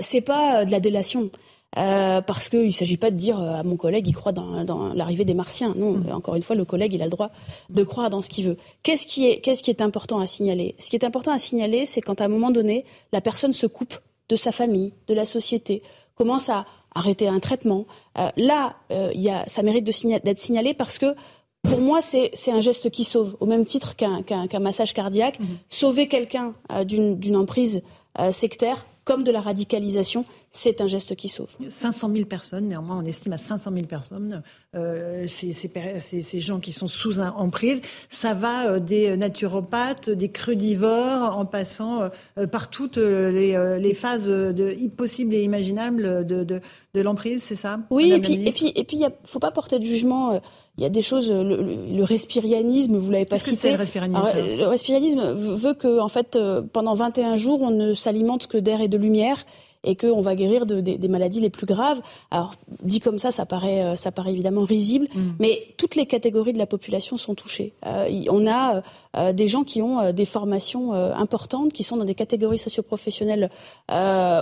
c'est 0.01 0.23
pas 0.23 0.65
de 0.65 0.73
la 0.73 0.81
délation. 0.81 1.31
Euh, 1.77 2.23
parce 2.23 2.49
qu'il 2.49 2.67
ne 2.67 2.71
s'agit 2.71 2.97
pas 2.97 3.11
de 3.11 3.17
dire 3.17 3.39
euh, 3.39 3.61
à 3.61 3.63
mon 3.63 3.77
collègue 3.77 4.09
il 4.09 4.15
croit 4.15 4.33
dans, 4.33 4.65
dans 4.65 4.95
l'arrivée 4.95 5.25
des 5.25 5.35
martiens. 5.35 5.75
Non, 5.77 5.93
mm. 5.93 6.11
encore 6.13 6.35
une 6.35 6.43
fois, 6.43 6.57
le 6.57 6.65
collègue 6.65 6.93
il 6.95 7.03
a 7.03 7.05
le 7.05 7.11
droit 7.11 7.31
de 7.69 7.83
croire 7.85 8.09
dans 8.09 8.23
ce 8.23 8.31
qu'il 8.31 8.47
veut. 8.47 8.57
Qu'est-ce 8.83 9.07
qui 9.07 9.27
est, 9.29 9.41
qu'est-ce 9.41 9.63
qui 9.63 9.71
est 9.71 9.83
important 9.83 10.19
à 10.19 10.27
signaler? 10.27 10.75
Ce 10.79 10.89
qui 10.89 10.97
est 10.97 11.05
important 11.05 11.33
à 11.33 11.39
signaler, 11.39 11.85
c'est 11.85 12.01
quand 12.01 12.21
à 12.21 12.25
un 12.25 12.29
moment 12.29 12.51
donné, 12.51 12.85
la 13.13 13.21
personne 13.21 13.53
se 13.53 13.67
coupe 13.67 13.99
de 14.29 14.37
sa 14.37 14.53
famille, 14.53 14.95
de 15.07 15.15
la 15.15 15.27
société, 15.27 15.83
commence 16.15 16.49
à 16.49 16.65
arrêter 16.95 17.29
un 17.29 17.41
traitement. 17.41 17.85
Euh, 18.19 18.31
là, 18.39 18.77
y 18.91 19.29
a, 19.29 19.45
ça 19.47 19.63
mérite 19.63 19.85
d'être 19.85 20.39
signalé 20.39 20.73
parce 20.73 20.99
que 20.99 21.15
pour 21.63 21.81
moi, 21.81 22.01
c'est 22.01 22.31
un 22.51 22.61
geste 22.61 22.91
qui 22.91 23.05
sauve, 23.05 23.37
au 23.41 23.47
même 23.47 23.67
titre 23.67 23.97
qu'un 23.97 24.23
qu'un 24.23 24.59
massage 24.61 24.95
cardiaque. 24.95 25.41
Mm-hmm. 25.41 25.57
Sauver 25.69 26.09
quelqu'un 26.09 26.55
d'une 26.85 27.37
emprise 27.37 27.83
sectaire, 28.31 28.87
comme 29.07 29.23
de 29.23 29.31
la 29.31 29.41
radicalisation, 29.41 30.25
c'est 30.51 30.81
un 30.81 30.89
geste 30.89 31.15
qui 31.15 31.29
sauve. 31.29 31.49
500 31.69 32.11
000 32.13 32.25
personnes, 32.25 32.67
néanmoins, 32.67 32.99
on 32.99 33.05
estime 33.05 33.33
à 33.33 33.39
500 33.39 33.71
000 33.73 33.87
personnes 33.87 34.43
euh, 34.75 35.27
ces, 35.29 35.53
ces, 35.53 36.41
gens 36.41 36.59
qui 36.59 36.73
sont 36.73 36.89
sous 36.89 37.21
emprise. 37.21 37.81
Ça 38.11 38.35
va 38.35 38.67
euh, 38.67 38.81
des 38.81 39.17
naturopathes, 39.17 40.11
des 40.11 40.31
crudivores, 40.31 41.39
en 41.39 41.47
passant 41.47 42.11
euh, 42.37 42.47
par 42.49 42.69
toutes 42.69 42.97
les, 42.97 43.95
phases 43.95 44.27
de, 44.27 44.89
possibles 44.89 45.35
et 45.35 45.43
imaginables 45.43 46.27
de, 46.27 46.43
de, 46.43 47.01
l'emprise, 47.01 47.45
c'est 47.45 47.57
ça 47.57 47.79
Oui, 47.91 48.11
et 48.13 48.19
puis, 48.19 48.49
et 48.49 48.51
puis, 48.51 48.73
et 48.75 48.83
puis, 48.83 48.97
il 48.97 49.05
ne 49.05 49.11
faut 49.25 49.39
pas 49.39 49.53
porter 49.53 49.79
de 49.79 49.85
jugement. 49.85 50.41
Il 50.79 50.83
y 50.83 50.87
a 50.87 50.91
des 50.91 51.03
choses, 51.03 51.31
le, 51.31 52.03
respirianisme, 52.03 52.97
vous 52.99 53.11
l'avez 53.11 53.25
pas 53.25 53.39
cité. 53.39 53.57
c'est 53.57 53.71
le 53.73 53.79
respirianisme 53.79 54.23
Le 54.59 54.67
respirianisme 54.67 55.33
veut 55.33 55.75
que, 55.75 56.01
en 56.01 56.09
fait, 56.09 56.39
pendant 56.73 56.95
21 56.95 57.37
jours, 57.37 57.63
on 57.63 57.71
ne 57.71 57.95
s'alimente 57.95 58.47
que 58.47 58.59
d'air 58.59 58.81
et 58.81 58.89
de 58.89 58.99
lumière 58.99 59.47
et 59.87 59.97
qu'on 59.97 60.21
va 60.21 60.35
guérir 60.35 60.67
de, 60.67 60.81
des, 60.81 61.09
maladies 61.09 61.41
les 61.41 61.49
plus 61.49 61.65
graves. 61.65 62.01
Alors, 62.31 62.55
dit 62.83 63.01
comme 63.01 63.19
ça, 63.19 63.31
ça 63.31 63.47
paraît, 63.47 63.83
euh, 63.83 63.97
ça 63.97 64.11
paraît 64.11 64.33
évidemment 64.33 64.65
risible, 64.65 65.07
mm. 65.15 65.21
mais 65.39 65.63
toutes 65.79 65.95
les 65.95 66.07
catégories 66.07 66.53
de 66.53 66.59
la 66.59 66.67
population 66.67 67.17
sont 67.17 67.35
touchées. 67.35 67.73
Euh, 67.87 68.25
on 68.29 68.47
a 68.47 68.83
euh, 69.17 69.33
des 69.33 69.47
gens 69.47 69.65
qui 69.65 69.81
ont 69.81 70.13
des 70.13 70.25
formations 70.25 70.93
importantes, 70.93 71.73
qui 71.73 71.85
sont 71.85 71.97
dans 71.97 72.05
des 72.05 72.15
catégories 72.15 72.59
socioprofessionnelles 72.59 73.51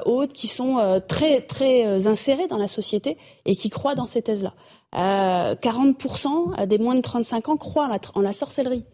hautes, 0.07 0.33
qui 0.33 0.47
sont 0.47 1.03
très, 1.07 1.43
très 1.43 2.07
insérés 2.07 2.47
dans 2.49 2.57
la 2.57 2.69
société 2.69 3.19
et 3.45 3.55
qui 3.55 3.69
croient 3.69 3.95
dans 3.95 4.07
ces 4.07 4.23
thèses-là. 4.23 4.55
40% 4.95 6.67
des 6.67 6.79
moins 6.79 6.95
de 6.95 7.01
35 7.01 7.49
ans 7.49 7.57
croient 7.57 7.91
en 8.15 8.21
la, 8.21 8.33
sorcellerie. 8.33 8.85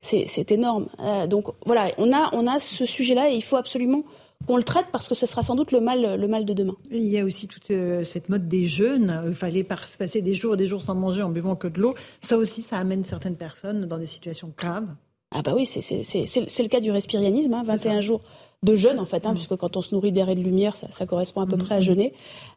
C'est 0.00 0.50
énorme. 0.50 0.88
donc 1.28 1.46
voilà, 1.66 1.90
on 1.98 2.12
a, 2.12 2.30
on 2.32 2.46
a 2.46 2.58
ce 2.58 2.84
sujet-là 2.84 3.30
et 3.30 3.34
il 3.34 3.42
faut 3.42 3.56
absolument 3.56 4.02
qu'on 4.46 4.56
le 4.56 4.62
traite 4.62 4.86
parce 4.92 5.08
que 5.08 5.14
ce 5.14 5.26
sera 5.26 5.42
sans 5.42 5.54
doute 5.54 5.72
le 5.72 5.80
mal, 5.80 6.20
le 6.20 6.28
mal 6.28 6.44
de 6.44 6.52
demain. 6.52 6.74
il 6.90 7.06
y 7.06 7.18
a 7.18 7.24
aussi 7.24 7.48
toute 7.48 7.70
euh, 7.70 8.04
cette 8.04 8.28
mode 8.28 8.48
des 8.48 8.66
jeûnes. 8.66 9.22
Il 9.26 9.34
fallait 9.34 9.64
passer 9.64 10.22
des 10.22 10.34
jours 10.34 10.54
et 10.54 10.56
des 10.56 10.68
jours 10.68 10.82
sans 10.82 10.94
manger 10.94 11.22
en 11.22 11.30
buvant 11.30 11.56
que 11.56 11.68
de 11.68 11.80
l'eau. 11.80 11.94
Ça 12.20 12.36
aussi, 12.36 12.62
ça 12.62 12.78
amène 12.78 13.04
certaines 13.04 13.36
personnes 13.36 13.86
dans 13.86 13.98
des 13.98 14.06
situations 14.06 14.52
graves. 14.56 14.88
Ah 15.34 15.42
bah 15.42 15.54
oui, 15.54 15.64
c'est 15.64 15.82
le 15.82 16.68
cas 16.68 16.80
du 16.80 16.90
respirianisme, 16.90 17.54
hein, 17.54 17.62
21 17.64 18.02
jours 18.02 18.20
de 18.62 18.74
jeûne 18.76 19.00
en 19.00 19.04
fait, 19.04 19.26
hein, 19.26 19.32
puisque 19.34 19.56
quand 19.56 19.76
on 19.76 19.82
se 19.82 19.94
nourrit 19.94 20.12
d'air 20.12 20.28
et 20.28 20.34
de 20.34 20.40
lumière, 20.40 20.76
ça, 20.76 20.86
ça 20.90 21.04
correspond 21.04 21.40
à 21.40 21.46
peu 21.46 21.56
près 21.56 21.74
à 21.74 21.80
jeûner. 21.80 22.12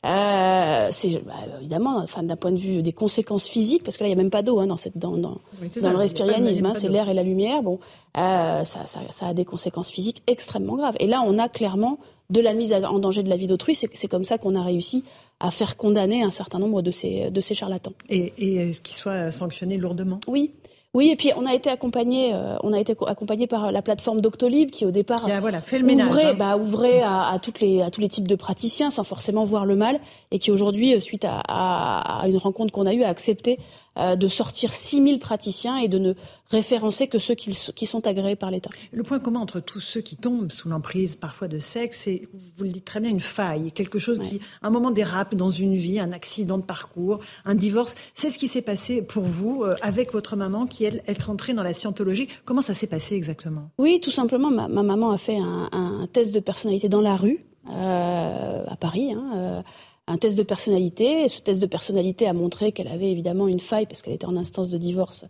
Euh, 0.05 0.89
c'est 0.91 1.23
bah, 1.25 1.33
évidemment, 1.59 1.97
enfin 1.97 2.21
d'un 2.21 2.35
point 2.35 2.51
de 2.51 2.57
vue 2.57 2.83
des 2.83 2.93
conséquences 2.93 3.47
physiques, 3.47 3.83
parce 3.83 3.97
que 3.97 4.03
là 4.03 4.09
il 4.09 4.11
y 4.11 4.13
a 4.13 4.17
même 4.17 4.29
pas 4.29 4.43
d'eau 4.43 4.59
hein, 4.59 4.67
dans 4.67 4.77
cette 4.77 4.97
dans 4.97 5.17
dans, 5.17 5.39
dans 5.81 5.91
le 5.91 5.97
respirianisme, 5.97 6.65
hein, 6.67 6.73
c'est 6.75 6.89
l'air 6.89 7.09
et 7.09 7.13
la 7.13 7.23
lumière. 7.23 7.63
Bon, 7.63 7.79
euh, 8.17 8.65
ça, 8.65 8.85
ça, 8.85 8.99
ça 9.09 9.27
a 9.27 9.33
des 9.33 9.45
conséquences 9.45 9.89
physiques 9.89 10.21
extrêmement 10.27 10.75
graves. 10.75 10.95
Et 10.99 11.07
là, 11.07 11.23
on 11.25 11.39
a 11.39 11.49
clairement 11.49 11.97
de 12.29 12.39
la 12.39 12.53
mise 12.53 12.73
en 12.73 12.99
danger 12.99 13.23
de 13.23 13.29
la 13.29 13.37
vie 13.37 13.47
d'autrui. 13.47 13.75
C'est 13.75 14.07
comme 14.07 14.25
ça 14.25 14.37
qu'on 14.37 14.55
a 14.55 14.63
réussi 14.63 15.03
à 15.39 15.51
faire 15.51 15.75
condamner 15.75 16.23
un 16.23 16.31
certain 16.31 16.59
nombre 16.59 16.81
de 16.81 16.91
ces, 16.91 17.29
de 17.29 17.41
ces 17.41 17.53
charlatans. 17.53 17.93
Et, 18.09 18.33
et 18.37 18.55
est-ce 18.69 18.81
qu'ils 18.81 18.95
soient 18.95 19.31
sanctionnés 19.31 19.77
lourdement? 19.77 20.19
Oui. 20.27 20.51
Oui, 20.95 21.09
et 21.09 21.17
puis 21.17 21.31
on 21.35 21.45
a 21.45 21.53
été 21.53 21.69
accompagné, 21.69 22.33
euh, 22.33 22.55
on 22.63 22.71
a 22.71 22.79
été 22.79 22.95
accompagné 23.05 23.47
par 23.47 23.73
la 23.73 23.81
plateforme 23.81 24.21
Doctolib 24.21 24.71
qui 24.71 24.85
au 24.85 24.91
départ 24.91 25.29
a, 25.29 25.41
voilà, 25.41 25.59
fait 25.59 25.77
le 25.77 25.85
ménage, 25.85 26.07
ouvrait, 26.07 26.27
hein. 26.27 26.35
bah, 26.35 26.55
ouvrait 26.55 27.01
à, 27.01 27.31
à, 27.31 27.37
toutes 27.37 27.59
les, 27.59 27.81
à 27.81 27.91
tous 27.91 27.99
les 27.99 28.07
types 28.07 28.29
de 28.29 28.35
praticiens 28.35 28.89
sans 28.89 29.03
forcément 29.03 29.43
voir 29.43 29.65
le 29.65 29.75
mal, 29.75 29.99
et 30.31 30.39
qui 30.39 30.51
aujourd'hui, 30.51 30.95
euh, 30.95 31.01
suite 31.01 31.25
à, 31.25 31.41
à, 31.49 32.21
à, 32.21 32.27
une 32.29 32.37
rencontre 32.37 32.71
qu'on 32.71 32.85
a 32.85 32.93
eue, 32.93 33.03
a 33.03 33.09
accepté 33.09 33.59
euh, 33.59 33.63
de 33.97 34.27
sortir 34.27 34.73
6000 34.73 35.19
praticiens 35.19 35.77
et 35.77 35.87
de 35.87 35.99
ne 35.99 36.13
référencer 36.49 37.07
que 37.07 37.19
ceux 37.19 37.35
qui, 37.35 37.51
qui 37.51 37.85
sont 37.85 38.07
agréés 38.07 38.35
par 38.35 38.51
l'État. 38.51 38.69
Le 38.91 39.03
point 39.03 39.19
commun 39.19 39.39
entre 39.39 39.59
tous 39.59 39.79
ceux 39.79 40.01
qui 40.01 40.15
tombent 40.15 40.51
sous 40.51 40.69
l'emprise 40.69 41.15
parfois 41.15 41.47
de 41.47 41.59
sexe, 41.59 42.01
c'est, 42.05 42.27
vous 42.57 42.63
le 42.63 42.69
dites 42.69 42.85
très 42.85 42.99
bien, 42.99 43.09
une 43.09 43.19
faille, 43.19 43.71
quelque 43.71 43.99
chose 43.99 44.19
ouais. 44.19 44.25
qui, 44.25 44.41
un 44.61 44.69
moment 44.69 44.91
dérape 44.91 45.35
dans 45.35 45.49
une 45.49 45.75
vie, 45.75 45.99
un 45.99 46.11
accident 46.11 46.57
de 46.57 46.63
parcours, 46.63 47.19
un 47.45 47.55
divorce. 47.55 47.95
C'est 48.13 48.29
ce 48.29 48.37
qui 48.37 48.47
s'est 48.47 48.61
passé 48.61 49.01
pour 49.01 49.23
vous 49.23 49.63
euh, 49.63 49.75
avec 49.81 50.13
votre 50.13 50.35
maman 50.35 50.65
qui, 50.65 50.85
elle, 50.85 51.01
est 51.07 51.23
rentrée 51.23 51.53
dans 51.53 51.63
la 51.63 51.73
scientologie. 51.73 52.27
Comment 52.45 52.61
ça 52.61 52.73
s'est 52.73 52.87
passé 52.87 53.15
exactement? 53.15 53.69
Oui, 53.77 53.99
tout 54.01 54.11
simplement, 54.11 54.51
ma, 54.51 54.67
ma, 54.67 54.83
maman 54.83 55.11
a 55.11 55.17
fait 55.17 55.37
un, 55.37 55.69
un, 55.71 56.07
test 56.07 56.33
de 56.33 56.39
personnalité 56.39 56.89
dans 56.89 57.01
la 57.01 57.15
rue, 57.15 57.45
euh, 57.69 58.63
à 58.67 58.75
Paris. 58.75 59.13
Hein, 59.13 59.31
euh, 59.35 59.61
un 60.07 60.17
test 60.17 60.37
de 60.37 60.43
personnalité. 60.43 61.25
Et 61.25 61.29
ce 61.29 61.39
test 61.39 61.61
de 61.61 61.65
personnalité 61.65 62.27
a 62.27 62.33
montré 62.33 62.71
qu'elle 62.71 62.87
avait 62.87 63.11
évidemment 63.11 63.47
une 63.47 63.59
faille 63.59 63.85
parce 63.85 64.01
qu'elle 64.01 64.13
était 64.13 64.25
en 64.25 64.37
instance 64.37 64.69
de 64.69 64.77
divorce, 64.77 65.25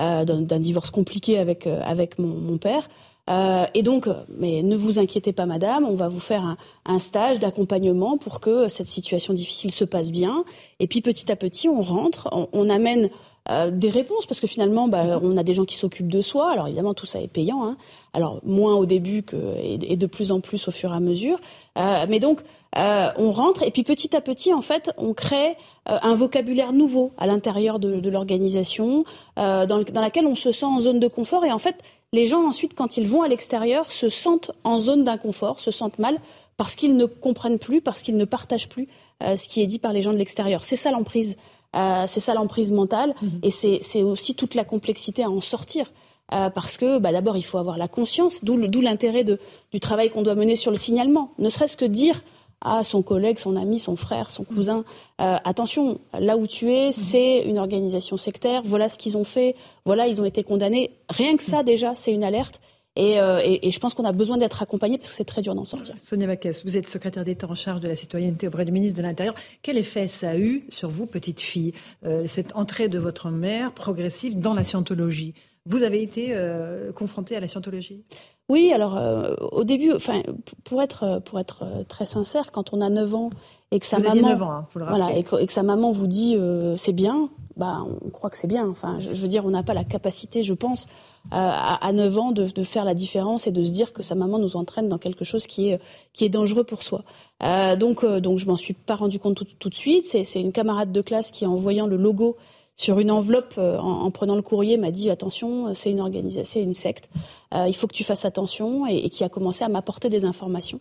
euh, 0.00 0.24
d'un 0.24 0.58
divorce 0.58 0.90
compliqué 0.90 1.38
avec 1.38 1.66
euh, 1.66 1.80
avec 1.84 2.18
mon, 2.18 2.28
mon 2.28 2.58
père. 2.58 2.88
Euh, 3.28 3.66
et 3.74 3.82
donc, 3.82 4.08
mais 4.38 4.62
ne 4.62 4.76
vous 4.76 4.98
inquiétez 4.98 5.32
pas, 5.32 5.46
madame, 5.46 5.84
on 5.84 5.94
va 5.94 6.08
vous 6.08 6.20
faire 6.20 6.42
un, 6.42 6.56
un 6.86 6.98
stage 6.98 7.38
d'accompagnement 7.38 8.16
pour 8.16 8.40
que 8.40 8.68
cette 8.68 8.88
situation 8.88 9.34
difficile 9.34 9.70
se 9.70 9.84
passe 9.84 10.12
bien. 10.12 10.44
Et 10.80 10.86
puis 10.86 11.00
petit 11.00 11.30
à 11.30 11.36
petit, 11.36 11.68
on 11.68 11.80
rentre, 11.80 12.28
on, 12.32 12.48
on 12.52 12.70
amène 12.70 13.10
euh, 13.50 13.70
des 13.70 13.90
réponses 13.90 14.26
parce 14.26 14.40
que 14.40 14.46
finalement, 14.46 14.88
bah, 14.88 15.18
on 15.22 15.36
a 15.36 15.42
des 15.42 15.54
gens 15.54 15.64
qui 15.64 15.76
s'occupent 15.76 16.12
de 16.12 16.22
soi. 16.22 16.52
Alors 16.52 16.66
évidemment, 16.66 16.94
tout 16.94 17.06
ça 17.06 17.20
est 17.20 17.28
payant. 17.28 17.64
Hein. 17.64 17.76
Alors 18.12 18.40
moins 18.44 18.74
au 18.74 18.86
début 18.86 19.22
que 19.22 19.56
et, 19.62 19.96
de 19.96 20.06
plus 20.06 20.32
en 20.32 20.40
plus 20.40 20.68
au 20.68 20.70
fur 20.70 20.92
et 20.92 20.96
à 20.96 21.00
mesure. 21.00 21.38
Euh, 21.78 22.06
mais 22.08 22.20
donc, 22.20 22.42
euh, 22.76 23.08
on 23.16 23.30
rentre 23.30 23.62
et 23.62 23.70
puis 23.70 23.82
petit 23.82 24.14
à 24.14 24.20
petit, 24.20 24.52
en 24.52 24.60
fait, 24.60 24.90
on 24.98 25.14
crée 25.14 25.56
euh, 25.88 25.98
un 26.02 26.14
vocabulaire 26.14 26.72
nouveau 26.72 27.12
à 27.16 27.26
l'intérieur 27.26 27.78
de, 27.78 27.98
de 27.98 28.10
l'organisation, 28.10 29.04
euh, 29.38 29.64
dans, 29.64 29.80
dans, 29.80 30.00
laquelle 30.00 30.26
on 30.26 30.34
se 30.34 30.52
sent 30.52 30.66
en 30.66 30.80
zone 30.80 31.00
de 31.00 31.08
confort. 31.08 31.44
Et 31.44 31.52
en 31.52 31.58
fait, 31.58 31.76
les 32.12 32.26
gens 32.26 32.46
ensuite, 32.46 32.74
quand 32.74 32.96
ils 32.96 33.06
vont 33.06 33.22
à 33.22 33.28
l'extérieur, 33.28 33.92
se 33.92 34.08
sentent 34.08 34.50
en 34.64 34.78
zone 34.78 35.04
d'inconfort, 35.04 35.60
se 35.60 35.70
sentent 35.70 35.98
mal 35.98 36.18
parce 36.56 36.74
qu'ils 36.74 36.96
ne 36.96 37.04
comprennent 37.04 37.58
plus, 37.58 37.80
parce 37.80 38.02
qu'ils 38.02 38.16
ne 38.16 38.24
partagent 38.24 38.68
plus 38.68 38.88
euh, 39.22 39.36
ce 39.36 39.48
qui 39.48 39.62
est 39.62 39.66
dit 39.66 39.78
par 39.78 39.92
les 39.92 40.02
gens 40.02 40.12
de 40.12 40.18
l'extérieur. 40.18 40.64
C'est 40.64 40.76
ça 40.76 40.90
l'emprise. 40.90 41.36
Euh, 41.76 42.04
c'est 42.06 42.20
ça 42.20 42.32
l'emprise 42.32 42.72
mentale 42.72 43.14
mmh. 43.20 43.26
et 43.42 43.50
c'est 43.50 44.02
aussi 44.02 44.34
toute 44.34 44.54
la 44.54 44.64
complexité 44.64 45.22
à 45.22 45.30
en 45.30 45.42
sortir. 45.42 45.92
Euh, 46.34 46.50
parce 46.50 46.76
que 46.76 46.98
bah, 46.98 47.10
d'abord 47.10 47.38
il 47.38 47.42
faut 47.42 47.56
avoir 47.56 47.78
la 47.78 47.88
conscience, 47.88 48.44
d'où 48.44 48.80
l'intérêt 48.82 49.24
du 49.24 49.80
travail 49.80 50.10
qu'on 50.10 50.22
doit 50.22 50.34
mener 50.34 50.56
sur 50.56 50.70
le 50.70 50.76
signalement. 50.76 51.32
Ne 51.38 51.48
serait-ce 51.48 51.76
que 51.76 51.86
dire 51.86 52.22
à 52.60 52.84
son 52.84 53.02
collègue, 53.02 53.38
son 53.38 53.56
ami, 53.56 53.78
son 53.78 53.96
frère, 53.96 54.30
son 54.30 54.44
cousin, 54.44 54.84
euh, 55.20 55.36
attention, 55.44 56.00
là 56.18 56.36
où 56.36 56.46
tu 56.46 56.72
es, 56.72 56.92
c'est 56.92 57.42
une 57.42 57.58
organisation 57.58 58.16
sectaire, 58.16 58.62
voilà 58.64 58.88
ce 58.88 58.98
qu'ils 58.98 59.16
ont 59.16 59.24
fait, 59.24 59.54
voilà, 59.84 60.08
ils 60.08 60.20
ont 60.20 60.24
été 60.24 60.42
condamnés. 60.42 60.90
Rien 61.08 61.36
que 61.36 61.42
ça 61.42 61.62
déjà, 61.62 61.94
c'est 61.94 62.12
une 62.12 62.24
alerte. 62.24 62.60
Et, 62.98 63.20
euh, 63.20 63.40
et, 63.44 63.68
et, 63.68 63.70
je 63.70 63.78
pense 63.78 63.94
qu'on 63.94 64.04
a 64.04 64.10
besoin 64.10 64.38
d'être 64.38 64.60
accompagné 64.60 64.98
parce 64.98 65.10
que 65.10 65.14
c'est 65.14 65.24
très 65.24 65.40
dur 65.40 65.54
d'en 65.54 65.64
sortir. 65.64 65.94
Sonia 66.04 66.26
Maquès, 66.26 66.64
vous 66.64 66.76
êtes 66.76 66.88
secrétaire 66.88 67.24
d'État 67.24 67.46
en 67.48 67.54
charge 67.54 67.80
de 67.80 67.86
la 67.86 67.94
citoyenneté 67.94 68.48
auprès 68.48 68.64
du 68.64 68.72
ministre 68.72 68.98
de 68.98 69.02
l'Intérieur. 69.02 69.36
Quel 69.62 69.78
effet 69.78 70.08
ça 70.08 70.30
a 70.30 70.36
eu 70.36 70.64
sur 70.68 70.90
vous, 70.90 71.06
petite 71.06 71.40
fille, 71.40 71.74
euh, 72.04 72.26
cette 72.26 72.56
entrée 72.56 72.88
de 72.88 72.98
votre 72.98 73.30
mère 73.30 73.72
progressive 73.72 74.40
dans 74.40 74.52
la 74.52 74.64
scientologie? 74.64 75.34
Vous 75.64 75.84
avez 75.84 76.02
été 76.02 76.30
euh, 76.30 76.90
confrontée 76.92 77.36
à 77.36 77.40
la 77.40 77.46
scientologie? 77.46 78.02
Oui, 78.48 78.72
alors 78.72 78.96
euh, 78.96 79.34
au 79.52 79.64
début, 79.64 79.92
enfin 79.92 80.22
pour 80.64 80.82
être 80.82 81.20
pour 81.24 81.38
être 81.38 81.64
très 81.88 82.06
sincère, 82.06 82.50
quand 82.50 82.72
on 82.72 82.80
a 82.80 82.88
9 82.88 83.14
ans 83.14 83.30
et 83.70 83.78
que 83.78 83.86
sa 83.86 83.98
vous 83.98 84.04
maman 84.04 84.28
9 84.28 84.42
ans, 84.42 84.50
hein, 84.50 84.66
faut 84.70 84.78
le 84.78 84.86
voilà 84.86 85.14
et 85.14 85.22
que, 85.22 85.36
et 85.36 85.46
que, 85.46 85.52
sa 85.52 85.62
maman 85.62 85.92
vous 85.92 86.06
dit 86.06 86.34
euh, 86.34 86.74
c'est 86.78 86.94
bien, 86.94 87.28
bah 87.56 87.84
on 88.04 88.08
croit 88.08 88.30
que 88.30 88.38
c'est 88.38 88.46
bien. 88.46 88.66
Enfin, 88.66 88.98
je, 89.00 89.12
je, 89.12 89.20
veux 89.20 89.28
dire, 89.28 89.44
on 89.44 89.50
n'a 89.50 89.62
pas 89.62 89.74
la 89.74 89.84
capacité, 89.84 90.42
je 90.42 90.54
pense, 90.54 90.86
euh, 90.86 91.36
à, 91.36 91.86
à 91.86 91.92
9 91.92 92.18
ans 92.18 92.32
de, 92.32 92.46
de, 92.46 92.62
faire 92.62 92.86
la 92.86 92.94
différence 92.94 93.46
et 93.46 93.52
de 93.52 93.62
se 93.62 93.70
dire 93.70 93.92
que 93.92 94.02
sa 94.02 94.14
maman 94.14 94.38
nous 94.38 94.56
entraîne 94.56 94.88
dans 94.88 94.98
quelque 94.98 95.24
chose 95.26 95.46
qui 95.46 95.68
est 95.68 95.80
qui 96.14 96.24
est 96.24 96.30
dangereux 96.30 96.64
pour 96.64 96.82
soi. 96.82 97.04
Euh, 97.42 97.76
donc 97.76 98.06
donc 98.06 98.38
je 98.38 98.46
m'en 98.46 98.56
suis 98.56 98.72
pas 98.72 98.94
rendu 98.94 99.18
compte 99.18 99.36
tout, 99.36 99.46
tout 99.58 99.68
de 99.68 99.74
suite. 99.74 100.06
C'est 100.06 100.40
une 100.40 100.52
camarade 100.52 100.90
de 100.90 101.02
classe 101.02 101.30
qui 101.30 101.44
en 101.44 101.56
voyant 101.56 101.86
le 101.86 101.98
logo 101.98 102.38
sur 102.78 103.00
une 103.00 103.10
enveloppe 103.10 103.54
euh, 103.58 103.76
en, 103.78 104.04
en, 104.04 104.10
prenant 104.10 104.36
le 104.36 104.42
courrier 104.42 104.78
m'a 104.78 104.90
dit 104.90 105.10
attention 105.10 105.74
c'est 105.74 105.90
une 105.90 106.00
organisation 106.00 106.44
c'est 106.44 106.62
une 106.62 106.74
secte. 106.74 107.10
Euh, 107.52 107.66
il 107.68 107.74
faut 107.74 107.86
que 107.86 107.94
tu 107.94 108.04
fasses 108.04 108.24
attention 108.24 108.86
et, 108.86 108.96
et 108.96 109.10
qui 109.10 109.24
a 109.24 109.28
commencé 109.28 109.64
à 109.64 109.68
m'apporter 109.68 110.08
des 110.08 110.24
informations 110.24 110.80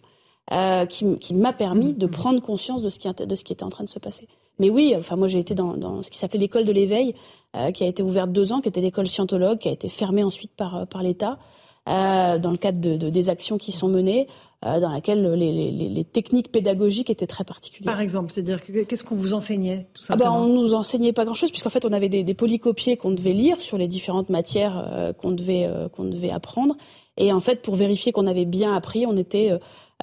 euh, 0.54 0.86
qui, 0.86 1.18
qui 1.20 1.34
m'a 1.34 1.52
permis 1.52 1.94
de 1.94 2.06
prendre 2.06 2.42
conscience 2.42 2.82
de 2.82 2.90
ce 2.90 3.00
qui 3.00 3.10
de 3.10 3.36
ce 3.36 3.44
qui 3.44 3.52
était 3.52 3.66
en 3.66 3.70
train 3.70 3.84
de 3.84 3.90
se 3.90 4.00
passer. 4.00 4.30
Mais 4.60 4.70
oui 4.70 4.96
enfin 4.98 5.18
moi 5.18 5.28
j'ai 5.28 5.40
été 5.40 5.56
dans, 5.56 5.76
dans, 5.76 6.04
ce 6.04 6.12
qui 6.12 6.18
s'appelait 6.18 6.40
l'école 6.40 6.66
de 6.66 6.72
l'éveil 6.72 7.16
euh, 7.56 7.72
qui 7.72 7.84
a 7.84 7.88
été 7.88 8.04
ouverte 8.04 8.32
deux 8.32 8.54
ans 8.54 8.62
qui 8.62 8.70
était 8.70 8.82
l'école 8.82 9.08
scientologue 9.08 9.58
qui 9.58 9.68
a 9.68 9.72
été 9.72 9.90
fermée 9.90 10.24
ensuite 10.24 10.52
par 10.56 10.88
par 10.88 11.02
l'État 11.04 11.40
euh, 11.88 12.38
dans 12.38 12.52
le 12.52 12.58
cadre 12.58 12.82
de, 12.82 12.98
de, 12.98 13.10
des 13.10 13.30
actions 13.30 13.58
qui 13.58 13.72
sont 13.72 13.88
menées, 13.88 14.28
euh, 14.28 14.47
dans 14.64 14.90
laquelle 14.92 15.24
les, 15.34 15.52
les, 15.52 15.72
les, 15.72 16.04
techniques 16.04 16.52
pédagogiques 16.52 17.12
étaient 17.12 17.28
très 17.28 17.44
particulières. 17.44 17.94
Par 17.94 18.02
exemple, 18.02 18.32
c'est-à-dire 18.32 18.64
qu'est-ce 18.64 19.04
qu'on 19.04 19.16
vous 19.16 19.34
enseignait 19.36 19.88
tout 19.94 20.04
ah 20.10 20.16
ben, 20.16 20.32
On 20.32 20.48
nous 20.48 20.74
enseignait 20.74 21.14
pas 21.14 21.26
grand-chose, 21.26 21.52
puisqu'en 21.52 21.70
fait 21.70 21.86
on 21.86 21.94
avait 21.94 22.10
des, 22.10 22.24
des 22.24 22.34
polycopiés 22.34 22.98
qu'on 22.98 23.12
devait 23.12 23.34
lire 23.34 23.62
sur 23.62 23.78
les 23.78 23.88
différentes 23.88 24.30
matières 24.30 24.90
euh, 24.92 25.14
qu'on 25.14 25.32
devait, 25.32 25.66
euh, 25.68 25.90
qu'on 25.90 26.06
devait 26.06 26.32
apprendre. 26.32 26.76
Et 27.18 27.32
en 27.32 27.40
fait, 27.40 27.62
pour 27.62 27.76
vérifier 27.76 28.12
qu'on 28.12 28.26
avait 28.26 28.46
bien 28.46 28.76
appris, 28.76 29.06
on 29.06 29.16
était 29.16 29.52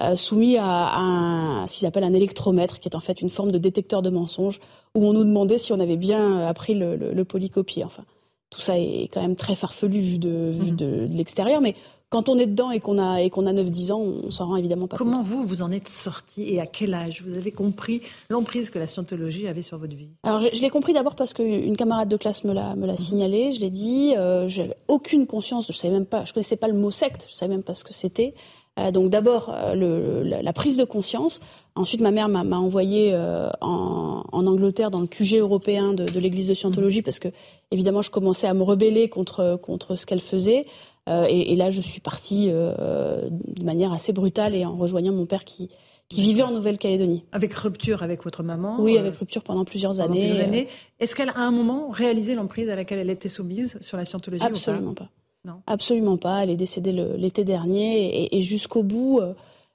euh, 0.01 0.15
soumis 0.15 0.57
à, 0.57 0.65
à 0.65 0.99
un, 0.99 1.67
ce 1.67 1.79
qu'ils 1.79 1.87
appellent 1.87 2.03
un 2.03 2.13
électromètre, 2.13 2.79
qui 2.79 2.87
est 2.87 2.95
en 2.95 3.01
fait 3.01 3.21
une 3.21 3.29
forme 3.29 3.51
de 3.51 3.57
détecteur 3.57 4.01
de 4.01 4.09
mensonges, 4.09 4.61
où 4.95 5.05
on 5.05 5.13
nous 5.13 5.25
demandait 5.25 5.57
si 5.57 5.73
on 5.73 5.79
avait 5.81 5.97
bien 5.97 6.47
appris 6.47 6.75
le, 6.75 6.95
le, 6.95 7.13
le 7.13 7.25
polycopier. 7.25 7.83
Enfin, 7.83 8.03
tout 8.49 8.61
ça 8.61 8.77
est 8.77 9.09
quand 9.11 9.21
même 9.21 9.35
très 9.35 9.55
farfelu 9.55 9.99
vu 9.99 10.17
de, 10.17 10.51
vu 10.53 10.71
de, 10.71 11.07
de 11.07 11.13
l'extérieur, 11.13 11.59
mais 11.61 11.75
quand 12.15 12.29
on 12.29 12.37
est 12.37 12.45
dedans 12.45 12.71
et 12.71 12.79
qu'on 12.79 12.97
a 12.97 13.21
et 13.21 13.29
qu'on 13.29 13.45
a 13.45 13.51
9-10 13.51 13.91
ans, 13.91 13.99
on 13.99 14.31
s'en 14.31 14.45
rend 14.45 14.55
évidemment 14.55 14.87
pas 14.87 14.95
Comment 14.95 15.17
compte. 15.17 15.25
vous 15.25 15.41
vous 15.41 15.61
en 15.61 15.69
êtes 15.69 15.89
sorti 15.89 16.43
et 16.47 16.61
à 16.61 16.65
quel 16.65 16.93
âge? 16.93 17.21
Vous 17.27 17.33
avez 17.35 17.51
compris 17.51 18.01
l'emprise 18.29 18.69
que 18.69 18.79
la 18.79 18.87
scientologie 18.87 19.49
avait 19.49 19.63
sur 19.63 19.77
votre 19.77 19.97
vie? 19.97 20.07
Alors 20.23 20.39
je, 20.39 20.47
je 20.53 20.61
l'ai 20.61 20.69
compris 20.69 20.93
d'abord 20.93 21.15
parce 21.15 21.33
qu'une 21.33 21.75
camarade 21.75 22.07
de 22.07 22.15
classe 22.15 22.45
me 22.45 22.53
l'a 22.53 22.73
me 22.77 22.87
l'a 22.87 22.95
signalé, 22.95 23.51
je 23.51 23.59
l'ai 23.59 23.69
dit, 23.69 24.13
euh, 24.15 24.47
j'avais 24.47 24.77
aucune 24.87 25.27
conscience, 25.27 25.67
je 25.67 25.73
savais 25.73 25.93
même 25.93 26.05
pas, 26.05 26.23
je 26.23 26.31
connaissais 26.31 26.55
pas 26.55 26.69
le 26.69 26.73
mot 26.73 26.89
secte, 26.89 27.27
je 27.29 27.35
savais 27.35 27.53
même 27.53 27.63
pas 27.63 27.73
ce 27.73 27.83
que 27.83 27.93
c'était. 27.93 28.33
Euh, 28.77 28.91
donc 28.91 29.09
d'abord 29.09 29.53
euh, 29.53 30.23
la, 30.23 30.41
la, 30.41 30.53
prise 30.53 30.77
de 30.77 30.83
conscience. 30.83 31.39
Ensuite, 31.75 32.01
ma 32.01 32.11
mère 32.11 32.27
m'a 32.27 32.57
envoyé 32.57 33.11
euh, 33.13 33.49
en, 33.61 34.23
en, 34.31 34.47
Angleterre 34.47 34.91
dans 34.91 34.99
le 34.99 35.07
QG 35.07 35.35
européen 35.35 35.93
de, 35.93 36.03
de 36.03 36.19
l'Église 36.19 36.47
de 36.49 36.53
Scientologie 36.53 37.01
parce 37.01 37.19
que 37.19 37.29
évidemment 37.71 38.01
je 38.01 38.11
commençais 38.11 38.47
à 38.47 38.53
me 38.53 38.63
rebeller 38.63 39.07
contre 39.07 39.57
contre 39.61 39.95
ce 39.95 40.05
qu'elle 40.05 40.19
faisait. 40.19 40.65
Euh, 41.07 41.25
et, 41.29 41.53
et, 41.53 41.55
là, 41.55 41.69
je 41.69 41.81
suis 41.81 42.01
partie 42.01 42.47
euh, 42.49 43.29
de 43.29 43.63
manière 43.63 43.93
assez 43.93 44.11
brutale 44.11 44.55
et 44.55 44.65
en 44.65 44.75
rejoignant 44.75 45.13
mon 45.13 45.27
père 45.27 45.45
qui, 45.45 45.69
qui 46.09 46.21
vivait 46.21 46.41
en 46.41 46.51
Nouvelle-Calédonie. 46.51 47.23
Avec 47.31 47.53
rupture 47.53 48.01
avec 48.01 48.23
votre 48.23 48.41
maman 48.41 48.77
Oui, 48.79 48.97
avec 48.97 49.15
rupture 49.15 49.43
pendant 49.43 49.65
plusieurs 49.65 49.91
pendant 49.91 50.05
années. 50.05 50.27
Plusieurs 50.27 50.47
années. 50.47 50.67
Est-ce 50.99 51.15
qu'elle, 51.15 51.29
à 51.29 51.41
un 51.41 51.51
moment, 51.51 51.89
réalisé 51.89 52.33
l'emprise 52.33 52.69
à 52.69 52.75
laquelle 52.75 52.99
elle 52.99 53.09
était 53.11 53.29
soumise 53.29 53.77
sur 53.81 53.97
la 53.97 54.05
scientologie 54.05 54.43
Absolument 54.43 54.93
pas, 54.93 55.05
pas. 55.05 55.09
Non? 55.51 55.61
Absolument 55.67 56.17
pas. 56.17 56.43
Elle 56.43 56.49
est 56.49 56.57
décédée 56.57 56.91
l'été 56.91 57.43
dernier 57.43 58.23
et, 58.23 58.37
et 58.37 58.41
jusqu'au 58.41 58.81
bout, 58.81 59.19
euh, 59.19 59.33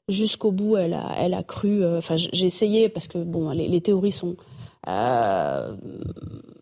jusqu'au 0.08 0.50
bout, 0.50 0.76
elle 0.76 0.94
a, 0.94 1.14
elle 1.16 1.34
a 1.34 1.44
cru. 1.44 1.84
Enfin, 1.84 2.16
j'ai 2.16 2.46
essayé 2.46 2.88
parce 2.88 3.06
que 3.06 3.18
bon, 3.18 3.50
les, 3.50 3.68
les 3.68 3.80
théories 3.80 4.10
sont 4.10 4.36
euh, 4.88 5.76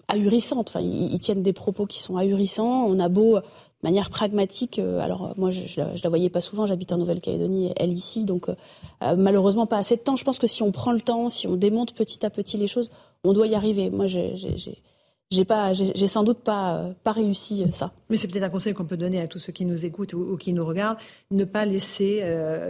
ahurissantes. 0.09 0.69
Enfin, 0.69 0.81
ils, 0.81 1.12
ils, 1.12 1.20
tiennent 1.20 1.43
des 1.43 1.53
propos 1.53 1.86
qui 1.86 2.03
sont 2.03 2.16
ahurissants. 2.16 2.85
On 2.86 2.99
a 2.99 3.09
beau 3.09 3.39
de 3.82 3.88
manière 3.88 4.10
pragmatique. 4.10 4.78
Euh, 4.78 5.00
alors 5.00 5.34
moi, 5.36 5.50
je, 5.50 5.62
je, 5.66 5.80
la, 5.80 5.94
je, 5.94 6.02
la, 6.02 6.09
voyais 6.09 6.30
pas 6.30 6.40
souvent. 6.40 6.66
J'habite 6.66 6.92
en 6.92 6.98
Nouvelle-Calédonie, 6.98 7.72
elle 7.76 7.92
ici, 7.92 8.24
donc 8.24 8.48
euh, 8.48 9.16
malheureusement 9.16 9.66
pas 9.66 9.78
assez 9.78 9.96
de 9.96 10.02
temps. 10.02 10.16
Je 10.16 10.24
pense 10.24 10.38
que 10.38 10.46
si 10.46 10.62
on 10.62 10.72
prend 10.72 10.92
le 10.92 11.00
temps, 11.00 11.28
si 11.28 11.46
on 11.46 11.56
démonte 11.56 11.94
petit 11.94 12.24
à 12.26 12.30
petit 12.30 12.56
les 12.56 12.66
choses, 12.66 12.90
on 13.24 13.32
doit 13.32 13.46
y 13.46 13.55
arriver. 13.55 13.90
Moi, 13.90 14.06
j'ai 14.06 14.34
j'ai 15.30 15.44
pas, 15.44 15.72
j'ai 15.72 16.06
sans 16.06 16.24
doute 16.24 16.38
pas, 16.38 16.90
pas 17.05 17.12
réussi 17.12 17.64
ça. 17.72 17.92
Mais 18.09 18.16
c'est 18.16 18.28
peut-être 18.28 18.44
un 18.44 18.48
conseil 18.48 18.72
qu'on 18.72 18.84
peut 18.84 18.96
donner 18.96 19.20
à 19.20 19.26
tous 19.26 19.38
ceux 19.38 19.52
qui 19.52 19.66
nous 19.66 19.84
écoutent 19.84 20.14
ou, 20.14 20.36
qui 20.36 20.52
nous 20.52 20.64
regardent 20.64 20.98
ne 21.30 21.44
pas 21.44 21.66
laisser, 21.66 22.22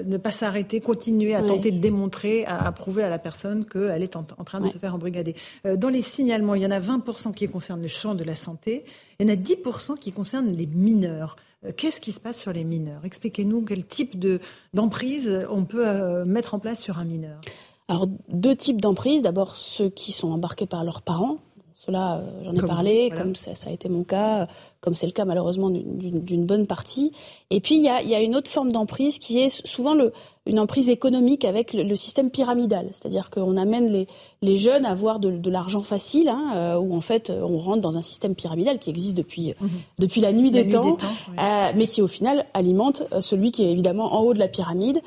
ne 0.04 0.16
pas 0.16 0.32
s'arrêter, 0.32 0.80
continuer 0.80 1.34
à 1.34 1.42
tenter 1.42 1.70
de 1.70 1.78
démontrer, 1.78 2.44
à, 2.46 2.72
prouver 2.72 3.04
à 3.04 3.10
la 3.10 3.18
personne 3.18 3.64
qu'elle 3.64 4.02
est 4.02 4.16
en, 4.16 4.22
train 4.22 4.60
de 4.60 4.68
se 4.68 4.78
faire 4.78 4.94
embrigader. 4.94 5.36
dans 5.76 5.88
les 5.88 6.02
signalements, 6.02 6.56
il 6.56 6.62
y 6.62 6.66
en 6.66 6.72
a 6.72 6.80
20% 6.80 7.32
qui 7.32 7.46
concernent 7.48 7.82
le 7.82 7.88
champ 7.88 8.16
de 8.16 8.24
la 8.24 8.34
santé, 8.34 8.84
il 9.20 9.28
y 9.28 9.30
en 9.30 9.34
a 9.34 9.36
10% 9.36 9.98
qui 9.98 10.12
concernent 10.12 10.52
les 10.52 10.66
mineurs. 10.66 11.36
Euh, 11.64 11.72
qu'est-ce 11.76 12.00
qui 12.00 12.12
se 12.12 12.20
passe 12.20 12.38
sur 12.38 12.52
les 12.52 12.64
mineurs? 12.64 13.04
Expliquez-nous 13.04 13.62
quel 13.62 13.84
type 13.84 14.18
de, 14.18 14.40
d'emprise 14.74 15.46
on 15.50 15.64
peut 15.64 15.86
euh, 15.86 16.24
mettre 16.24 16.54
en 16.54 16.58
place 16.58 16.80
sur 16.80 16.98
un 16.98 17.04
mineur. 17.04 17.40
Alors, 17.88 18.06
deux 18.28 18.54
types 18.54 18.80
d'emprise. 18.80 19.22
D'abord, 19.22 19.56
ceux 19.56 19.88
qui 19.88 20.12
sont 20.12 20.30
embarqués 20.30 20.66
par 20.66 20.84
leurs 20.84 21.02
parents. 21.02 21.38
Cela, 21.78 22.16
euh, 22.16 22.42
j'en 22.42 22.54
ai 22.56 22.66
parlé, 22.66 23.10
comme 23.16 23.36
ça, 23.36 23.52
a 23.68 23.70
été 23.70 23.88
mon 23.88 24.02
cas, 24.02 24.48
comme 24.80 24.96
c'est 24.96 25.06
le 25.06 25.12
cas 25.12 25.24
malheureusement 25.24 25.70
d'une, 25.70 26.44
bonne 26.44 26.66
partie. 26.66 27.12
Et 27.50 27.60
puis, 27.60 27.76
il 27.76 27.82
y 27.82 27.88
a, 27.88 28.02
y 28.02 28.16
a, 28.16 28.20
une 28.20 28.34
autre 28.34 28.50
forme 28.50 28.72
d'emprise 28.72 29.20
qui 29.20 29.38
est 29.38 29.64
souvent 29.64 29.94
le, 29.94 30.12
une 30.48 30.58
emprise 30.58 30.88
économique 30.88 31.44
avec 31.44 31.74
le, 31.74 31.96
système 31.96 32.30
pyramidal. 32.30 32.88
C'est-à-dire 32.92 33.30
qu'on 33.30 33.56
amène 33.56 33.92
les, 33.92 34.08
les, 34.40 34.56
jeunes 34.56 34.86
à 34.86 34.90
avoir 34.90 35.20
de, 35.20 35.50
l'argent 35.50 35.80
facile, 35.80 36.28
hein, 36.28 36.52
euh, 36.54 36.78
où 36.78 36.96
en 36.96 37.00
fait 37.00 37.30
on 37.30 37.58
rentre 37.58 37.82
dans 37.82 37.96
un 37.96 38.02
système 38.02 38.34
pyramidal 38.34 38.78
qui 38.78 38.88
existe 38.90 39.16
depuis, 39.16 39.54
mhm. 39.60 39.68
depuis 39.98 40.20
la 40.20 40.32
nuit 40.32 40.50
des 40.50 40.68
temps, 40.68 40.96
euh, 41.38 41.72
mais 41.76 41.86
qui 41.86 42.00
au 42.02 42.06
final 42.06 42.46
alimente 42.54 43.02
euh, 43.12 43.20
celui 43.20 43.52
qui 43.52 43.64
est 43.64 43.70
évidemment 43.70 44.14
en 44.14 44.20
haut 44.20 44.34
de 44.34 44.38
la 44.38 44.48
pyramide 44.48 45.00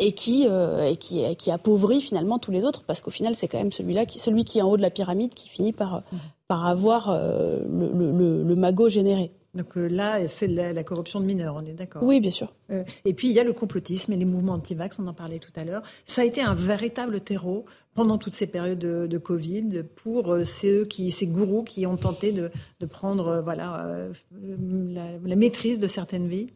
et, 0.00 0.12
qui, 0.12 0.46
et 0.46 0.96
qui, 0.96 1.36
qui 1.36 1.50
appauvrit 1.50 2.00
finalement 2.00 2.38
tous 2.38 2.50
les 2.50 2.64
autres, 2.64 2.82
parce 2.86 3.00
qu'au 3.00 3.10
final 3.10 3.36
c'est 3.36 3.48
quand 3.48 3.58
même 3.58 3.72
celui-là, 3.72 4.06
qui, 4.06 4.18
celui 4.18 4.44
qui 4.44 4.58
est 4.58 4.62
en 4.62 4.70
haut 4.70 4.76
de 4.76 4.82
la 4.82 4.90
pyramide 4.90 5.34
qui 5.34 5.48
finit 5.48 5.72
par, 5.72 6.02
mhm. 6.12 6.18
par 6.48 6.66
avoir 6.66 7.12
le, 7.12 7.92
le, 7.92 8.42
le 8.44 8.56
magot 8.56 8.88
généré. 8.88 9.32
Donc 9.54 9.76
euh, 9.76 9.88
là, 9.88 10.26
c'est 10.28 10.46
la, 10.46 10.84
corruption 10.84 11.20
de 11.20 11.24
mineurs, 11.24 11.56
on 11.56 11.64
est 11.64 11.72
d'accord 11.72 12.02
Oui, 12.02 12.20
bien 12.20 12.30
sûr. 12.30 12.54
Euh, 12.70 12.84
et 13.04 13.14
puis, 13.14 13.28
il 13.28 13.34
y 13.34 13.40
a 13.40 13.44
le 13.44 13.52
complotisme 13.52 14.12
et 14.12 14.16
les 14.16 14.24
mouvements 14.24 14.52
anti-vax, 14.54 14.98
on 15.00 15.06
en 15.08 15.12
parlait 15.12 15.40
tout 15.40 15.52
à 15.56 15.64
l'heure. 15.64 15.82
Ça 16.06 16.22
a 16.22 16.24
été 16.24 16.40
un 16.40 16.54
véritable 16.54 17.20
terreau 17.20 17.64
pendant 17.94 18.16
toutes 18.16 18.34
ces 18.34 18.46
périodes 18.46 18.78
de, 18.78 19.18
Covid 19.18 19.82
pour 19.96 20.32
euh, 20.32 20.44
ceux 20.44 20.84
qui, 20.84 21.10
ces 21.10 21.26
gourous 21.26 21.64
qui 21.64 21.84
ont 21.86 21.96
tenté 21.96 22.32
de, 22.32 22.50
prendre 22.86 23.40
voilà, 23.42 24.08
la, 24.32 25.36
maîtrise 25.36 25.78
de 25.80 25.86
certaines 25.88 26.28
vies. 26.28 26.46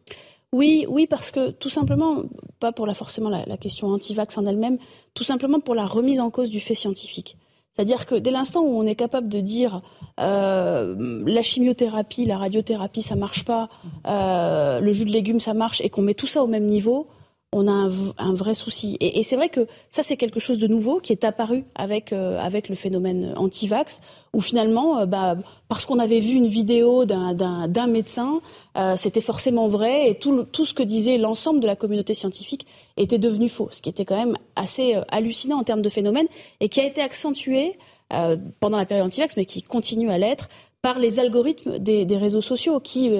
Oui, 0.53 0.85
oui, 0.87 1.05
parce 1.05 1.31
que 1.31 1.51
tout 1.51 1.69
simplement, 1.69 2.23
pas 2.59 2.71
pour 2.71 2.87
la, 2.87 2.93
forcément 2.93 3.29
la, 3.29 3.45
la 3.45 3.57
question 3.57 3.87
anti-vax 3.87 4.37
en 4.37 4.45
elle-même, 4.45 4.77
tout 5.13 5.25
simplement 5.25 5.59
pour 5.59 5.75
la 5.75 5.85
remise 5.85 6.21
en 6.21 6.29
cause 6.29 6.49
du 6.49 6.61
fait 6.61 6.75
scientifique. 6.75 7.37
C'est-à-dire 7.75 8.05
que 8.05 8.15
dès 8.15 8.31
l'instant 8.31 8.61
où 8.61 8.79
on 8.79 8.85
est 8.85 8.95
capable 8.95 9.27
de 9.27 9.41
dire 9.41 9.81
euh, 10.21 10.95
la 11.25 11.41
chimiothérapie, 11.41 12.25
la 12.25 12.37
radiothérapie, 12.37 13.01
ça 13.01 13.15
marche 13.15 13.43
pas, 13.43 13.67
euh, 14.07 14.79
le 14.79 14.93
jus 14.93 15.03
de 15.03 15.11
légumes, 15.11 15.41
ça 15.41 15.53
marche, 15.53 15.81
et 15.81 15.89
qu'on 15.89 16.01
met 16.01 16.13
tout 16.13 16.27
ça 16.27 16.41
au 16.41 16.47
même 16.47 16.63
niveau, 16.63 17.07
on 17.57 17.69
a 17.69 17.89
un, 18.17 18.33
vrai 18.33 18.53
souci. 18.53 18.97
Et, 18.99 19.23
c'est 19.23 19.37
vrai 19.37 19.47
que 19.47 19.65
ça, 19.89 20.03
c'est 20.03 20.17
quelque 20.17 20.41
chose 20.41 20.59
de 20.59 20.67
nouveau 20.67 20.99
qui 20.99 21.13
est 21.13 21.23
apparu 21.23 21.63
avec, 21.73 22.11
euh, 22.11 22.37
avec 22.37 22.67
le 22.67 22.75
phénomène 22.75 23.33
anti-vax, 23.37 24.01
où 24.33 24.41
finalement, 24.41 24.99
euh, 24.99 25.05
bah, 25.05 25.37
parce 25.69 25.85
qu'on 25.85 25.99
avait 25.99 26.19
vu 26.19 26.33
une 26.33 26.47
vidéo 26.47 27.05
d'un 27.05 27.87
médecin, 27.87 28.41
euh, 28.77 28.97
c'était 28.97 29.21
forcément 29.21 29.69
vrai, 29.69 30.09
et 30.09 30.15
tout, 30.15 30.43
tout 30.43 30.65
ce 30.65 30.73
que 30.73 30.83
disait 30.83 31.17
l'ensemble 31.17 31.61
de 31.61 31.65
la 31.65 31.77
communauté 31.77 32.13
scientifique 32.13 32.67
était 32.97 33.19
devenu 33.19 33.47
faux, 33.47 33.69
ce 33.71 33.81
qui 33.81 33.89
était 33.89 34.03
quand 34.03 34.17
même 34.17 34.35
assez 34.57 34.95
hallucinant 35.07 35.59
en 35.59 35.63
termes 35.63 35.81
de 35.81 35.89
phénomène, 35.89 36.27
et 36.59 36.67
qui 36.67 36.81
a 36.81 36.85
été 36.85 37.01
accentué 37.01 37.77
pendant 38.59 38.77
la 38.77 38.85
période 38.85 39.07
anti-vax, 39.07 39.37
mais 39.37 39.45
qui 39.45 39.61
continue 39.61 40.11
à 40.11 40.17
l'être 40.17 40.49
par 40.81 40.99
les 40.99 41.19
algorithmes 41.19 41.79
des, 41.79 42.05
des 42.05 42.17
réseaux 42.17 42.41
sociaux, 42.41 42.81
qui, 42.81 43.11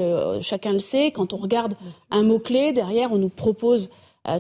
chacun 0.41 0.73
le 0.73 0.79
sait, 0.79 1.11
quand 1.11 1.31
on 1.31 1.37
regarde 1.37 1.75
un 2.11 2.23
mot-clé, 2.23 2.73
derrière, 2.73 3.13
on 3.13 3.17
nous 3.17 3.29
propose 3.29 3.89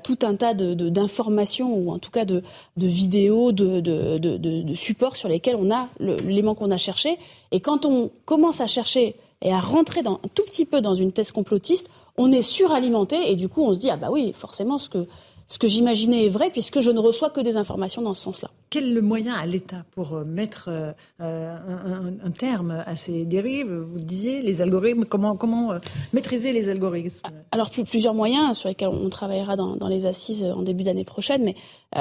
tout 0.03 0.19
un 0.23 0.35
tas 0.35 0.53
d'informations 0.53 1.73
ou 1.73 1.91
en 1.91 1.99
tout 1.99 2.11
cas 2.11 2.25
de, 2.25 2.41
vidéos, 2.77 3.51
de, 3.51 3.79
de, 3.79 4.75
supports 4.75 5.15
sur 5.15 5.29
lesquels 5.29 5.55
on 5.55 5.71
a 5.71 5.89
l'élément 5.99 6.55
qu'on 6.55 6.71
a 6.71 6.77
cherché. 6.77 7.17
Et 7.51 7.59
quand 7.59 7.85
on 7.85 8.11
commence 8.25 8.61
à 8.61 8.67
chercher 8.67 9.15
et 9.41 9.53
à 9.53 9.59
rentrer 9.59 10.01
dans, 10.01 10.15
un 10.15 10.29
tout 10.33 10.43
petit 10.43 10.65
peu 10.65 10.81
dans 10.81 10.93
une 10.93 11.11
thèse 11.11 11.31
complotiste, 11.31 11.89
on 12.17 12.31
est 12.31 12.41
suralimenté 12.41 13.31
et 13.31 13.35
du 13.35 13.49
coup 13.49 13.63
on 13.63 13.73
se 13.73 13.79
dit 13.79 13.89
ah 13.89 13.97
bah 13.97 14.07
oui 14.09 14.31
forcément 14.33 14.77
ce 14.77 14.89
que 14.89 15.07
ce 15.47 15.59
que 15.59 15.67
j'imaginais 15.67 16.25
est 16.25 16.29
vrai 16.29 16.49
puisque 16.49 16.79
je 16.79 16.91
ne 16.91 16.99
reçois 16.99 17.29
que 17.29 17.39
des 17.39 17.57
informations 17.57 18.01
dans 18.01 18.13
ce 18.13 18.23
sens-là. 18.23 18.49
Quel 18.69 18.85
est 18.85 18.93
le 18.93 19.01
moyen 19.01 19.35
à 19.35 19.45
l'État 19.45 19.85
pour 19.91 20.13
euh, 20.13 20.23
mettre 20.23 20.69
euh, 20.69 20.93
un, 21.19 22.31
terme 22.31 22.83
à 22.85 22.95
ces 22.95 23.25
dérives? 23.25 23.71
Vous 23.71 23.99
disiez 23.99 24.41
les 24.41 24.61
algorithmes, 24.61 25.05
comment, 25.05 25.35
comment 25.35 25.73
euh, 25.73 25.79
maîtriser 26.13 26.51
les 26.51 26.69
algorithmes? 26.69 27.29
Alors 27.51 27.69
plusieurs 27.69 28.13
moyens 28.13 28.57
sur 28.57 28.69
lesquels 28.69 28.89
on 28.89 29.09
travaillera 29.09 29.55
dans, 29.55 29.87
les 29.87 30.05
assises 30.05 30.43
en 30.43 30.63
début 30.63 30.83
d'année 30.83 31.05
prochaine, 31.05 31.43
mais 31.43 31.55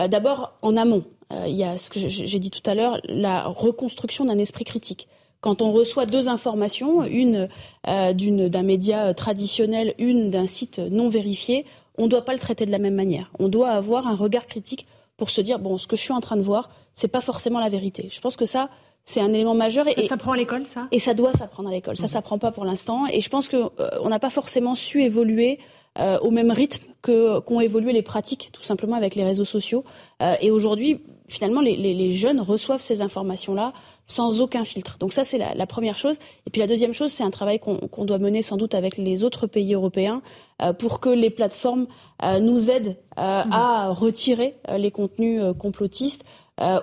d'abord 0.08 0.54
en 0.62 0.76
amont. 0.76 1.04
il 1.46 1.54
y 1.54 1.64
a 1.64 1.76
ce 1.76 1.90
que 1.90 1.98
j'ai 1.98 2.38
dit 2.38 2.50
tout 2.50 2.68
à 2.68 2.74
l'heure, 2.74 2.98
la 3.04 3.46
reconstruction 3.46 4.24
d'un 4.24 4.38
esprit 4.38 4.64
critique 4.64 5.08
quand 5.40 5.60
on 5.60 5.72
reçoit 5.72 6.06
deux 6.06 6.30
informations, 6.30 7.04
une 7.04 7.48
d'un 7.84 8.62
média 8.62 9.12
traditionnel, 9.12 9.92
une 9.98 10.30
d'un 10.30 10.46
site 10.46 10.78
non 10.78 11.08
vérifié, 11.08 11.66
on 11.98 12.04
ne 12.04 12.08
doit 12.08 12.24
pas 12.24 12.32
le 12.32 12.38
traiter 12.38 12.66
de 12.66 12.70
la 12.70 12.78
même 12.78 12.94
manière. 12.94 13.30
On 13.38 13.48
doit 13.48 13.70
avoir 13.70 14.06
un 14.06 14.14
regard 14.14 14.46
critique 14.46 14.86
pour 15.16 15.30
se 15.30 15.40
dire 15.40 15.58
bon, 15.58 15.78
ce 15.78 15.86
que 15.86 15.96
je 15.96 16.02
suis 16.02 16.12
en 16.12 16.20
train 16.20 16.36
de 16.36 16.42
voir, 16.42 16.70
c'est 16.94 17.08
pas 17.08 17.20
forcément 17.20 17.60
la 17.60 17.68
vérité. 17.68 18.08
Je 18.10 18.20
pense 18.20 18.36
que 18.36 18.46
ça, 18.46 18.68
c'est 19.04 19.20
un 19.20 19.32
élément 19.32 19.54
majeur. 19.54 19.86
Et, 19.86 19.94
ça 19.94 20.08
s'apprend 20.08 20.32
à 20.32 20.36
l'école, 20.36 20.66
ça? 20.66 20.88
Et 20.90 20.98
ça 20.98 21.14
doit 21.14 21.32
s'apprendre 21.32 21.68
à 21.68 21.72
l'école. 21.72 21.96
Ça, 21.96 22.06
s'apprend 22.06 22.38
pas 22.38 22.52
pour 22.52 22.64
l'instant. 22.64 23.06
Et 23.06 23.20
je 23.20 23.28
pense 23.28 23.48
qu'on 23.48 23.70
euh, 23.80 24.08
n'a 24.08 24.18
pas 24.18 24.30
forcément 24.30 24.74
su 24.74 25.02
évoluer 25.02 25.58
euh, 25.98 26.18
au 26.18 26.30
même 26.30 26.50
rythme 26.50 26.90
que 27.02 27.38
qu'ont 27.40 27.60
évolué 27.60 27.92
les 27.92 28.02
pratiques, 28.02 28.50
tout 28.52 28.62
simplement 28.62 28.96
avec 28.96 29.14
les 29.14 29.24
réseaux 29.24 29.44
sociaux. 29.44 29.84
Euh, 30.22 30.34
et 30.40 30.50
aujourd'hui, 30.50 31.02
finalement, 31.28 31.60
les, 31.60 32.12
jeunes 32.12 32.40
reçoivent 32.40 32.82
ces 32.82 33.00
informations-là 33.00 33.72
sans 34.06 34.40
aucun 34.40 34.64
filtre. 34.64 34.96
Donc 34.98 35.12
ça, 35.12 35.24
c'est 35.24 35.38
la, 35.38 35.66
première 35.66 35.96
chose. 35.96 36.18
Et 36.46 36.50
puis 36.50 36.60
la 36.60 36.66
deuxième 36.66 36.92
chose, 36.92 37.10
c'est 37.10 37.24
un 37.24 37.30
travail 37.30 37.58
qu'on 37.58 38.04
doit 38.04 38.18
mener 38.18 38.42
sans 38.42 38.56
doute 38.56 38.74
avec 38.74 38.96
les 38.96 39.24
autres 39.24 39.46
pays 39.46 39.74
européens 39.74 40.22
euh, 40.62 40.72
pour 40.72 41.00
que 41.00 41.08
les 41.08 41.30
plateformes 41.30 41.86
euh, 42.22 42.40
nous 42.40 42.70
aident 42.70 42.96
euh, 43.18 43.44
mmh. 43.44 43.52
à 43.52 43.88
retirer 43.90 44.56
les 44.76 44.90
contenus 44.90 45.42
complotistes. 45.58 46.24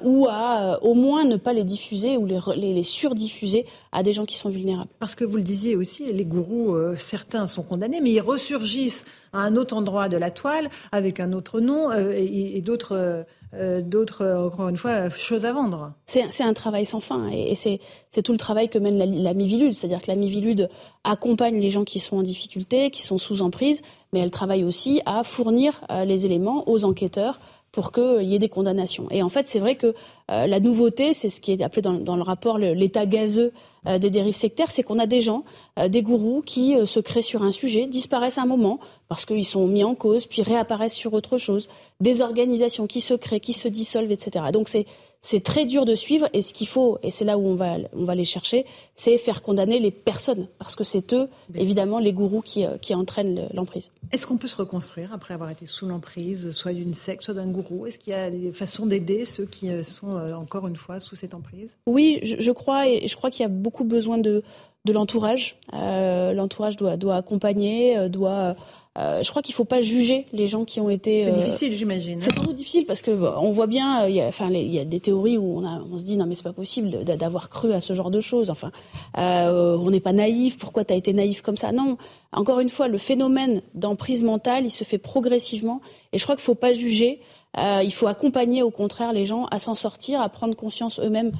ou 0.02 0.28
à 0.30 0.84
au 0.84 0.96
moins 0.96 1.24
ne 1.24 1.38
pas 1.38 1.54
les 1.54 1.64
diffuser 1.64 2.18
ou 2.18 2.26
les, 2.26 2.40
les, 2.58 2.74
les, 2.74 2.84
surdiffuser 2.84 3.66
à 3.94 4.04
des 4.04 4.12
gens 4.12 4.26
qui 4.26 4.36
sont 4.36 4.50
vulnérables. 4.50 4.90
Parce 5.00 5.16
que 5.16 5.24
vous 5.24 5.38
le 5.38 5.44
disiez 5.44 5.76
aussi, 5.76 6.12
les 6.12 6.26
gourous, 6.26 6.76
certains 6.98 7.48
sont 7.48 7.64
condamnés, 7.64 8.02
mais 8.02 8.12
ils 8.12 8.20
ressurgissent 8.20 9.06
à 9.32 9.40
un 9.40 9.56
autre 9.56 9.76
endroit 9.76 10.10
de 10.10 10.18
la 10.18 10.32
toile 10.32 10.70
avec 10.92 11.20
un 11.22 11.32
autre 11.32 11.62
nom 11.62 11.90
et, 11.94 12.58
et 12.58 12.62
d'autres 12.62 13.26
euh, 13.54 13.82
d'autres, 13.82 14.22
euh, 14.22 14.48
encore 14.48 14.70
une 14.70 14.78
fois, 14.78 15.10
choses 15.10 15.44
à 15.44 15.52
vendre. 15.52 15.94
C'est 16.06 16.44
un 16.44 16.54
travail 16.54 16.86
sans 16.86 17.02
fin 17.02 17.30
et, 17.30 17.56
c'est 17.56 18.22
tout 18.24 18.32
le 18.32 18.38
travail 18.38 18.70
que 18.70 18.78
mène 18.80 18.98
la, 18.98 19.06
la 19.06 19.34
Mivilude. 19.34 19.74
C'est-à-dire 19.74 20.02
que 20.02 20.08
la 20.08 20.16
Mivilude 20.16 20.70
accompagne 21.04 21.60
les 21.60 21.70
gens 21.70 21.84
qui 21.84 22.00
sont 22.00 22.18
en 22.18 22.22
difficulté, 22.22 22.90
qui 22.92 23.02
sont 23.02 23.18
sous 23.18 23.42
emprise, 23.42 23.82
mais 24.14 24.20
elle 24.20 24.32
travaille 24.32 24.64
aussi 24.64 25.02
à 25.06 25.24
fournir 25.24 25.82
euh, 25.92 26.06
les 26.06 26.26
éléments 26.26 26.70
aux 26.70 26.86
enquêteurs 26.86 27.40
pour 27.72 27.92
qu'il 27.92 28.24
y 28.24 28.36
ait 28.36 28.40
des 28.40 28.50
condamnations. 28.50 29.08
Et 29.12 29.24
en 29.24 29.30
fait, 29.30 29.48
c'est 29.48 29.60
vrai 29.60 29.76
que 29.76 29.96
la 30.28 30.60
nouveauté, 30.60 31.14
c'est 31.14 31.30
ce 31.30 31.40
qui 31.40 31.54
est 31.54 31.62
appelé 31.62 31.82
dans, 31.82 31.94
dans 31.94 32.18
le 32.18 32.22
rapport 32.22 32.58
l'état 32.58 33.06
gazeux 33.06 33.54
des 33.86 34.10
dérives 34.10 34.36
sectaires, 34.36 34.70
c'est 34.70 34.84
qu'on 34.84 35.00
a 35.00 35.08
des 35.08 35.22
gens, 35.22 35.44
des 35.90 36.04
gourous, 36.04 36.42
qui 36.46 36.76
se 36.86 37.00
créent 37.00 37.22
sur 37.22 37.42
un 37.42 37.52
sujet, 37.52 37.88
disparaissent 37.88 38.38
un 38.38 38.46
moment, 38.46 38.80
parce 39.08 39.26
qu'ils 39.26 39.46
sont 39.46 39.68
mis 39.68 39.84
en 39.84 39.96
cause, 39.96 40.26
puis 40.26 40.42
réapparaissent 40.42 40.94
sur 40.94 41.14
autre 41.14 41.38
chose, 41.38 41.68
des 42.00 42.22
organisations 42.22 42.86
qui 42.88 43.02
se 43.02 43.14
créent, 43.14 43.40
qui 43.40 43.54
se 43.54 43.68
dissolvent, 43.68 44.12
etc. 44.12 44.46
Donc 44.54 44.70
c'est 44.70 44.86
c'est 45.22 45.44
très 45.44 45.66
dur 45.66 45.86
de 45.86 45.94
suivre 45.94 46.28
et 46.34 46.42
ce 46.42 46.52
qu'il 46.52 46.68
faut, 46.68 46.98
et 47.04 47.12
c'est 47.12 47.26
là 47.26 47.38
où 47.38 47.46
on 47.46 47.56
va, 47.56 47.78
on 47.94 48.06
va 48.06 48.16
les 48.16 48.26
chercher, 48.26 48.66
c'est 48.96 49.18
faire 49.20 49.44
condamner 49.44 49.80
les 49.80 49.92
personnes, 49.92 50.48
parce 50.58 50.76
que 50.76 50.84
c'est 50.84 51.14
eux, 51.14 51.30
évidemment, 51.54 52.00
les 52.00 52.12
gourous 52.12 52.42
qui, 52.42 52.66
euh, 52.66 52.78
qui 52.80 52.96
entraînent 52.96 53.48
l'emprise. 53.54 53.92
Est-ce 54.12 54.26
qu'on 54.26 54.38
peut 54.38 54.48
se 54.48 54.56
reconstruire 54.56 55.14
après 55.14 55.36
avoir 55.36 55.52
été 55.52 55.68
sous 55.68 55.86
l'emprise, 55.86 56.52
soit 56.54 56.74
d'une 56.74 56.96
secte, 56.96 57.22
soit 57.22 57.36
d'un 57.36 57.46
gourou? 57.46 57.86
Est-ce 57.86 58.00
qu'il 58.00 58.12
y 58.12 58.16
a 58.16 58.32
des 58.32 58.52
façons 58.52 58.88
d'aider 58.88 59.26
ceux 59.26 59.46
qui 59.46 59.70
euh, 59.70 59.84
sont, 59.84 60.18
euh, 60.18 60.34
encore 60.34 60.68
une 60.68 60.76
fois, 60.76 61.00
sous 61.00 61.16
cette 61.16 61.36
emprise? 61.36 61.76
Oui, 61.86 62.20
je, 62.24 62.52
crois, 62.52 62.90
et 62.90 63.08
je 63.08 63.16
crois 63.16 63.30
qu'il 63.30 63.44
y 63.44 63.46
a 63.46 63.50
beaucoup 63.50 63.71
besoin 63.84 64.18
de, 64.18 64.44
de 64.86 64.94
l'entourage. 64.94 65.58
l'entourage 65.72 66.78
doit, 66.78 66.98
doit 66.98 67.16
accompagner, 67.16 68.10
doit 68.10 68.56
euh, 68.98 69.24
je 69.24 69.30
crois 69.30 69.42
qu'il 69.42 69.54
ne 69.54 69.56
faut 69.56 69.66
pas 69.66 69.80
juger 69.80 70.26
les 70.34 70.48
gens 70.48 70.66
qui 70.66 70.82
ont 70.82 70.90
été. 70.90 71.24
C'est 71.24 71.32
euh, 71.32 71.36
difficile, 71.36 71.78
j'imagine. 71.78 72.20
C'est 72.20 72.34
sans 72.34 72.44
doute 72.44 72.56
difficile 72.56 72.86
parce 72.86 73.02
que 73.02 73.12
on 73.12 73.52
voit 73.52 73.68
bien, 73.68 74.06
il 74.08 74.16
y 74.16 74.22
a, 74.22 74.28
enfin, 74.28 74.50
il 74.52 74.68
y 74.68 74.80
a 74.80 74.86
des 74.86 75.00
théories 75.00 75.38
où 75.38 75.60
on, 75.60 75.66
a, 75.66 75.82
on 75.90 75.98
se 75.98 76.04
dit 76.04 76.18
non 76.18 76.26
mais 76.26 76.36
c'est 76.36 76.44
pas 76.44 76.52
possible 76.52 77.06
d'avoir 77.06 77.50
cru 77.50 77.72
à 77.72 77.80
ce 77.80 77.94
genre 77.94 78.12
de 78.12 78.20
choses. 78.20 78.50
Enfin, 78.50 78.72
euh, 79.18 79.78
on 79.78 79.92
n'est 79.92 80.02
pas 80.02 80.12
naïf. 80.12 80.58
Pourquoi 80.58 80.84
tu 80.84 80.94
as 80.94 80.98
été 80.98 81.14
naïf 81.14 81.42
comme 81.42 81.56
ça? 81.56 81.72
Non. 81.72 81.98
Encore 82.34 82.60
une 82.60 82.70
fois, 82.70 82.90
le 82.90 82.98
phénomène 82.98 83.62
d'emprise 83.76 84.24
mentale, 84.26 84.66
il 84.66 84.72
se 84.72 84.84
fait 84.84 84.98
progressivement, 84.98 85.80
et 86.12 86.18
je 86.18 86.24
crois 86.24 86.36
qu'il 86.36 86.44
ne 86.44 86.46
faut 86.48 86.56
pas 86.56 86.74
juger. 86.74 87.22
il 87.58 87.94
faut 87.94 88.08
accompagner 88.08 88.62
au 88.62 88.72
contraire 88.72 89.14
les 89.14 89.26
gens 89.26 89.46
à 89.52 89.60
s'en 89.60 89.76
sortir, 89.76 90.20
à 90.20 90.28
prendre 90.28 90.56
conscience 90.56 91.00
eux-mêmes 91.00 91.32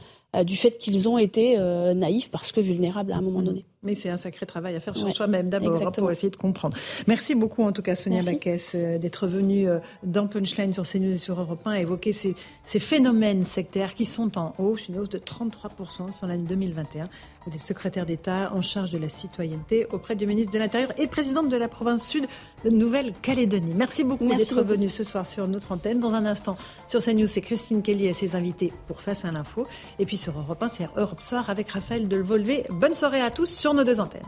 du 0.46 0.56
fait 0.56 0.78
qu'ils 0.78 1.10
ont 1.10 1.18
été 1.18 1.58
naïfs 1.94 2.32
parce 2.32 2.52
que 2.52 2.62
vulnérables 2.62 3.12
à 3.12 3.18
un 3.18 3.22
moment 3.22 3.42
donné. 3.42 3.66
Mais 3.84 3.96
c'est 3.96 4.10
un 4.10 4.18
sacré 4.18 4.46
travail 4.46 4.76
à 4.76 4.80
faire 4.80 4.96
sur 4.96 5.12
soi-même 5.12 5.50
d'abord 5.50 5.82
hein, 5.82 5.92
pour 5.92 6.12
essayer 6.12 6.30
de 6.30 6.36
comprendre. 6.36 6.78
Merci 7.08 7.34
beaucoup 7.34 7.64
en 7.64 7.72
tout 7.72 7.82
cas 7.82 7.96
Sonia 7.96 8.22
Baquès 8.22 8.76
d'être 8.76 9.28
venue 9.28 9.68
dans 10.04 10.28
Punchline 10.28 10.72
sur 10.72 10.88
CNews 10.88 11.14
et 11.14 11.18
sur 11.18 11.40
Europe 11.40 11.66
1 11.66 11.74
évoquer 11.74 12.14
ces, 12.14 12.36
ces 12.64 12.80
phénomènes 12.80 13.44
sectaires 13.44 13.96
qui 13.96 14.06
sont 14.06 14.38
en 14.38 14.54
hausse, 14.60 14.88
une 14.88 15.00
hausse 15.00 15.10
de 15.10 15.18
33% 15.18 16.12
sur 16.12 16.28
l'année 16.28 16.44
2021. 16.44 17.10
Vous 17.48 17.56
êtes 17.56 17.62
secrétaire 17.62 18.06
d'État 18.06 18.52
en 18.54 18.62
charge 18.62 18.92
de 18.92 19.00
la 19.00 19.10
citoyenneté 19.10 19.88
auprès 19.92 20.16
du 20.16 20.28
ministre 20.28 20.52
de 20.52 20.60
l'Intérieur 20.60 20.94
et 21.00 21.08
présidente 21.08 21.50
de 21.50 21.58
la 21.58 21.68
province 21.68 22.08
sud 22.08 22.28
de 22.64 22.70
Nouvelle-Calédonie. 22.70 23.74
Merci 23.76 24.04
beaucoup 24.04 24.28
d'être 24.28 24.64
venu 24.64 24.90
ce 24.90 25.04
soir 25.04 25.26
sur 25.26 25.48
notre 25.48 25.72
antenne. 25.72 26.00
Dans 26.00 26.14
un 26.14 26.28
instant, 26.28 26.56
sur 26.88 27.04
CNews, 27.04 27.26
c'est 27.26 27.42
Christine 27.42 27.82
Kelly 27.82 28.06
et 28.06 28.14
ses 28.14 28.36
invités 28.36 28.72
pour 28.88 29.02
Face 29.02 29.26
à 29.26 29.32
l'info. 29.32 29.66
Et 29.98 30.06
puis 30.06 30.18
sur 30.18 30.38
Europe 30.38 30.62
1, 30.62 30.70
c'est 30.70 30.88
Europe 30.96 31.22
Soir 31.22 31.50
avec 31.50 31.72
Raphaël 31.72 32.08
Delvolvé. 32.08 32.64
Bonne 32.70 32.94
soirée 32.94 33.22
à 33.22 33.32
tous 33.32 33.48
nos 33.74 33.84
deux 33.84 34.00
antennes. 34.00 34.22